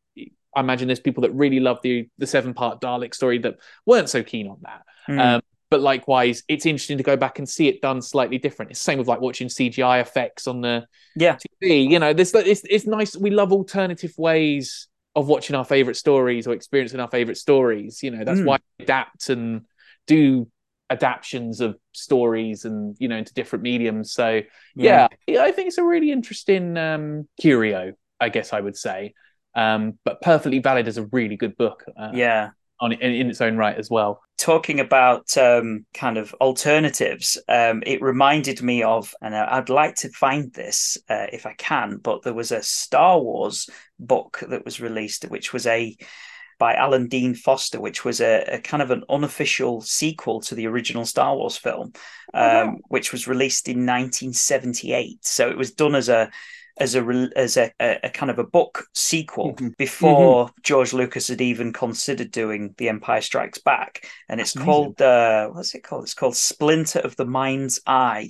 I 0.56 0.60
imagine 0.60 0.88
there's 0.88 1.00
people 1.00 1.22
that 1.22 1.32
really 1.34 1.60
love 1.60 1.80
the 1.82 2.08
the 2.18 2.28
seven 2.28 2.54
part 2.54 2.82
Dalek 2.82 3.14
story 3.14 3.40
that 3.40 3.56
weren't 3.86 4.10
so 4.10 4.24
keen 4.24 4.48
on 4.48 4.58
that. 4.62 4.82
Mm. 5.10 5.20
Um, 5.20 5.42
but 5.70 5.82
likewise, 5.82 6.44
it's 6.48 6.68
interesting 6.68 6.98
to 7.00 7.04
go 7.04 7.18
back 7.18 7.40
and 7.40 7.50
see 7.50 7.68
it 7.68 7.82
done 7.82 8.02
slightly 8.02 8.38
different. 8.38 8.70
It's 8.72 8.80
the 8.80 8.84
same 8.84 9.00
with 9.00 9.08
like 9.08 9.22
watching 9.22 9.48
CGI 9.48 10.02
effects 10.02 10.48
on 10.48 10.62
the 10.62 10.86
yeah 11.16 11.38
TV. 11.64 11.90
You 11.90 12.00
know, 12.00 12.14
there's 12.14 12.34
it's 12.36 12.62
it's 12.70 12.86
nice. 12.86 13.18
We 13.18 13.32
love 13.32 13.52
alternative 13.52 14.14
ways 14.18 14.88
of 15.16 15.28
watching 15.28 15.56
our 15.56 15.66
favorite 15.66 15.96
stories 15.96 16.48
or 16.48 16.54
experiencing 16.54 17.00
our 17.00 17.10
favorite 17.10 17.38
stories. 17.38 18.02
You 18.04 18.12
know, 18.12 18.24
that's 18.24 18.40
Mm. 18.40 18.46
why 18.46 18.58
we 18.78 18.84
adapt 18.86 19.30
and 19.30 19.66
do 20.06 20.48
adaptions 20.94 21.60
of 21.60 21.78
stories 21.92 22.66
and 22.66 22.96
you 23.00 23.08
know 23.08 23.18
into 23.18 23.34
different 23.34 23.64
mediums. 23.64 24.14
So 24.14 24.42
yeah, 24.76 25.08
yeah 25.28 25.44
I 25.44 25.52
think 25.52 25.68
it's 25.68 25.78
a 25.78 25.84
really 25.84 26.12
interesting 26.12 26.78
um, 26.78 27.28
curio. 27.40 27.94
I 28.20 28.30
guess 28.30 28.54
I 28.54 28.62
would 28.62 28.78
say, 28.78 29.14
um, 29.56 30.00
but 30.06 30.22
perfectly 30.22 30.60
valid 30.60 30.88
as 30.88 30.98
a 30.98 31.06
really 31.08 31.36
good 31.36 31.58
book. 31.58 31.84
Uh, 31.98 32.12
yeah 32.14 32.50
on 32.80 32.92
in, 32.92 33.14
in 33.14 33.30
its 33.30 33.42
own 33.42 33.56
right 33.58 33.78
as 33.78 33.90
well. 33.90 34.22
talking 34.38 34.80
about 34.80 35.38
um, 35.38 35.86
kind 35.94 36.18
of 36.18 36.34
alternatives, 36.42 37.38
um, 37.48 37.82
it 37.86 38.02
reminded 38.02 38.62
me 38.62 38.84
of, 38.84 39.16
and 39.22 39.36
I'd 39.36 39.70
like 39.70 39.96
to 39.98 40.10
find 40.10 40.52
this 40.54 40.98
uh, 41.10 41.28
if 41.32 41.46
I 41.46 41.54
can, 41.54 41.98
but 41.98 42.24
there 42.24 42.34
was 42.34 42.52
a 42.52 42.62
Star 42.62 43.20
Wars 43.20 43.70
book 44.00 44.44
that 44.50 44.66
was 44.66 44.82
released, 44.82 45.24
which 45.26 45.54
was 45.54 45.66
a 45.66 45.96
by 46.64 46.74
Alan 46.86 47.08
Dean 47.14 47.34
Foster, 47.36 47.80
which 47.82 48.06
was 48.08 48.22
a, 48.22 48.34
a 48.58 48.60
kind 48.60 48.82
of 48.84 48.90
an 48.92 49.04
unofficial 49.10 49.82
sequel 49.82 50.40
to 50.48 50.56
the 50.56 50.68
original 50.72 51.06
Star 51.06 51.36
Wars 51.36 51.58
film, 51.58 51.88
um, 51.88 51.94
Oh, 52.34 52.66
wow. 52.68 52.78
which 52.96 53.12
was 53.12 53.28
released 53.28 53.68
in 53.68 53.86
1978. 53.86 55.26
So 55.26 55.50
it 55.50 55.58
was 55.58 55.72
done 55.74 55.96
as 55.96 56.08
a 56.10 56.32
as 56.86 56.96
a 56.96 57.02
as 57.36 57.58
a, 57.58 57.72
a, 57.80 58.10
kind 58.10 58.32
of 58.32 58.40
a 58.40 58.44
book 58.58 58.74
sequel 58.94 59.54
Mhm. 59.54 59.78
before 59.78 60.50
George 60.64 60.92
Lucas 60.94 61.28
had 61.28 61.42
even 61.42 61.72
considered 61.74 62.32
doing 62.32 62.74
The 62.78 62.90
Empire 62.90 63.22
Strikes 63.22 63.60
Back, 63.60 64.08
and 64.30 64.40
it's 64.42 64.54
That's 64.54 64.66
called 64.66 65.02
uh, 65.02 65.50
what's 65.50 65.76
it 65.76 65.84
called? 65.84 66.04
It's 66.06 66.14
called 66.22 66.36
Splinter 66.36 67.00
of 67.00 67.16
the 67.16 67.26
Mind's 67.26 67.80
Eye. 67.86 68.30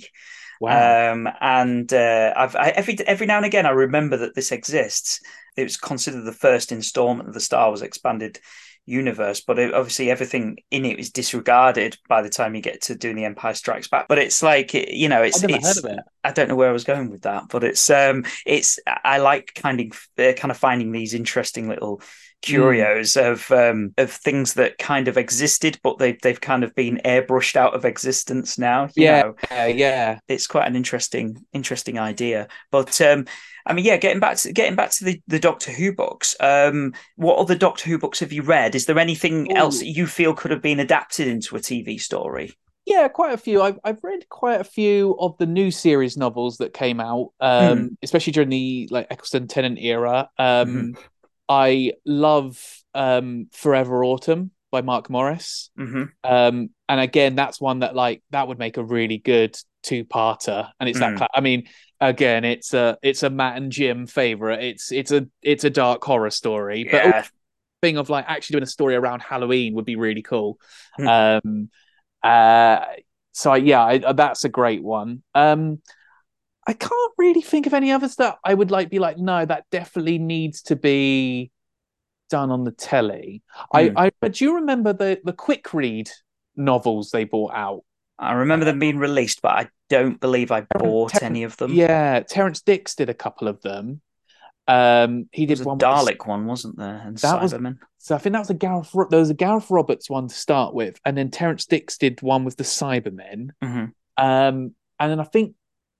Wow. 0.60 1.12
Um, 1.12 1.28
and 1.40 1.92
uh, 1.92 2.32
I've 2.36 2.56
I, 2.56 2.70
every 2.70 2.98
every 3.06 3.26
now 3.26 3.36
and 3.36 3.46
again 3.46 3.66
I 3.66 3.70
remember 3.70 4.16
that 4.18 4.34
this 4.34 4.52
exists. 4.52 5.20
It 5.56 5.62
was 5.62 5.76
considered 5.76 6.24
the 6.24 6.32
first 6.32 6.72
installment 6.72 7.28
of 7.28 7.34
the 7.34 7.40
Star 7.40 7.68
Wars 7.68 7.82
expanded 7.82 8.40
universe, 8.86 9.40
but 9.40 9.58
it, 9.58 9.74
obviously 9.74 10.10
everything 10.10 10.58
in 10.70 10.84
it 10.84 10.98
is 10.98 11.10
disregarded 11.10 11.96
by 12.08 12.22
the 12.22 12.28
time 12.30 12.54
you 12.54 12.60
get 12.60 12.82
to 12.82 12.94
doing 12.94 13.16
the 13.16 13.24
Empire 13.24 13.54
Strikes 13.54 13.88
Back. 13.88 14.06
But 14.08 14.18
it's 14.18 14.42
like 14.42 14.74
you 14.74 15.08
know, 15.08 15.22
it's 15.22 15.44
it's 15.48 15.84
it. 15.84 16.02
I 16.22 16.32
don't 16.32 16.48
know 16.48 16.56
where 16.56 16.70
I 16.70 16.72
was 16.72 16.84
going 16.84 17.10
with 17.10 17.22
that, 17.22 17.44
but 17.50 17.64
it's 17.64 17.88
um 17.90 18.24
it's 18.46 18.78
I 18.86 19.18
like 19.18 19.52
kind 19.54 19.80
of 19.80 19.86
uh, 20.18 20.32
kind 20.34 20.50
of 20.50 20.56
finding 20.56 20.92
these 20.92 21.14
interesting 21.14 21.68
little 21.68 22.00
curios 22.42 23.16
of 23.16 23.50
um 23.50 23.92
of 23.98 24.10
things 24.10 24.54
that 24.54 24.78
kind 24.78 25.08
of 25.08 25.16
existed, 25.16 25.78
but 25.82 25.98
they've 25.98 26.20
they've 26.22 26.40
kind 26.40 26.64
of 26.64 26.74
been 26.74 27.00
airbrushed 27.04 27.56
out 27.56 27.74
of 27.74 27.84
existence 27.84 28.58
now. 28.58 28.88
You 28.96 29.06
Yeah. 29.06 29.22
know, 29.22 29.34
Yeah, 29.50 29.66
yeah. 29.66 30.18
it's 30.28 30.46
quite 30.46 30.66
an 30.66 30.76
interesting 30.76 31.44
interesting 31.52 31.98
idea. 31.98 32.48
But 32.70 33.00
um 33.00 33.26
I 33.66 33.72
mean, 33.72 33.84
yeah, 33.84 33.96
getting 33.96 34.20
back 34.20 34.36
to 34.38 34.52
getting 34.52 34.76
back 34.76 34.90
to 34.92 35.04
the, 35.04 35.22
the 35.26 35.38
Doctor 35.38 35.72
Who 35.72 35.92
books. 35.92 36.36
Um, 36.40 36.92
what 37.16 37.38
other 37.38 37.54
Doctor 37.54 37.88
Who 37.88 37.98
books 37.98 38.20
have 38.20 38.32
you 38.32 38.42
read? 38.42 38.74
Is 38.74 38.86
there 38.86 38.98
anything 38.98 39.50
Ooh. 39.52 39.56
else 39.56 39.78
that 39.78 39.86
you 39.86 40.06
feel 40.06 40.34
could 40.34 40.50
have 40.50 40.62
been 40.62 40.80
adapted 40.80 41.28
into 41.28 41.56
a 41.56 41.60
TV 41.60 42.00
story? 42.00 42.52
Yeah, 42.86 43.08
quite 43.08 43.32
a 43.32 43.38
few. 43.38 43.62
I've 43.62 43.78
I've 43.82 44.02
read 44.02 44.28
quite 44.28 44.60
a 44.60 44.64
few 44.64 45.16
of 45.18 45.36
the 45.38 45.46
new 45.46 45.70
series 45.70 46.16
novels 46.16 46.58
that 46.58 46.74
came 46.74 47.00
out, 47.00 47.30
um, 47.40 47.96
especially 48.02 48.32
during 48.34 48.50
the 48.50 48.88
like 48.90 49.06
Eccleston 49.10 49.48
Tennant 49.48 49.78
era. 49.78 50.28
Um, 50.38 50.94
I 51.48 51.92
love 52.04 52.62
um, 52.94 53.48
Forever 53.52 54.04
Autumn 54.04 54.50
by 54.70 54.82
Mark 54.82 55.08
Morris. 55.08 55.70
hmm 55.76 56.04
Um, 56.22 56.70
and 56.88 57.00
again, 57.00 57.36
that's 57.36 57.60
one 57.60 57.78
that 57.78 57.94
like 57.94 58.22
that 58.30 58.48
would 58.48 58.58
make 58.58 58.76
a 58.76 58.84
really 58.84 59.18
good 59.18 59.56
two-parter. 59.84 60.68
And 60.80 60.88
it's 60.88 60.98
that. 60.98 61.14
Mm. 61.14 61.18
cla- 61.18 61.28
I 61.34 61.40
mean, 61.40 61.68
again, 62.00 62.44
it's 62.44 62.74
a 62.74 62.98
it's 63.02 63.22
a 63.22 63.30
Matt 63.30 63.56
and 63.56 63.70
Jim 63.70 64.06
favorite. 64.06 64.62
It's 64.62 64.90
it's 64.92 65.12
a 65.12 65.26
it's 65.42 65.64
a 65.64 65.70
dark 65.70 66.02
horror 66.04 66.30
story, 66.30 66.88
but 66.90 67.04
Yeah, 67.04 67.26
thing 67.82 67.98
of 67.98 68.10
like 68.10 68.24
actually 68.28 68.54
doing 68.54 68.62
a 68.64 68.66
story 68.66 68.94
around 68.94 69.20
Halloween 69.22 69.74
would 69.74 69.84
be 69.84 69.96
really 69.96 70.22
cool. 70.22 70.58
Hmm. 70.96 71.06
Um, 71.08 71.70
uh, 72.22 72.80
so 73.32 73.54
yeah, 73.54 73.82
I, 73.82 74.12
that's 74.12 74.44
a 74.44 74.48
great 74.48 74.82
one. 74.82 75.22
Um, 75.34 75.80
I 76.66 76.72
can't 76.72 77.12
really 77.18 77.42
think 77.42 77.66
of 77.66 77.74
any 77.74 77.92
others 77.92 78.16
that 78.16 78.38
I 78.42 78.54
would 78.54 78.70
like 78.70 78.88
be 78.88 78.98
like, 78.98 79.18
no, 79.18 79.44
that 79.44 79.64
definitely 79.70 80.18
needs 80.18 80.62
to 80.62 80.76
be 80.76 81.50
done 82.30 82.50
on 82.50 82.64
the 82.64 82.72
telly. 82.72 83.42
I, 83.72 83.88
Hmm. 83.88 83.98
I, 83.98 84.12
but 84.20 84.34
do 84.34 84.44
you 84.44 84.54
remember 84.56 84.92
the 84.94 85.20
the 85.24 85.34
quick 85.34 85.74
read 85.74 86.10
novels 86.56 87.10
they 87.10 87.24
brought 87.24 87.52
out? 87.54 87.84
I 88.18 88.32
remember 88.34 88.64
them 88.64 88.78
being 88.78 88.98
released, 88.98 89.42
but 89.42 89.52
I 89.52 89.68
don't 89.88 90.20
believe 90.20 90.50
I 90.52 90.66
bought 90.78 91.12
Ter- 91.12 91.26
any 91.26 91.42
of 91.42 91.56
them. 91.56 91.72
Yeah, 91.72 92.20
Terrance 92.20 92.60
Dicks 92.62 92.94
did 92.94 93.08
a 93.10 93.14
couple 93.14 93.48
of 93.48 93.60
them. 93.62 94.00
Um, 94.66 95.28
he 95.32 95.44
did 95.46 95.58
was 95.58 95.60
a 95.62 95.68
one 95.68 95.76
with 95.78 95.84
Dalek 95.84 96.26
one, 96.26 96.46
wasn't 96.46 96.78
there? 96.78 97.02
And 97.04 97.18
That 97.18 97.42
was- 97.42 97.52
Cybermen. 97.52 97.78
So 97.98 98.14
I 98.14 98.18
think 98.18 98.32
that 98.34 98.40
was 98.40 98.50
a 98.50 98.54
Gareth. 98.54 98.90
There 99.10 99.18
was 99.20 99.30
a 99.30 99.34
Gareth 99.34 99.70
Roberts 99.70 100.08
one 100.10 100.28
to 100.28 100.34
start 100.34 100.74
with, 100.74 100.98
and 101.04 101.16
then 101.16 101.30
Terrance 101.30 101.66
Dicks 101.66 101.98
did 101.98 102.20
one 102.22 102.44
with 102.44 102.56
the 102.56 102.64
Cybermen. 102.64 103.48
hmm 103.62 103.84
Um, 104.16 104.74
and 105.00 105.10
then 105.10 105.20
I 105.20 105.24
think 105.24 105.54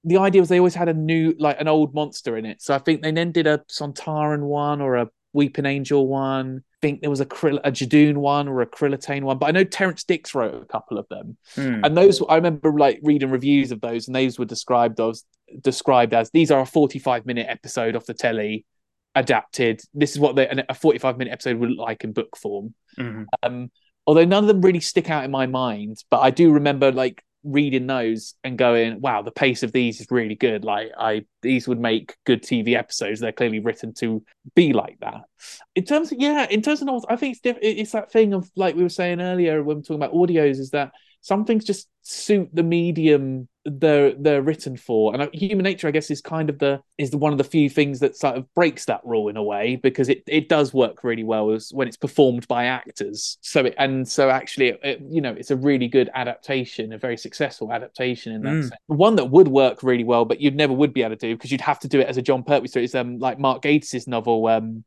the 0.04 0.18
idea 0.18 0.40
was 0.42 0.48
they 0.50 0.58
always 0.58 0.74
had 0.74 0.88
a 0.90 0.94
new, 0.94 1.34
like 1.38 1.58
an 1.60 1.66
old 1.68 1.94
monster 1.94 2.36
in 2.36 2.44
it. 2.46 2.60
So 2.62 2.74
I 2.74 2.78
think 2.78 3.02
they 3.02 3.10
then 3.10 3.32
did 3.32 3.46
a 3.46 3.58
Sontaran 3.70 4.40
one 4.42 4.80
or 4.82 4.96
a 4.96 5.08
Weeping 5.34 5.66
Angel 5.66 6.06
one. 6.06 6.62
I 6.64 6.78
think 6.80 7.00
there 7.02 7.10
was 7.10 7.20
a 7.20 7.26
Krill- 7.26 7.60
a 7.64 7.70
Judoon 7.70 8.16
one 8.16 8.48
or 8.48 8.60
a 8.62 8.66
Krillitane 8.66 9.22
one. 9.22 9.38
But 9.38 9.46
I 9.46 9.50
know 9.50 9.64
Terrance 9.64 10.04
Dicks 10.04 10.34
wrote 10.34 10.62
a 10.62 10.66
couple 10.66 10.98
of 10.98 11.06
them, 11.08 11.36
Hmm. 11.54 11.84
and 11.84 11.96
those 11.96 12.22
I 12.28 12.36
remember 12.36 12.72
like 12.78 13.00
reading 13.02 13.30
reviews 13.30 13.70
of 13.72 13.80
those, 13.82 14.06
and 14.08 14.14
those 14.16 14.38
were 14.38 14.44
described 14.46 15.00
as 15.00 15.24
described 15.60 16.14
as 16.14 16.30
these 16.30 16.50
are 16.50 16.60
a 16.60 16.66
forty-five 16.66 17.26
minute 17.26 17.46
episode 17.48 17.96
off 17.96 18.06
the 18.06 18.14
telly 18.14 18.64
adapted. 19.14 19.80
This 19.92 20.12
is 20.12 20.18
what 20.18 20.36
they, 20.36 20.48
a 20.68 20.74
forty-five 20.74 21.18
minute 21.18 21.32
episode 21.32 21.58
would 21.58 21.70
look 21.70 21.86
like 21.86 22.04
in 22.04 22.12
book 22.12 22.36
form. 22.36 22.74
Mhm. 22.98 23.26
Um, 23.42 23.70
although 24.06 24.24
none 24.24 24.44
of 24.44 24.48
them 24.48 24.60
really 24.60 24.80
stick 24.80 25.10
out 25.10 25.24
in 25.24 25.30
my 25.30 25.46
mind, 25.46 25.98
but 26.10 26.20
I 26.20 26.30
do 26.30 26.52
remember 26.52 26.92
like 26.92 27.22
reading 27.44 27.86
those 27.86 28.34
and 28.42 28.58
going, 28.58 29.00
"Wow, 29.00 29.22
the 29.22 29.30
pace 29.30 29.62
of 29.62 29.72
these 29.72 30.00
is 30.00 30.10
really 30.10 30.34
good." 30.34 30.64
Like, 30.64 30.90
I 30.98 31.24
these 31.42 31.68
would 31.68 31.78
make 31.78 32.16
good 32.24 32.42
TV 32.42 32.74
episodes. 32.74 33.20
They're 33.20 33.32
clearly 33.32 33.60
written 33.60 33.92
to 33.94 34.24
be 34.54 34.72
like 34.72 34.98
that. 35.00 35.22
In 35.74 35.84
terms 35.84 36.10
of 36.10 36.18
yeah, 36.18 36.46
in 36.50 36.62
terms 36.62 36.80
of 36.80 36.86
novels, 36.86 37.06
I 37.08 37.16
think 37.16 37.32
it's 37.32 37.40
diff- 37.42 37.58
it's 37.62 37.92
that 37.92 38.10
thing 38.10 38.34
of 38.34 38.50
like 38.56 38.74
we 38.74 38.82
were 38.82 38.88
saying 38.88 39.20
earlier 39.20 39.62
when 39.62 39.76
we 39.76 39.80
are 39.80 39.84
talking 39.84 39.96
about 39.96 40.14
audios, 40.14 40.58
is 40.58 40.70
that 40.70 40.92
some 41.24 41.46
things 41.46 41.64
just 41.64 41.88
suit 42.02 42.50
the 42.52 42.62
medium 42.62 43.48
they're 43.64 44.12
they're 44.14 44.42
written 44.42 44.76
for. 44.76 45.14
And 45.14 45.22
uh, 45.22 45.28
human 45.32 45.64
nature 45.64 45.88
i 45.88 45.90
guess 45.90 46.10
is 46.10 46.20
kind 46.20 46.50
of 46.50 46.58
the 46.58 46.82
is 46.98 47.10
the 47.10 47.16
one 47.16 47.32
of 47.32 47.38
the 47.38 47.44
few 47.44 47.70
things 47.70 48.00
that 48.00 48.14
sort 48.14 48.36
of 48.36 48.44
breaks 48.54 48.84
that 48.84 49.00
rule 49.04 49.28
in 49.30 49.38
a 49.38 49.42
way 49.42 49.76
because 49.76 50.10
it, 50.10 50.22
it 50.26 50.50
does 50.50 50.74
work 50.74 51.02
really 51.02 51.24
well 51.24 51.50
as 51.50 51.70
when 51.72 51.88
it's 51.88 51.96
performed 51.96 52.46
by 52.46 52.66
actors. 52.66 53.38
So 53.40 53.64
it, 53.64 53.74
and 53.78 54.06
so 54.06 54.28
actually 54.28 54.68
it, 54.68 54.80
it- 54.82 55.00
you 55.08 55.22
know 55.22 55.32
it's 55.32 55.50
a 55.50 55.56
really 55.56 55.88
good 55.88 56.10
adaptation 56.14 56.92
a 56.92 56.98
very 56.98 57.16
successful 57.16 57.72
adaptation 57.72 58.32
in 58.34 58.42
that 58.42 58.50
Mm. 58.56 58.62
sense. 58.68 58.80
One 58.86 59.16
that 59.16 59.30
would 59.30 59.48
work 59.48 59.82
really 59.82 60.04
well 60.04 60.26
but 60.26 60.40
you'd 60.42 60.56
never 60.56 60.74
would 60.74 60.92
be 60.92 61.02
able 61.02 61.16
to 61.16 61.26
do 61.28 61.34
because 61.34 61.50
you'd 61.50 61.62
have 61.62 61.80
to 61.80 61.88
do 61.88 62.00
it 62.00 62.06
as 62.06 62.18
a 62.18 62.22
jon 62.22 62.42
pertwee. 62.42 62.68
Story 62.68 62.84
it's 62.84 62.94
um 62.94 63.18
like 63.18 63.38
mark 63.38 63.62
gatiss's 63.62 64.06
novel 64.06 64.46
um 64.46 64.84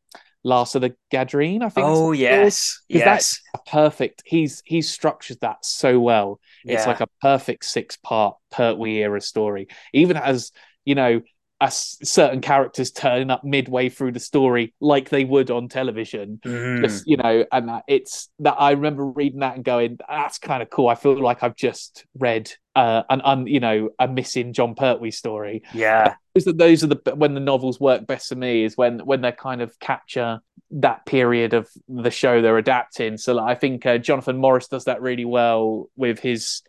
last 0.48 0.76
of 0.76 0.82
the 0.82 0.96
Gaderene 1.12 1.62
i 1.62 1.70
think 1.70 1.86
Oh 1.86 2.12
yes, 2.14 2.82
yes, 2.88 3.04
that's- 3.04 3.42
perfect? 3.68 4.24
He's 4.26 4.62
he's 4.66 4.90
structured 4.90 5.40
that 5.42 5.66
so 5.66 6.00
well. 6.00 6.40
It's 6.64 6.84
Yeah. 6.84 6.88
like 6.88 7.02
a 7.02 7.08
perfect 7.22 7.66
six 7.66 7.98
part 7.98 8.38
Pertwee 8.52 8.98
era 9.04 9.20
story. 9.20 9.68
Even 9.94 10.16
as, 10.16 10.52
you 10.86 10.96
know, 10.96 11.22
as 11.60 11.98
certain 12.04 12.40
characters 12.40 12.92
turning 12.92 13.32
up 13.32 13.44
midway 13.44 13.90
through 13.90 14.12
the 14.12 14.20
story 14.20 14.76
like 14.80 15.10
they 15.10 15.26
would 15.26 15.50
on 15.50 15.68
television. 15.68 16.40
Mm. 16.46 16.84
Just, 16.84 17.08
you 17.08 17.18
know, 17.18 17.46
and 17.52 17.70
that 17.70 17.84
it's 17.88 18.30
that 18.40 18.56
I 18.60 18.72
remember 18.72 19.06
reading 19.06 19.40
that 19.40 19.56
and 19.56 19.66
going, 19.66 19.98
that's 20.08 20.38
kind 20.38 20.62
of 20.62 20.70
cool. 20.70 20.88
I 20.88 20.96
feel 20.96 21.20
like 21.20 21.42
I've 21.42 21.56
just 21.56 22.06
read 22.18 22.52
uh, 22.76 23.04
an 23.10 23.22
un, 23.22 23.48
you 23.48 23.60
know, 23.60 23.90
a 23.98 24.08
missing 24.08 24.54
Jon 24.54 24.76
Pertwee 24.76 25.12
story. 25.12 25.64
Yeah, 25.74 26.16
Those 26.36 26.48
are, 26.48 26.54
those 26.54 26.84
are 26.84 26.88
the 26.88 27.16
when 27.16 27.34
the 27.34 27.40
novels 27.40 27.80
work 27.80 28.06
best 28.06 28.30
for 28.30 28.36
me 28.36 28.64
is 28.64 28.78
when 28.78 29.00
when 29.00 29.22
they 29.22 29.32
kind 29.32 29.62
of 29.62 29.80
capture 29.80 30.40
that 30.70 31.06
period 31.06 31.54
of 31.54 31.68
the 31.88 32.12
show 32.12 32.42
they're 32.42 32.58
adapting. 32.58 33.18
So 33.18 33.34
like, 33.34 33.58
I 33.58 33.60
think 33.60 33.86
uh, 33.86 33.98
Jonathan 33.98 34.38
Morris 34.38 34.68
does 34.68 34.86
that 34.86 35.02
really 35.02 35.26
well 35.26 35.90
with 35.96 36.20
his 36.20 36.62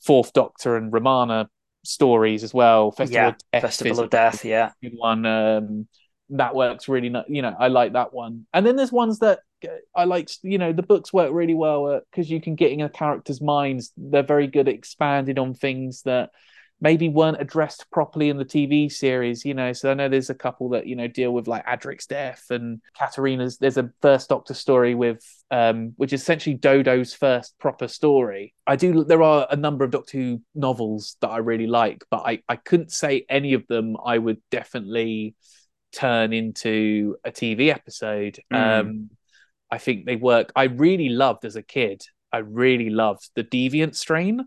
Fourth 0.00 0.32
Doctor 0.32 0.76
and 0.76 0.92
Romana 0.92 1.50
stories 1.84 2.44
as 2.44 2.52
well. 2.52 2.90
Festival 2.90 3.22
yeah. 3.22 3.28
of 3.28 3.36
Death 3.52 3.62
Festival 3.62 4.00
of 4.00 4.10
Death. 4.10 4.44
Yeah, 4.44 4.72
good 4.82 4.94
one. 4.96 5.26
Um, 5.26 5.88
that 6.30 6.54
works 6.54 6.88
really, 6.88 7.08
ni- 7.08 7.24
you 7.28 7.42
know, 7.42 7.54
I 7.58 7.68
like 7.68 7.94
that 7.94 8.12
one. 8.12 8.46
And 8.52 8.66
then 8.66 8.76
there's 8.76 8.92
ones 8.92 9.20
that 9.20 9.40
I 9.94 10.04
like, 10.04 10.28
you 10.42 10.58
know, 10.58 10.72
the 10.72 10.82
books 10.82 11.12
work 11.12 11.32
really 11.32 11.54
well 11.54 12.00
because 12.10 12.30
you 12.30 12.40
can 12.40 12.54
get 12.54 12.72
in 12.72 12.80
a 12.82 12.88
character's 12.88 13.40
minds. 13.40 13.92
They're 13.96 14.22
very 14.22 14.46
good 14.46 14.68
at 14.68 14.74
expanding 14.74 15.38
on 15.38 15.54
things 15.54 16.02
that 16.02 16.30
maybe 16.80 17.08
weren't 17.08 17.40
addressed 17.40 17.90
properly 17.90 18.28
in 18.28 18.36
the 18.36 18.44
TV 18.44 18.90
series, 18.90 19.44
you 19.44 19.54
know. 19.54 19.72
So 19.72 19.90
I 19.90 19.94
know 19.94 20.08
there's 20.08 20.30
a 20.30 20.34
couple 20.34 20.68
that, 20.70 20.86
you 20.86 20.94
know, 20.94 21.08
deal 21.08 21.32
with 21.32 21.48
like 21.48 21.66
Adric's 21.66 22.06
death 22.06 22.46
and 22.50 22.80
Katarina's 22.96 23.58
there's 23.58 23.78
a 23.78 23.90
first 24.00 24.28
Doctor 24.28 24.54
story 24.54 24.94
with 24.94 25.24
um 25.50 25.92
which 25.96 26.12
is 26.12 26.22
essentially 26.22 26.56
Dodo's 26.56 27.14
first 27.14 27.58
proper 27.58 27.88
story. 27.88 28.54
I 28.66 28.76
do 28.76 29.04
there 29.04 29.22
are 29.22 29.46
a 29.50 29.56
number 29.56 29.84
of 29.84 29.90
Doctor 29.90 30.18
Who 30.18 30.42
novels 30.54 31.16
that 31.20 31.28
I 31.28 31.38
really 31.38 31.66
like, 31.66 32.04
but 32.10 32.22
I, 32.24 32.42
I 32.48 32.56
couldn't 32.56 32.92
say 32.92 33.26
any 33.28 33.54
of 33.54 33.66
them 33.66 33.96
I 34.04 34.18
would 34.18 34.38
definitely 34.50 35.34
turn 35.92 36.32
into 36.32 37.16
a 37.24 37.30
TV 37.30 37.72
episode. 37.72 38.38
Mm. 38.52 38.80
Um 38.80 39.10
I 39.70 39.78
think 39.78 40.06
they 40.06 40.16
work 40.16 40.52
I 40.54 40.64
really 40.64 41.08
loved 41.08 41.44
as 41.44 41.56
a 41.56 41.62
kid. 41.62 42.02
I 42.32 42.38
really 42.38 42.90
loved 42.90 43.30
the 43.34 43.42
Deviant 43.42 43.96
Strain 43.96 44.46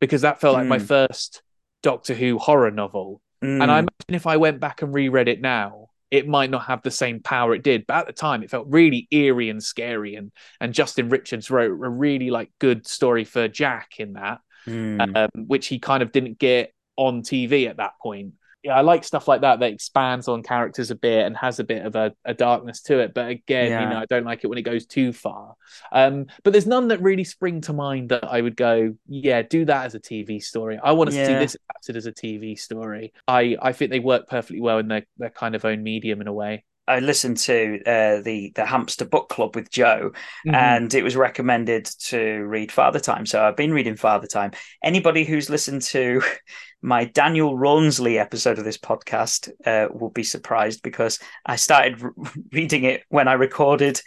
because 0.00 0.22
that 0.22 0.40
felt 0.40 0.54
like 0.54 0.66
mm. 0.66 0.70
my 0.70 0.78
first 0.80 1.42
Doctor 1.82 2.14
Who 2.14 2.38
horror 2.38 2.70
novel. 2.70 3.20
Mm. 3.42 3.62
And 3.62 3.70
I 3.70 3.78
imagine 3.80 4.14
if 4.14 4.26
I 4.26 4.36
went 4.36 4.60
back 4.60 4.82
and 4.82 4.94
reread 4.94 5.28
it 5.28 5.40
now, 5.40 5.88
it 6.10 6.28
might 6.28 6.50
not 6.50 6.64
have 6.66 6.82
the 6.82 6.90
same 6.90 7.20
power 7.20 7.54
it 7.54 7.62
did. 7.62 7.86
But 7.86 7.96
at 7.98 8.06
the 8.06 8.12
time, 8.12 8.42
it 8.42 8.50
felt 8.50 8.66
really 8.68 9.08
eerie 9.10 9.48
and 9.48 9.62
scary. 9.62 10.14
And 10.14 10.30
and 10.60 10.74
Justin 10.74 11.08
Richards 11.08 11.50
wrote 11.50 11.70
a 11.70 11.88
really 11.88 12.30
like 12.30 12.50
good 12.58 12.86
story 12.86 13.24
for 13.24 13.48
Jack 13.48 13.92
in 13.98 14.14
that, 14.14 14.40
mm. 14.66 15.16
um, 15.16 15.46
which 15.46 15.66
he 15.66 15.78
kind 15.78 16.02
of 16.02 16.12
didn't 16.12 16.38
get 16.38 16.72
on 16.96 17.22
TV 17.22 17.68
at 17.68 17.78
that 17.78 17.92
point 18.02 18.34
yeah, 18.62 18.76
I 18.76 18.82
like 18.82 19.02
stuff 19.02 19.26
like 19.26 19.40
that 19.40 19.58
that 19.60 19.72
expands 19.72 20.28
on 20.28 20.42
characters 20.42 20.90
a 20.90 20.94
bit 20.94 21.26
and 21.26 21.36
has 21.36 21.58
a 21.58 21.64
bit 21.64 21.84
of 21.84 21.96
a, 21.96 22.12
a 22.24 22.32
darkness 22.32 22.80
to 22.82 23.00
it. 23.00 23.12
But 23.12 23.28
again, 23.28 23.70
yeah. 23.70 23.82
you 23.82 23.88
know, 23.88 23.98
I 23.98 24.06
don't 24.06 24.24
like 24.24 24.44
it 24.44 24.46
when 24.46 24.58
it 24.58 24.62
goes 24.62 24.86
too 24.86 25.12
far. 25.12 25.54
Um, 25.90 26.26
but 26.44 26.52
there's 26.52 26.66
none 26.66 26.88
that 26.88 27.02
really 27.02 27.24
spring 27.24 27.60
to 27.62 27.72
mind 27.72 28.10
that 28.10 28.24
I 28.24 28.40
would 28.40 28.56
go, 28.56 28.94
yeah, 29.08 29.42
do 29.42 29.64
that 29.64 29.86
as 29.86 29.94
a 29.96 30.00
TV 30.00 30.42
story. 30.42 30.78
I 30.82 30.92
want 30.92 31.10
to 31.10 31.16
yeah. 31.16 31.26
see 31.26 31.34
this 31.34 31.56
adapted 31.68 31.96
as 31.96 32.06
a 32.06 32.12
TV 32.12 32.58
story. 32.58 33.12
I 33.26 33.56
I 33.60 33.72
think 33.72 33.90
they 33.90 34.00
work 34.00 34.28
perfectly 34.28 34.60
well 34.60 34.78
in 34.78 34.86
their 34.86 35.06
their 35.18 35.30
kind 35.30 35.56
of 35.56 35.64
own 35.64 35.82
medium 35.82 36.20
in 36.20 36.28
a 36.28 36.32
way. 36.32 36.64
I 36.88 36.98
listened 36.98 37.36
to 37.38 37.80
uh, 37.86 38.20
the 38.22 38.52
the 38.54 38.66
Hamster 38.66 39.04
Book 39.04 39.28
Club 39.28 39.54
with 39.54 39.70
Joe, 39.70 40.12
mm-hmm. 40.46 40.54
and 40.54 40.92
it 40.92 41.04
was 41.04 41.14
recommended 41.14 41.84
to 41.84 42.42
read 42.44 42.72
Father 42.72 42.98
Time. 42.98 43.24
So 43.24 43.42
I've 43.42 43.56
been 43.56 43.72
reading 43.72 43.96
Father 43.96 44.26
Time. 44.26 44.52
Anybody 44.82 45.24
who's 45.24 45.48
listened 45.48 45.82
to 45.82 46.22
my 46.82 47.04
Daniel 47.04 47.56
Rawnsley 47.56 48.18
episode 48.18 48.58
of 48.58 48.64
this 48.64 48.78
podcast 48.78 49.50
uh, 49.64 49.88
will 49.92 50.10
be 50.10 50.24
surprised 50.24 50.82
because 50.82 51.20
I 51.46 51.56
started 51.56 52.02
re- 52.02 52.10
reading 52.52 52.84
it 52.84 53.04
when 53.08 53.28
I 53.28 53.34
recorded 53.34 54.00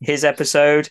his 0.00 0.24
episode. 0.24 0.88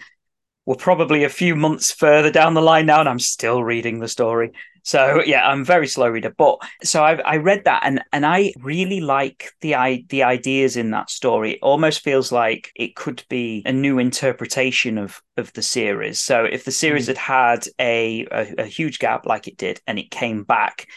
We're 0.65 0.75
probably 0.75 1.23
a 1.23 1.29
few 1.29 1.55
months 1.55 1.91
further 1.91 2.31
down 2.31 2.55
the 2.55 2.61
line 2.61 2.87
now, 2.87 2.99
and 2.99 3.07
I'm 3.07 3.19
still 3.19 3.63
reading 3.63 3.99
the 3.99 4.07
story. 4.07 4.51
So 4.87 5.21
yeah, 5.25 5.45
I'm 5.45 5.65
very 5.65 5.85
slow 5.85 6.07
reader. 6.07 6.33
But 6.37 6.59
so 6.81 7.03
I, 7.03 7.15
I 7.15 7.35
read 7.35 7.65
that, 7.65 7.81
and 7.83 8.01
and 8.13 8.25
I 8.25 8.53
really 8.61 9.01
like 9.01 9.51
the 9.59 9.75
I, 9.75 10.05
the 10.07 10.23
ideas 10.23 10.77
in 10.77 10.91
that 10.91 11.09
story. 11.09 11.55
It 11.55 11.59
almost 11.61 12.05
feels 12.05 12.31
like 12.31 12.71
it 12.73 12.95
could 12.95 13.21
be 13.27 13.63
a 13.65 13.73
new 13.73 13.99
interpretation 13.99 14.97
of 14.97 15.21
of 15.35 15.51
the 15.51 15.61
series. 15.61 16.21
So 16.21 16.45
if 16.45 16.63
the 16.63 16.71
series 16.71 17.09
mm. 17.09 17.17
had 17.17 17.17
had 17.17 17.67
a, 17.79 18.27
a 18.31 18.53
a 18.59 18.65
huge 18.65 18.99
gap 18.99 19.25
like 19.25 19.49
it 19.49 19.57
did, 19.57 19.81
and 19.87 19.99
it 19.99 20.09
came 20.09 20.43
back 20.43 20.87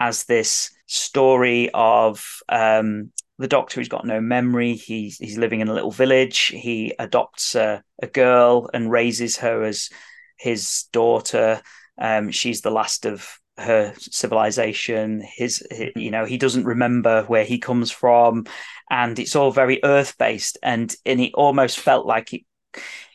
as 0.00 0.24
this 0.24 0.70
story 0.86 1.68
of 1.74 2.24
um, 2.48 3.12
the 3.38 3.46
doctor 3.46 3.78
who's 3.78 3.90
got 3.90 4.06
no 4.06 4.22
memory. 4.22 4.72
He's 4.72 5.18
he's 5.18 5.36
living 5.36 5.60
in 5.60 5.68
a 5.68 5.74
little 5.74 5.90
village. 5.90 6.46
He 6.46 6.94
adopts 6.98 7.54
a, 7.54 7.82
a 8.02 8.06
girl 8.06 8.70
and 8.72 8.90
raises 8.90 9.36
her 9.36 9.64
as 9.64 9.90
his 10.38 10.84
daughter. 10.92 11.60
Um, 11.98 12.30
she's 12.30 12.60
the 12.60 12.70
last 12.70 13.06
of 13.06 13.38
her 13.56 13.94
civilization. 13.98 15.22
His, 15.22 15.64
his, 15.70 15.90
you 15.96 16.10
know, 16.10 16.24
he 16.24 16.38
doesn't 16.38 16.64
remember 16.64 17.24
where 17.24 17.44
he 17.44 17.58
comes 17.58 17.90
from, 17.90 18.46
and 18.90 19.18
it's 19.18 19.36
all 19.36 19.50
very 19.50 19.80
earth 19.84 20.16
based. 20.18 20.58
And 20.62 20.94
and 21.06 21.20
it 21.20 21.32
almost 21.34 21.78
felt 21.78 22.06
like 22.06 22.32
it 22.32 22.42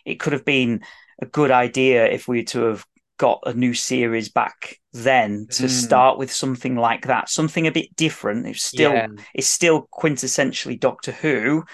it 0.05 0.19
could 0.19 0.33
have 0.33 0.45
been 0.45 0.81
a 1.21 1.25
good 1.25 1.51
idea 1.51 2.05
if 2.05 2.27
we 2.27 2.37
were 2.39 2.43
to 2.43 2.61
have 2.63 2.85
got 3.17 3.43
a 3.45 3.53
new 3.53 3.73
series 3.73 4.29
back 4.29 4.79
then 4.93 5.45
to 5.51 5.65
mm. 5.65 5.69
start 5.69 6.17
with 6.17 6.31
something 6.31 6.75
like 6.75 7.07
that, 7.07 7.29
something 7.29 7.67
a 7.67 7.71
bit 7.71 7.95
different. 7.95 8.47
It's 8.47 8.63
still 8.63 8.93
yeah. 8.93 9.07
it's 9.35 9.47
still 9.47 9.87
quintessentially 9.93 10.79
Doctor 10.79 11.11
Who 11.11 11.65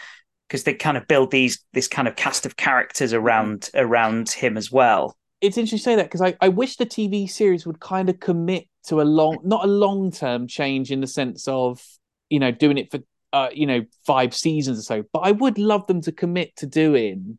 because 0.47 0.63
they 0.63 0.73
kind 0.73 0.97
of 0.97 1.07
build 1.07 1.31
these 1.31 1.63
this 1.71 1.87
kind 1.87 2.07
of 2.07 2.15
cast 2.15 2.45
of 2.45 2.57
characters 2.57 3.13
mm-hmm. 3.13 3.23
around 3.23 3.61
mm. 3.61 3.81
around 3.81 4.29
him 4.31 4.57
as 4.57 4.71
well. 4.71 5.15
It's 5.45 5.57
interesting 5.57 5.77
to 5.77 5.83
say 5.83 5.95
that 5.95 6.05
because 6.05 6.21
I, 6.21 6.35
I 6.41 6.49
wish 6.49 6.77
the 6.77 6.85
TV 6.85 7.29
series 7.29 7.65
would 7.65 7.79
kind 7.79 8.09
of 8.09 8.19
commit 8.19 8.67
to 8.87 9.01
a 9.01 9.03
long 9.03 9.39
not 9.43 9.63
a 9.63 9.67
long 9.67 10.11
term 10.11 10.47
change 10.47 10.91
in 10.91 11.01
the 11.01 11.07
sense 11.07 11.47
of 11.47 11.83
you 12.29 12.39
know 12.39 12.51
doing 12.51 12.77
it 12.77 12.91
for 12.91 12.99
uh, 13.33 13.49
you 13.53 13.67
know 13.67 13.85
five 14.05 14.33
seasons 14.33 14.79
or 14.79 14.83
so, 14.83 15.03
but 15.11 15.19
I 15.19 15.31
would 15.31 15.57
love 15.57 15.87
them 15.87 16.01
to 16.01 16.11
commit 16.11 16.55
to 16.57 16.65
doing 16.65 17.37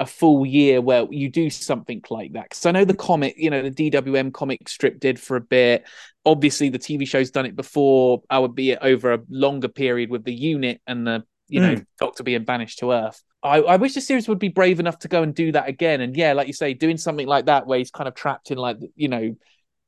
a 0.00 0.06
full 0.06 0.46
year 0.46 0.80
where 0.80 1.06
you 1.10 1.28
do 1.28 1.50
something 1.50 2.02
like 2.08 2.32
that. 2.32 2.44
Because 2.44 2.66
I 2.66 2.70
know 2.70 2.84
the 2.84 2.94
comic, 2.94 3.34
you 3.36 3.50
know, 3.50 3.68
the 3.68 3.90
DWM 3.90 4.32
comic 4.32 4.68
strip 4.68 5.00
did 5.00 5.18
for 5.18 5.36
a 5.36 5.40
bit. 5.40 5.84
Obviously, 6.24 6.68
the 6.68 6.78
TV 6.78 7.06
show's 7.06 7.30
done 7.30 7.46
it 7.46 7.56
before. 7.56 8.22
I 8.30 8.38
would 8.38 8.54
be 8.54 8.76
over 8.76 9.12
a 9.12 9.20
longer 9.28 9.68
period 9.68 10.10
with 10.10 10.24
the 10.24 10.34
unit 10.34 10.80
and 10.86 11.06
the, 11.06 11.24
you 11.48 11.60
know, 11.60 11.74
mm. 11.74 11.86
Doctor 11.98 12.22
being 12.22 12.44
banished 12.44 12.78
to 12.78 12.92
Earth. 12.92 13.22
I, 13.42 13.58
I 13.60 13.76
wish 13.76 13.94
the 13.94 14.00
series 14.00 14.28
would 14.28 14.38
be 14.38 14.48
brave 14.48 14.80
enough 14.80 14.98
to 15.00 15.08
go 15.08 15.22
and 15.22 15.34
do 15.34 15.52
that 15.52 15.68
again. 15.68 16.00
And 16.00 16.16
yeah, 16.16 16.32
like 16.32 16.46
you 16.46 16.52
say, 16.52 16.74
doing 16.74 16.96
something 16.96 17.26
like 17.26 17.46
that 17.46 17.66
where 17.66 17.78
he's 17.78 17.90
kind 17.90 18.08
of 18.08 18.14
trapped 18.14 18.50
in 18.50 18.58
like, 18.58 18.78
you 18.96 19.08
know, 19.08 19.36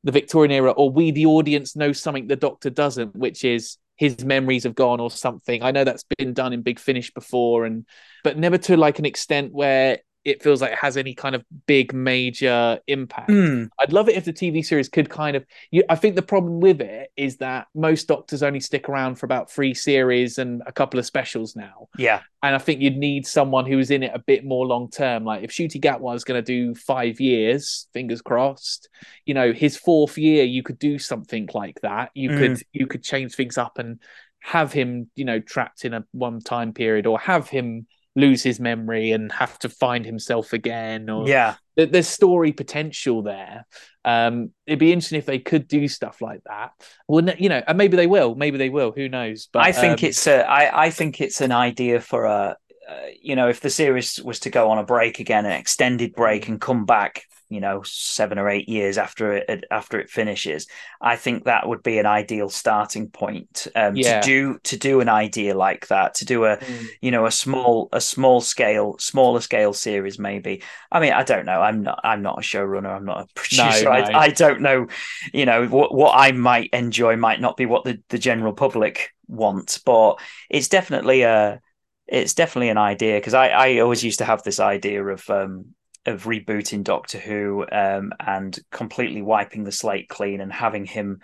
the 0.05 0.13
Victorian 0.13 0.53
era, 0.53 0.71
or 0.71 0.91
we, 0.91 1.11
the 1.11 1.27
audience, 1.27 1.77
know 1.77 1.93
something 1.93 2.27
the 2.27 2.37
Doctor 2.37 2.71
doesn't, 2.71 3.15
which 3.15 3.45
is 3.45 3.77
his 3.97 4.25
memories 4.25 4.65
have 4.65 4.75
gone 4.75 4.99
or 4.99 5.11
something. 5.11 5.63
I 5.63 5.73
know 5.73 5.85
that's 5.85 6.05
been 6.17 6.33
done 6.33 6.53
in 6.55 6.63
Big 6.63 6.79
Finish 6.79 7.13
before, 7.13 7.67
and 7.67 7.85
but 8.25 8.39
never 8.39 8.57
to 8.57 8.77
like 8.77 8.99
an 8.99 9.05
extent 9.05 9.53
where 9.53 9.99
it 10.25 10.43
feels 10.43 10.61
like 10.61 10.73
it 10.73 10.79
has 10.79 10.97
any 10.97 11.15
kind 11.15 11.35
of 11.35 11.43
big 11.67 11.95
major 11.95 12.79
impact. 12.87 13.31
Mm. 13.31 13.71
I'd 13.79 13.93
love 13.93 14.09
it 14.09 14.17
if 14.17 14.25
the 14.25 14.33
TV 14.33 14.65
series 14.65 14.89
could 14.89 15.09
kind 15.09 15.35
of. 15.35 15.47
You, 15.71 15.83
I 15.89 15.97
think 15.97 16.15
the 16.15 16.23
problem 16.23 16.61
with 16.61 16.81
it 16.81 17.11
is 17.17 17.39
that 17.39 17.69
most 17.75 18.07
doctors 18.07 18.43
only 18.43 18.61
stick 18.61 18.89
around 18.89 19.17
for 19.17 19.25
about 19.27 19.51
three 19.51 19.73
series 19.73 20.39
and 20.39 20.63
a 20.67 20.73
couple 20.73 21.01
of 21.01 21.07
specials 21.07 21.57
now. 21.57 21.89
Yeah, 21.97 22.21
and 22.43 22.55
I 22.55 22.59
think 22.59 22.81
you'd 22.81 22.99
need 22.99 23.27
someone 23.27 23.65
who's 23.65 23.91
in 23.91 24.03
it 24.03 24.13
a 24.15 24.19
bit 24.19 24.45
more 24.45 24.67
long 24.67 24.91
term. 24.91 25.25
Like 25.25 25.43
if 25.43 25.53
Ncuti 25.53 25.81
Gatwa 25.81 26.15
is 26.15 26.25
going 26.25 26.43
to 26.43 26.47
do 26.47 26.75
five 26.75 27.19
years, 27.19 27.87
fingers 27.95 28.21
crossed. 28.21 28.89
You 29.25 29.33
know, 29.33 29.53
his 29.53 29.77
fourth 29.77 30.19
year, 30.19 30.45
you 30.45 30.63
could 30.63 30.79
do 30.79 30.99
something 30.99 31.49
like 31.55 31.81
that. 31.81 32.11
You 32.15 32.31
mm. 32.31 32.39
could 32.39 32.63
you 32.73 32.87
could 32.87 33.03
change 33.03 33.35
things 33.35 33.57
up 33.57 33.79
and 33.79 34.01
have 34.41 34.73
him, 34.73 35.11
you 35.15 35.25
know, 35.25 35.41
trapped 35.41 35.85
in 35.85 35.95
a 35.95 36.05
one 36.13 36.41
time 36.41 36.75
period, 36.75 37.07
or 37.07 37.19
have 37.19 37.49
him 37.49 37.87
lose 38.17 38.43
his 38.43 38.59
memory 38.59 39.13
and 39.13 39.31
have 39.33 39.59
to 39.61 39.69
find 39.69 40.05
himself 40.05 40.53
again 40.53 41.09
or 41.09 41.29
yeah. 41.29 41.57
There's 41.77 42.09
story 42.09 42.53
potential 42.53 43.23
there. 43.23 43.65
Um 44.05 44.51
it'd 44.67 44.79
be 44.79 44.93
interesting 44.93 45.19
if 45.19 45.27
they 45.27 45.39
could 45.39 45.69
do 45.69 45.89
stuff 45.89 46.21
like 46.21 46.43
that. 46.45 46.73
Well 47.09 47.29
you 47.39 47.49
know 47.49 47.63
and 47.67 47.79
maybe 47.79 47.97
they 47.97 48.07
will 48.07 48.35
maybe 48.35 48.59
they 48.59 48.69
will 48.69 48.93
who 48.93 49.09
knows? 49.09 49.49
But 49.53 49.63
i 49.63 49.73
think 49.73 50.03
um, 50.03 50.09
it's 50.09 50.27
a 50.27 50.49
I, 50.49 50.87
I 50.87 50.91
think 50.91 51.21
it's 51.21 51.41
an 51.41 51.53
idea 51.53 52.01
for 52.01 52.25
a 52.25 52.57
uh, 52.91 53.07
you 53.23 53.37
know 53.37 53.49
if 53.49 53.61
the 53.61 53.71
series 53.71 54.21
was 54.23 54.41
to 54.41 54.51
go 54.51 54.71
on 54.71 54.79
a 54.79 54.83
break 54.83 55.21
again 55.21 55.47
an 55.47 55.53
extended 55.53 56.13
break 56.15 56.49
and 56.49 56.61
come 56.61 56.85
back 56.85 57.23
you 57.51 57.61
know 57.61 57.83
seven 57.85 58.39
or 58.39 58.49
eight 58.49 58.69
years 58.69 58.97
after 58.97 59.33
it 59.33 59.65
after 59.71 60.01
it 60.01 60.09
finishes 60.09 60.67
i 61.01 61.17
think 61.17 61.45
that 61.45 61.69
would 61.69 61.83
be 61.83 61.99
an 61.99 62.07
ideal 62.07 62.49
starting 62.49 63.09
point 63.09 63.67
um, 63.75 63.97
yeah. 63.97 64.21
to 64.21 64.27
do 64.27 64.59
to 64.63 64.77
do 64.77 65.01
an 65.01 65.09
idea 65.09 65.55
like 65.55 65.87
that 65.89 66.15
to 66.15 66.25
do 66.25 66.45
a 66.45 66.57
mm. 66.57 66.87
you 67.03 67.11
know 67.11 67.27
a 67.27 67.31
small 67.31 67.89
a 67.93 68.01
small 68.01 68.41
scale 68.41 68.97
smaller 68.99 69.41
scale 69.41 69.73
series 69.73 70.19
maybe 70.19 70.63
i 70.93 71.01
mean 71.01 71.13
i 71.13 71.23
don't 71.23 71.45
know 71.45 71.61
i'm 71.61 71.83
not 71.83 72.01
i'm 72.05 72.23
not 72.23 72.39
a 72.39 72.43
showrunner 72.43 72.95
i'm 72.95 73.05
not 73.05 73.23
a 73.23 73.27
producer 73.35 73.85
no, 73.85 73.91
no. 73.91 73.97
I, 73.97 74.21
I 74.21 74.29
don't 74.29 74.61
know 74.61 74.87
you 75.35 75.45
know 75.45 75.67
what 75.67 75.95
what 75.95 76.13
i 76.17 76.33
might 76.33 76.71
enjoy 76.73 77.17
might 77.17 77.41
not 77.41 77.57
be 77.57 77.67
what 77.67 77.85
the, 77.85 78.01
the 78.09 78.19
general 78.19 78.53
public 78.53 79.11
wants 79.27 79.79
but 79.79 80.21
it's 80.49 80.69
definitely 80.69 81.23
a 81.23 81.61
it's 82.07 82.35
definitely 82.35 82.71
an 82.71 82.79
idea 82.79 83.17
because 83.17 83.35
I, 83.35 83.49
I 83.49 83.79
always 83.79 84.03
used 84.03 84.19
to 84.19 84.25
have 84.25 84.43
this 84.43 84.59
idea 84.59 85.05
of 85.05 85.31
um, 85.31 85.75
of 86.07 86.25
rebooting 86.25 86.83
Doctor 86.83 87.19
Who 87.19 87.67
um, 87.71 88.13
and 88.19 88.59
completely 88.71 89.23
wiping 89.23 89.65
the 89.65 89.73
slate 89.73 90.09
clean 90.09 90.41
and 90.41 90.53
having 90.53 90.87
him 90.87 91.21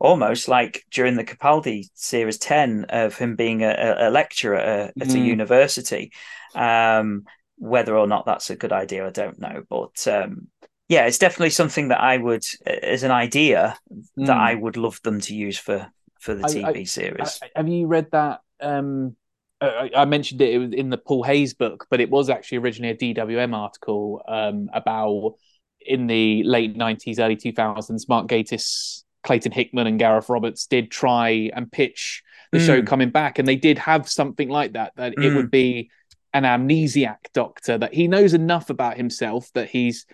almost 0.00 0.48
like 0.48 0.84
during 0.90 1.16
the 1.16 1.24
Capaldi 1.24 1.88
series 1.94 2.38
10 2.38 2.86
of 2.88 3.16
him 3.16 3.36
being 3.36 3.62
a, 3.62 3.96
a 3.98 4.10
lecturer 4.10 4.56
at, 4.56 4.96
mm. 4.96 5.14
a 5.14 5.18
university. 5.18 6.12
Um, 6.54 7.24
whether 7.56 7.96
or 7.96 8.06
not 8.06 8.24
that's 8.24 8.50
a 8.50 8.56
good 8.56 8.72
idea, 8.72 9.06
I 9.06 9.10
don't 9.10 9.40
know. 9.40 9.64
But 9.68 10.06
um, 10.06 10.48
yeah, 10.88 11.06
it's 11.06 11.18
definitely 11.18 11.50
something 11.50 11.88
that 11.88 12.00
I 12.00 12.16
would, 12.16 12.44
as 12.66 13.02
an 13.02 13.10
idea, 13.10 13.76
mm. 13.92 14.26
that 14.26 14.36
I 14.36 14.54
would 14.54 14.76
love 14.76 15.00
them 15.02 15.20
to 15.22 15.34
use 15.34 15.58
for 15.58 15.90
for 16.20 16.34
the 16.34 16.44
TV 16.44 16.80
I, 16.80 16.84
series. 16.84 17.38
I, 17.42 17.50
have 17.54 17.68
you 17.68 17.86
read 17.86 18.10
that 18.10 18.40
um, 18.60 19.16
I 19.60 20.04
mentioned 20.04 20.40
it, 20.40 20.54
it 20.54 20.58
was 20.58 20.72
in 20.72 20.90
the 20.90 20.98
Paul 20.98 21.24
Hayes 21.24 21.54
book, 21.54 21.86
but 21.90 22.00
it 22.00 22.10
was 22.10 22.30
actually 22.30 22.58
originally 22.58 22.92
a 22.92 22.96
DWM 22.96 23.54
article 23.54 24.22
um, 24.28 24.70
about 24.72 25.34
in 25.80 26.06
the 26.06 26.44
late 26.44 26.76
90s, 26.76 27.18
early 27.18 27.36
2000s, 27.36 28.08
Mark 28.08 28.28
Gatiss 28.28 29.02
Clayton 29.24 29.52
Hickman 29.52 29.86
and 29.86 29.98
Gareth 29.98 30.28
Roberts 30.28 30.66
did 30.66 30.90
try 30.90 31.50
and 31.54 31.70
pitch 31.70 32.22
the 32.52 32.58
Mm. 32.58 32.66
show 32.66 32.82
coming 32.82 33.10
back, 33.10 33.38
and 33.38 33.48
they 33.48 33.56
did 33.56 33.78
have 33.78 34.08
something 34.08 34.48
like 34.48 34.72
that. 34.72 34.92
That 34.96 35.14
it 35.14 35.18
Mm. 35.18 35.36
would 35.36 35.50
be 35.50 35.90
an 36.32 36.44
amnesiac 36.44 37.32
doctor 37.34 37.78
that 37.78 37.92
he 37.92 38.06
knows 38.06 38.34
enough 38.34 38.70
about 38.70 38.96
himself 38.96 39.50
that 39.54 39.68
he's, 39.70 40.06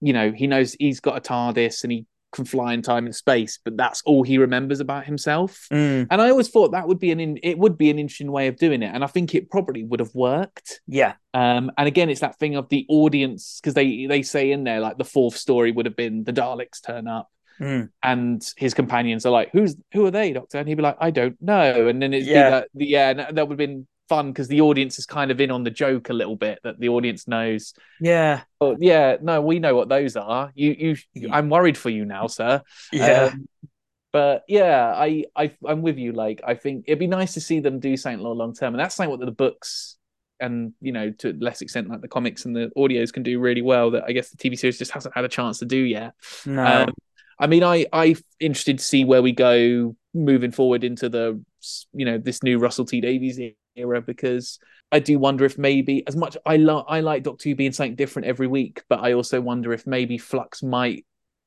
you 0.00 0.12
know, 0.12 0.30
he 0.30 0.46
knows 0.46 0.76
he's 0.78 1.00
got 1.00 1.16
a 1.16 1.20
TARDIS 1.20 1.84
and 1.84 1.92
he 1.92 2.06
can 2.34 2.44
fly 2.44 2.74
in 2.74 2.82
time 2.82 3.06
and 3.06 3.14
space, 3.14 3.58
but 3.64 3.76
that's 3.76 4.02
all 4.04 4.22
he 4.22 4.36
remembers 4.38 4.80
about 4.80 5.06
himself. 5.06 5.66
Mm, 5.72 6.08
And 6.10 6.20
I 6.20 6.28
always 6.30 6.48
thought 6.48 6.72
that 6.72 6.86
would 6.88 6.98
be 6.98 7.10
an 7.12 7.20
in, 7.20 7.38
it 7.42 7.56
would 7.58 7.78
be 7.78 7.88
an 7.90 7.98
interesting 7.98 8.30
way 8.30 8.48
of 8.48 8.56
doing 8.56 8.82
it, 8.82 8.90
and 8.94 9.02
I 9.02 9.06
think 9.06 9.34
it 9.34 9.50
probably 9.50 9.84
would 9.84 10.00
have 10.00 10.14
worked. 10.14 10.80
yeah. 10.86 11.14
Um, 11.32 11.70
and 11.78 11.88
again, 11.88 12.10
it's 12.10 12.20
that 12.20 12.38
thing 12.38 12.56
of 12.56 12.68
the 12.68 12.84
audience 12.88 13.58
because 13.60 13.74
they 13.74 14.06
they 14.06 14.22
say 14.22 14.52
in 14.52 14.64
there 14.64 14.80
like 14.80 14.98
the 14.98 15.04
fourth 15.04 15.36
story 15.36 15.72
would 15.72 15.86
have 15.86 15.96
been 15.96 16.24
the 16.24 16.32
Daleks 16.32 16.82
turn 16.84 17.08
up, 17.08 17.30
Mm, 17.60 17.90
and 18.02 18.42
his 18.56 18.74
companions 18.74 19.24
are 19.26 19.30
like, 19.30 19.50
"Who's 19.52 19.76
who 19.92 20.04
are 20.06 20.10
they, 20.10 20.32
Doctor?" 20.32 20.58
And 20.58 20.68
he'd 20.68 20.74
be 20.74 20.82
like, 20.82 20.96
"I 21.00 21.10
don't 21.10 21.40
know." 21.40 21.86
And 21.88 22.02
then 22.02 22.12
it'd 22.12 22.26
Yeah. 22.28 22.44
be 22.44 22.50
that, 22.50 22.68
the, 22.74 22.86
yeah, 22.86 23.12
that 23.14 23.48
would 23.48 23.50
have 23.54 23.58
been 23.58 23.86
fun 24.08 24.32
because 24.32 24.48
the 24.48 24.60
audience 24.60 24.98
is 24.98 25.06
kind 25.06 25.30
of 25.30 25.40
in 25.40 25.50
on 25.50 25.64
the 25.64 25.70
joke 25.70 26.10
a 26.10 26.12
little 26.12 26.36
bit 26.36 26.58
that 26.64 26.78
the 26.78 26.88
audience 26.88 27.26
knows. 27.28 27.74
yeah. 28.00 28.42
Oh, 28.60 28.76
yeah, 28.78 29.16
no, 29.20 29.40
we 29.42 29.58
know 29.58 29.74
what 29.74 29.88
those 29.88 30.16
are. 30.16 30.50
You, 30.54 30.96
you. 31.12 31.30
I'm 31.30 31.50
worried 31.50 31.76
for 31.76 31.90
you 31.90 32.04
now, 32.04 32.26
sir. 32.26 32.62
Yeah. 32.92 33.30
Um, 33.32 33.48
but 34.12 34.44
yeah, 34.46 34.94
I, 34.94 35.24
I, 35.34 35.52
I'm 35.66 35.82
with 35.82 35.98
you. 35.98 36.12
Like, 36.12 36.40
I 36.46 36.54
think 36.54 36.84
it'd 36.86 37.00
be 37.00 37.08
nice 37.08 37.34
to 37.34 37.40
see 37.40 37.60
them 37.60 37.80
do 37.80 37.96
something 37.96 38.20
long 38.20 38.54
term, 38.54 38.72
and 38.74 38.80
that's 38.80 38.94
something 38.94 39.10
what 39.10 39.24
the 39.24 39.32
books 39.32 39.96
and 40.40 40.72
you 40.80 40.92
know 40.92 41.10
to 41.10 41.30
a 41.30 41.36
less 41.38 41.62
extent 41.62 41.88
like 41.88 42.00
the 42.00 42.08
comics 42.08 42.44
and 42.44 42.56
the 42.56 42.70
audios 42.76 43.12
can 43.12 43.22
do 43.22 43.40
really 43.40 43.62
well. 43.62 43.90
That 43.90 44.04
I 44.06 44.12
guess 44.12 44.30
the 44.30 44.36
TV 44.36 44.58
series 44.58 44.78
just 44.78 44.92
hasn't 44.92 45.14
had 45.14 45.24
a 45.24 45.28
chance 45.28 45.58
to 45.58 45.64
do 45.64 45.78
yet. 45.78 46.14
no. 46.46 46.64
Um, 46.64 46.94
I 47.38 47.48
mean, 47.48 47.64
I 47.64 47.86
I'm 47.92 48.16
interested 48.38 48.78
to 48.78 48.84
see 48.84 49.04
where 49.04 49.22
we 49.22 49.32
go 49.32 49.96
moving 50.14 50.52
forward 50.52 50.84
into 50.84 51.08
the 51.08 51.42
you 51.92 52.04
know 52.04 52.18
this 52.18 52.42
new 52.42 52.58
Russell 52.58 52.84
T 52.84 53.00
Davies 53.00 53.40
era 53.76 54.00
because 54.00 54.58
I 54.92 54.98
do 55.00 55.18
wonder 55.18 55.44
if 55.44 55.58
maybe 55.58 56.06
as 56.06 56.16
much 56.16 56.36
I 56.46 56.56
like 56.56 56.84
I 56.88 57.00
like 57.00 57.22
Doctor 57.22 57.48
Who 57.48 57.54
being 57.54 57.72
something 57.72 57.96
different 57.96 58.28
every 58.28 58.46
week, 58.46 58.82
but 58.88 59.00
I 59.00 59.12
also 59.12 59.40
wonder 59.40 59.72
if 59.72 59.86
maybe 59.86 60.18
Flux 60.18 60.62
might 60.62 61.04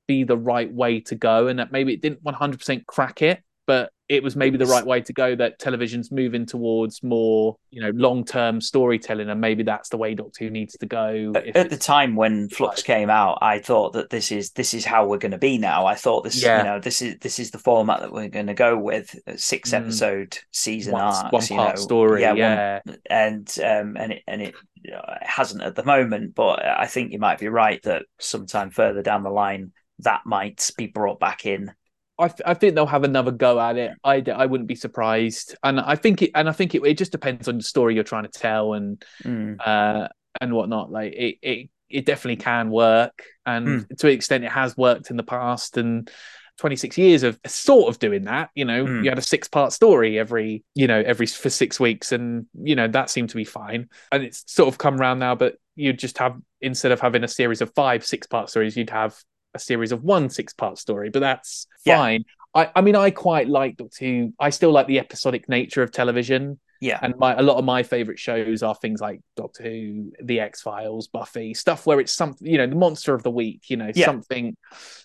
be 0.07 0.23
the 0.23 0.37
right 0.37 0.71
way 0.71 1.01
to 1.01 1.15
go, 1.15 1.47
and 1.47 1.59
that 1.59 1.71
maybe 1.71 1.93
it 1.93 2.01
didn't 2.01 2.23
one 2.23 2.33
hundred 2.33 2.59
percent 2.59 2.85
crack 2.87 3.21
it, 3.21 3.41
but 3.65 3.91
it 4.09 4.23
was 4.23 4.35
maybe 4.37 4.57
the 4.57 4.65
right 4.65 4.85
way 4.85 5.01
to 5.01 5.11
go. 5.13 5.35
That 5.35 5.59
television's 5.59 6.11
moving 6.11 6.45
towards 6.45 7.03
more 7.03 7.57
you 7.71 7.81
know 7.81 7.91
long 7.93 8.23
term 8.23 8.61
storytelling, 8.61 9.29
and 9.29 9.41
maybe 9.41 9.63
that's 9.63 9.89
the 9.89 9.97
way 9.97 10.15
Doctor 10.15 10.45
Who 10.45 10.49
needs 10.49 10.75
to 10.77 10.85
go. 10.85 11.33
At- 11.55 11.69
the 11.69 11.77
time 11.77 12.15
when 12.15 12.49
Flux 12.49 12.81
came 12.83 13.09
out, 13.09 13.39
I 13.41 13.59
thought 13.59 13.93
that 13.93 14.09
this 14.09 14.31
is 14.31 14.51
this 14.51 14.73
is 14.73 14.85
how 14.85 15.05
we're 15.07 15.17
going 15.17 15.31
to 15.33 15.37
be 15.37 15.57
now. 15.57 15.85
I 15.85 15.95
thought 15.95 16.23
this, 16.23 16.41
Yeah. 16.41 16.59
you 16.59 16.63
know, 16.63 16.79
this 16.79 17.01
is 17.01 17.17
this 17.19 17.39
is 17.39 17.51
the 17.51 17.59
format 17.59 17.99
that 17.99 18.11
we're 18.13 18.29
going 18.29 18.47
to 18.47 18.53
go 18.53 18.77
with. 18.77 19.15
a 19.27 19.37
Six 19.37 19.71
Mm. 19.71 19.77
episode 19.81 20.37
season 20.51 20.93
one, 20.93 21.01
arcs, 21.01 21.31
one 21.31 21.43
you 21.49 21.55
part 21.55 21.75
know, 21.75 21.81
story, 21.81 22.21
yeah, 22.21 22.33
yeah. 22.33 22.79
one- 22.85 22.97
and 23.09 23.57
um, 23.63 23.97
and 23.97 24.13
it 24.13 24.23
and 24.27 24.41
it, 24.41 24.55
it 24.83 25.03
hasn't 25.21 25.61
at 25.63 25.75
the 25.75 25.83
moment. 25.83 26.33
But 26.35 26.65
I 26.65 26.85
think 26.87 27.11
you 27.11 27.19
might 27.19 27.39
be 27.39 27.49
right 27.49 27.81
that 27.83 28.03
sometime 28.19 28.69
further 28.69 29.01
down 29.01 29.23
the 29.23 29.29
line 29.29 29.73
that 29.99 30.21
might 30.25 30.69
be 30.77 30.85
brought 30.87 31.19
back 31.19 31.45
in. 31.45 31.71
I, 32.19 32.27
th- 32.29 32.41
I 32.45 32.53
think 32.55 32.75
they'll 32.75 32.85
have 32.87 33.03
another 33.03 33.31
go 33.31 33.59
at 33.59 33.77
it. 33.77 33.91
I, 34.03 34.21
d- 34.21 34.31
I 34.31 34.45
wouldn't 34.47 34.67
be 34.67 34.75
surprised, 34.75 35.55
and 35.63 35.79
I 35.79 35.95
think 35.95 36.21
it 36.23 36.31
and 36.33 36.49
I 36.49 36.51
think 36.51 36.73
it, 36.75 36.83
it 36.83 36.97
just 36.97 37.11
depends 37.11 37.47
on 37.47 37.57
the 37.57 37.63
story 37.63 37.95
you're 37.95 38.03
trying 38.03 38.23
to 38.23 38.29
tell 38.39 38.73
and 38.73 39.03
Mm, 39.25 39.61
uh 39.63 40.07
and 40.41 40.53
whatnot. 40.53 40.91
Like 40.91 41.13
it 41.13 41.37
it, 41.41 41.69
it 41.89 42.05
definitely 42.05 42.37
can 42.43 42.69
work, 42.69 43.23
and 43.45 43.83
Hmm. 43.87 43.95
to 43.97 44.07
an 44.07 44.13
extent 44.13 44.43
it 44.43 44.51
has 44.51 44.75
worked 44.77 45.09
in 45.11 45.17
the 45.17 45.23
past. 45.23 45.77
And 45.77 46.09
26 46.57 46.97
years 46.97 47.21
of 47.21 47.39
sort 47.45 47.87
of 47.87 47.99
doing 47.99 48.23
that. 48.23 48.49
You 48.55 48.65
know, 48.65 48.87
Hmm. 48.87 49.03
you 49.03 49.09
had 49.09 49.19
a 49.19 49.21
six 49.23 49.47
part 49.47 49.73
story 49.73 50.17
every 50.17 50.63
you 50.73 50.87
know 50.87 51.01
every 51.05 51.27
for 51.27 51.49
six 51.51 51.79
weeks, 51.79 52.11
and 52.11 52.47
you 52.61 52.75
know 52.75 52.87
that 52.87 53.09
seemed 53.09 53.29
to 53.29 53.35
be 53.35 53.45
fine. 53.45 53.89
And 54.11 54.23
it's 54.23 54.43
sort 54.51 54.67
of 54.69 54.77
come 54.77 54.99
around 54.99 55.19
now, 55.19 55.35
but 55.35 55.55
you'd 55.75 55.99
just 55.99 56.17
have 56.17 56.37
instead 56.61 56.91
of 56.91 56.99
having 56.99 57.23
a 57.23 57.27
series 57.27 57.61
of 57.61 57.71
five 57.75 58.05
six 58.05 58.25
part 58.27 58.49
stories, 58.49 58.75
you'd 58.75 58.89
have 58.89 59.15
a 59.57 59.59
series 59.59 59.91
of 59.91 60.03
one 60.03 60.29
six 60.29 60.53
part 60.53 60.77
story, 60.77 61.09
but 61.09 61.19
that's 61.19 61.67
Yeah. 61.85 61.97
fine. 61.97 62.25
I, 62.55 62.71
I 62.75 62.81
mean, 62.81 62.95
I 62.95 63.11
quite 63.11 63.49
like 63.49 63.77
Doctor 63.77 64.05
Who. 64.05 64.33
I 64.39 64.49
still 64.51 64.71
like 64.71 64.87
the 64.87 64.99
episodic 64.99 65.47
nature 65.49 65.83
of 65.83 65.91
television, 65.91 66.59
yeah, 66.79 66.97
and 67.01 67.15
my 67.17 67.35
a 67.35 67.41
lot 67.41 67.57
of 67.57 67.65
my 67.65 67.83
favorite 67.83 68.17
shows 68.19 68.63
are 68.63 68.73
things 68.73 69.01
like 69.01 69.19
Doctor 69.35 69.63
Who, 69.63 70.11
The 70.23 70.39
X 70.39 70.61
Files, 70.61 71.07
Buffy, 71.07 71.53
stuff 71.53 71.85
where 71.85 71.99
it's 71.99 72.13
something 72.13 72.47
you 72.47 72.57
know, 72.57 72.65
the 72.65 72.75
monster 72.75 73.13
of 73.13 73.21
the 73.23 73.29
week, 73.31 73.69
you 73.69 73.77
know, 73.77 73.91
Yeah. 73.93 74.05
something 74.05 74.55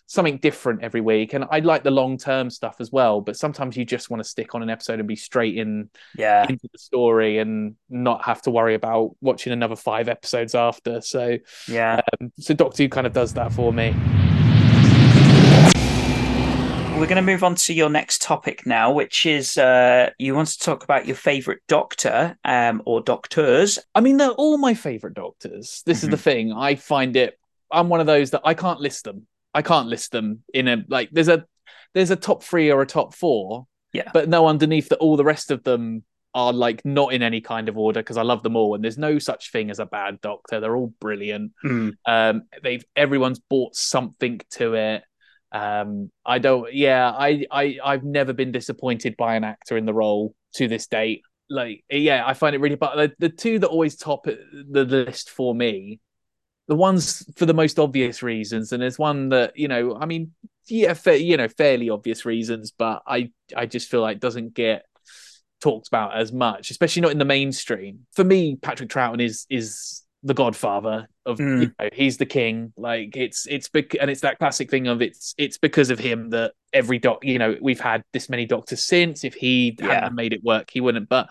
something 0.07 0.37
different 0.39 0.83
every 0.83 1.01
week. 1.01 1.33
And 1.35 1.45
I 1.51 1.59
like 1.61 1.83
the 1.83 1.91
long 1.91 2.17
term 2.19 2.49
stuff 2.51 2.77
as 2.81 2.93
well, 2.93 3.21
but 3.21 3.37
sometimes 3.37 3.77
you 3.77 3.85
just 3.85 4.09
want 4.11 4.23
to 4.23 4.29
stick 4.29 4.55
on 4.55 4.63
an 4.63 4.71
episode 4.71 4.99
and 4.99 5.09
be 5.09 5.17
straight 5.17 5.57
in 5.57 5.91
yeah. 6.17 6.47
into 6.49 6.69
the 6.73 6.79
story 6.79 7.39
and 7.39 7.75
not 7.91 8.25
have 8.25 8.41
to 8.43 8.51
worry 8.51 8.75
about 8.75 9.17
watching 9.21 9.53
another 9.53 9.77
five 9.77 10.09
episodes 10.09 10.55
after. 10.55 11.01
So, 11.01 11.39
Yeah. 11.69 12.01
um, 12.21 12.31
so 12.39 12.55
Doctor 12.55 12.83
Who 12.85 12.89
kind 12.91 13.07
of 13.07 13.13
does 13.15 13.33
that 13.35 13.53
for 13.53 13.73
me. 13.73 13.95
We're 17.03 17.09
going 17.09 17.17
to 17.17 17.33
move 17.33 17.43
on 17.43 17.57
to 17.57 17.75
your 17.75 17.91
next 17.91 18.23
topic 18.23 18.65
now, 18.65 18.93
which 18.93 19.27
is 19.27 19.59
uh, 19.59 20.11
you 20.21 20.37
want 20.37 20.47
to 20.51 20.59
talk 20.61 20.85
about 20.85 21.05
your 21.05 21.17
favorite 21.17 21.59
doctor 21.67 22.39
um, 22.45 22.81
or 22.87 23.01
doctors. 23.01 23.81
I 23.93 24.01
mean, 24.01 24.19
they're 24.19 24.31
all 24.31 24.57
my 24.57 24.75
favorite 24.75 25.15
doctors. 25.15 25.83
This 25.85 26.05
is 26.05 26.11
the 26.11 26.17
thing. 26.17 26.53
I 26.53 26.77
find 26.77 27.17
it. 27.17 27.37
I'm 27.73 27.89
one 27.89 27.99
of 27.99 28.07
those 28.07 28.31
that 28.31 28.43
I 28.45 28.55
can't 28.55 28.79
list 28.79 29.03
them. 29.03 29.27
I 29.53 29.63
can't 29.63 29.89
list 29.89 30.13
them 30.13 30.45
in 30.55 30.69
a 30.69 30.85
like. 30.87 31.09
There's 31.11 31.27
a 31.27 31.45
there's 31.93 32.13
a 32.13 32.17
top 32.17 32.45
three 32.45 32.71
or 32.71 32.83
a 32.83 32.87
top 32.87 33.15
four. 33.15 33.67
Yeah. 33.93 34.09
But 34.15 34.29
no 34.29 34.47
underneath 34.47 34.89
that. 34.91 34.99
All 34.99 35.17
the 35.17 35.25
rest 35.25 35.51
of 35.51 35.65
them 35.65 36.05
are 36.35 36.53
like 36.53 36.85
not 36.85 37.13
in 37.13 37.25
any 37.25 37.41
kind 37.41 37.69
of 37.69 37.77
order 37.77 37.99
because 37.99 38.17
I 38.17 38.23
love 38.23 38.45
them 38.45 38.55
all. 38.55 38.77
And 38.77 38.85
there's 38.85 38.97
no 38.97 39.19
such 39.19 39.51
thing 39.51 39.71
as 39.71 39.81
a 39.81 39.87
bad 39.87 40.21
doctor. 40.21 40.61
They're 40.61 40.77
all 40.77 40.95
brilliant. 41.01 41.51
Mm, 41.65 41.95
Um, 42.07 42.43
they've 42.63 42.85
everyone's 42.95 43.41
bought 43.41 43.75
something 43.75 44.41
to 44.53 44.75
it. 44.75 45.03
Um, 45.53 46.11
I 46.25 46.39
don't. 46.39 46.73
Yeah, 46.73 47.11
I 47.11 47.45
I 47.51 47.79
I've 47.85 48.05
never 48.05 48.33
been 48.33 48.53
disappointed 48.53 49.17
by 49.17 49.37
an 49.37 49.45
actor 49.45 49.77
in 49.77 49.85
the 49.87 49.95
role 49.95 50.35
to 50.55 50.67
this 50.69 50.87
date. 50.87 51.23
Like, 51.51 51.85
yeah, 51.91 52.25
I 52.27 52.35
find 52.35 52.55
it 52.55 52.61
really. 52.61 52.77
But 52.77 52.97
the, 52.97 53.13
the 53.19 53.29
two 53.29 53.59
that 53.59 53.69
always 53.69 53.97
top 53.97 54.25
the 54.25 54.85
list 54.85 55.31
for 55.31 55.55
me, 55.55 56.01
the 56.69 56.77
ones 56.77 57.25
for 57.37 57.47
the 57.47 57.55
most 57.55 57.79
obvious 57.79 58.23
reasons, 58.23 58.73
and 58.73 58.83
there's 58.83 58.99
one 58.99 59.31
that 59.31 59.59
you 59.59 59.69
know, 59.69 59.97
I 59.97 60.07
mean, 60.07 60.33
yeah, 60.69 60.95
fa- 60.95 61.23
you 61.23 61.37
know, 61.37 61.49
fairly 61.49 61.91
obvious 61.91 62.25
reasons, 62.25 62.73
but 62.73 63.03
I 63.07 63.31
I 63.55 63.67
just 63.67 63.91
feel 63.91 64.01
like 64.01 64.21
doesn't 64.21 64.55
get 64.55 64.87
talked 65.61 65.89
about 65.89 66.17
as 66.17 66.33
much, 66.33 66.71
especially 66.71 67.03
not 67.03 67.13
in 67.13 67.19
the 67.19 67.25
mainstream. 67.25 68.07
For 68.13 68.25
me, 68.25 68.57
Patrick 68.57 68.89
Troughton 68.89 69.23
is 69.23 69.47
is 69.51 70.03
the 70.25 70.35
godfather 70.35 71.09
of 71.27 71.39
Mm. 71.39 71.61
you 71.63 71.73
know, 71.81 71.89
he's 71.93 72.17
the 72.17 72.27
king 72.27 72.73
like 72.77 73.17
it's 73.17 73.47
it's 73.47 73.69
bec- 73.69 73.97
and 74.01 74.11
it's 74.11 74.21
that 74.23 74.39
classic 74.39 74.71
thing 74.71 74.87
of 74.87 75.03
it's 75.03 75.35
it's 75.39 75.59
because 75.59 75.91
of 75.91 75.99
him 75.99 76.31
that 76.31 76.53
every 76.73 76.99
doc 76.99 77.25
you 77.25 77.39
know 77.39 77.57
we've 77.61 77.81
had 77.81 78.03
this 78.13 78.29
many 78.29 78.47
doctors 78.47 78.83
since 78.85 79.25
if 79.25 79.35
he 79.35 79.77
Yeah. 79.81 79.95
hadn't 79.95 80.15
made 80.15 80.33
it 80.33 80.43
work 80.45 80.71
he 80.71 80.81
wouldn't 80.81 81.09
but 81.09 81.29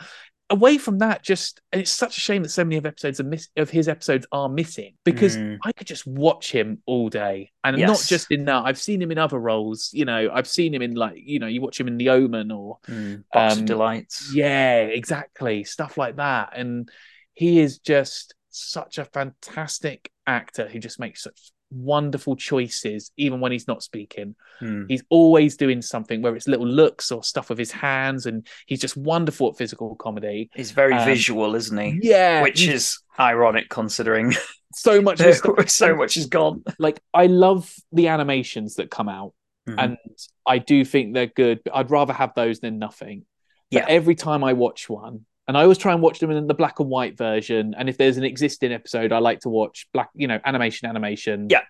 away 0.50 0.78
from 0.78 0.98
that 1.00 1.24
just 1.24 1.62
and 1.72 1.82
it's 1.82 1.92
such 1.92 2.18
a 2.18 2.20
shame 2.20 2.44
that 2.44 2.50
so 2.50 2.66
many 2.66 2.76
of 2.76 2.86
episodes 2.86 3.24
miss- 3.24 3.48
of 3.56 3.70
his 3.70 3.88
episodes 3.88 4.26
are 4.34 4.50
missing 4.50 4.94
because 5.06 5.38
Mm. 5.38 5.60
I 5.64 5.72
could 5.72 5.88
just 5.88 6.06
watch 6.06 6.52
him 6.52 6.82
all 6.86 7.08
day 7.08 7.52
and 7.64 7.78
Yes. 7.78 7.88
not 7.88 8.04
just 8.06 8.30
in 8.32 8.44
that 8.46 8.64
I've 8.66 8.78
seen 8.78 9.02
him 9.02 9.12
in 9.12 9.18
other 9.18 9.40
roles 9.40 9.90
you 9.94 10.04
know 10.04 10.30
I've 10.34 10.48
seen 10.50 10.74
him 10.74 10.82
in 10.82 10.96
like 10.96 11.16
you 11.18 11.40
know 11.40 11.48
you 11.48 11.62
watch 11.62 11.80
him 11.80 11.88
in 11.88 11.98
The 11.98 12.10
Omen 12.10 12.52
or 12.52 12.80
mm, 12.90 13.24
Box 13.32 13.54
Um, 13.54 13.60
of 13.60 13.66
Delights. 13.66 14.32
yeah, 14.36 14.80
exactly. 14.82 15.64
Stuff 15.64 15.98
like 15.98 16.18
that. 16.18 16.52
And 16.58 16.90
he 17.34 17.60
is 17.62 17.80
just 17.80 18.36
such 18.52 18.98
a 18.98 19.06
fantastic 19.06 20.12
actor 20.28 20.68
who 20.68 20.80
just 20.80 21.00
makes 21.00 21.24
such 21.24 21.52
wonderful 21.74 22.36
choices, 22.36 23.12
even 23.18 23.40
when 23.40 23.52
he's 23.52 23.68
not 23.68 23.82
speaking. 23.82 24.36
Mm, 24.62 24.86
He's 24.90 25.04
always 25.10 25.56
doing 25.56 25.82
something, 25.82 26.22
whether 26.22 26.36
it's 26.36 26.48
little 26.48 26.68
looks 26.68 27.12
or 27.12 27.24
stuff 27.24 27.50
with 27.50 27.58
his 27.58 27.72
hands, 27.72 28.26
and 28.26 28.46
he's 28.66 28.82
just 28.82 28.98
wonderful 28.98 29.50
at 29.50 29.58
physical 29.58 29.96
comedy. 29.96 30.50
He's 30.54 30.72
very 30.72 30.94
um, 30.94 31.06
visual, 31.06 31.56
isn't 31.56 31.78
he? 31.78 32.00
Yeah, 32.04 32.42
Which 32.44 32.68
is 32.68 33.00
ironic 33.18 33.70
considering 33.70 34.34
so 34.74 35.02
much 35.02 35.20
so 35.68 35.96
much 35.96 36.18
is 36.18 36.26
gone. 36.28 36.64
Like 36.78 37.00
I 37.14 37.28
love 37.28 37.74
the 37.94 38.10
animations 38.10 38.76
that 38.76 38.92
come 38.92 39.10
out. 39.10 39.34
Mhm. 39.70 39.76
and 39.78 39.98
I 40.46 40.58
do 40.58 40.84
think 40.84 41.14
they're 41.14 41.28
good. 41.28 41.62
But 41.64 41.76
I'd 41.76 41.92
rather 41.92 42.14
have 42.14 42.34
those 42.36 42.60
than 42.62 42.80
nothing. 42.80 43.26
But 43.72 43.84
Yeah. 43.84 43.86
every 43.90 44.16
time 44.16 44.44
I 44.44 44.54
watch 44.54 44.90
one, 44.90 45.26
and 45.52 45.58
I 45.58 45.64
always 45.64 45.78
try 45.78 45.92
and 45.92 46.02
watch 46.02 46.20
them 46.20 46.32
in 46.32 46.48
the 46.48 46.54
black 46.54 46.80
and 46.80 46.88
white 46.88 47.18
version. 47.18 47.76
And 47.78 47.90
if 47.90 47.98
there's 47.98 48.16
an 48.16 48.24
existing 48.24 48.72
episode, 48.72 49.12
I 49.12 49.18
like 49.18 49.42
to 49.42 49.50
watch 49.50 49.86
black, 49.94 50.10
you 50.16 50.26
know, 50.26 50.40
animation, 50.46 50.88
animation, 50.88 51.48
Yeah, 51.50 51.64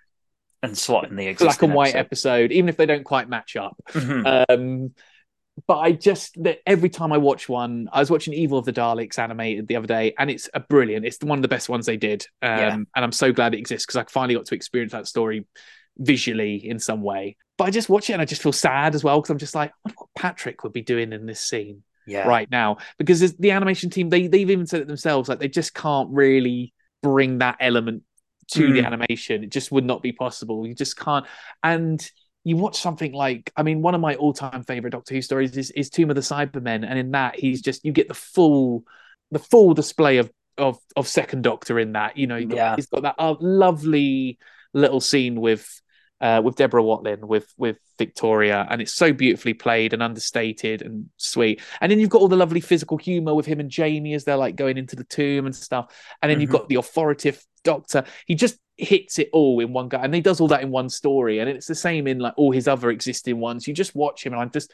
and 0.61 0.77
slot 0.77 1.09
in 1.09 1.15
the 1.15 1.25
existing 1.25 1.47
black 1.47 1.63
and 1.63 1.73
white 1.73 1.95
episode. 1.95 2.29
episode, 2.43 2.51
even 2.51 2.69
if 2.69 2.77
they 2.77 2.85
don't 2.85 3.03
quite 3.03 3.27
match 3.27 3.55
up. 3.55 3.75
Mhm. 3.87 4.45
Um, 4.51 4.93
but 5.65 5.79
I 5.79 5.93
just 5.93 6.41
that 6.43 6.59
every 6.67 6.89
time 6.89 7.11
I 7.11 7.17
watch 7.17 7.49
one, 7.49 7.89
I 7.91 7.99
was 7.99 8.11
watching 8.11 8.35
Evil 8.35 8.59
of 8.59 8.65
the 8.65 8.71
Daleks 8.73 9.17
animated 9.17 9.67
the 9.67 9.77
other 9.77 9.87
day, 9.87 10.13
and 10.19 10.29
it's 10.29 10.47
a 10.53 10.59
brilliant. 10.59 11.03
It's 11.03 11.17
one 11.23 11.39
of 11.39 11.41
the 11.41 11.47
best 11.47 11.67
ones 11.67 11.87
they 11.87 11.97
did, 11.97 12.27
um, 12.43 12.49
Yeah. 12.59 12.73
and 12.75 12.87
I'm 12.95 13.11
so 13.11 13.33
glad 13.33 13.55
it 13.55 13.57
exists 13.57 13.87
because 13.87 13.97
I 13.97 14.05
finally 14.11 14.35
got 14.35 14.45
to 14.45 14.55
experience 14.55 14.91
that 14.91 15.07
story 15.07 15.47
visually 15.97 16.55
in 16.67 16.77
some 16.77 17.01
way. 17.01 17.35
But 17.57 17.65
I 17.65 17.71
just 17.71 17.89
watch 17.89 18.09
it 18.09 18.13
and 18.13 18.21
I 18.21 18.25
just 18.25 18.43
feel 18.43 18.53
sad 18.53 18.93
as 18.95 19.03
well 19.03 19.19
because 19.19 19.29
I'm 19.31 19.37
just 19.39 19.55
like, 19.55 19.71
I 19.71 19.73
wonder 19.85 19.95
what 19.97 20.09
Patrick 20.15 20.63
would 20.63 20.73
be 20.73 20.81
doing 20.81 21.11
in 21.13 21.25
this 21.25 21.39
scene 21.41 21.83
Yeah. 22.11 22.27
right 22.27 22.49
now 22.51 22.77
because 22.97 23.19
the 23.37 23.51
animation 23.51 23.89
team 23.89 24.09
they 24.09 24.27
they've 24.27 24.49
even 24.49 24.67
said 24.67 24.81
it 24.81 24.87
themselves 24.87 25.29
like 25.29 25.39
they 25.39 25.47
just 25.47 25.73
can't 25.73 26.09
really 26.11 26.73
bring 27.01 27.39
that 27.39 27.57
element 27.59 28.03
to 28.51 28.73
the 28.73 28.81
Mm. 28.81 28.85
animation 28.85 29.43
it 29.43 29.49
just 29.51 29.71
would 29.71 29.85
not 29.85 30.01
be 30.01 30.11
possible 30.11 30.67
you 30.67 30.75
just 30.75 30.97
can't 30.97 31.25
and 31.63 31.99
you 32.43 32.57
watch 32.57 32.79
something 32.81 33.13
like 33.13 33.51
I 33.55 33.63
mean 33.63 33.81
one 33.81 33.95
of 33.95 34.01
my 34.01 34.15
all-time 34.15 34.63
favorite 34.63 34.91
Doctor 34.91 35.13
Who 35.15 35.21
stories 35.21 35.55
is, 35.55 35.71
is 35.71 35.89
Tomb 35.89 36.09
of 36.09 36.15
the 36.15 36.21
Cybermen 36.21 36.85
and 36.85 36.99
in 36.99 37.11
that 37.11 37.35
he's 37.39 37.61
just 37.61 37.85
you 37.85 37.91
get 37.93 38.07
the 38.07 38.13
full 38.13 38.83
the 39.31 39.39
full 39.39 39.73
display 39.73 40.17
of 40.17 40.29
of 40.57 40.77
of 40.97 41.07
second 41.07 41.43
doctor 41.43 41.79
in 41.79 41.93
that 41.93 42.17
you 42.17 42.27
know 42.27 42.35
you 42.35 42.47
got, 42.47 42.55
Yeah. 42.57 42.75
he's 42.75 42.87
got 42.87 43.03
that 43.03 43.15
uh, 43.17 43.35
lovely 43.39 44.37
little 44.73 44.99
scene 44.99 45.39
with 45.39 45.81
uh, 46.21 46.41
with 46.43 46.55
Deborah 46.55 46.83
Watling, 46.83 47.27
with 47.27 47.51
with 47.57 47.77
Victoria, 47.97 48.67
and 48.69 48.81
it's 48.81 48.93
so 48.93 49.11
beautifully 49.11 49.53
played 49.53 49.91
and 49.93 50.03
understated 50.03 50.81
and 50.81 51.09
sweet. 51.17 51.61
And 51.81 51.91
then 51.91 51.99
you've 51.99 52.09
got 52.09 52.21
all 52.21 52.27
the 52.27 52.35
lovely 52.37 52.61
physical 52.61 52.97
humor 52.97 53.33
with 53.33 53.45
him 53.45 53.59
and 53.59 53.69
Jamie 53.69 54.13
as 54.13 54.23
they're 54.23 54.37
like 54.37 54.55
going 54.55 54.77
into 54.77 54.95
the 54.95 55.03
tomb 55.03 55.45
and 55.45 55.55
stuff. 55.55 55.93
And 56.21 56.29
then 56.29 56.39
you've 56.39 56.49
Mhm. 56.49 56.53
got 56.53 56.69
the 56.69 56.75
authoritative 56.75 57.43
Doctor. 57.63 58.03
He 58.25 58.35
just 58.35 58.57
hits 58.77 59.19
it 59.19 59.29
all 59.33 59.59
in 59.59 59.73
one 59.73 59.87
go, 59.87 59.97
and 59.97 60.13
he 60.13 60.21
does 60.21 60.39
all 60.39 60.47
that 60.47 60.63
in 60.63 60.71
one 60.71 60.89
story. 60.89 61.39
And 61.39 61.49
it's 61.49 61.67
the 61.67 61.75
same 61.75 62.07
in 62.07 62.19
like 62.19 62.33
all 62.37 62.51
his 62.51 62.67
other 62.67 62.89
existing 62.89 63.39
ones. 63.39 63.67
You 63.67 63.73
just 63.73 63.95
watch 63.95 64.25
him, 64.25 64.33
and 64.33 64.41
I'm 64.41 64.51
just 64.51 64.71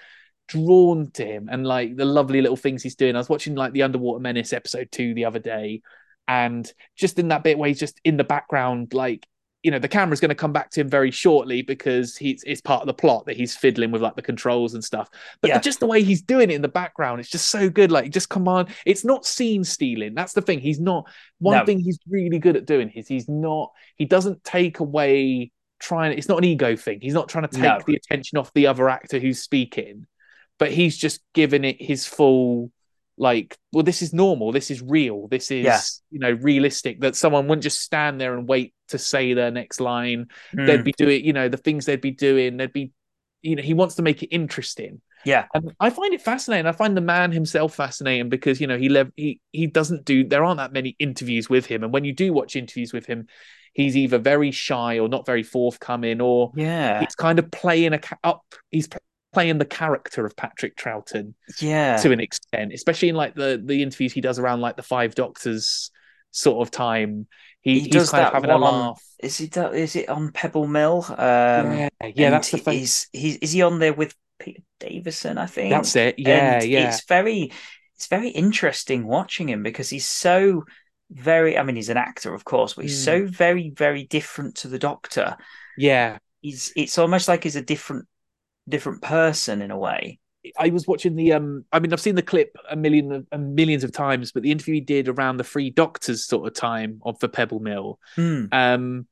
drawn 0.48 1.12
to 1.12 1.26
him 1.26 1.50
and 1.52 1.68
like 1.68 1.98
the 1.98 2.06
lovely 2.06 2.42
little 2.42 2.56
things 2.56 2.82
he's 2.82 2.96
doing. 2.96 3.16
I 3.16 3.20
was 3.20 3.28
watching 3.28 3.56
like 3.56 3.74
the 3.74 3.84
Underwater 3.84 4.22
Menace 4.22 4.54
episode 4.54 4.90
two 4.92 5.14
the 5.14 5.26
other 5.26 5.40
day, 5.40 5.82
and 6.28 6.72
just 6.96 7.20
in 7.20 7.30
that 7.30 7.44
bit 7.44 7.58
where 7.58 7.68
he's 7.68 7.80
just 7.80 8.00
in 8.04 8.18
the 8.18 8.24
background, 8.24 8.94
like 8.94 9.28
you 9.64 9.72
know, 9.72 9.80
the 9.80 9.88
camera's 9.88 10.20
going 10.20 10.30
to 10.30 10.36
come 10.36 10.54
back 10.54 10.70
to 10.72 10.82
him 10.82 10.88
very 10.90 11.12
shortly 11.12 11.62
because 11.62 12.16
he's 12.16 12.44
it's 12.46 12.62
part 12.62 12.82
of 12.82 12.88
the 12.88 12.94
plot 12.94 13.26
that 13.26 13.36
he's 13.36 13.56
fiddling 13.56 13.92
with 13.92 14.02
like 14.02 14.16
the 14.16 14.22
controls 14.22 14.76
and 14.76 14.84
stuff. 14.84 15.10
But 15.42 15.50
Yeah. 15.50 15.60
just 15.60 15.80
the 15.80 15.88
way 15.88 16.04
he's 16.04 16.22
doing 16.22 16.50
it 16.52 16.54
in 16.54 16.62
the 16.62 16.68
background, 16.68 17.20
it's 17.20 17.30
just 17.30 17.48
so 17.50 17.70
good. 17.70 17.92
Like 17.92 18.12
just 18.12 18.30
come 18.30 18.48
on, 18.48 18.68
it's 18.86 19.04
not 19.04 19.26
scene 19.26 19.64
stealing. 19.64 20.14
That's 20.14 20.34
the 20.34 20.42
thing. 20.42 20.60
He's 20.60 20.80
not 20.80 21.10
one 21.40 21.58
No. 21.58 21.66
thing 21.66 21.80
he's 21.80 22.00
really 22.10 22.40
good 22.40 22.56
at 22.56 22.66
doing 22.66 22.90
is 22.92 23.08
he's 23.08 23.28
not 23.28 23.72
he 23.96 24.06
doesn't 24.06 24.44
take 24.44 24.80
away 24.80 25.52
trying 25.80 26.18
it's 26.18 26.30
not 26.30 26.38
an 26.38 26.44
ego 26.44 26.76
thing. 26.76 27.00
He's 27.02 27.14
not 27.14 27.28
trying 27.28 27.48
to 27.48 27.54
take 27.54 27.64
No. 27.64 27.80
the 27.86 27.96
attention 27.96 28.38
off 28.38 28.54
the 28.54 28.68
other 28.68 28.90
actor 28.90 29.20
who's 29.20 29.40
speaking, 29.42 30.06
but 30.60 30.72
he's 30.72 30.98
just 30.98 31.22
giving 31.34 31.64
it 31.64 31.82
his 31.82 32.06
full 32.06 32.72
like 33.18 33.58
well 33.74 33.84
this 33.84 34.02
is 34.02 34.14
normal 34.14 34.52
this 34.52 34.70
is 34.70 34.82
real 34.82 35.28
this 35.28 35.50
is 35.52 35.66
Yeah. 35.66 35.80
you 36.12 36.20
know 36.20 36.32
realistic 36.42 37.02
that 37.02 37.16
someone 37.16 37.48
wouldn't 37.48 37.64
just 37.64 37.80
stand 37.82 38.22
there 38.22 38.36
and 38.38 38.48
wait 38.48 38.74
to 38.90 38.98
say 38.98 39.34
their 39.34 39.52
next 39.52 39.80
line 39.80 40.28
Mm. 40.54 40.68
they'd 40.68 40.84
be 40.84 40.94
doing 40.98 41.26
you 41.26 41.34
know 41.34 41.50
the 41.50 41.58
things 41.58 41.86
they'd 41.86 42.02
be 42.02 42.12
doing 42.12 42.58
they'd 42.58 42.72
be 42.74 42.92
you 43.42 43.56
know 43.56 43.64
he 43.64 43.74
wants 43.74 43.96
to 43.96 44.02
make 44.04 44.22
it 44.24 44.28
interesting 44.28 45.02
Yeah. 45.26 45.46
and 45.54 45.74
i 45.80 45.90
find 45.90 46.14
it 46.14 46.22
fascinating 46.22 46.68
i 46.68 46.72
find 46.72 46.96
the 46.96 47.02
man 47.02 47.32
himself 47.32 47.74
fascinating 47.76 48.30
because 48.30 48.62
you 48.62 48.68
know 48.68 48.78
he 48.78 48.90
lev- 48.90 49.12
he 49.16 49.40
he 49.52 49.66
doesn't 49.68 50.06
do 50.06 50.24
there 50.24 50.44
aren't 50.44 50.58
that 50.60 50.72
many 50.74 50.96
interviews 51.00 51.50
with 51.50 51.66
him 51.66 51.84
and 51.84 51.92
when 51.92 52.06
you 52.06 52.14
do 52.14 52.32
watch 52.34 52.56
interviews 52.56 52.94
with 52.94 53.06
him 53.08 53.28
he's 53.74 53.96
either 53.98 54.18
very 54.20 54.52
shy 54.52 55.00
or 55.00 55.08
not 55.10 55.26
very 55.26 55.44
forthcoming 55.44 56.22
or 56.22 56.52
Yeah. 56.56 57.00
he's 57.00 57.16
kind 57.16 57.40
of 57.40 57.50
playing 57.52 57.94
a 57.94 58.00
up 58.24 58.44
he's 58.72 58.88
playing 59.38 59.60
the 59.60 59.66
character 59.66 60.26
of 60.26 60.36
patrick 60.36 60.76
troughton 60.76 61.34
Yeah. 61.62 61.98
to 61.98 62.12
an 62.12 62.20
extent, 62.20 62.74
especially 62.74 63.10
in 63.10 63.16
like 63.16 63.36
the 63.36 63.62
the 63.64 63.84
interviews 63.84 64.14
he 64.14 64.22
does 64.22 64.40
around 64.40 64.62
like 64.62 64.78
the 64.78 64.82
Five 64.84 65.14
Doctors 65.14 65.92
sort 66.32 66.66
of 66.66 66.72
time. 66.72 67.28
He, 67.62 67.74
He 67.74 67.80
he's 67.82 67.90
does 67.98 68.12
that 68.12 68.34
having 68.34 68.50
a 68.50 68.58
one 68.58 68.64
on- 68.74 68.80
laugh. 68.88 69.04
Is 69.20 69.42
it 69.42 69.56
is 69.58 69.96
it 69.96 70.10
on 70.10 70.32
Pebble 70.32 70.68
Mill? 70.68 71.06
Um, 71.10 71.16
yeah, 71.78 71.90
yeah, 72.16 72.30
that's 72.32 72.50
the 72.52 72.58
thing. 72.58 72.80
He's, 72.80 73.08
he's 73.12 73.36
is 73.38 73.52
he 73.52 73.62
on 73.62 73.78
there 73.80 73.94
with 73.94 74.16
Peter 74.40 74.62
Davison? 74.80 75.38
I 75.38 75.46
think 75.46 75.70
That's 75.72 75.96
it. 75.96 76.16
Yeah, 76.18 76.60
And 76.60 76.70
yeah, 76.70 76.88
It's 76.90 77.04
very 77.06 77.52
it's 77.96 78.08
very 78.08 78.30
interesting 78.30 79.06
watching 79.06 79.50
him 79.50 79.62
because 79.64 79.90
he's 79.90 80.08
so 80.08 80.64
very. 81.12 81.58
I 81.58 81.64
mean, 81.64 81.76
he's 81.76 81.90
an 81.90 81.98
actor, 81.98 82.34
of 82.34 82.44
course, 82.44 82.74
but 82.74 82.86
he's 82.86 83.02
Mm. 83.02 83.06
so 83.06 83.26
very 83.28 83.70
very 83.70 84.04
different 84.06 84.56
to 84.62 84.68
the 84.68 84.80
Doctor. 84.80 85.38
yeah. 85.78 86.18
He's 86.42 86.72
it's 86.76 86.98
almost 87.00 87.28
like 87.28 87.44
he's 87.44 87.56
a 87.56 87.62
different 87.74 88.06
different 88.68 89.02
person 89.02 89.62
in 89.62 89.72
a 89.72 89.78
way. 89.78 90.20
I 90.58 90.70
was 90.70 90.88
watching 90.88 91.16
the 91.16 91.34
um. 91.34 91.66
I 91.72 91.80
mean, 91.80 91.92
I've 91.92 92.00
seen 92.00 92.16
the 92.16 92.22
clip 92.22 92.56
a 92.70 92.76
million 92.76 93.12
of- 93.12 93.28
a 93.32 93.38
millions 93.38 93.84
of 93.84 93.92
times, 93.92 94.32
but 94.32 94.44
the 94.44 94.52
interview 94.52 94.76
he 94.76 94.82
did 94.82 95.10
around 95.10 95.38
the 95.38 95.44
free 95.44 95.70
Doctors 95.70 96.26
sort 96.26 96.48
of 96.48 96.54
time 96.54 97.02
of 97.04 97.20
the 97.20 97.28
Pebble 97.28 97.60
Mill. 97.60 98.00
Mm. 98.16 98.54
Um, 98.54 99.08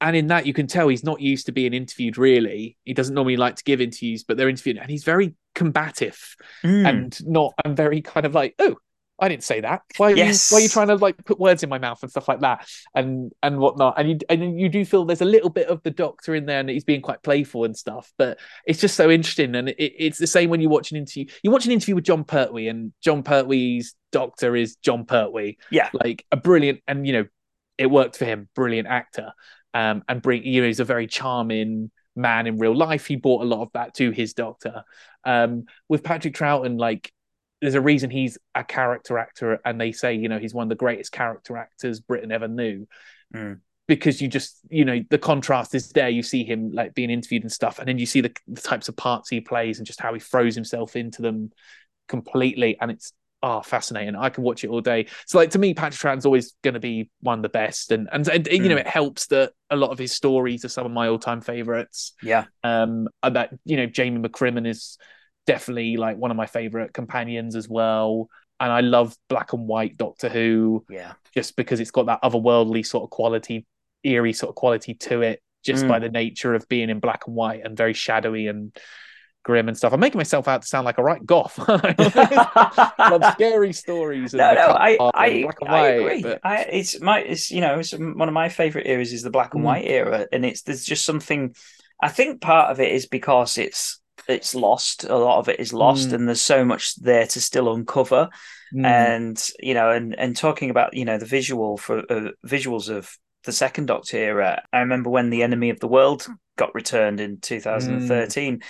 and 0.00 0.16
in 0.16 0.26
that 0.28 0.46
you 0.46 0.52
can 0.52 0.66
tell 0.66 0.88
he's 0.88 1.04
not 1.04 1.20
used 1.20 1.46
to 1.46 1.52
being 1.52 1.74
interviewed. 1.74 2.18
Really, 2.18 2.76
he 2.84 2.94
doesn't 2.94 3.14
normally 3.14 3.36
like 3.36 3.56
to 3.56 3.64
give 3.64 3.80
interviews, 3.80 4.24
but 4.24 4.36
they're 4.36 4.48
interviewed, 4.48 4.78
and 4.78 4.90
he's 4.90 5.04
very 5.04 5.34
combative. 5.54 6.36
Mm. 6.62 6.88
and 6.88 7.26
not 7.26 7.54
and 7.64 7.76
very 7.76 8.00
kind 8.00 8.26
of 8.26 8.34
like 8.34 8.54
oh 8.58 8.76
I 9.22 9.28
didn't 9.28 9.44
say 9.44 9.60
that. 9.60 9.82
Why 9.96 10.12
are 10.12 10.16
Yes. 10.16 10.50
you 10.50 10.54
why 10.56 10.60
are 10.60 10.62
you 10.64 10.68
trying 10.68 10.88
to 10.88 10.96
like 10.96 11.24
put 11.24 11.38
words 11.38 11.62
in 11.62 11.68
my 11.70 11.78
mouth 11.78 12.02
and 12.02 12.10
stuff 12.10 12.26
like 12.28 12.40
that 12.40 12.66
and 12.94 13.32
and 13.42 13.58
whatnot? 13.58 13.94
And 13.98 14.10
you 14.10 14.18
and 14.28 14.60
you 14.60 14.68
do 14.68 14.84
feel 14.84 15.04
there's 15.04 15.20
a 15.22 15.24
little 15.24 15.48
bit 15.48 15.68
of 15.68 15.82
the 15.84 15.90
doctor 15.92 16.34
in 16.34 16.44
there 16.44 16.60
and 16.60 16.68
he's 16.68 16.84
being 16.84 17.00
quite 17.00 17.22
playful 17.22 17.64
and 17.64 17.76
stuff, 17.76 18.12
but 18.18 18.38
it's 18.66 18.80
just 18.80 18.96
so 18.96 19.10
interesting. 19.10 19.54
And 19.54 19.68
it, 19.70 19.76
it's 19.78 20.18
the 20.18 20.26
same 20.26 20.50
when 20.50 20.60
you 20.60 20.68
watch 20.68 20.90
an 20.90 20.96
interview. 20.98 21.26
You 21.42 21.50
watch 21.52 21.64
an 21.66 21.72
interview 21.72 21.94
with 21.94 22.04
Jon 22.04 22.24
Pertwee, 22.24 22.68
and 22.68 22.92
Jon 23.00 23.22
Pertwee's 23.22 23.94
doctor 24.10 24.56
is 24.56 24.76
Jon 24.76 25.06
Pertwee. 25.06 25.56
Yeah. 25.70 25.88
like 25.92 26.26
a 26.32 26.36
brilliant 26.36 26.80
and 26.88 27.06
you 27.06 27.12
know 27.12 27.24
it 27.78 27.86
worked 27.86 28.16
for 28.18 28.24
him, 28.24 28.48
brilliant 28.54 28.88
actor. 28.88 29.32
Um, 29.74 30.02
and 30.08 30.20
bring 30.20 30.44
you 30.44 30.60
know 30.60 30.66
he's 30.66 30.80
a 30.80 30.84
very 30.84 31.06
charming 31.06 31.90
man 32.14 32.46
in 32.46 32.58
real 32.58 32.76
life. 32.76 33.06
He 33.06 33.16
brought 33.16 33.42
a 33.42 33.46
lot 33.46 33.62
of 33.62 33.68
that 33.74 33.94
to 33.94 34.10
his 34.10 34.34
doctor. 34.34 34.82
Um, 35.24 35.64
with 35.88 36.02
Patrick 36.02 36.34
Troughton, 36.34 36.78
like 36.78 37.10
there's 37.62 37.76
a 37.76 37.80
reason 37.80 38.10
he's 38.10 38.36
a 38.54 38.64
character 38.64 39.16
actor, 39.16 39.60
and 39.64 39.80
they 39.80 39.92
say 39.92 40.12
you 40.14 40.28
know 40.28 40.38
he's 40.38 40.52
one 40.52 40.64
of 40.64 40.68
the 40.68 40.74
greatest 40.74 41.12
character 41.12 41.56
actors 41.56 42.00
Britain 42.00 42.30
ever 42.32 42.48
knew. 42.48 42.86
Mm. 43.34 43.60
Because 43.88 44.22
you 44.22 44.28
just, 44.28 44.58
you 44.70 44.84
know, 44.84 45.00
the 45.10 45.18
contrast 45.18 45.74
is 45.74 45.90
there. 45.90 46.08
You 46.08 46.22
see 46.22 46.44
him 46.44 46.70
like 46.72 46.94
being 46.94 47.10
interviewed 47.10 47.42
and 47.42 47.52
stuff, 47.52 47.78
and 47.78 47.88
then 47.88 47.98
you 47.98 48.06
see 48.06 48.20
the, 48.20 48.32
the 48.46 48.60
types 48.60 48.88
of 48.88 48.96
parts 48.96 49.28
he 49.28 49.40
plays 49.40 49.78
and 49.78 49.86
just 49.86 50.00
how 50.00 50.14
he 50.14 50.20
throws 50.20 50.54
himself 50.54 50.94
into 50.96 51.20
them 51.20 51.50
completely. 52.08 52.78
And 52.80 52.90
it's 52.90 53.12
oh 53.42 53.60
fascinating. 53.60 54.14
I 54.14 54.30
can 54.30 54.44
watch 54.44 54.62
it 54.64 54.70
all 54.70 54.80
day. 54.80 55.06
So 55.26 55.38
like 55.38 55.50
to 55.50 55.58
me, 55.58 55.74
Patrick 55.74 55.98
Troughton's 55.98 56.24
always 56.26 56.54
going 56.62 56.74
to 56.74 56.80
be 56.80 57.10
one 57.20 57.40
of 57.40 57.42
the 57.42 57.48
best, 57.48 57.90
and 57.90 58.08
and, 58.12 58.26
and 58.28 58.46
you 58.48 58.68
know 58.68 58.76
Mm. 58.76 58.80
it 58.80 58.86
helps 58.86 59.26
that 59.28 59.52
a 59.68 59.76
lot 59.76 59.90
of 59.90 59.98
his 59.98 60.12
stories 60.12 60.64
are 60.64 60.68
some 60.68 60.86
of 60.86 60.92
my 60.92 61.08
all 61.08 61.18
time 61.18 61.40
favorites. 61.40 62.14
Yeah. 62.22 62.44
Um, 62.62 63.08
and 63.22 63.36
that 63.36 63.50
you 63.64 63.76
know 63.76 63.86
Jamie 63.86 64.26
McCrimmon 64.26 64.66
is 64.66 64.96
definitely 65.46 65.96
like 65.96 66.16
one 66.16 66.30
of 66.30 66.36
my 66.36 66.46
favorite 66.46 66.92
companions 66.92 67.56
as 67.56 67.68
well. 67.68 68.28
And 68.60 68.70
I 68.70 68.80
love 68.80 69.16
black 69.28 69.52
and 69.52 69.66
white 69.66 69.96
Doctor 69.96 70.28
Who 70.28 70.84
Yeah. 70.88 71.12
just 71.34 71.56
because 71.56 71.80
it's 71.80 71.90
got 71.90 72.06
that 72.06 72.22
otherworldly 72.22 72.86
sort 72.86 73.04
of 73.04 73.10
quality, 73.10 73.66
eerie 74.04 74.32
sort 74.32 74.50
of 74.50 74.54
quality 74.54 74.94
to 74.94 75.22
it, 75.22 75.42
just 75.64 75.84
Mm. 75.84 75.88
by 75.88 75.98
the 75.98 76.08
nature 76.10 76.54
of 76.54 76.68
being 76.68 76.88
in 76.90 77.00
black 77.00 77.26
and 77.26 77.34
white 77.34 77.62
and 77.64 77.76
very 77.76 77.92
shadowy 77.92 78.46
and 78.46 78.76
grim 79.44 79.66
and 79.66 79.76
stuff. 79.76 79.92
I'm 79.92 79.98
making 79.98 80.18
myself 80.18 80.46
out 80.46 80.62
to 80.62 80.68
sound 80.68 80.84
like 80.84 80.98
a 80.98 81.02
right 81.02 81.24
goth. 81.26 81.58
I 81.68 82.92
love 83.10 83.32
scary 83.32 83.72
stories. 83.72 84.32
And 84.34 84.38
No, 84.38 84.54
no, 84.54 84.76
I, 84.78 84.96
colour 84.96 85.10
and 85.14 85.22
I, 85.24 85.42
black 85.42 85.56
and 85.60 85.68
I 85.70 85.72
white, 85.80 85.88
agree. 86.00 86.22
but- 86.22 86.40
I, 86.44 86.62
it's 86.62 87.00
my, 87.00 87.18
it's 87.20 87.50
you 87.50 87.60
know, 87.60 87.80
it's 87.80 87.92
one 87.92 88.28
of 88.28 88.34
my 88.34 88.48
favorite 88.48 88.86
eras 88.86 89.12
is 89.12 89.22
the 89.22 89.30
black 89.30 89.54
and 89.54 89.62
Mm. 89.62 89.66
white 89.66 89.84
era, 89.86 90.26
and 90.32 90.44
it's 90.44 90.62
there's 90.62 90.84
just 90.84 91.04
something. 91.04 91.54
I 92.00 92.08
think 92.08 92.40
part 92.40 92.70
of 92.70 92.80
it 92.80 92.92
is 92.92 93.06
because 93.06 93.58
it's 93.58 94.00
it's 94.28 94.54
lost. 94.54 95.04
A 95.04 95.16
lot 95.16 95.38
of 95.38 95.48
it 95.48 95.60
is 95.60 95.72
lost, 95.72 96.08
Mm. 96.10 96.12
and 96.14 96.28
there's 96.28 96.40
so 96.40 96.64
much 96.64 96.94
there 96.96 97.26
to 97.26 97.40
still 97.40 97.72
uncover. 97.72 98.28
Mm. 98.74 98.84
And 98.86 99.48
you 99.60 99.74
know, 99.74 99.90
and 99.90 100.14
and 100.18 100.36
talking 100.36 100.70
about 100.70 100.94
you 100.94 101.04
know 101.04 101.18
the 101.18 101.26
visual 101.26 101.76
for 101.76 101.98
uh, 102.10 102.30
visuals 102.46 102.88
of 102.88 103.16
the 103.44 103.52
second 103.52 103.86
Doctor 103.86 104.16
era. 104.16 104.62
I 104.72 104.80
remember 104.80 105.10
when 105.10 105.30
the 105.30 105.42
Enemy 105.42 105.70
of 105.70 105.80
the 105.80 105.88
World 105.88 106.26
got 106.56 106.74
returned 106.74 107.18
in 107.20 107.38
2013, 107.40 108.62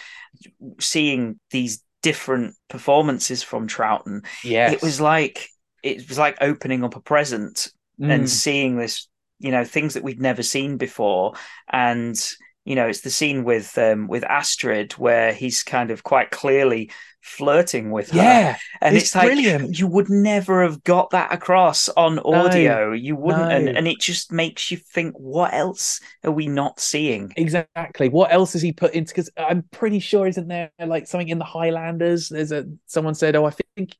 seeing 0.80 1.38
these 1.50 1.82
different 2.02 2.54
performances 2.68 3.42
from 3.42 3.68
Troughton 3.68 4.24
Yeah, 4.42 4.70
it 4.72 4.82
was 4.82 5.00
like 5.00 5.48
it 5.82 6.08
was 6.08 6.18
like 6.18 6.36
opening 6.40 6.84
up 6.84 6.96
a 6.96 7.00
present 7.00 7.70
and 8.00 8.24
Mm. 8.24 8.28
seeing 8.28 8.76
this 8.76 9.08
you 9.38 9.50
know 9.50 9.64
things 9.64 9.94
that 9.94 10.02
we'd 10.02 10.20
never 10.20 10.42
seen 10.42 10.76
before 10.78 11.34
and 11.70 12.16
you 12.64 12.74
know 12.74 12.86
it's 12.86 13.01
the 13.01 13.10
scene 13.10 13.44
with 13.44 13.76
um 13.78 14.06
with 14.06 14.24
astrid 14.24 14.93
where 14.93 15.32
he's 15.32 15.62
kind 15.62 15.90
of 15.90 16.02
quite 16.02 16.30
clearly 16.30 16.90
flirting 17.20 17.93
with 17.93 18.10
her 18.10 18.18
yeah. 18.18 18.56
and 18.80 18.97
it's 18.97 19.06
it's, 19.06 19.14
like 19.14 19.26
brilliant. 19.26 19.78
you 19.78 19.86
would 19.86 20.10
never 20.10 20.64
have 20.64 20.82
got 20.82 21.10
that 21.10 21.32
across 21.32 21.89
on 21.90 22.18
audio 22.18 22.90
you 22.90 23.14
wouldn't 23.14 23.52
and, 23.52 23.64
no. 23.66 23.72
and 23.72 23.86
it 23.86 24.01
just 24.01 24.32
makes 24.32 24.72
you 24.72 24.76
think 24.76 25.14
what 25.16 25.55
else 25.55 26.01
are 26.24 26.32
we 26.32 26.48
not 26.48 26.80
seeing 26.80 27.32
Exactly. 27.36 28.09
What 28.09 28.32
else 28.32 28.52
has 28.55 28.62
he 28.62 28.72
put 28.72 28.94
into? 28.94 29.12
Because 29.12 29.30
I'm 29.36 29.62
pretty 29.70 29.98
sure 29.98 30.26
isn't 30.26 30.48
there 30.48 30.70
like 30.84 31.06
something 31.06 31.28
in 31.28 31.39
the 31.39 31.44
Highlanders? 31.44 32.28
There's 32.28 32.52
a 32.52 32.64
someone 32.86 33.14
said, 33.14 33.36
oh, 33.36 33.44
I 33.44 33.51
think 33.76 33.97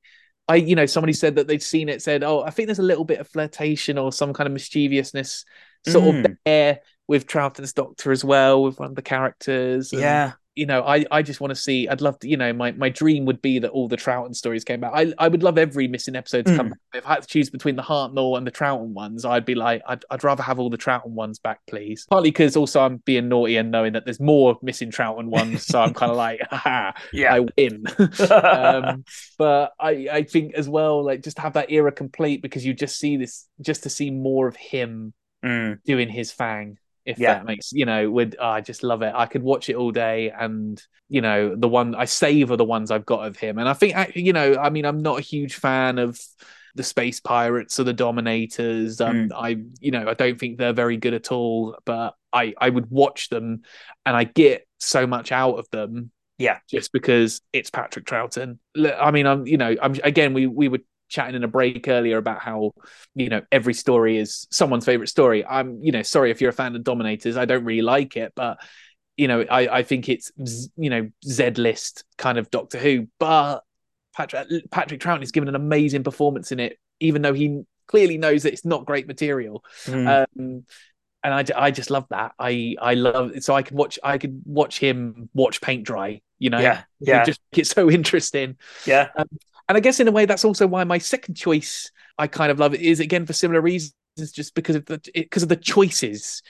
I, 0.49 0.57
you 0.57 0.75
know, 0.75 0.87
somebody 0.87 1.13
said 1.13 1.37
that 1.37 1.47
they'd 1.47 1.63
seen 1.63 1.89
it. 1.89 2.03
Said, 2.03 2.23
oh, 2.23 2.43
I 2.43 2.51
think 2.51 2.67
there's 2.67 2.79
a 2.79 2.83
little 2.83 3.05
bit 3.05 3.21
of 3.21 3.29
flirtation 3.29 3.99
or 3.99 4.13
some 4.13 4.33
kind 4.33 4.47
of 4.47 4.53
mischievousness 4.53 5.45
sort 5.87 6.05
of 6.05 6.15
Mm. 6.15 6.37
there 6.45 6.81
with 7.09 7.27
Troughton's 7.27 7.73
Doctor 7.73 8.13
as 8.13 8.25
well, 8.25 8.63
with 8.63 8.79
one 8.79 8.91
of 8.91 8.95
the 8.97 9.03
characters. 9.03 9.93
and, 9.93 10.01
Yeah. 10.03 10.33
you 10.55 10.67
know, 10.67 10.83
I, 10.83 11.05
I 11.11 11.23
just 11.23 11.41
want 11.41 11.51
to 11.51 11.55
see. 11.61 11.89
I'd 11.89 12.01
love 12.01 12.19
to. 12.21 12.29
You 12.29 12.37
know, 12.37 12.53
my, 12.53 12.73
my 12.73 12.89
dream 12.91 13.25
would 13.25 13.43
be 13.43 13.59
that 13.59 13.71
all 13.71 13.89
the 13.89 13.97
Troughton 13.97 14.35
stories 14.37 14.65
came 14.65 14.81
back. 14.81 14.93
I 14.95 15.13
I 15.19 15.29
would 15.29 15.43
love 15.43 15.59
every 15.59 15.89
missing 15.89 16.15
episode 16.15 16.47
to 16.47 16.57
come 16.57 16.67
Mm. 16.69 16.71
back. 16.71 16.79
If 16.95 17.07
I 17.07 17.15
had 17.15 17.23
to 17.23 17.29
choose 17.29 17.51
between 17.51 17.75
the 17.77 17.83
Hartnell 17.83 18.37
and 18.39 18.47
the 18.47 18.51
Troughton 18.53 18.89
ones, 18.93 19.25
I'd 19.25 19.45
be 19.47 19.55
like, 19.55 19.83
I'd 19.89 20.05
I'd 20.11 20.23
rather 20.25 20.43
have 20.43 20.59
all 20.59 20.71
the 20.71 20.79
Troughton 20.79 21.11
ones 21.11 21.39
back, 21.39 21.61
please. 21.69 22.07
Partly 22.09 22.31
because 22.31 22.55
also 22.57 22.81
I'm 22.83 22.99
being 22.99 23.29
naughty 23.29 23.57
and 23.57 23.71
knowing 23.71 23.95
that 23.95 24.05
there's 24.05 24.21
more 24.21 24.59
missing 24.63 24.91
Troughton 24.91 25.27
ones, 25.27 25.67
so 25.67 25.81
I'm 25.83 25.95
kind 25.95 26.11
of 26.13 26.17
like, 26.19 26.41
ha, 26.51 26.95
Yeah. 27.13 27.35
I 27.35 27.41
win. 27.41 27.85
um, 28.31 29.05
but 29.39 29.73
I, 29.81 30.09
I 30.13 30.23
think 30.23 30.55
as 30.55 30.69
well, 30.69 31.05
like 31.05 31.23
just 31.23 31.39
have 31.39 31.55
that 31.55 31.71
era 31.73 31.93
complete 31.93 32.43
because 32.43 32.65
you 32.65 32.75
just 32.75 32.99
see 32.99 33.17
this, 33.17 33.49
just 33.61 33.83
to 33.85 33.91
see 33.91 34.11
more 34.11 34.47
of 34.49 34.57
him 34.57 35.15
Mm. 35.45 35.83
doing 35.85 36.09
his 36.09 36.31
fang. 36.31 36.79
If 37.05 37.19
Yeah. 37.19 37.35
that 37.35 37.45
makes 37.45 37.73
you 37.73 37.85
know, 37.87 38.11
would 38.11 38.37
oh, 38.41 38.47
I 38.49 38.61
just 38.61 38.83
love 38.83 39.03
it. 39.03 39.13
I 39.15 39.27
could 39.27 39.43
watch 39.43 39.69
it 39.69 39.77
all 39.77 39.91
day, 39.91 40.31
and 40.31 40.83
you 41.09 41.21
know, 41.21 41.55
the 41.57 41.69
one 41.69 41.95
I 41.95 42.05
savor 42.07 42.57
the 42.57 42.65
ones 42.65 42.91
I've 42.91 43.07
got 43.07 43.27
of 43.27 43.37
him. 43.37 43.59
And 43.59 43.69
I 43.69 43.73
think 43.75 43.95
you 44.17 44.33
know, 44.33 44.57
I 44.57 44.71
mean, 44.71 44.85
I'm 44.85 45.03
not 45.03 45.19
a 45.19 45.23
huge 45.23 45.55
fan 45.55 45.99
of 45.99 46.19
the 46.75 46.83
space 46.83 47.21
pirates 47.21 47.79
or 47.79 47.85
the 47.85 47.93
dominators. 47.93 49.01
Um, 49.01 49.29
Mm. 49.29 49.33
I 49.35 49.49
you 49.81 49.91
know, 49.91 50.09
I 50.09 50.15
don't 50.15 50.39
think 50.39 50.59
they're 50.59 50.73
very 50.73 50.97
good 50.97 51.15
at 51.15 51.31
all. 51.33 51.77
But 51.85 52.15
I 52.33 52.55
I 52.59 52.71
would 52.71 52.91
watch 52.91 53.29
them, 53.29 53.63
and 54.07 54.17
I 54.17 54.25
get 54.25 54.67
so 54.79 55.07
much 55.07 55.33
out 55.33 55.59
of 55.59 55.69
them 55.71 56.11
Yeah. 56.39 56.59
just 56.71 56.93
because 56.93 57.41
it's 57.53 57.71
Patrick 57.71 58.05
Troughton. 58.07 58.59
i 58.77 59.11
mean, 59.11 59.27
I'm 59.27 59.47
you 59.47 59.59
know, 59.59 59.75
I'm 59.81 59.95
again 60.03 60.35
we 60.35 60.47
we 60.47 60.69
were 60.69 60.81
chatting 61.13 61.35
in 61.37 61.45
a 61.45 61.49
break 61.49 61.87
earlier 61.89 62.17
about 62.17 62.41
how 62.41 62.73
you 63.15 63.29
know 63.29 63.43
every 63.53 63.75
story 63.75 64.17
is 64.17 64.47
someone's 64.51 64.87
favorite 64.87 65.09
story. 65.09 65.45
I'm 65.47 65.79
you 65.83 65.93
know 65.93 66.03
sorry 66.03 66.31
if 66.31 66.41
you're 66.41 66.51
a 66.51 66.55
fan 66.55 66.75
of 66.75 66.83
Dominators, 66.83 67.37
I 67.37 67.45
don't 67.45 67.65
really 67.65 67.83
like 67.83 68.17
it, 68.17 68.33
but 68.35 68.59
you 69.17 69.29
know 69.29 69.43
I 69.43 69.69
I 69.69 69.83
think 69.83 70.09
it's 70.09 70.33
you 70.77 70.91
know 70.91 71.11
Z 71.25 71.51
list 71.51 72.05
kind 72.17 72.39
of 72.39 72.51
Doctor 72.51 72.79
Who, 72.79 73.09
but 73.19 73.61
Patrick 74.17 74.49
Patrick 74.71 75.01
Troughton 75.01 75.23
is 75.23 75.33
given 75.33 75.49
an 75.49 75.55
amazing 75.55 76.03
performance 76.03 76.51
in 76.51 76.61
it, 76.61 76.79
even 77.01 77.23
though 77.23 77.35
he 77.35 77.63
clearly 77.87 78.17
knows 78.17 78.45
that 78.45 78.53
it's 78.53 78.65
not 78.65 78.87
great 78.87 79.07
material. 79.07 79.63
Mm. 79.85 80.27
Um, 80.39 80.65
and 81.25 81.35
I, 81.35 81.45
I 81.67 81.71
just 81.71 81.91
love 81.91 82.07
that. 82.11 82.33
I 82.39 82.75
I 82.81 82.95
love 82.95 83.33
so 83.41 83.55
I 83.55 83.63
could 83.63 83.77
watch 83.77 83.99
I 84.03 84.19
could 84.19 84.43
watch 84.45 84.79
him 84.79 85.29
watch 85.35 85.61
paint 85.61 85.85
dry. 85.85 86.21
You 86.39 86.51
know, 86.51 86.59
Yeah, 86.59 86.83
yeah. 87.01 87.25
just 87.25 87.41
it's 87.53 87.71
so 87.71 87.91
interesting. 87.91 88.57
yeah. 88.87 89.09
And 89.73 89.79
I 89.79 89.81
guess 89.81 90.01
in 90.01 90.09
a 90.09 90.13
way 90.13 90.27
that's 90.27 90.45
also 90.45 90.67
why 90.67 90.85
my 90.85 90.99
second 90.99 91.35
choice 91.35 91.91
I 92.19 92.27
kind 92.27 92.51
of 92.53 92.59
love 92.59 92.75
it 92.75 92.83
is 92.83 93.01
again 93.01 93.25
for 93.25 93.33
similar 93.33 93.63
reasons, 93.63 93.95
just 94.19 94.55
because 94.55 94.77
of 94.77 94.85
the 94.85 95.01
because 95.15 95.43
of 95.43 95.49
the 95.49 95.57
choices, 95.57 96.43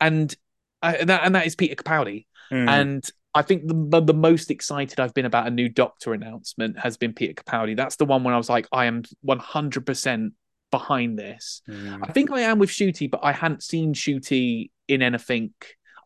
and 0.00 0.34
uh, 0.82 0.94
and 0.98 1.10
that 1.10 1.20
and 1.24 1.34
that 1.34 1.46
is 1.46 1.54
Peter 1.54 1.74
Capaldi. 1.74 2.24
Mm. 2.50 2.68
And 2.70 3.10
I 3.34 3.42
think 3.42 3.68
the, 3.68 4.00
the 4.00 4.14
most 4.14 4.50
excited 4.50 4.98
I've 4.98 5.12
been 5.12 5.26
about 5.26 5.46
a 5.46 5.50
new 5.50 5.68
Doctor 5.68 6.14
announcement 6.14 6.78
has 6.78 6.96
been 6.96 7.12
Peter 7.12 7.34
Capaldi. 7.34 7.76
That's 7.76 7.96
the 7.96 8.06
one 8.06 8.24
when 8.24 8.32
I 8.32 8.38
was 8.38 8.48
like, 8.48 8.66
I 8.72 8.86
am 8.86 9.02
one 9.20 9.40
hundred 9.40 9.84
percent 9.84 10.32
behind 10.70 11.18
this. 11.18 11.60
Mm. 11.68 11.98
I 12.02 12.12
think 12.12 12.32
I 12.32 12.40
am 12.40 12.58
with 12.58 12.70
Ncuti, 12.70 13.10
but 13.10 13.20
I 13.22 13.32
hadn't 13.32 13.62
seen 13.62 13.92
Ncuti 13.92 14.70
in 14.88 15.02
anything. 15.02 15.52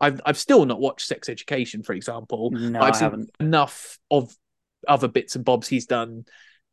I've 0.01 0.19
I've 0.25 0.37
still 0.37 0.65
not 0.65 0.81
watched 0.81 1.07
Sex 1.07 1.29
Education, 1.29 1.83
for 1.83 1.93
example. 1.93 2.51
no, 2.51 2.81
I've 2.81 2.95
I 2.95 2.97
seen 2.97 3.03
haven't. 3.05 3.31
enough 3.39 3.97
of 4.11 4.35
other 4.85 5.07
bits 5.07 5.37
and 5.37 5.45
bobs 5.45 5.69
he's 5.69 5.85
done 5.85 6.25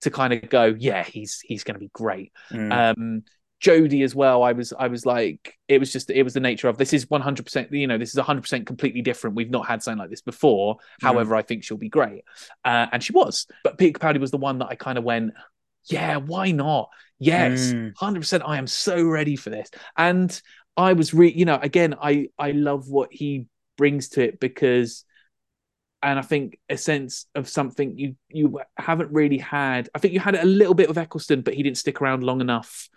to 0.02 0.10
kind 0.10 0.32
of 0.32 0.48
go, 0.48 0.74
yeah, 0.78 1.02
he's 1.02 1.40
he's 1.40 1.64
going 1.64 1.74
to 1.74 1.80
be 1.80 1.90
great. 1.92 2.32
Mm. 2.50 2.72
Um, 2.96 3.22
Jodie 3.62 4.02
as 4.04 4.14
well. 4.14 4.42
I 4.42 4.52
was 4.52 4.72
I 4.76 4.88
was 4.88 5.06
like, 5.06 5.56
it 5.68 5.78
was 5.78 5.92
just 5.92 6.10
it 6.10 6.22
was 6.24 6.34
the 6.34 6.40
nature 6.40 6.68
of 6.68 6.78
this 6.78 6.92
is 6.92 7.08
one 7.08 7.20
hundred 7.20 7.44
percent. 7.44 7.72
You 7.72 7.86
know, 7.86 7.96
this 7.96 8.10
is 8.10 8.16
one 8.16 8.26
hundred 8.26 8.42
percent 8.42 8.66
completely 8.66 9.02
different. 9.02 9.36
We've 9.36 9.50
not 9.50 9.66
had 9.66 9.82
something 9.82 9.98
like 10.00 10.10
this 10.10 10.20
before. 10.22 10.76
Mm. 10.76 10.80
However, 11.02 11.36
I 11.36 11.42
think 11.42 11.62
she'll 11.64 11.76
be 11.76 11.88
great, 11.88 12.24
uh, 12.64 12.86
and 12.92 13.02
she 13.02 13.12
was. 13.12 13.46
But 13.62 13.78
Peter 13.78 13.98
Capaldi 13.98 14.18
was 14.18 14.32
the 14.32 14.36
one 14.38 14.58
that 14.58 14.66
I 14.66 14.74
kind 14.74 14.98
of 14.98 15.04
went, 15.04 15.32
yeah, 15.84 16.16
why 16.16 16.50
not? 16.50 16.90
Yes, 17.20 17.72
Mm. 17.72 17.92
hundred 17.96 18.20
percent. 18.20 18.42
I 18.44 18.58
am 18.58 18.66
so 18.66 19.04
ready 19.04 19.36
for 19.36 19.50
this, 19.50 19.70
and 19.96 20.42
I 20.76 20.94
was 20.94 21.14
re 21.14 21.32
you 21.32 21.44
know 21.44 21.58
again 21.62 21.94
I 22.02 22.30
I 22.36 22.50
love 22.50 22.88
what 22.88 23.10
he 23.12 23.46
brings 23.78 24.08
to 24.10 24.24
it 24.24 24.40
because 24.40 25.04
and 26.02 26.18
I 26.18 26.22
think 26.22 26.58
a 26.68 26.76
sense 26.76 27.26
of 27.34 27.48
something 27.48 27.98
you 27.98 28.16
you 28.28 28.60
haven't 28.76 29.12
really 29.12 29.38
had. 29.38 29.88
I 29.94 29.98
think 29.98 30.14
you 30.14 30.20
had 30.20 30.34
it 30.34 30.42
a 30.42 30.46
little 30.46 30.74
bit 30.74 30.88
with 30.88 30.98
Eccleston, 30.98 31.42
but 31.42 31.54
he 31.54 31.62
didn't 31.62 31.78
stick 31.78 32.00
around 32.00 32.22
long 32.24 32.40
enough 32.40 32.88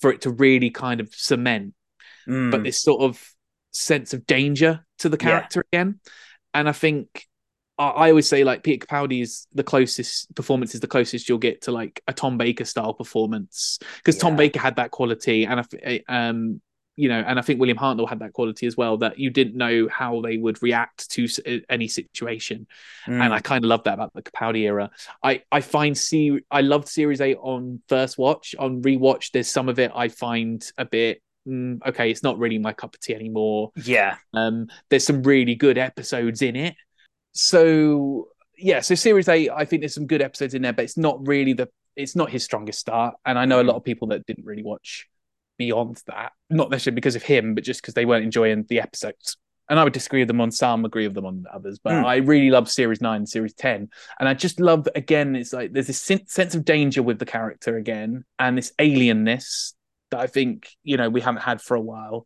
for 0.00 0.12
it 0.12 0.22
to 0.22 0.30
really 0.30 0.70
kind 0.70 1.00
of 1.00 1.12
cement. 1.14 1.74
Mm. 2.28 2.50
But 2.50 2.62
this 2.62 2.80
sort 2.80 3.02
of 3.02 3.22
sense 3.72 4.14
of 4.14 4.26
danger 4.26 4.84
to 5.00 5.08
the 5.08 5.16
Yeah. 5.20 5.28
character 5.30 5.64
again, 5.72 6.00
and 6.54 6.68
I 6.68 6.72
think 6.72 7.24
I, 7.78 7.88
I 7.88 8.10
always 8.10 8.28
say 8.28 8.44
like 8.44 8.62
Peter 8.62 8.86
Capaldi 8.86 9.22
is 9.22 9.46
the 9.52 9.64
closest 9.64 10.34
performance 10.34 10.74
is 10.74 10.80
the 10.80 10.86
closest 10.86 11.28
you'll 11.28 11.38
get 11.38 11.62
to 11.62 11.72
like 11.72 12.02
a 12.06 12.12
Tom 12.12 12.38
Baker 12.38 12.64
style 12.64 12.94
performance 12.94 13.78
because 13.98 14.18
Tom 14.18 14.36
Baker 14.36 14.60
had 14.60 14.76
that 14.76 14.90
quality, 14.90 15.44
and 15.44 15.60
I 15.60 15.64
f- 15.72 16.00
um 16.08 16.60
you 17.00 17.08
know, 17.08 17.20
and 17.28 17.38
I 17.38 17.42
think 17.42 17.60
William 17.60 17.78
Hartnell 17.78 18.08
had 18.08 18.18
that 18.18 18.32
quality 18.32 18.66
as 18.66 18.76
well 18.76 18.96
that 18.98 19.18
you 19.20 19.30
didn't 19.30 19.54
know 19.54 19.86
how 19.88 20.20
they 20.20 20.36
would 20.36 20.60
react 20.62 21.08
to 21.12 21.28
any 21.70 21.86
situation 21.88 22.66
Mm. 23.06 23.22
and 23.24 23.32
I 23.32 23.40
kind 23.40 23.64
of 23.64 23.68
love 23.68 23.84
that 23.84 23.94
about 23.94 24.12
the 24.14 24.22
Capaldi 24.22 24.62
era. 24.72 24.90
I 25.22 25.42
I 25.50 25.60
find 25.60 25.96
see 25.96 26.40
I 26.50 26.60
loved 26.60 26.88
Series 26.88 27.20
Eight 27.20 27.38
on 27.40 27.80
first 27.88 28.18
watch. 28.18 28.54
On 28.58 28.82
rewatch, 28.82 29.30
there's 29.32 29.48
some 29.48 29.68
of 29.68 29.78
it 29.78 29.92
I 29.94 30.08
find 30.08 30.58
a 30.76 30.84
bit 30.84 31.22
mm, 31.48 31.78
okay. 31.86 32.10
It's 32.10 32.22
not 32.22 32.38
really 32.38 32.58
my 32.58 32.72
cup 32.74 32.94
of 32.94 33.00
tea 33.00 33.14
anymore. 33.14 33.70
yeah. 33.84 34.16
Um, 34.34 34.66
there's 34.90 35.06
some 35.06 35.22
really 35.22 35.54
good 35.54 35.78
episodes 35.78 36.42
in 36.42 36.56
it. 36.56 36.74
So 37.32 38.28
yeah, 38.56 38.80
so 38.80 38.94
Series 38.96 39.28
Eight, 39.28 39.50
I 39.50 39.64
think 39.64 39.82
there's 39.82 39.94
some 39.94 40.06
good 40.06 40.20
episodes 40.22 40.54
in 40.54 40.62
there, 40.62 40.72
but 40.72 40.84
it's 40.84 40.96
not 40.96 41.26
really 41.26 41.52
the 41.52 41.68
it's 41.96 42.16
not 42.16 42.30
his 42.30 42.44
strongest 42.44 42.78
start. 42.80 43.14
And 43.24 43.38
I 43.38 43.44
know 43.44 43.60
a 43.60 43.64
lot 43.70 43.76
of 43.76 43.84
people 43.84 44.08
that 44.08 44.26
didn't 44.26 44.44
really 44.44 44.62
watch 44.62 45.08
beyond 45.58 46.02
that, 46.06 46.32
not 46.48 46.70
necessarily 46.70 46.94
because 46.94 47.16
of 47.16 47.22
him, 47.22 47.54
but 47.54 47.64
just 47.64 47.82
because 47.82 47.94
they 47.94 48.04
weren't 48.06 48.24
enjoying 48.24 48.64
the 48.68 48.80
episodes. 48.80 49.36
And 49.70 49.78
I 49.78 49.84
would 49.84 49.92
disagree 49.92 50.20
with 50.22 50.28
them 50.28 50.40
on 50.40 50.50
some, 50.50 50.86
agree 50.86 51.06
with 51.06 51.14
them 51.14 51.26
on 51.26 51.44
others. 51.52 51.78
But 51.78 51.92
Mm. 51.92 52.04
I 52.06 52.16
really 52.16 52.48
love 52.50 52.70
Series 52.70 53.02
Nine, 53.02 53.26
Series 53.26 53.52
Ten, 53.52 53.90
and 54.18 54.26
I 54.28 54.32
just 54.32 54.60
love 54.60 54.88
again. 54.94 55.36
It's 55.36 55.52
like 55.52 55.72
there's 55.72 55.88
this 55.88 56.00
sen- 56.00 56.26
sense 56.26 56.54
of 56.54 56.64
danger 56.64 57.02
with 57.02 57.18
the 57.18 57.26
character 57.26 57.76
again, 57.76 58.24
and 58.38 58.56
this 58.56 58.72
alienness 58.78 59.74
that 60.10 60.20
I 60.20 60.26
think 60.26 60.70
you 60.84 60.96
know 60.96 61.10
we 61.10 61.20
haven't 61.20 61.42
had 61.42 61.60
for 61.60 61.74
a 61.74 61.80
while. 61.82 62.24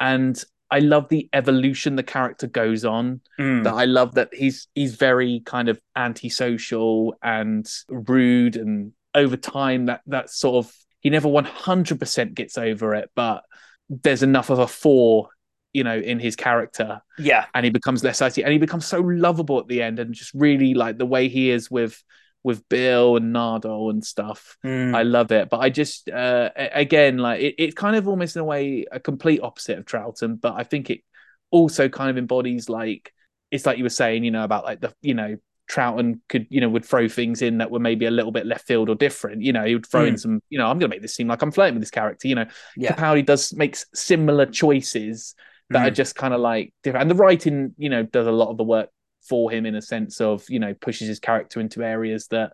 And 0.00 0.42
I 0.72 0.78
love 0.80 1.08
the 1.08 1.28
evolution 1.32 1.94
the 1.96 2.02
character 2.02 2.46
goes 2.48 2.84
on 2.84 3.20
Mm. 3.38 3.62
that 3.64 3.74
I 3.74 3.84
love 3.84 4.14
that 4.16 4.30
he's 4.34 4.66
he's 4.74 4.96
very 4.96 5.42
kind 5.46 5.68
of 5.68 5.80
antisocial 5.96 7.14
and 7.22 7.68
rude 7.88 8.56
and 8.56 8.92
over 9.14 9.36
time 9.36 9.86
that 9.86 10.00
that 10.06 10.30
sort 10.30 10.64
of 10.64 10.72
he 11.00 11.10
never 11.10 11.28
100% 11.28 12.34
gets 12.34 12.58
over 12.58 12.94
it 12.94 13.10
but 13.14 13.42
there's 13.88 14.22
enough 14.22 14.50
of 14.50 14.58
a 14.58 14.66
four 14.68 15.28
you 15.72 15.84
know 15.84 15.96
in 15.96 16.18
his 16.18 16.36
character 16.36 17.00
Yeah. 17.18 17.46
and 17.54 17.64
he 17.64 17.70
becomes 17.70 18.02
less 18.04 18.20
icy 18.22 18.42
and 18.42 18.52
he 18.52 18.58
becomes 18.58 18.86
so 18.86 19.00
lovable 19.00 19.58
at 19.60 19.68
the 19.68 19.82
end 19.82 19.98
and 19.98 20.14
just 20.14 20.32
really 20.34 20.74
like 20.74 20.98
the 20.98 21.06
way 21.06 21.28
he 21.28 21.50
is 21.50 21.70
with 21.70 22.02
with 22.42 22.66
Bill 22.70 23.16
and 23.16 23.34
Nardole 23.34 23.90
and 23.90 24.04
stuff 24.04 24.56
Mm. 24.64 24.94
I 24.96 25.02
love 25.02 25.30
it. 25.30 25.50
But 25.50 25.58
I 25.58 25.68
just 25.70 26.08
uh, 26.08 26.48
again 26.56 27.18
like 27.18 27.40
it, 27.42 27.54
it's 27.58 27.74
kind 27.74 27.96
of 27.96 28.08
almost 28.08 28.34
in 28.36 28.40
a 28.40 28.44
way 28.44 28.86
a 28.90 28.98
complete 28.98 29.40
opposite 29.42 29.78
of 29.78 29.84
Troughton, 29.84 30.40
but 30.40 30.54
I 30.56 30.64
think 30.64 30.88
it 30.90 31.02
also 31.50 31.88
kind 31.90 32.08
of 32.10 32.16
embodies 32.16 32.68
like 32.70 33.12
it's 33.50 33.66
like 33.66 33.76
you 33.78 33.84
were 33.84 33.90
saying, 33.90 34.24
you 34.24 34.30
know, 34.30 34.42
about 34.44 34.64
like 34.64 34.80
the 34.80 34.94
you 35.02 35.12
know 35.14 35.36
Troughton 35.70 36.20
could 36.28 36.46
you 36.50 36.60
know 36.60 36.68
would 36.68 36.84
throw 36.84 37.08
things 37.08 37.42
in 37.42 37.58
that 37.58 37.70
were 37.70 37.78
maybe 37.78 38.06
a 38.06 38.10
little 38.10 38.32
bit 38.32 38.46
left 38.46 38.66
field 38.66 38.88
or 38.88 38.96
different. 38.96 39.42
You 39.42 39.52
know, 39.52 39.64
he 39.64 39.74
would 39.74 39.86
throw 39.86 40.04
in 40.04 40.18
some 40.18 40.42
you 40.50 40.58
know 40.58 40.66
I'm 40.66 40.78
going 40.78 40.90
to 40.90 40.94
make 40.96 41.02
this 41.02 41.14
seem 41.14 41.28
like 41.28 41.42
I'm 41.42 41.52
flirting 41.52 41.74
with 41.74 41.82
this 41.82 41.90
character. 41.90 42.26
You 42.28 42.34
know, 42.34 42.46
yeah. 42.76 42.94
Capaldi 42.94 43.24
does 43.24 43.54
makes 43.54 43.86
similar 43.94 44.46
choices 44.46 45.34
that 45.70 45.86
are 45.86 45.90
Mm. 45.92 45.94
just 45.94 46.16
kind 46.16 46.34
of 46.34 46.40
like 46.40 46.74
different, 46.82 47.02
and 47.02 47.10
the 47.10 47.14
writing 47.22 47.74
you 47.78 47.88
know 47.88 48.02
does 48.02 48.26
a 48.26 48.32
lot 48.32 48.50
of 48.50 48.56
the 48.56 48.64
work 48.64 48.88
for 49.28 49.50
him 49.50 49.66
in 49.66 49.76
a 49.76 49.82
sense 49.82 50.20
of 50.20 50.44
you 50.48 50.58
know 50.58 50.74
pushes 50.74 51.06
his 51.06 51.20
character 51.20 51.60
into 51.60 51.84
areas 51.84 52.26
that 52.28 52.52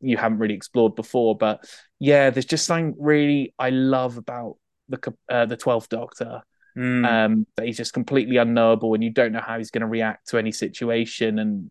you 0.00 0.16
haven't 0.16 0.38
really 0.38 0.54
explored 0.54 0.94
before. 0.94 1.36
But 1.36 1.64
yeah, 1.98 2.30
there's 2.30 2.46
just 2.46 2.66
something 2.66 2.94
really 2.98 3.54
I 3.58 3.70
love 3.70 4.16
about 4.16 4.56
the 4.88 5.14
uh, 5.28 5.46
the 5.46 5.56
Twelfth 5.56 5.90
Doctor. 5.90 6.42
Mm. 6.76 7.06
Um, 7.06 7.46
that 7.54 7.66
he's 7.66 7.76
just 7.76 7.92
completely 7.92 8.36
unknowable, 8.36 8.94
and 8.94 9.04
you 9.04 9.10
don't 9.10 9.30
know 9.30 9.40
how 9.40 9.58
he's 9.58 9.70
going 9.70 9.82
to 9.82 9.86
react 9.86 10.30
to 10.30 10.38
any 10.38 10.50
situation. 10.50 11.38
And 11.38 11.70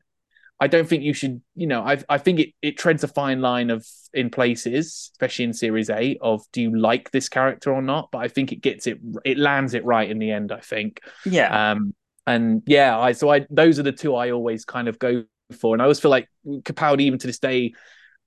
I 0.59 0.67
don't 0.67 0.87
think 0.87 1.03
you 1.03 1.13
should, 1.13 1.41
you 1.55 1.67
know, 1.67 1.81
I 1.81 1.97
I 2.07 2.17
think 2.17 2.39
it 2.39 2.49
it 2.61 2.77
treads 2.77 3.03
a 3.03 3.07
fine 3.07 3.41
line 3.41 3.69
of 3.69 3.85
in 4.13 4.29
places, 4.29 5.11
especially 5.13 5.45
in 5.45 5.53
Series 5.53 5.89
Eight, 5.89 6.19
of 6.21 6.41
do 6.51 6.61
you 6.61 6.79
like 6.79 7.11
this 7.11 7.27
character 7.29 7.73
or 7.73 7.81
not? 7.81 8.09
But 8.11 8.19
I 8.19 8.27
think 8.27 8.51
it 8.51 8.57
gets 8.57 8.87
it 8.87 8.99
it 9.25 9.37
lands 9.37 9.73
it 9.73 9.83
right 9.83 10.09
in 10.09 10.19
the 10.19 10.31
end. 10.31 10.51
I 10.51 10.59
think. 10.59 11.01
yeah. 11.25 11.71
Um, 11.71 11.93
and 12.25 12.63
yeah, 12.65 12.97
I 12.97 13.11
so 13.11 13.29
I 13.29 13.45
those 13.49 13.79
are 13.79 13.83
the 13.83 13.91
two 13.91 14.15
I 14.15 14.31
always 14.31 14.63
kind 14.63 14.87
of 14.87 14.97
go 14.99 15.25
for, 15.59 15.75
and 15.75 15.81
I 15.81 15.85
always 15.85 15.99
feel 15.99 16.11
like 16.11 16.29
Capaldi, 16.45 17.01
even 17.01 17.19
to 17.19 17.27
this 17.27 17.39
day, 17.39 17.73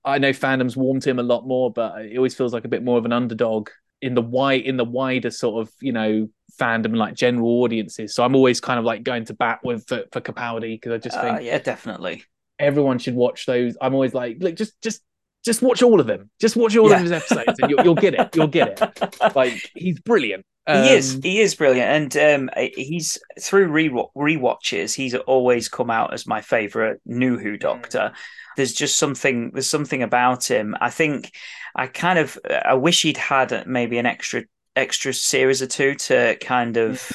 I 0.05 0.19
know 0.19 0.31
fandom's 0.31 0.77
warmed 0.77 1.03
to 1.03 1.11
him 1.11 1.19
a 1.19 1.23
lot 1.23 1.47
more, 1.47 1.73
but 1.73 2.05
it 2.05 2.17
always 2.17 2.35
feels 2.35 2.53
like 2.53 2.65
a 2.65 2.69
bit 2.69 2.85
more 2.85 2.99
of 2.99 3.05
an 3.07 3.13
underdog 3.13 3.71
in 4.03 4.15
the 4.15 4.23
wide 4.23 4.63
in 4.63 4.77
the 4.77 4.85
wider 4.85 5.31
sort 5.31 5.67
of 5.67 5.73
you 5.81 5.93
know 5.93 6.29
fandom 6.59 6.87
and 6.87 6.99
like 6.99 7.15
general 7.15 7.63
audiences. 7.63 8.15
So 8.15 8.25
I'm 8.25 8.35
always 8.35 8.61
kind 8.61 8.79
of 8.79 8.85
like 8.85 9.03
going 9.03 9.25
to 9.27 9.35
bat 9.35 9.61
with 9.65 9.87
for, 9.89 10.05
for 10.13 10.21
Capaldi 10.21 10.75
because 10.81 10.93
I 10.93 10.99
just 10.99 11.21
think 11.21 11.37
Uh, 11.39 11.41
yeah, 11.41 11.59
definitely. 11.59 12.25
everyone 12.59 12.99
should 12.99 13.15
watch 13.15 13.47
those. 13.47 13.77
I'm 13.81 13.95
always 13.95 14.15
like, 14.15 14.39
look, 14.41 14.55
just 14.57 14.81
just 14.83 15.03
just 15.45 15.63
watch 15.63 15.83
all 15.83 16.01
of 16.01 16.07
them. 16.09 16.29
Just 16.41 16.57
watch 16.57 16.77
all 16.77 16.89
Yeah. 16.91 16.97
of 16.97 17.03
his 17.03 17.13
episodes, 17.13 17.59
and 17.61 17.71
you'll, 17.71 17.85
you'll 17.85 17.95
get 17.95 18.15
it. 18.15 18.35
You'll 18.35 18.49
get 18.49 18.81
it. 18.83 19.17
Like 19.37 19.71
he's 19.75 20.01
brilliant. 20.01 20.45
he 20.67 20.91
is. 20.95 21.15
Um, 21.15 21.23
He 21.23 21.41
is 21.41 21.55
brilliant, 21.55 22.17
and 22.17 22.51
um, 22.51 22.65
he's 22.77 23.17
through 23.41 23.69
re 23.69 23.89
rewatches. 24.17 24.95
He's 24.95 25.15
always 25.15 25.69
come 25.69 25.91
out 25.91 26.13
as 26.13 26.27
my 26.27 26.41
favorite 26.41 27.01
New 27.07 27.37
Mm. 27.39 27.43
Who 27.43 27.57
Doctor. 27.57 28.13
There's 28.57 28.73
just 28.73 28.97
something. 28.99 29.51
There's 29.53 29.69
something 29.71 30.03
about 30.03 30.51
him. 30.51 30.75
I 30.81 30.91
think. 30.91 31.33
I 31.77 31.87
kind 31.87 32.19
of. 32.19 32.39
I 32.51 32.75
wish 32.75 33.03
he'd 33.03 33.19
had 33.19 33.67
maybe 33.67 33.99
an 33.99 34.07
extra 34.07 34.45
extra 34.77 35.13
series 35.13 35.63
or 35.63 35.67
two 35.67 35.95
to 35.95 36.37
kind 36.41 36.77
of 36.77 37.11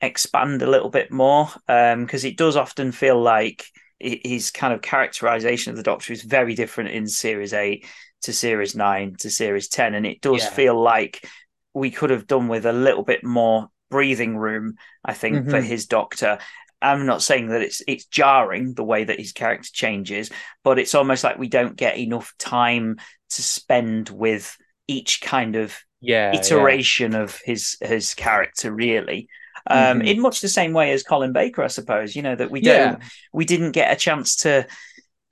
expand 0.00 0.62
a 0.62 0.70
little 0.70 0.90
bit 0.90 1.10
more, 1.10 1.48
because 1.66 2.24
it 2.24 2.36
does 2.36 2.56
often 2.56 2.92
feel 2.92 3.20
like 3.20 3.64
his 3.98 4.50
kind 4.50 4.74
of 4.74 4.82
characterization 4.82 5.70
of 5.70 5.76
the 5.76 5.82
Doctor 5.82 6.12
is 6.12 6.22
very 6.22 6.54
different 6.54 6.90
in 6.90 7.06
series 7.08 7.54
eight 7.54 7.86
to 8.22 8.32
series 8.32 8.76
nine 8.76 9.16
to 9.20 9.30
series 9.30 9.68
ten, 9.68 9.94
and 9.94 10.06
it 10.06 10.20
does 10.20 10.42
Yeah. 10.42 10.50
feel 10.50 10.80
like 10.80 11.26
we 11.72 11.90
could 11.90 12.10
have 12.10 12.26
done 12.26 12.48
with 12.48 12.66
a 12.66 12.72
little 12.72 13.04
bit 13.04 13.24
more 13.24 13.68
breathing 13.90 14.36
room, 14.36 14.76
I 15.04 15.14
think, 15.14 15.48
for 15.48 15.60
Mhm. 15.60 15.64
his 15.64 15.86
doctor. 15.86 16.38
I'm 16.82 17.06
not 17.06 17.22
saying 17.22 17.48
that 17.48 17.62
it's 17.62 17.82
it's 17.86 18.04
jarring 18.04 18.74
the 18.74 18.84
way 18.84 19.04
that 19.04 19.18
his 19.18 19.32
character 19.32 19.70
changes, 19.72 20.30
but 20.62 20.78
it's 20.78 20.94
almost 20.94 21.24
like 21.24 21.38
we 21.38 21.48
don't 21.48 21.74
get 21.76 21.96
enough 21.96 22.34
time 22.38 22.96
to 23.30 23.42
spend 23.42 24.10
with 24.10 24.56
each 24.88 25.20
kind 25.20 25.56
of 25.56 25.76
yeah, 26.00 26.32
yeah. 26.32 26.38
iteration 26.38 27.14
of 27.14 27.38
his 27.44 27.76
his 27.80 28.14
character 28.14 28.70
really. 28.72 29.28
Um, 29.68 30.00
Mhm. 30.00 30.06
in 30.06 30.20
much 30.20 30.40
the 30.42 30.48
same 30.48 30.72
way 30.72 30.92
as 30.92 31.02
Colin 31.02 31.32
Baker, 31.32 31.62
I 31.64 31.66
suppose, 31.68 32.14
you 32.14 32.22
know, 32.22 32.36
that 32.36 32.50
we 32.52 32.60
don't 32.60 33.02
we 33.32 33.44
didn't 33.44 33.72
get 33.72 33.92
a 33.92 33.96
chance 33.96 34.36
to 34.36 34.66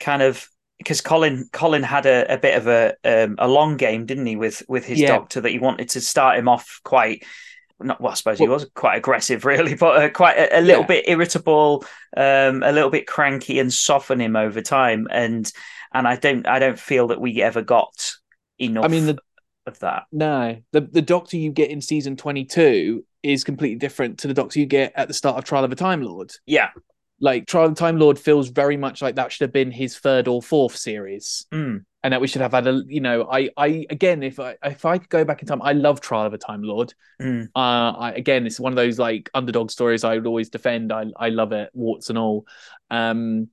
kind 0.00 0.22
of 0.22 0.48
because 0.78 1.00
Colin 1.00 1.48
Colin 1.52 1.84
had 1.84 2.04
a, 2.06 2.34
a 2.34 2.36
bit 2.38 2.56
of 2.56 2.66
a 2.66 2.94
um, 3.04 3.36
a 3.38 3.46
long 3.46 3.76
game, 3.76 4.06
didn't 4.06 4.26
he, 4.26 4.34
with 4.36 4.62
with 4.68 4.84
his 4.84 4.98
Yeah. 5.00 5.08
doctor 5.08 5.40
that 5.40 5.50
he 5.50 5.58
wanted 5.60 5.88
to 5.90 6.00
start 6.00 6.36
him 6.38 6.48
off 6.48 6.80
quite 6.82 7.24
not 7.80 8.00
well, 8.00 8.12
I 8.12 8.14
suppose 8.14 8.38
he 8.38 8.44
Well- 8.48 8.54
was 8.54 8.66
quite 8.74 8.96
aggressive, 8.96 9.44
really, 9.52 9.74
but 9.74 10.02
uh, 10.02 10.08
quite 10.10 10.36
a, 10.36 10.58
a 10.58 10.62
little 10.62 10.82
Yeah. 10.82 10.86
bit 10.88 11.04
irritable, 11.08 11.84
um, 12.16 12.62
a 12.64 12.72
little 12.72 12.90
bit 12.90 13.06
cranky, 13.06 13.58
and 13.60 13.72
soften 13.72 14.20
him 14.20 14.34
over 14.36 14.60
time. 14.62 15.06
And 15.10 15.50
and 15.92 16.08
I 16.08 16.16
don't 16.16 16.46
I 16.48 16.58
don't 16.58 16.78
feel 16.78 17.08
that 17.08 17.20
we 17.20 17.40
ever 17.40 17.62
got 17.62 18.12
enough. 18.58 18.84
I 18.84 18.88
mean, 18.88 19.06
the, 19.06 19.18
of 19.66 19.78
that. 19.80 20.04
no, 20.12 20.56
the 20.72 20.80
the 20.82 21.02
Doctor 21.02 21.36
you 21.36 21.50
get 21.50 21.70
in 21.70 21.80
season 21.80 22.16
22 22.16 23.04
is 23.22 23.44
completely 23.44 23.78
different 23.78 24.18
to 24.20 24.28
the 24.28 24.34
Doctor 24.34 24.60
you 24.60 24.66
get 24.66 24.92
at 24.96 25.08
the 25.08 25.14
start 25.14 25.38
of 25.38 25.44
Trial 25.44 25.64
of 25.64 25.72
a 25.72 25.76
Time 25.76 26.02
Lord. 26.02 26.32
Yeah. 26.46 26.70
Like 27.20 27.46
Trial 27.46 27.66
of 27.66 27.74
the 27.74 27.78
Time 27.80 27.98
Lord 27.98 28.18
feels 28.18 28.48
very 28.50 28.76
much 28.76 29.00
like 29.00 29.14
that 29.16 29.32
should 29.32 29.44
have 29.44 29.52
been 29.52 29.70
his 29.70 29.96
third 29.98 30.28
or 30.28 30.42
fourth 30.42 30.76
series. 30.76 31.46
Mm. 31.52 31.84
and 32.02 32.12
that 32.12 32.20
we 32.20 32.26
should 32.28 32.42
have 32.42 32.52
had 32.52 32.66
a 32.66 32.82
you 32.86 33.00
know 33.00 33.26
i 33.32 33.48
i 33.56 33.86
again 33.88 34.22
if 34.22 34.38
i 34.38 34.54
if 34.62 34.84
i 34.84 34.98
could 34.98 35.08
go 35.08 35.24
back 35.24 35.40
in 35.40 35.48
time 35.48 35.62
i 35.62 35.72
love 35.72 36.02
trial 36.02 36.26
of 36.26 36.34
a 36.34 36.38
time 36.38 36.62
lord 36.62 36.92
Mm. 37.22 37.46
uh 37.56 37.92
I, 38.06 38.12
again 38.12 38.46
it's 38.46 38.60
one 38.60 38.72
of 38.72 38.76
those 38.76 38.98
like 38.98 39.30
underdog 39.32 39.70
stories 39.70 40.04
i 40.04 40.14
would 40.14 40.26
always 40.26 40.50
defend 40.50 40.92
i 40.92 41.06
i 41.16 41.30
love 41.30 41.52
it 41.52 41.70
warts 41.72 42.10
and 42.10 42.18
all 42.18 42.44
um 42.90 43.48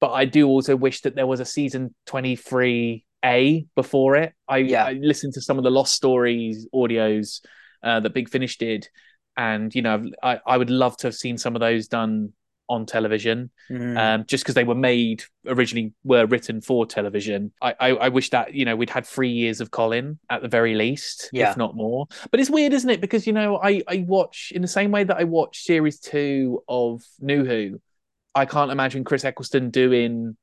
but 0.00 0.10
i 0.10 0.24
do 0.24 0.48
also 0.48 0.74
wish 0.74 1.02
that 1.02 1.14
there 1.14 1.28
was 1.28 1.38
a 1.38 1.44
season 1.44 1.94
23 2.06 3.04
a 3.24 3.66
before 3.76 4.16
it 4.16 4.32
i 4.48 4.58
Yeah. 4.58 4.84
i 4.84 4.92
listened 4.92 5.34
to 5.34 5.40
some 5.40 5.58
of 5.58 5.64
the 5.64 5.70
lost 5.70 5.94
stories 5.94 6.66
audios 6.74 7.40
uh 7.82 8.00
that 8.00 8.14
big 8.14 8.28
finish 8.28 8.58
did 8.58 8.88
and 9.36 9.74
you 9.74 9.82
know 9.82 10.04
i 10.22 10.40
i 10.46 10.56
would 10.56 10.70
love 10.70 10.96
to 10.98 11.06
have 11.06 11.14
seen 11.14 11.38
some 11.38 11.54
of 11.56 11.60
those 11.60 11.88
done 11.88 12.32
on 12.68 12.86
television 12.86 13.50
Mm. 13.70 13.96
um, 13.98 14.24
just 14.26 14.44
because 14.44 14.54
they 14.54 14.64
were 14.64 14.74
made 14.74 15.22
originally 15.46 15.92
were 16.04 16.26
written 16.26 16.60
for 16.60 16.84
television. 16.86 17.52
I, 17.62 17.74
I 17.80 17.88
I 17.90 18.08
wish 18.08 18.30
that 18.30 18.54
you 18.54 18.64
know 18.64 18.76
we'd 18.76 18.90
had 18.90 19.06
three 19.06 19.30
years 19.30 19.60
of 19.60 19.70
Colin 19.70 20.18
at 20.30 20.42
the 20.42 20.48
very 20.48 20.74
least, 20.74 21.30
Yeah. 21.32 21.50
if 21.50 21.56
not 21.56 21.74
more. 21.76 22.06
But 22.30 22.40
it's 22.40 22.50
weird, 22.50 22.72
isn't 22.72 22.88
it? 22.90 23.00
Because 23.00 23.26
you 23.26 23.32
know 23.32 23.58
I 23.62 23.82
I 23.88 24.04
watch 24.06 24.52
in 24.54 24.60
the 24.62 24.68
same 24.68 24.90
way 24.90 25.04
that 25.04 25.16
I 25.16 25.24
watch 25.24 25.62
series 25.62 26.00
two 26.00 26.62
of 26.68 27.02
New 27.20 27.44
Who. 27.44 27.80
I 28.34 28.46
can't 28.46 28.70
imagine 28.70 29.04
Chris 29.04 29.24
Eccleston 29.24 29.70
doing 29.70 30.36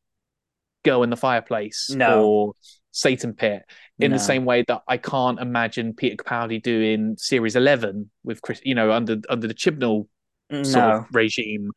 Girl 0.83 1.03
in 1.03 1.09
the 1.09 1.17
Fireplace 1.17 1.89
No. 1.93 2.25
or 2.25 2.53
Satan 2.91 3.33
Pit 3.33 3.63
in 3.99 4.11
No. 4.11 4.17
the 4.17 4.23
same 4.23 4.45
way 4.45 4.63
that 4.67 4.81
I 4.87 4.97
can't 4.97 5.39
imagine 5.39 5.93
Peter 5.93 6.15
Capaldi 6.15 6.61
doing 6.61 7.15
series 7.17 7.55
eleven 7.55 8.09
with 8.23 8.41
Chris, 8.41 8.61
you 8.63 8.75
know, 8.75 8.91
under 8.91 9.17
under 9.29 9.47
the 9.47 9.53
Chibnall 9.53 10.07
sort 10.63 10.85
of 10.85 11.05
regime. 11.13 11.71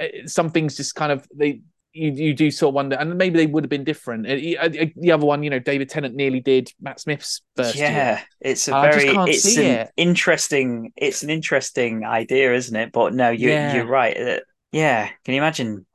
Uh, 0.00 0.06
Some 0.26 0.50
things 0.50 0.76
just 0.76 0.94
kind 0.94 1.12
of 1.12 1.26
they 1.34 1.60
you 1.92 2.10
you 2.12 2.34
do 2.34 2.50
sort 2.50 2.70
of 2.70 2.74
wonder, 2.74 2.96
and 2.96 3.16
maybe 3.18 3.36
they 3.36 3.46
would 3.46 3.64
have 3.64 3.70
been 3.70 3.84
different. 3.84 4.26
Uh, 4.26 4.60
uh, 4.60 4.86
The 4.96 5.12
other 5.12 5.26
one, 5.26 5.42
you 5.42 5.50
know, 5.50 5.58
David 5.58 5.88
Tennant 5.90 6.14
nearly 6.14 6.40
did 6.40 6.72
Matt 6.80 7.00
Smith's 7.00 7.42
first 7.56 7.76
yeah, 7.76 7.90
year. 7.90 8.22
it's 8.40 8.68
a 8.68 8.72
very 8.72 9.08
it's 9.30 9.56
an 9.56 9.64
it. 9.64 9.90
interesting 9.96 10.92
it's 10.96 11.22
an 11.22 11.30
interesting 11.30 12.04
idea, 12.04 12.54
isn't 12.54 12.74
it? 12.74 12.92
But 12.92 13.14
no, 13.14 13.30
you 13.30 13.50
Yeah. 13.50 13.74
you're 13.76 13.86
right. 13.86 14.16
Uh, 14.16 14.40
yeah, 14.72 15.10
can 15.24 15.34
you 15.34 15.40
imagine 15.40 15.86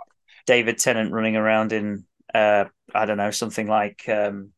David 0.45 0.77
Tennant 0.77 1.11
running 1.11 1.35
around 1.35 1.73
in 1.73 2.05
uh 2.33 2.65
I 2.93 3.05
don't 3.05 3.17
know 3.17 3.31
something 3.31 3.67
like 3.67 4.07
um 4.09 4.51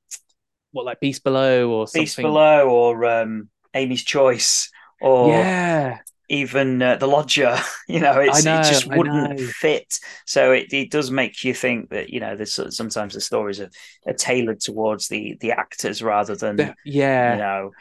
What 0.72 0.86
like 0.86 1.00
Beast 1.00 1.24
Below 1.24 1.70
or 1.72 1.88
something? 1.88 2.04
Beast 2.04 2.22
Below 2.22 2.70
or 2.70 3.06
um 3.06 3.50
Amy's 3.74 4.04
Choice 4.04 4.72
or 5.02 5.30
Yeah, 5.30 6.00
even 6.30 6.82
uh, 6.82 6.96
the 6.98 7.08
Lodger. 7.08 7.58
You 7.90 8.00
know, 8.02 8.20
it's, 8.20 8.46
know, 8.46 8.60
it 8.60 8.64
just 8.64 8.88
wouldn't 8.88 9.40
fit. 9.40 9.96
So 10.28 10.52
it, 10.52 10.72
it 10.72 10.91
does 10.91 11.10
make 11.10 11.44
you 11.44 11.56
think 11.56 11.90
that 11.90 12.10
you 12.12 12.20
know, 12.20 12.36
there's 12.36 12.60
sometimes 12.76 13.16
the 13.16 13.22
stories 13.22 13.60
are, 13.60 13.72
are 14.06 14.14
tailored 14.14 14.60
towards 14.60 15.08
the 15.08 15.38
the 15.41 15.54
actors 15.54 16.04
rather 16.04 16.36
than 16.36 16.58
The- 16.58 16.76
yeah. 16.86 17.34
you 17.34 17.38
know. 17.38 17.72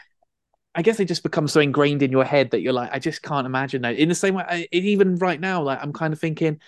I 0.75 0.83
guess 0.83 0.97
they 0.97 1.05
just 1.05 1.23
become 1.25 1.49
so 1.49 1.61
ingrained 1.61 2.03
in 2.03 2.13
your 2.13 2.25
head 2.25 2.53
that 2.53 2.61
you're 2.61 2.73
like, 2.73 2.91
I 2.93 2.99
just 3.01 3.23
can't 3.23 3.47
imagine 3.47 3.83
that. 3.83 3.97
In 3.97 4.09
the 4.09 4.15
same 4.15 4.35
way, 4.35 4.45
I, 4.49 4.69
even 4.73 5.17
right 5.17 5.41
now, 5.41 5.63
like 5.63 5.79
I'm 5.83 5.93
kind 5.93 6.13
of 6.13 6.21
thinking, 6.21 6.61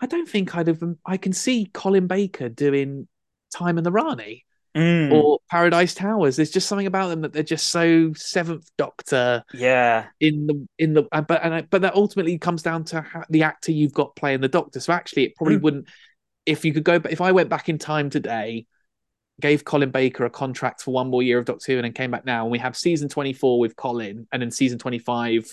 I 0.00 0.06
don't 0.06 0.28
think 0.28 0.54
I'd 0.56 0.68
have. 0.68 0.82
I 1.04 1.16
can 1.16 1.32
see 1.32 1.70
Colin 1.72 2.06
Baker 2.06 2.48
doing 2.48 3.08
Time 3.54 3.78
and 3.78 3.86
the 3.86 3.92
Rani. 3.92 4.44
Mm, 4.76 5.10
or 5.10 5.38
Paradise 5.50 5.94
Towers. 5.94 6.36
There's 6.36 6.50
just 6.50 6.68
something 6.68 6.86
about 6.86 7.08
them 7.08 7.22
that 7.22 7.32
they're 7.32 7.42
just 7.42 7.68
so 7.68 8.12
Seventh 8.12 8.70
Doctor 8.76 9.42
yeah, 9.54 10.06
in 10.20 10.46
the 10.46 10.68
in 10.78 10.92
the 10.92 11.02
but 11.02 11.42
and 11.42 11.54
I, 11.54 11.62
but 11.62 11.82
that 11.82 11.94
ultimately 11.94 12.38
comes 12.38 12.62
down 12.62 12.84
to 12.84 13.00
how, 13.00 13.24
the 13.30 13.42
actor 13.42 13.72
you've 13.72 13.94
got 13.94 14.14
playing 14.14 14.40
the 14.40 14.48
Doctor. 14.48 14.78
So 14.78 14.92
actually, 14.92 15.24
it 15.24 15.36
probably 15.36 15.56
Mm. 15.56 15.62
wouldn't. 15.62 15.88
If 16.46 16.64
you 16.64 16.72
could 16.72 16.84
go, 16.84 17.00
if 17.10 17.20
I 17.20 17.32
went 17.32 17.48
back 17.48 17.68
in 17.68 17.78
time 17.78 18.08
today, 18.10 18.66
gave 19.40 19.64
Colin 19.64 19.90
Baker 19.90 20.24
a 20.26 20.30
contract 20.30 20.82
for 20.82 20.92
one 20.92 21.08
more 21.08 21.22
year 21.22 21.38
of 21.38 21.44
Doctor 21.46 21.72
Who, 21.72 21.78
and 21.78 21.84
then 21.84 21.92
came 21.92 22.10
back 22.10 22.24
now, 22.24 22.44
and 22.44 22.52
we 22.52 22.58
have 22.58 22.76
season 22.76 23.08
24 23.08 23.58
with 23.58 23.74
Colin, 23.74 24.28
and 24.30 24.42
then 24.42 24.50
season 24.50 24.78
25 24.78 25.50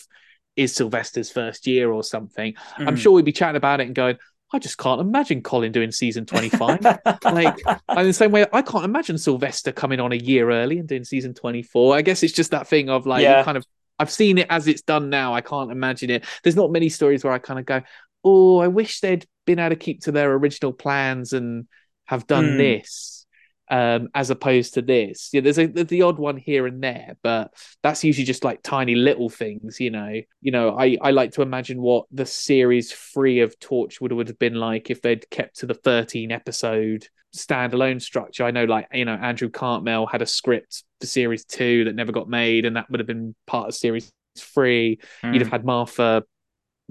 is 0.56 0.76
Sylvester's 0.76 1.32
first 1.32 1.66
year 1.66 1.92
or 1.92 2.04
something. 2.04 2.54
I'm 2.78 2.96
Mm. 2.96 2.98
sure 2.98 3.14
we'd 3.14 3.26
be 3.26 3.32
chatting 3.32 3.58
about 3.58 3.82
it 3.82 3.88
and 3.88 3.96
going, 3.96 4.18
I 4.54 4.60
just 4.60 4.78
can't 4.78 5.02
imagine 5.02 5.42
Colin 5.42 5.72
doing 5.72 5.92
season 5.92 6.26
25. 6.28 6.82
like 7.24 7.58
and 7.66 8.00
in 8.00 8.08
the 8.08 8.14
same 8.14 8.32
way, 8.32 8.46
I 8.54 8.62
can't 8.62 8.86
imagine 8.86 9.18
Sylvester 9.18 9.72
coming 9.72 10.00
on 10.00 10.12
a 10.12 10.16
year 10.18 10.50
early 10.52 10.78
and 10.80 10.88
doing 10.88 11.04
season 11.04 11.34
24. 11.34 11.96
I 11.96 12.02
guess 12.02 12.24
it's 12.24 12.34
just 12.34 12.52
that 12.52 12.68
thing 12.68 12.90
of 12.90 13.06
like, 13.06 13.24
Yeah. 13.24 13.44
kind 13.44 13.58
of, 13.58 13.66
I've 14.00 14.12
seen 14.12 14.38
it 14.38 14.48
as 14.50 14.68
it's 14.68 14.82
done 14.82 15.10
now. 15.10 15.34
I 15.34 15.42
can't 15.42 15.72
imagine 15.72 16.10
it. 16.10 16.26
There's 16.44 16.56
not 16.56 16.72
many 16.72 16.90
stories 16.90 17.24
where 17.24 17.34
I 17.34 17.40
kind 17.40 17.60
of 17.60 17.66
go, 17.66 17.82
oh, 18.24 18.60
I 18.60 18.68
wish 18.68 19.00
they'd 19.00 19.26
been 19.46 19.60
able 19.60 19.70
to 19.70 19.76
keep 19.76 20.02
to 20.02 20.12
their 20.12 20.32
original 20.34 20.74
plans 20.74 21.34
and 21.34 21.68
have 22.06 22.28
done 22.28 22.52
Hmm. 22.54 22.58
this. 22.58 23.25
Um, 23.68 24.10
as 24.14 24.30
opposed 24.30 24.76
to 24.76 24.84
this, 24.84 25.30
yeah, 25.34 25.42
there's 25.42 25.58
a 25.58 25.66
there's 25.66 25.88
the 25.88 26.04
odd 26.04 26.20
one 26.20 26.38
here 26.38 26.68
and 26.68 26.84
there, 26.84 27.18
but 27.24 27.52
that's 27.82 28.04
usually 28.04 28.26
just 28.26 28.44
like 28.44 28.62
tiny 28.62 28.94
little 28.94 29.28
things, 29.30 29.80
you 29.80 29.90
know. 29.90 30.22
You 30.42 30.52
know, 30.52 30.78
I 30.78 30.98
I 31.02 31.10
like 31.12 31.32
to 31.32 31.42
imagine 31.42 31.82
what 31.82 32.06
the 32.12 32.28
series 32.28 32.92
free 32.92 33.40
of 33.40 33.58
Torchwood 33.60 34.12
would 34.12 34.28
have 34.28 34.38
been 34.38 34.54
like 34.54 34.92
if 34.92 35.02
they'd 35.02 35.28
kept 35.32 35.58
to 35.62 35.66
the 35.66 35.74
13 35.74 36.32
episode 36.32 37.08
standalone 37.36 38.02
structure. 38.02 38.44
I 38.44 38.52
know, 38.52 38.66
like 38.66 38.88
you 38.94 39.06
know, 39.06 39.16
Andrew 39.16 39.50
Cartmel 39.50 40.06
had 40.06 40.22
a 40.22 40.28
script 40.28 40.84
for 41.02 41.08
series 41.08 41.44
two 41.44 41.86
that 41.86 41.96
never 41.96 42.12
got 42.12 42.30
made, 42.30 42.66
and 42.66 42.76
that 42.76 42.88
would 42.92 43.00
have 43.00 43.08
been 43.08 43.34
part 43.48 43.68
of 43.70 43.74
series 43.74 44.12
three. 44.38 45.00
You'd 45.24 45.42
have 45.42 45.48
Mm. 45.48 45.52
had 45.52 45.66
Martha 45.66 46.24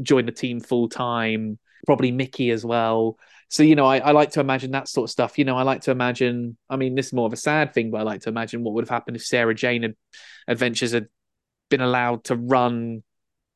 join 0.03 0.27
the 0.27 0.33
team 0.33 0.59
full 0.59 0.89
time, 0.89 1.59
probably 1.87 2.11
Mickey 2.11 2.51
as 2.51 2.65
well. 2.65 3.17
So, 3.55 3.63
you 3.63 3.77
know, 3.77 3.87
I, 3.87 3.99
I 3.99 4.11
like 4.11 4.33
to 4.33 4.41
imagine 4.41 4.73
that 4.73 4.89
sort 4.89 5.07
of 5.09 5.13
stuff. 5.13 5.39
You 5.39 5.45
know, 5.45 5.57
I 5.57 5.63
like 5.63 5.83
to 5.83 5.93
imagine, 5.93 6.57
I 6.69 6.75
mean, 6.75 6.97
this 6.97 7.07
is 7.07 7.13
more 7.13 7.27
of 7.27 7.33
a 7.33 7.37
sad 7.37 7.73
thing, 7.73 7.93
but 7.93 7.99
I 7.99 8.03
like 8.03 8.23
to 8.23 8.29
imagine 8.29 8.65
what 8.65 8.75
would 8.75 8.83
have 8.83 8.91
happened 8.91 9.17
if 9.17 9.25
Sarah 9.25 9.55
Jane 9.55 9.83
had, 9.83 9.95
Adventures 10.49 10.91
had 10.91 11.07
been 11.71 11.81
allowed 11.81 12.25
to 12.25 12.35
run 12.35 13.05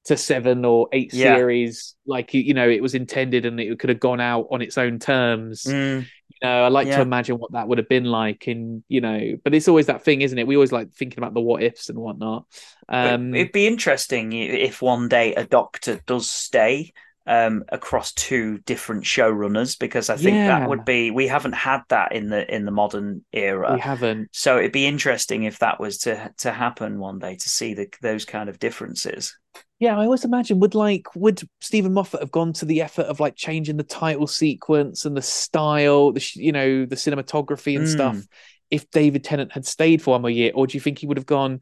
to 0.05 0.17
seven 0.17 0.65
or 0.65 0.89
eight 0.93 1.13
Yeah. 1.13 1.25
series 1.35 1.97
like 2.07 2.33
you 2.33 2.55
know 2.55 2.69
it 2.69 2.81
was 2.83 2.95
intended 2.95 3.45
and 3.45 3.61
it 3.61 3.79
could 3.79 3.91
have 3.91 4.01
gone 4.01 4.21
out 4.21 4.47
on 4.51 4.63
its 4.63 4.79
own 4.79 4.99
terms 4.99 5.67
Mm. 5.67 6.11
You 6.29 6.49
know, 6.49 6.65
I 6.65 6.69
like 6.69 6.89
Yeah. 6.89 6.97
to 6.97 7.03
imagine 7.03 7.39
what 7.39 7.53
that 7.53 7.69
would 7.69 7.79
have 7.79 7.89
been 7.89 8.05
like 8.05 8.49
in, 8.49 8.85
you 8.89 9.01
know, 9.01 9.37
but 9.43 9.55
it's 9.55 9.69
always 9.69 9.87
that 9.87 10.05
thing, 10.05 10.23
isn't 10.23 10.39
it? 10.39 10.47
We 10.47 10.57
always 10.57 10.73
like 10.73 10.93
thinking 10.93 11.19
about 11.19 11.35
the 11.35 11.41
what 11.41 11.63
ifs 11.63 11.89
and 11.89 11.99
whatnot. 11.99 12.47
Um, 12.89 13.35
It'd 13.35 13.53
be 13.53 13.67
interesting 13.67 14.33
if 14.33 14.81
one 14.81 15.09
day 15.09 15.35
a 15.35 15.45
doctor 15.45 16.01
does 16.07 16.31
stay 16.31 16.93
um, 17.29 17.63
across 17.71 18.13
two 18.15 18.59
different 18.67 19.05
showrunners 19.05 19.79
because 19.79 20.09
I 20.11 20.17
think 20.17 20.35
Yeah. 20.37 20.59
that 20.61 20.69
would 20.69 20.85
be 20.85 21.11
we 21.11 21.29
haven't 21.29 21.53
had 21.55 21.83
that 21.91 22.13
in 22.13 22.31
the 22.31 22.53
in 22.53 22.65
the 22.65 22.71
modern 22.73 23.25
era. 23.33 23.75
we 23.75 23.81
haven't. 23.81 24.31
So 24.33 24.59
it'd 24.59 24.73
be 24.73 24.87
interesting 24.87 25.45
if 25.45 25.59
that 25.59 25.79
was 25.79 25.99
to 25.99 26.33
to 26.39 26.51
happen 26.53 26.99
one 26.99 27.19
day 27.19 27.37
to 27.37 27.49
see 27.49 27.75
the, 27.75 27.87
those 28.03 28.25
kind 28.25 28.49
of 28.49 28.59
differences. 28.59 29.37
Yeah, 29.79 29.97
I 29.97 30.05
always 30.05 30.25
imagine 30.25 30.59
would 30.61 30.75
like 30.75 31.07
would 31.15 31.41
Steven 31.61 31.93
Moffat 31.93 32.21
have 32.21 32.33
gone 32.33 32.53
to 32.55 32.65
the 32.65 32.83
effort 32.83 33.07
of 33.07 33.21
like 33.21 33.37
changing 33.37 33.77
the 33.77 33.85
title 33.85 34.27
sequence 34.27 35.05
and 35.05 35.17
the 35.17 35.23
style, 35.23 36.13
the 36.13 36.21
sh- 36.21 36.37
you 36.37 36.53
know 36.53 36.85
the 36.87 36.97
cinematography 36.97 37.77
and 37.77 37.87
Mm. 37.87 37.93
stuff 37.93 38.27
if 38.71 38.91
David 38.91 39.25
Tennant 39.25 39.53
had 39.53 39.65
stayed 39.65 40.03
for 40.03 40.11
one 40.13 40.21
more 40.23 40.31
year, 40.31 40.53
or 40.55 40.67
do 40.67 40.77
you 40.77 40.81
think 40.81 40.99
he 40.99 41.07
would 41.07 41.17
have 41.17 41.27
gone? 41.27 41.61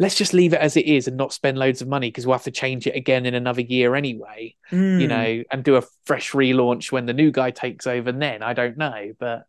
Let's 0.00 0.16
just 0.16 0.34
leave 0.34 0.54
it 0.54 0.60
as 0.60 0.76
it 0.76 0.86
is 0.86 1.06
and 1.06 1.16
not 1.16 1.32
spend 1.32 1.58
loads 1.58 1.82
of 1.82 1.88
money 1.88 2.08
because 2.08 2.26
we'll 2.26 2.34
have 2.36 2.44
to 2.44 2.50
change 2.50 2.86
it 2.86 2.96
again 2.96 3.26
in 3.26 3.34
another 3.34 3.60
year 3.60 3.94
anyway, 3.94 4.56
you 4.72 5.06
Mm. 5.06 5.08
know, 5.08 5.44
and 5.52 5.62
do 5.62 5.76
a 5.76 5.82
fresh 6.06 6.32
relaunch 6.32 6.90
when 6.90 7.06
the 7.06 7.12
new 7.12 7.30
guy 7.30 7.50
takes 7.50 7.86
over. 7.86 8.08
And 8.08 8.20
then 8.20 8.42
I 8.42 8.54
don't 8.54 8.78
know, 8.78 9.12
but 9.18 9.44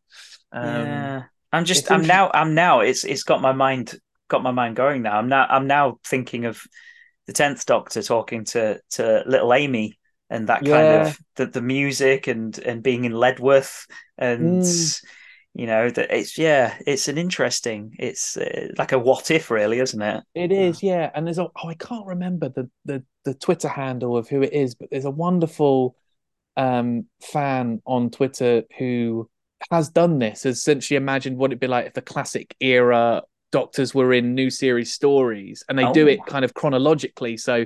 um, 0.52 0.68
yeah, 0.68 1.24
I'm 1.54 1.66
just 1.66 1.90
I'm 1.92 2.06
now 2.06 2.30
I'm 2.34 2.54
now 2.54 2.82
it's 2.82 3.04
it's 3.06 3.24
got 3.24 3.42
my 3.42 3.54
mind 3.54 3.98
got 4.28 4.44
my 4.44 4.52
mind 4.52 4.76
going 4.76 5.02
now. 5.02 5.18
I'm 5.18 5.30
now 5.30 5.48
I'm 5.50 5.68
now 5.68 6.00
thinking 6.04 6.46
of 6.46 6.62
the 7.28 7.34
tenth 7.34 7.66
Doctor 7.66 8.04
talking 8.04 8.46
to 8.46 8.80
to 8.92 9.24
little 9.26 9.54
Amy 9.54 9.98
and 10.30 10.48
that 10.48 10.66
kind 10.66 10.92
Yeah. 10.92 11.08
of 11.08 11.18
the, 11.36 11.46
the 11.46 11.62
music 11.62 12.28
and 12.28 12.58
and 12.60 12.84
being 12.84 13.06
in 13.06 13.14
Leadworth 13.14 13.86
and 14.18 14.62
Mm. 14.62 15.06
You 15.54 15.66
know 15.66 15.90
that 15.90 16.12
it's 16.16 16.38
yeah 16.38 16.78
it's 16.88 17.08
an 17.10 17.18
interesting 17.18 17.94
it's 18.00 18.38
uh, 18.38 18.70
like 18.78 18.94
a 18.94 19.00
what 19.00 19.30
if 19.32 19.52
really 19.52 19.80
isn't 19.80 20.02
it? 20.02 20.24
It 20.34 20.52
is, 20.52 20.82
yeah. 20.82 21.12
And 21.14 21.28
there's 21.28 21.40
a 21.40 21.44
oh, 21.48 21.68
I 21.68 21.74
can't 21.74 22.06
remember 22.08 22.50
the 22.50 22.70
the 22.86 23.04
the 23.26 23.34
Twitter 23.34 23.68
handle 23.68 24.18
of 24.18 24.30
who 24.30 24.42
it 24.42 24.54
is, 24.54 24.76
but 24.76 24.90
there's 24.92 25.06
a 25.06 25.12
wonderful 25.12 25.96
um 26.58 27.06
fan 27.22 27.82
on 27.86 28.10
Twitter 28.10 28.64
who 28.78 29.30
has 29.70 29.90
done 29.90 30.20
this, 30.20 30.44
has 30.44 30.58
essentially 30.58 30.98
imagined 30.98 31.38
what 31.38 31.52
it'd 31.52 31.60
be 31.60 31.68
like 31.68 31.86
if 31.86 31.94
the 31.94 32.02
classic 32.02 32.56
era 32.60 33.22
doctors 33.52 33.94
were 33.94 34.14
in 34.14 34.34
new 34.34 34.50
series 34.50 34.92
stories, 34.94 35.64
and 35.68 35.78
they 35.78 35.92
do 35.92 36.06
Oh. 36.06 36.12
it 36.12 36.26
kind 36.26 36.46
of 36.46 36.54
chronologically. 36.54 37.38
So 37.38 37.66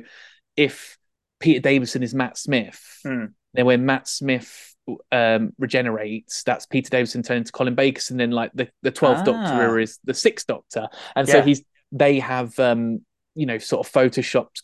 if 0.58 0.98
Peter 1.40 1.60
Davison 1.60 2.02
is 2.04 2.16
Matt 2.16 2.38
Smith, 2.38 2.82
Hmm. 3.04 3.26
then 3.54 3.66
when 3.66 3.86
Matt 3.86 4.08
Smith 4.08 4.75
um 5.12 5.54
regenerates, 5.58 6.44
that's 6.44 6.66
Peter 6.66 6.90
Davison 6.90 7.24
turning 7.24 7.44
to 7.44 7.52
Colin 7.52 7.76
Baker, 7.76 8.02
and 8.10 8.20
then 8.20 8.32
like 8.32 8.52
the 8.54 8.70
the 8.82 8.92
twelfth 8.92 9.22
Ah. 9.28 9.46
Doctor 9.46 9.80
is 9.80 10.00
the 10.04 10.14
sixth 10.14 10.48
Doctor, 10.48 10.88
and 11.16 11.28
so 11.28 11.42
he's 11.42 11.64
they 11.92 12.20
have 12.20 12.58
um 12.60 13.02
you 13.36 13.46
know 13.46 13.58
sort 13.58 13.86
of 13.86 13.92
photoshopped 13.92 14.62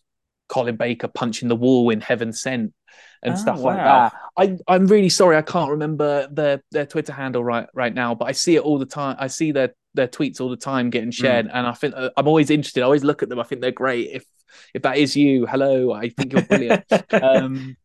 Colin 0.47 0.75
Baker 0.75 1.07
punching 1.07 1.47
the 1.47 1.55
wall 1.55 1.89
in 1.89 2.01
Heaven 2.01 2.33
Sent 2.33 2.73
and 3.23 3.33
Oh, 3.33 3.37
stuff 3.37 3.59
like 3.61 3.77
that. 3.77 4.13
I 4.37 4.57
I'm 4.67 4.87
really 4.87 5.09
sorry 5.09 5.37
I 5.37 5.41
can't 5.41 5.71
remember 5.71 6.27
their 6.31 6.61
their 6.71 6.85
Twitter 6.85 7.13
handle 7.13 7.43
right 7.43 7.67
right 7.73 7.93
now, 7.93 8.15
but 8.15 8.25
I 8.25 8.31
see 8.33 8.55
it 8.55 8.61
all 8.61 8.77
the 8.79 8.85
time. 8.85 9.15
I 9.19 9.27
see 9.27 9.51
their 9.51 9.73
their 9.93 10.07
tweets 10.07 10.39
all 10.39 10.49
the 10.49 10.55
time 10.57 10.89
getting 10.89 11.11
shared, 11.11 11.47
and 11.51 11.67
I 11.67 11.73
think 11.73 11.93
uh, 11.95 12.09
I'm 12.15 12.27
always 12.27 12.49
interested. 12.49 12.81
I 12.81 12.85
always 12.85 13.03
look 13.03 13.23
at 13.23 13.29
them. 13.29 13.39
I 13.39 13.43
think 13.43 13.61
they're 13.61 13.71
great. 13.71 14.09
If 14.11 14.25
if 14.73 14.81
that 14.83 14.97
is 14.97 15.15
you, 15.15 15.45
hello, 15.45 15.91
I 15.93 16.09
think 16.09 16.33
you're 16.33 16.43
brilliant. 16.43 16.83
um, 17.11 17.75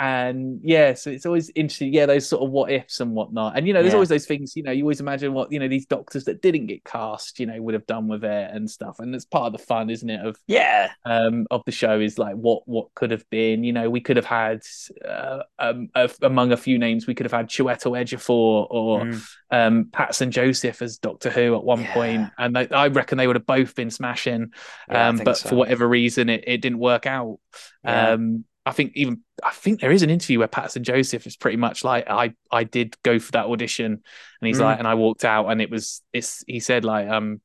and 0.00 0.60
yeah, 0.62 0.94
so 0.94 1.10
it's 1.10 1.26
always 1.26 1.50
interesting. 1.54 1.92
Yeah, 1.92 2.06
those 2.06 2.26
sort 2.26 2.42
of 2.42 2.50
what 2.50 2.72
ifs 2.72 3.00
and 3.00 3.12
whatnot. 3.12 3.58
And 3.58 3.66
you 3.68 3.74
know, 3.74 3.82
there's 3.82 3.92
Yeah. 3.92 3.98
always 3.98 4.08
those 4.08 4.26
things. 4.26 4.56
You 4.56 4.62
know, 4.62 4.72
you 4.72 4.84
always 4.84 5.00
imagine 5.00 5.34
what 5.34 5.52
you 5.52 5.58
know 5.60 5.68
these 5.68 5.86
doctors 5.86 6.24
that 6.24 6.40
didn't 6.42 6.68
get 6.68 6.84
cast, 6.84 7.38
you 7.38 7.46
know, 7.46 7.60
would 7.60 7.74
have 7.74 7.86
done 7.86 8.08
with 8.08 8.24
it 8.24 8.50
and 8.52 8.70
stuff. 8.70 8.98
And 8.98 9.14
it's 9.14 9.26
part 9.26 9.48
of 9.48 9.52
the 9.60 9.66
fun, 9.66 9.90
isn't 9.90 10.08
it? 10.08 10.24
Of 10.26 10.38
yeah, 10.46 10.92
um 11.04 11.46
of 11.50 11.62
the 11.66 11.72
show 11.72 12.00
is 12.00 12.18
like 12.18 12.34
what 12.36 12.62
what 12.66 12.94
could 12.94 13.10
have 13.10 13.28
been. 13.30 13.62
You 13.64 13.72
know, 13.74 13.90
we 13.90 14.00
could 14.00 14.16
have 14.16 14.26
had 14.26 14.62
uh, 15.06 15.42
um 15.58 15.88
a, 15.94 16.10
among 16.22 16.52
a 16.52 16.56
few 16.56 16.78
names, 16.78 17.06
we 17.06 17.14
could 17.14 17.26
have 17.26 17.32
had 17.32 17.48
Chiwetel 17.48 17.92
Ejiofor 18.00 18.66
or 18.70 19.04
Mm. 19.04 19.22
um 19.50 19.88
Paterson 19.92 20.30
Joseph 20.30 20.82
as 20.82 20.98
Doctor 20.98 21.30
Who 21.30 21.54
at 21.56 21.64
one 21.64 21.82
Yeah. 21.82 21.92
point, 21.92 22.30
and 22.38 22.56
they, 22.56 22.68
I 22.70 22.88
reckon 22.88 23.18
they 23.18 23.26
would 23.26 23.36
have 23.36 23.46
both 23.46 23.74
been 23.74 23.90
smashing. 23.90 24.52
Yeah, 24.90 25.08
um, 25.10 25.16
but 25.18 25.36
so. 25.36 25.50
for 25.50 25.56
whatever 25.56 25.88
reason, 25.88 26.28
it, 26.28 26.44
it 26.46 26.58
didn't 26.62 26.78
work 26.78 27.06
out. 27.06 27.38
Yeah. 27.84 28.12
Um, 28.12 28.44
I 28.66 28.72
think 28.72 28.92
even 28.94 29.20
I 29.42 29.50
think 29.52 29.80
there 29.80 29.90
is 29.90 30.02
an 30.02 30.10
interview 30.10 30.38
where 30.38 30.48
Paterson 30.48 30.84
Joseph 30.84 31.26
is 31.26 31.36
pretty 31.36 31.56
much 31.56 31.82
like 31.84 32.08
I 32.08 32.34
I 32.50 32.64
did 32.64 32.96
go 33.02 33.18
for 33.18 33.32
that 33.32 33.46
audition, 33.46 33.86
and 33.92 34.46
he's 34.46 34.58
Mm. 34.58 34.62
like, 34.64 34.78
and 34.78 34.86
I 34.88 34.94
walked 34.94 35.24
out, 35.24 35.48
and 35.48 35.60
it 35.62 35.70
was 35.70 36.02
it's 36.12 36.44
he 36.46 36.60
said 36.60 36.84
like 36.84 37.08
um. 37.08 37.40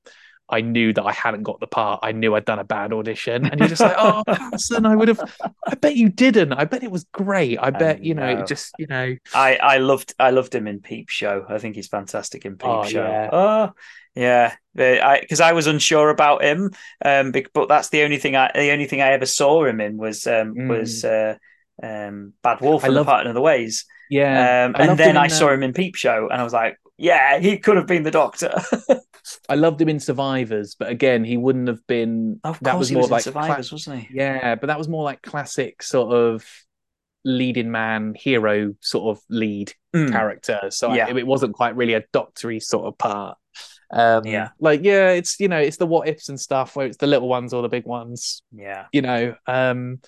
I 0.48 0.62
knew 0.62 0.94
that 0.94 1.04
I 1.04 1.12
hadn't 1.12 1.42
got 1.42 1.60
the 1.60 1.66
part. 1.66 2.02
I 2.04 2.12
knew 2.12 2.36
I'd 2.36 2.46
done 2.46 2.60
a 2.60 2.64
bad 2.64 2.94
audition, 2.94 3.48
and 3.48 3.60
you're 3.60 3.68
just 3.68 3.82
like, 3.82 3.96
"Oh, 3.98 4.22
Paterson, 4.28 4.86
I 4.86 4.96
would 4.96 5.08
have." 5.08 5.20
I 5.66 5.74
bet 5.74 5.96
you 5.96 6.08
didn't. 6.10 6.54
I 6.54 6.66
bet 6.66 6.84
it 6.84 6.92
was 6.92 7.04
great. 7.06 7.58
I 7.60 7.72
bet 7.72 8.04
you 8.06 8.14
know, 8.14 8.32
know. 8.32 8.42
it 8.42 8.48
just 8.48 8.72
you 8.78 8.86
know, 8.86 9.16
I 9.34 9.56
I 9.56 9.78
loved 9.80 10.14
I 10.20 10.30
loved 10.30 10.54
him 10.54 10.68
in 10.68 10.82
Peep 10.82 11.10
Show. 11.10 11.48
I 11.50 11.58
think 11.58 11.76
he's 11.76 11.88
fantastic 11.88 12.46
in 12.46 12.58
Peep 12.58 12.70
Oh, 12.70 12.86
Show. 12.86 13.02
yeah. 13.02 13.30
Oh 13.34 13.72
yeah, 14.16 14.56
because 14.74 15.42
I 15.42 15.52
was 15.54 15.68
unsure 15.68 16.10
about 16.10 16.44
him, 16.44 16.72
um, 17.04 17.32
but 17.54 17.68
that's 17.68 17.90
the 17.90 18.04
only 18.04 18.18
thing 18.18 18.36
I 18.36 18.52
the 18.54 18.72
only 18.72 18.86
thing 18.86 19.02
I 19.02 19.12
ever 19.12 19.26
saw 19.26 19.66
him 19.66 19.82
in 19.82 19.98
was 19.98 20.26
um 20.28 20.56
Mm. 20.56 20.68
was 20.70 21.04
uh, 21.06 21.36
um 21.84 22.34
Bad 22.42 22.62
Wolf 22.62 22.84
I 22.84 22.88
and 22.88 22.96
love- 22.96 23.06
the 23.06 23.12
Part 23.12 23.28
of 23.28 23.34
the 23.34 23.42
Ways. 23.42 23.86
yeah. 24.10 24.66
Um, 24.66 24.76
and 24.78 24.98
then 24.98 25.18
I 25.18 25.28
saw 25.28 25.48
um, 25.48 25.56
him 25.56 25.64
in 25.64 25.74
Peep 25.74 25.96
Show, 25.96 26.30
and 26.32 26.40
I 26.40 26.44
was 26.44 26.54
like, 26.54 26.78
yeah, 26.98 27.40
he 27.40 27.58
could 27.58 27.76
have 27.78 27.88
been 27.88 28.04
the 28.04 28.12
Doctor. 28.12 28.54
I 29.50 29.56
loved 29.56 29.82
him 29.82 29.90
in 29.90 30.00
Survivors, 30.00 30.76
but 30.78 30.90
again, 30.90 31.24
he 31.24 31.36
wouldn't 31.36 31.68
have 31.68 31.86
been. 31.88 32.40
of 32.44 32.60
that 32.62 32.72
course, 32.72 32.80
was 32.80 32.90
he 32.90 32.96
more 32.96 33.02
was 33.02 33.10
in 33.10 33.14
like 33.14 33.24
Survivors, 33.24 33.72
wasn't 33.72 34.00
he? 34.02 34.08
Yeah, 34.14 34.56
but 34.56 34.68
that 34.68 34.78
was 34.78 34.88
more 34.88 35.04
like 35.04 35.22
classic 35.24 35.82
sort 35.84 36.14
of 36.14 36.46
leading 37.28 37.72
man 37.72 38.14
hero 38.16 38.76
sort 38.82 39.18
of 39.18 39.24
lead 39.30 39.74
Mm. 39.96 40.12
character. 40.12 40.60
So 40.70 40.92
I- 40.92 41.10
it 41.10 41.26
wasn't 41.26 41.54
quite 41.56 41.76
really 41.76 41.94
a 41.96 42.04
doctory 42.14 42.60
sort 42.60 42.86
of 42.86 42.98
part. 42.98 43.38
Um, 43.96 44.26
Yeah. 44.26 44.50
like 44.60 44.82
yeah, 44.84 45.12
it's 45.12 45.40
you 45.40 45.48
know 45.48 45.58
it's 45.58 45.78
the 45.78 45.86
what 45.88 46.08
ifs 46.08 46.30
and 46.30 46.40
stuff 46.40 46.76
where 46.76 46.86
it's 46.86 46.98
the 46.98 47.08
little 47.08 47.30
ones 47.30 47.54
or 47.54 47.62
the 47.62 47.70
big 47.70 47.86
ones. 47.86 48.44
Yeah, 48.52 48.86
You 48.92 49.02
know, 49.02 49.36
um, 49.48 50.00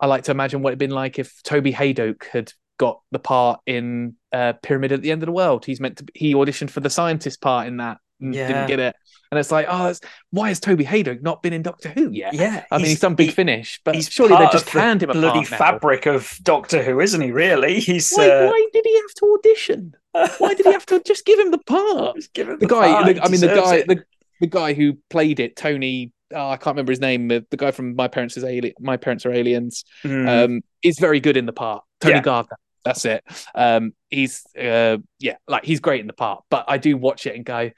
I 0.00 0.06
like 0.06 0.24
to 0.24 0.32
imagine 0.32 0.62
what 0.62 0.70
it'd 0.70 0.78
been 0.78 0.90
like 0.90 1.18
if 1.18 1.42
Toby 1.42 1.72
Hadoke 1.72 2.24
had 2.24 2.52
got 2.78 3.00
the 3.12 3.18
part 3.18 3.60
in 3.66 4.16
uh, 4.32 4.54
Pyramid 4.62 4.92
at 4.92 5.02
the 5.02 5.12
End 5.12 5.22
of 5.22 5.26
the 5.26 5.32
World. 5.32 5.64
He's 5.64 5.80
meant 5.80 5.98
to 5.98 6.04
be, 6.04 6.12
he 6.16 6.34
auditioned 6.34 6.70
for 6.70 6.80
the 6.80 6.90
scientist 6.90 7.40
part 7.40 7.68
in 7.68 7.76
that 7.76 7.98
Yeah. 8.20 8.46
didn't 8.48 8.66
get 8.68 8.80
it. 8.80 8.96
And 9.30 9.38
it's 9.40 9.50
like, 9.50 9.66
oh, 9.68 9.92
why 10.30 10.48
has 10.48 10.60
Toby 10.60 10.84
Hadoke 10.84 11.20
not 11.22 11.42
been 11.42 11.52
in 11.52 11.62
Doctor 11.62 11.88
Who 11.88 12.10
yet? 12.12 12.34
yeah. 12.34 12.64
I 12.70 12.76
mean, 12.78 12.86
he's 12.86 13.00
done 13.00 13.14
Big 13.16 13.30
he- 13.30 13.34
Finish, 13.34 13.80
but 13.84 13.94
he's 13.96 14.08
surely 14.08 14.36
they 14.36 14.48
just 14.52 14.68
hand 14.68 15.02
him 15.02 15.10
a 15.10 15.14
bloody 15.14 15.40
now. 15.40 15.56
fabric 15.56 16.06
of 16.06 16.38
Doctor 16.42 16.82
Who, 16.82 17.00
isn't 17.00 17.20
he? 17.20 17.32
Really? 17.32 17.80
He's 17.80 18.12
Why, 18.12 18.28
uh, 18.30 18.46
why 18.46 18.66
did 18.72 18.84
he 18.86 18.94
have 18.94 19.14
to 19.18 19.36
audition? 19.38 19.94
Why 20.38 20.54
did 20.54 20.64
he 20.66 20.72
have 20.72 20.86
to 20.86 21.00
just 21.02 21.24
give 21.26 21.40
him 21.40 21.50
the 21.50 21.58
part? 21.58 22.16
Just 22.16 22.32
give 22.32 22.48
him 22.48 22.58
The 22.60 22.66
the 22.66 22.74
guy, 22.74 23.12
the, 23.12 23.22
I 23.24 23.28
mean, 23.28 23.40
the 23.40 23.48
guy, 23.48 23.74
it. 23.76 23.88
the, 23.88 24.04
the 24.40 24.46
guy 24.46 24.72
who 24.74 24.98
played 25.10 25.40
it, 25.40 25.56
Tony. 25.56 26.12
Oh, 26.32 26.48
I 26.50 26.56
can't 26.56 26.74
remember 26.74 26.92
his 26.92 27.00
name. 27.00 27.26
The, 27.28 27.44
the 27.50 27.56
guy 27.56 27.72
from 27.72 27.96
My 27.96 28.06
Parents 28.08 28.36
is 28.36 28.44
Alien. 28.44 28.74
My 28.80 28.96
Parents 28.96 29.26
Are 29.26 29.32
Aliens. 29.32 29.84
Mm. 30.04 30.44
Um, 30.44 30.60
is 30.82 30.98
very 31.00 31.18
good 31.20 31.36
in 31.36 31.46
the 31.46 31.52
part. 31.52 31.82
Tony 32.00 32.14
Yeah. 32.16 32.22
Gardner. 32.22 32.56
That's 32.84 33.04
it. 33.04 33.24
Um, 33.54 33.94
he's 34.10 34.42
uh, 34.56 34.98
yeah, 35.18 35.36
like 35.48 35.64
he's 35.64 35.80
great 35.80 36.00
in 36.00 36.06
the 36.06 36.12
part. 36.12 36.44
But 36.50 36.66
I 36.68 36.78
do 36.78 36.96
watch 36.96 37.26
it 37.26 37.34
and 37.34 37.44
go, 37.44 37.70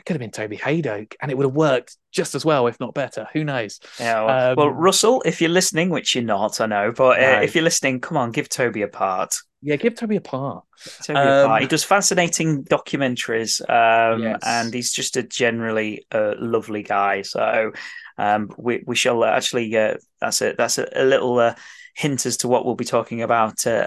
that 0.00 0.06
could 0.06 0.14
have 0.14 0.20
been 0.20 0.30
Toby 0.30 0.56
Hadoke, 0.56 1.14
and 1.20 1.30
it 1.30 1.36
would 1.36 1.44
have 1.44 1.54
worked 1.54 1.96
just 2.10 2.34
as 2.34 2.42
well, 2.42 2.66
if 2.66 2.80
not 2.80 2.94
better. 2.94 3.28
Who 3.34 3.44
knows? 3.44 3.80
Yeah, 3.98 4.24
well, 4.24 4.56
well, 4.56 4.68
Um, 4.68 4.74
Russell, 4.76 5.22
if 5.26 5.42
you're 5.42 5.50
listening, 5.50 5.90
which 5.90 6.14
you're 6.14 6.24
not, 6.24 6.58
I 6.58 6.66
know, 6.66 6.90
but 6.90 7.18
uh, 7.22 7.36
No. 7.36 7.42
if 7.42 7.54
you're 7.54 7.64
listening, 7.64 8.00
come 8.00 8.16
on, 8.16 8.30
give 8.30 8.48
Toby 8.48 8.80
a 8.80 8.88
part. 8.88 9.34
Yeah, 9.60 9.76
give 9.76 9.94
Toby 9.94 10.16
a 10.16 10.22
part. 10.22 10.64
Toby 11.02 11.18
a 11.18 11.42
Um, 11.42 11.48
part. 11.48 11.60
He 11.62 11.68
does 11.68 11.84
fascinating 11.84 12.64
documentaries, 12.64 13.60
um, 13.68 14.22
Yes. 14.22 14.40
and 14.42 14.72
he's 14.72 14.90
just 14.90 15.18
a 15.18 15.22
generally 15.22 16.06
uh, 16.12 16.32
lovely 16.38 16.82
guy. 16.82 17.20
So 17.20 17.72
um, 18.16 18.50
we 18.56 18.82
we 18.86 18.96
shall 18.96 19.22
actually 19.22 19.76
uh, 19.76 19.96
that's 20.18 20.40
a 20.40 20.54
that's 20.56 20.78
a, 20.78 20.88
a 20.94 21.04
little 21.04 21.38
uh, 21.38 21.54
hint 21.94 22.24
as 22.24 22.38
to 22.38 22.48
what 22.48 22.64
we'll 22.64 22.74
be 22.74 22.86
talking 22.86 23.20
about 23.20 23.66
uh, 23.66 23.86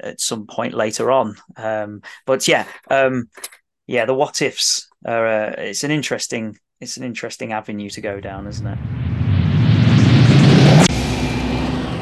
at 0.00 0.20
some 0.20 0.48
point 0.48 0.74
later 0.74 1.12
on. 1.12 1.36
Um, 1.56 2.02
but 2.26 2.48
yeah, 2.48 2.66
um, 2.90 3.28
yeah, 3.86 4.06
the 4.06 4.14
what 4.14 4.42
ifs 4.42 4.88
are 5.04 5.26
uh, 5.26 5.54
it's 5.58 5.84
an 5.84 5.90
interesting 5.90 6.58
it's 6.80 6.96
an 6.96 7.04
interesting 7.04 7.52
avenue 7.52 7.88
to 7.90 8.00
go 8.00 8.20
down, 8.20 8.46
isn't 8.46 8.66
it? 8.66 8.78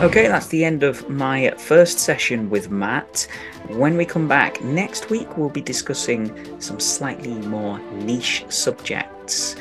Okay, 0.02 0.28
that's 0.28 0.47
the 0.47 0.64
end 0.64 0.82
of 0.82 1.10
my 1.10 1.51
first 1.59 1.98
session 1.98 2.48
with 2.48 2.70
Matt. 2.70 3.28
When 3.68 3.98
we 3.98 4.06
come 4.06 4.27
back 4.27 4.64
next 4.64 5.10
week, 5.10 5.36
we'll 5.36 5.51
be 5.51 5.60
discussing 5.60 6.59
some 6.59 6.81
slightly 6.81 7.35
more 7.35 7.78
niche 7.93 8.47
subjects. 8.48 9.56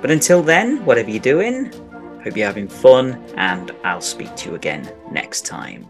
But 0.00 0.12
until 0.12 0.40
then, 0.40 0.84
whatever 0.84 1.10
you're 1.10 1.18
doing, 1.18 1.72
hope 2.22 2.36
you're 2.36 2.46
having 2.46 2.68
fun, 2.68 3.14
and 3.36 3.72
I'll 3.82 4.00
speak 4.00 4.36
to 4.36 4.50
you 4.50 4.54
again 4.54 4.88
next 5.10 5.44
time. 5.44 5.88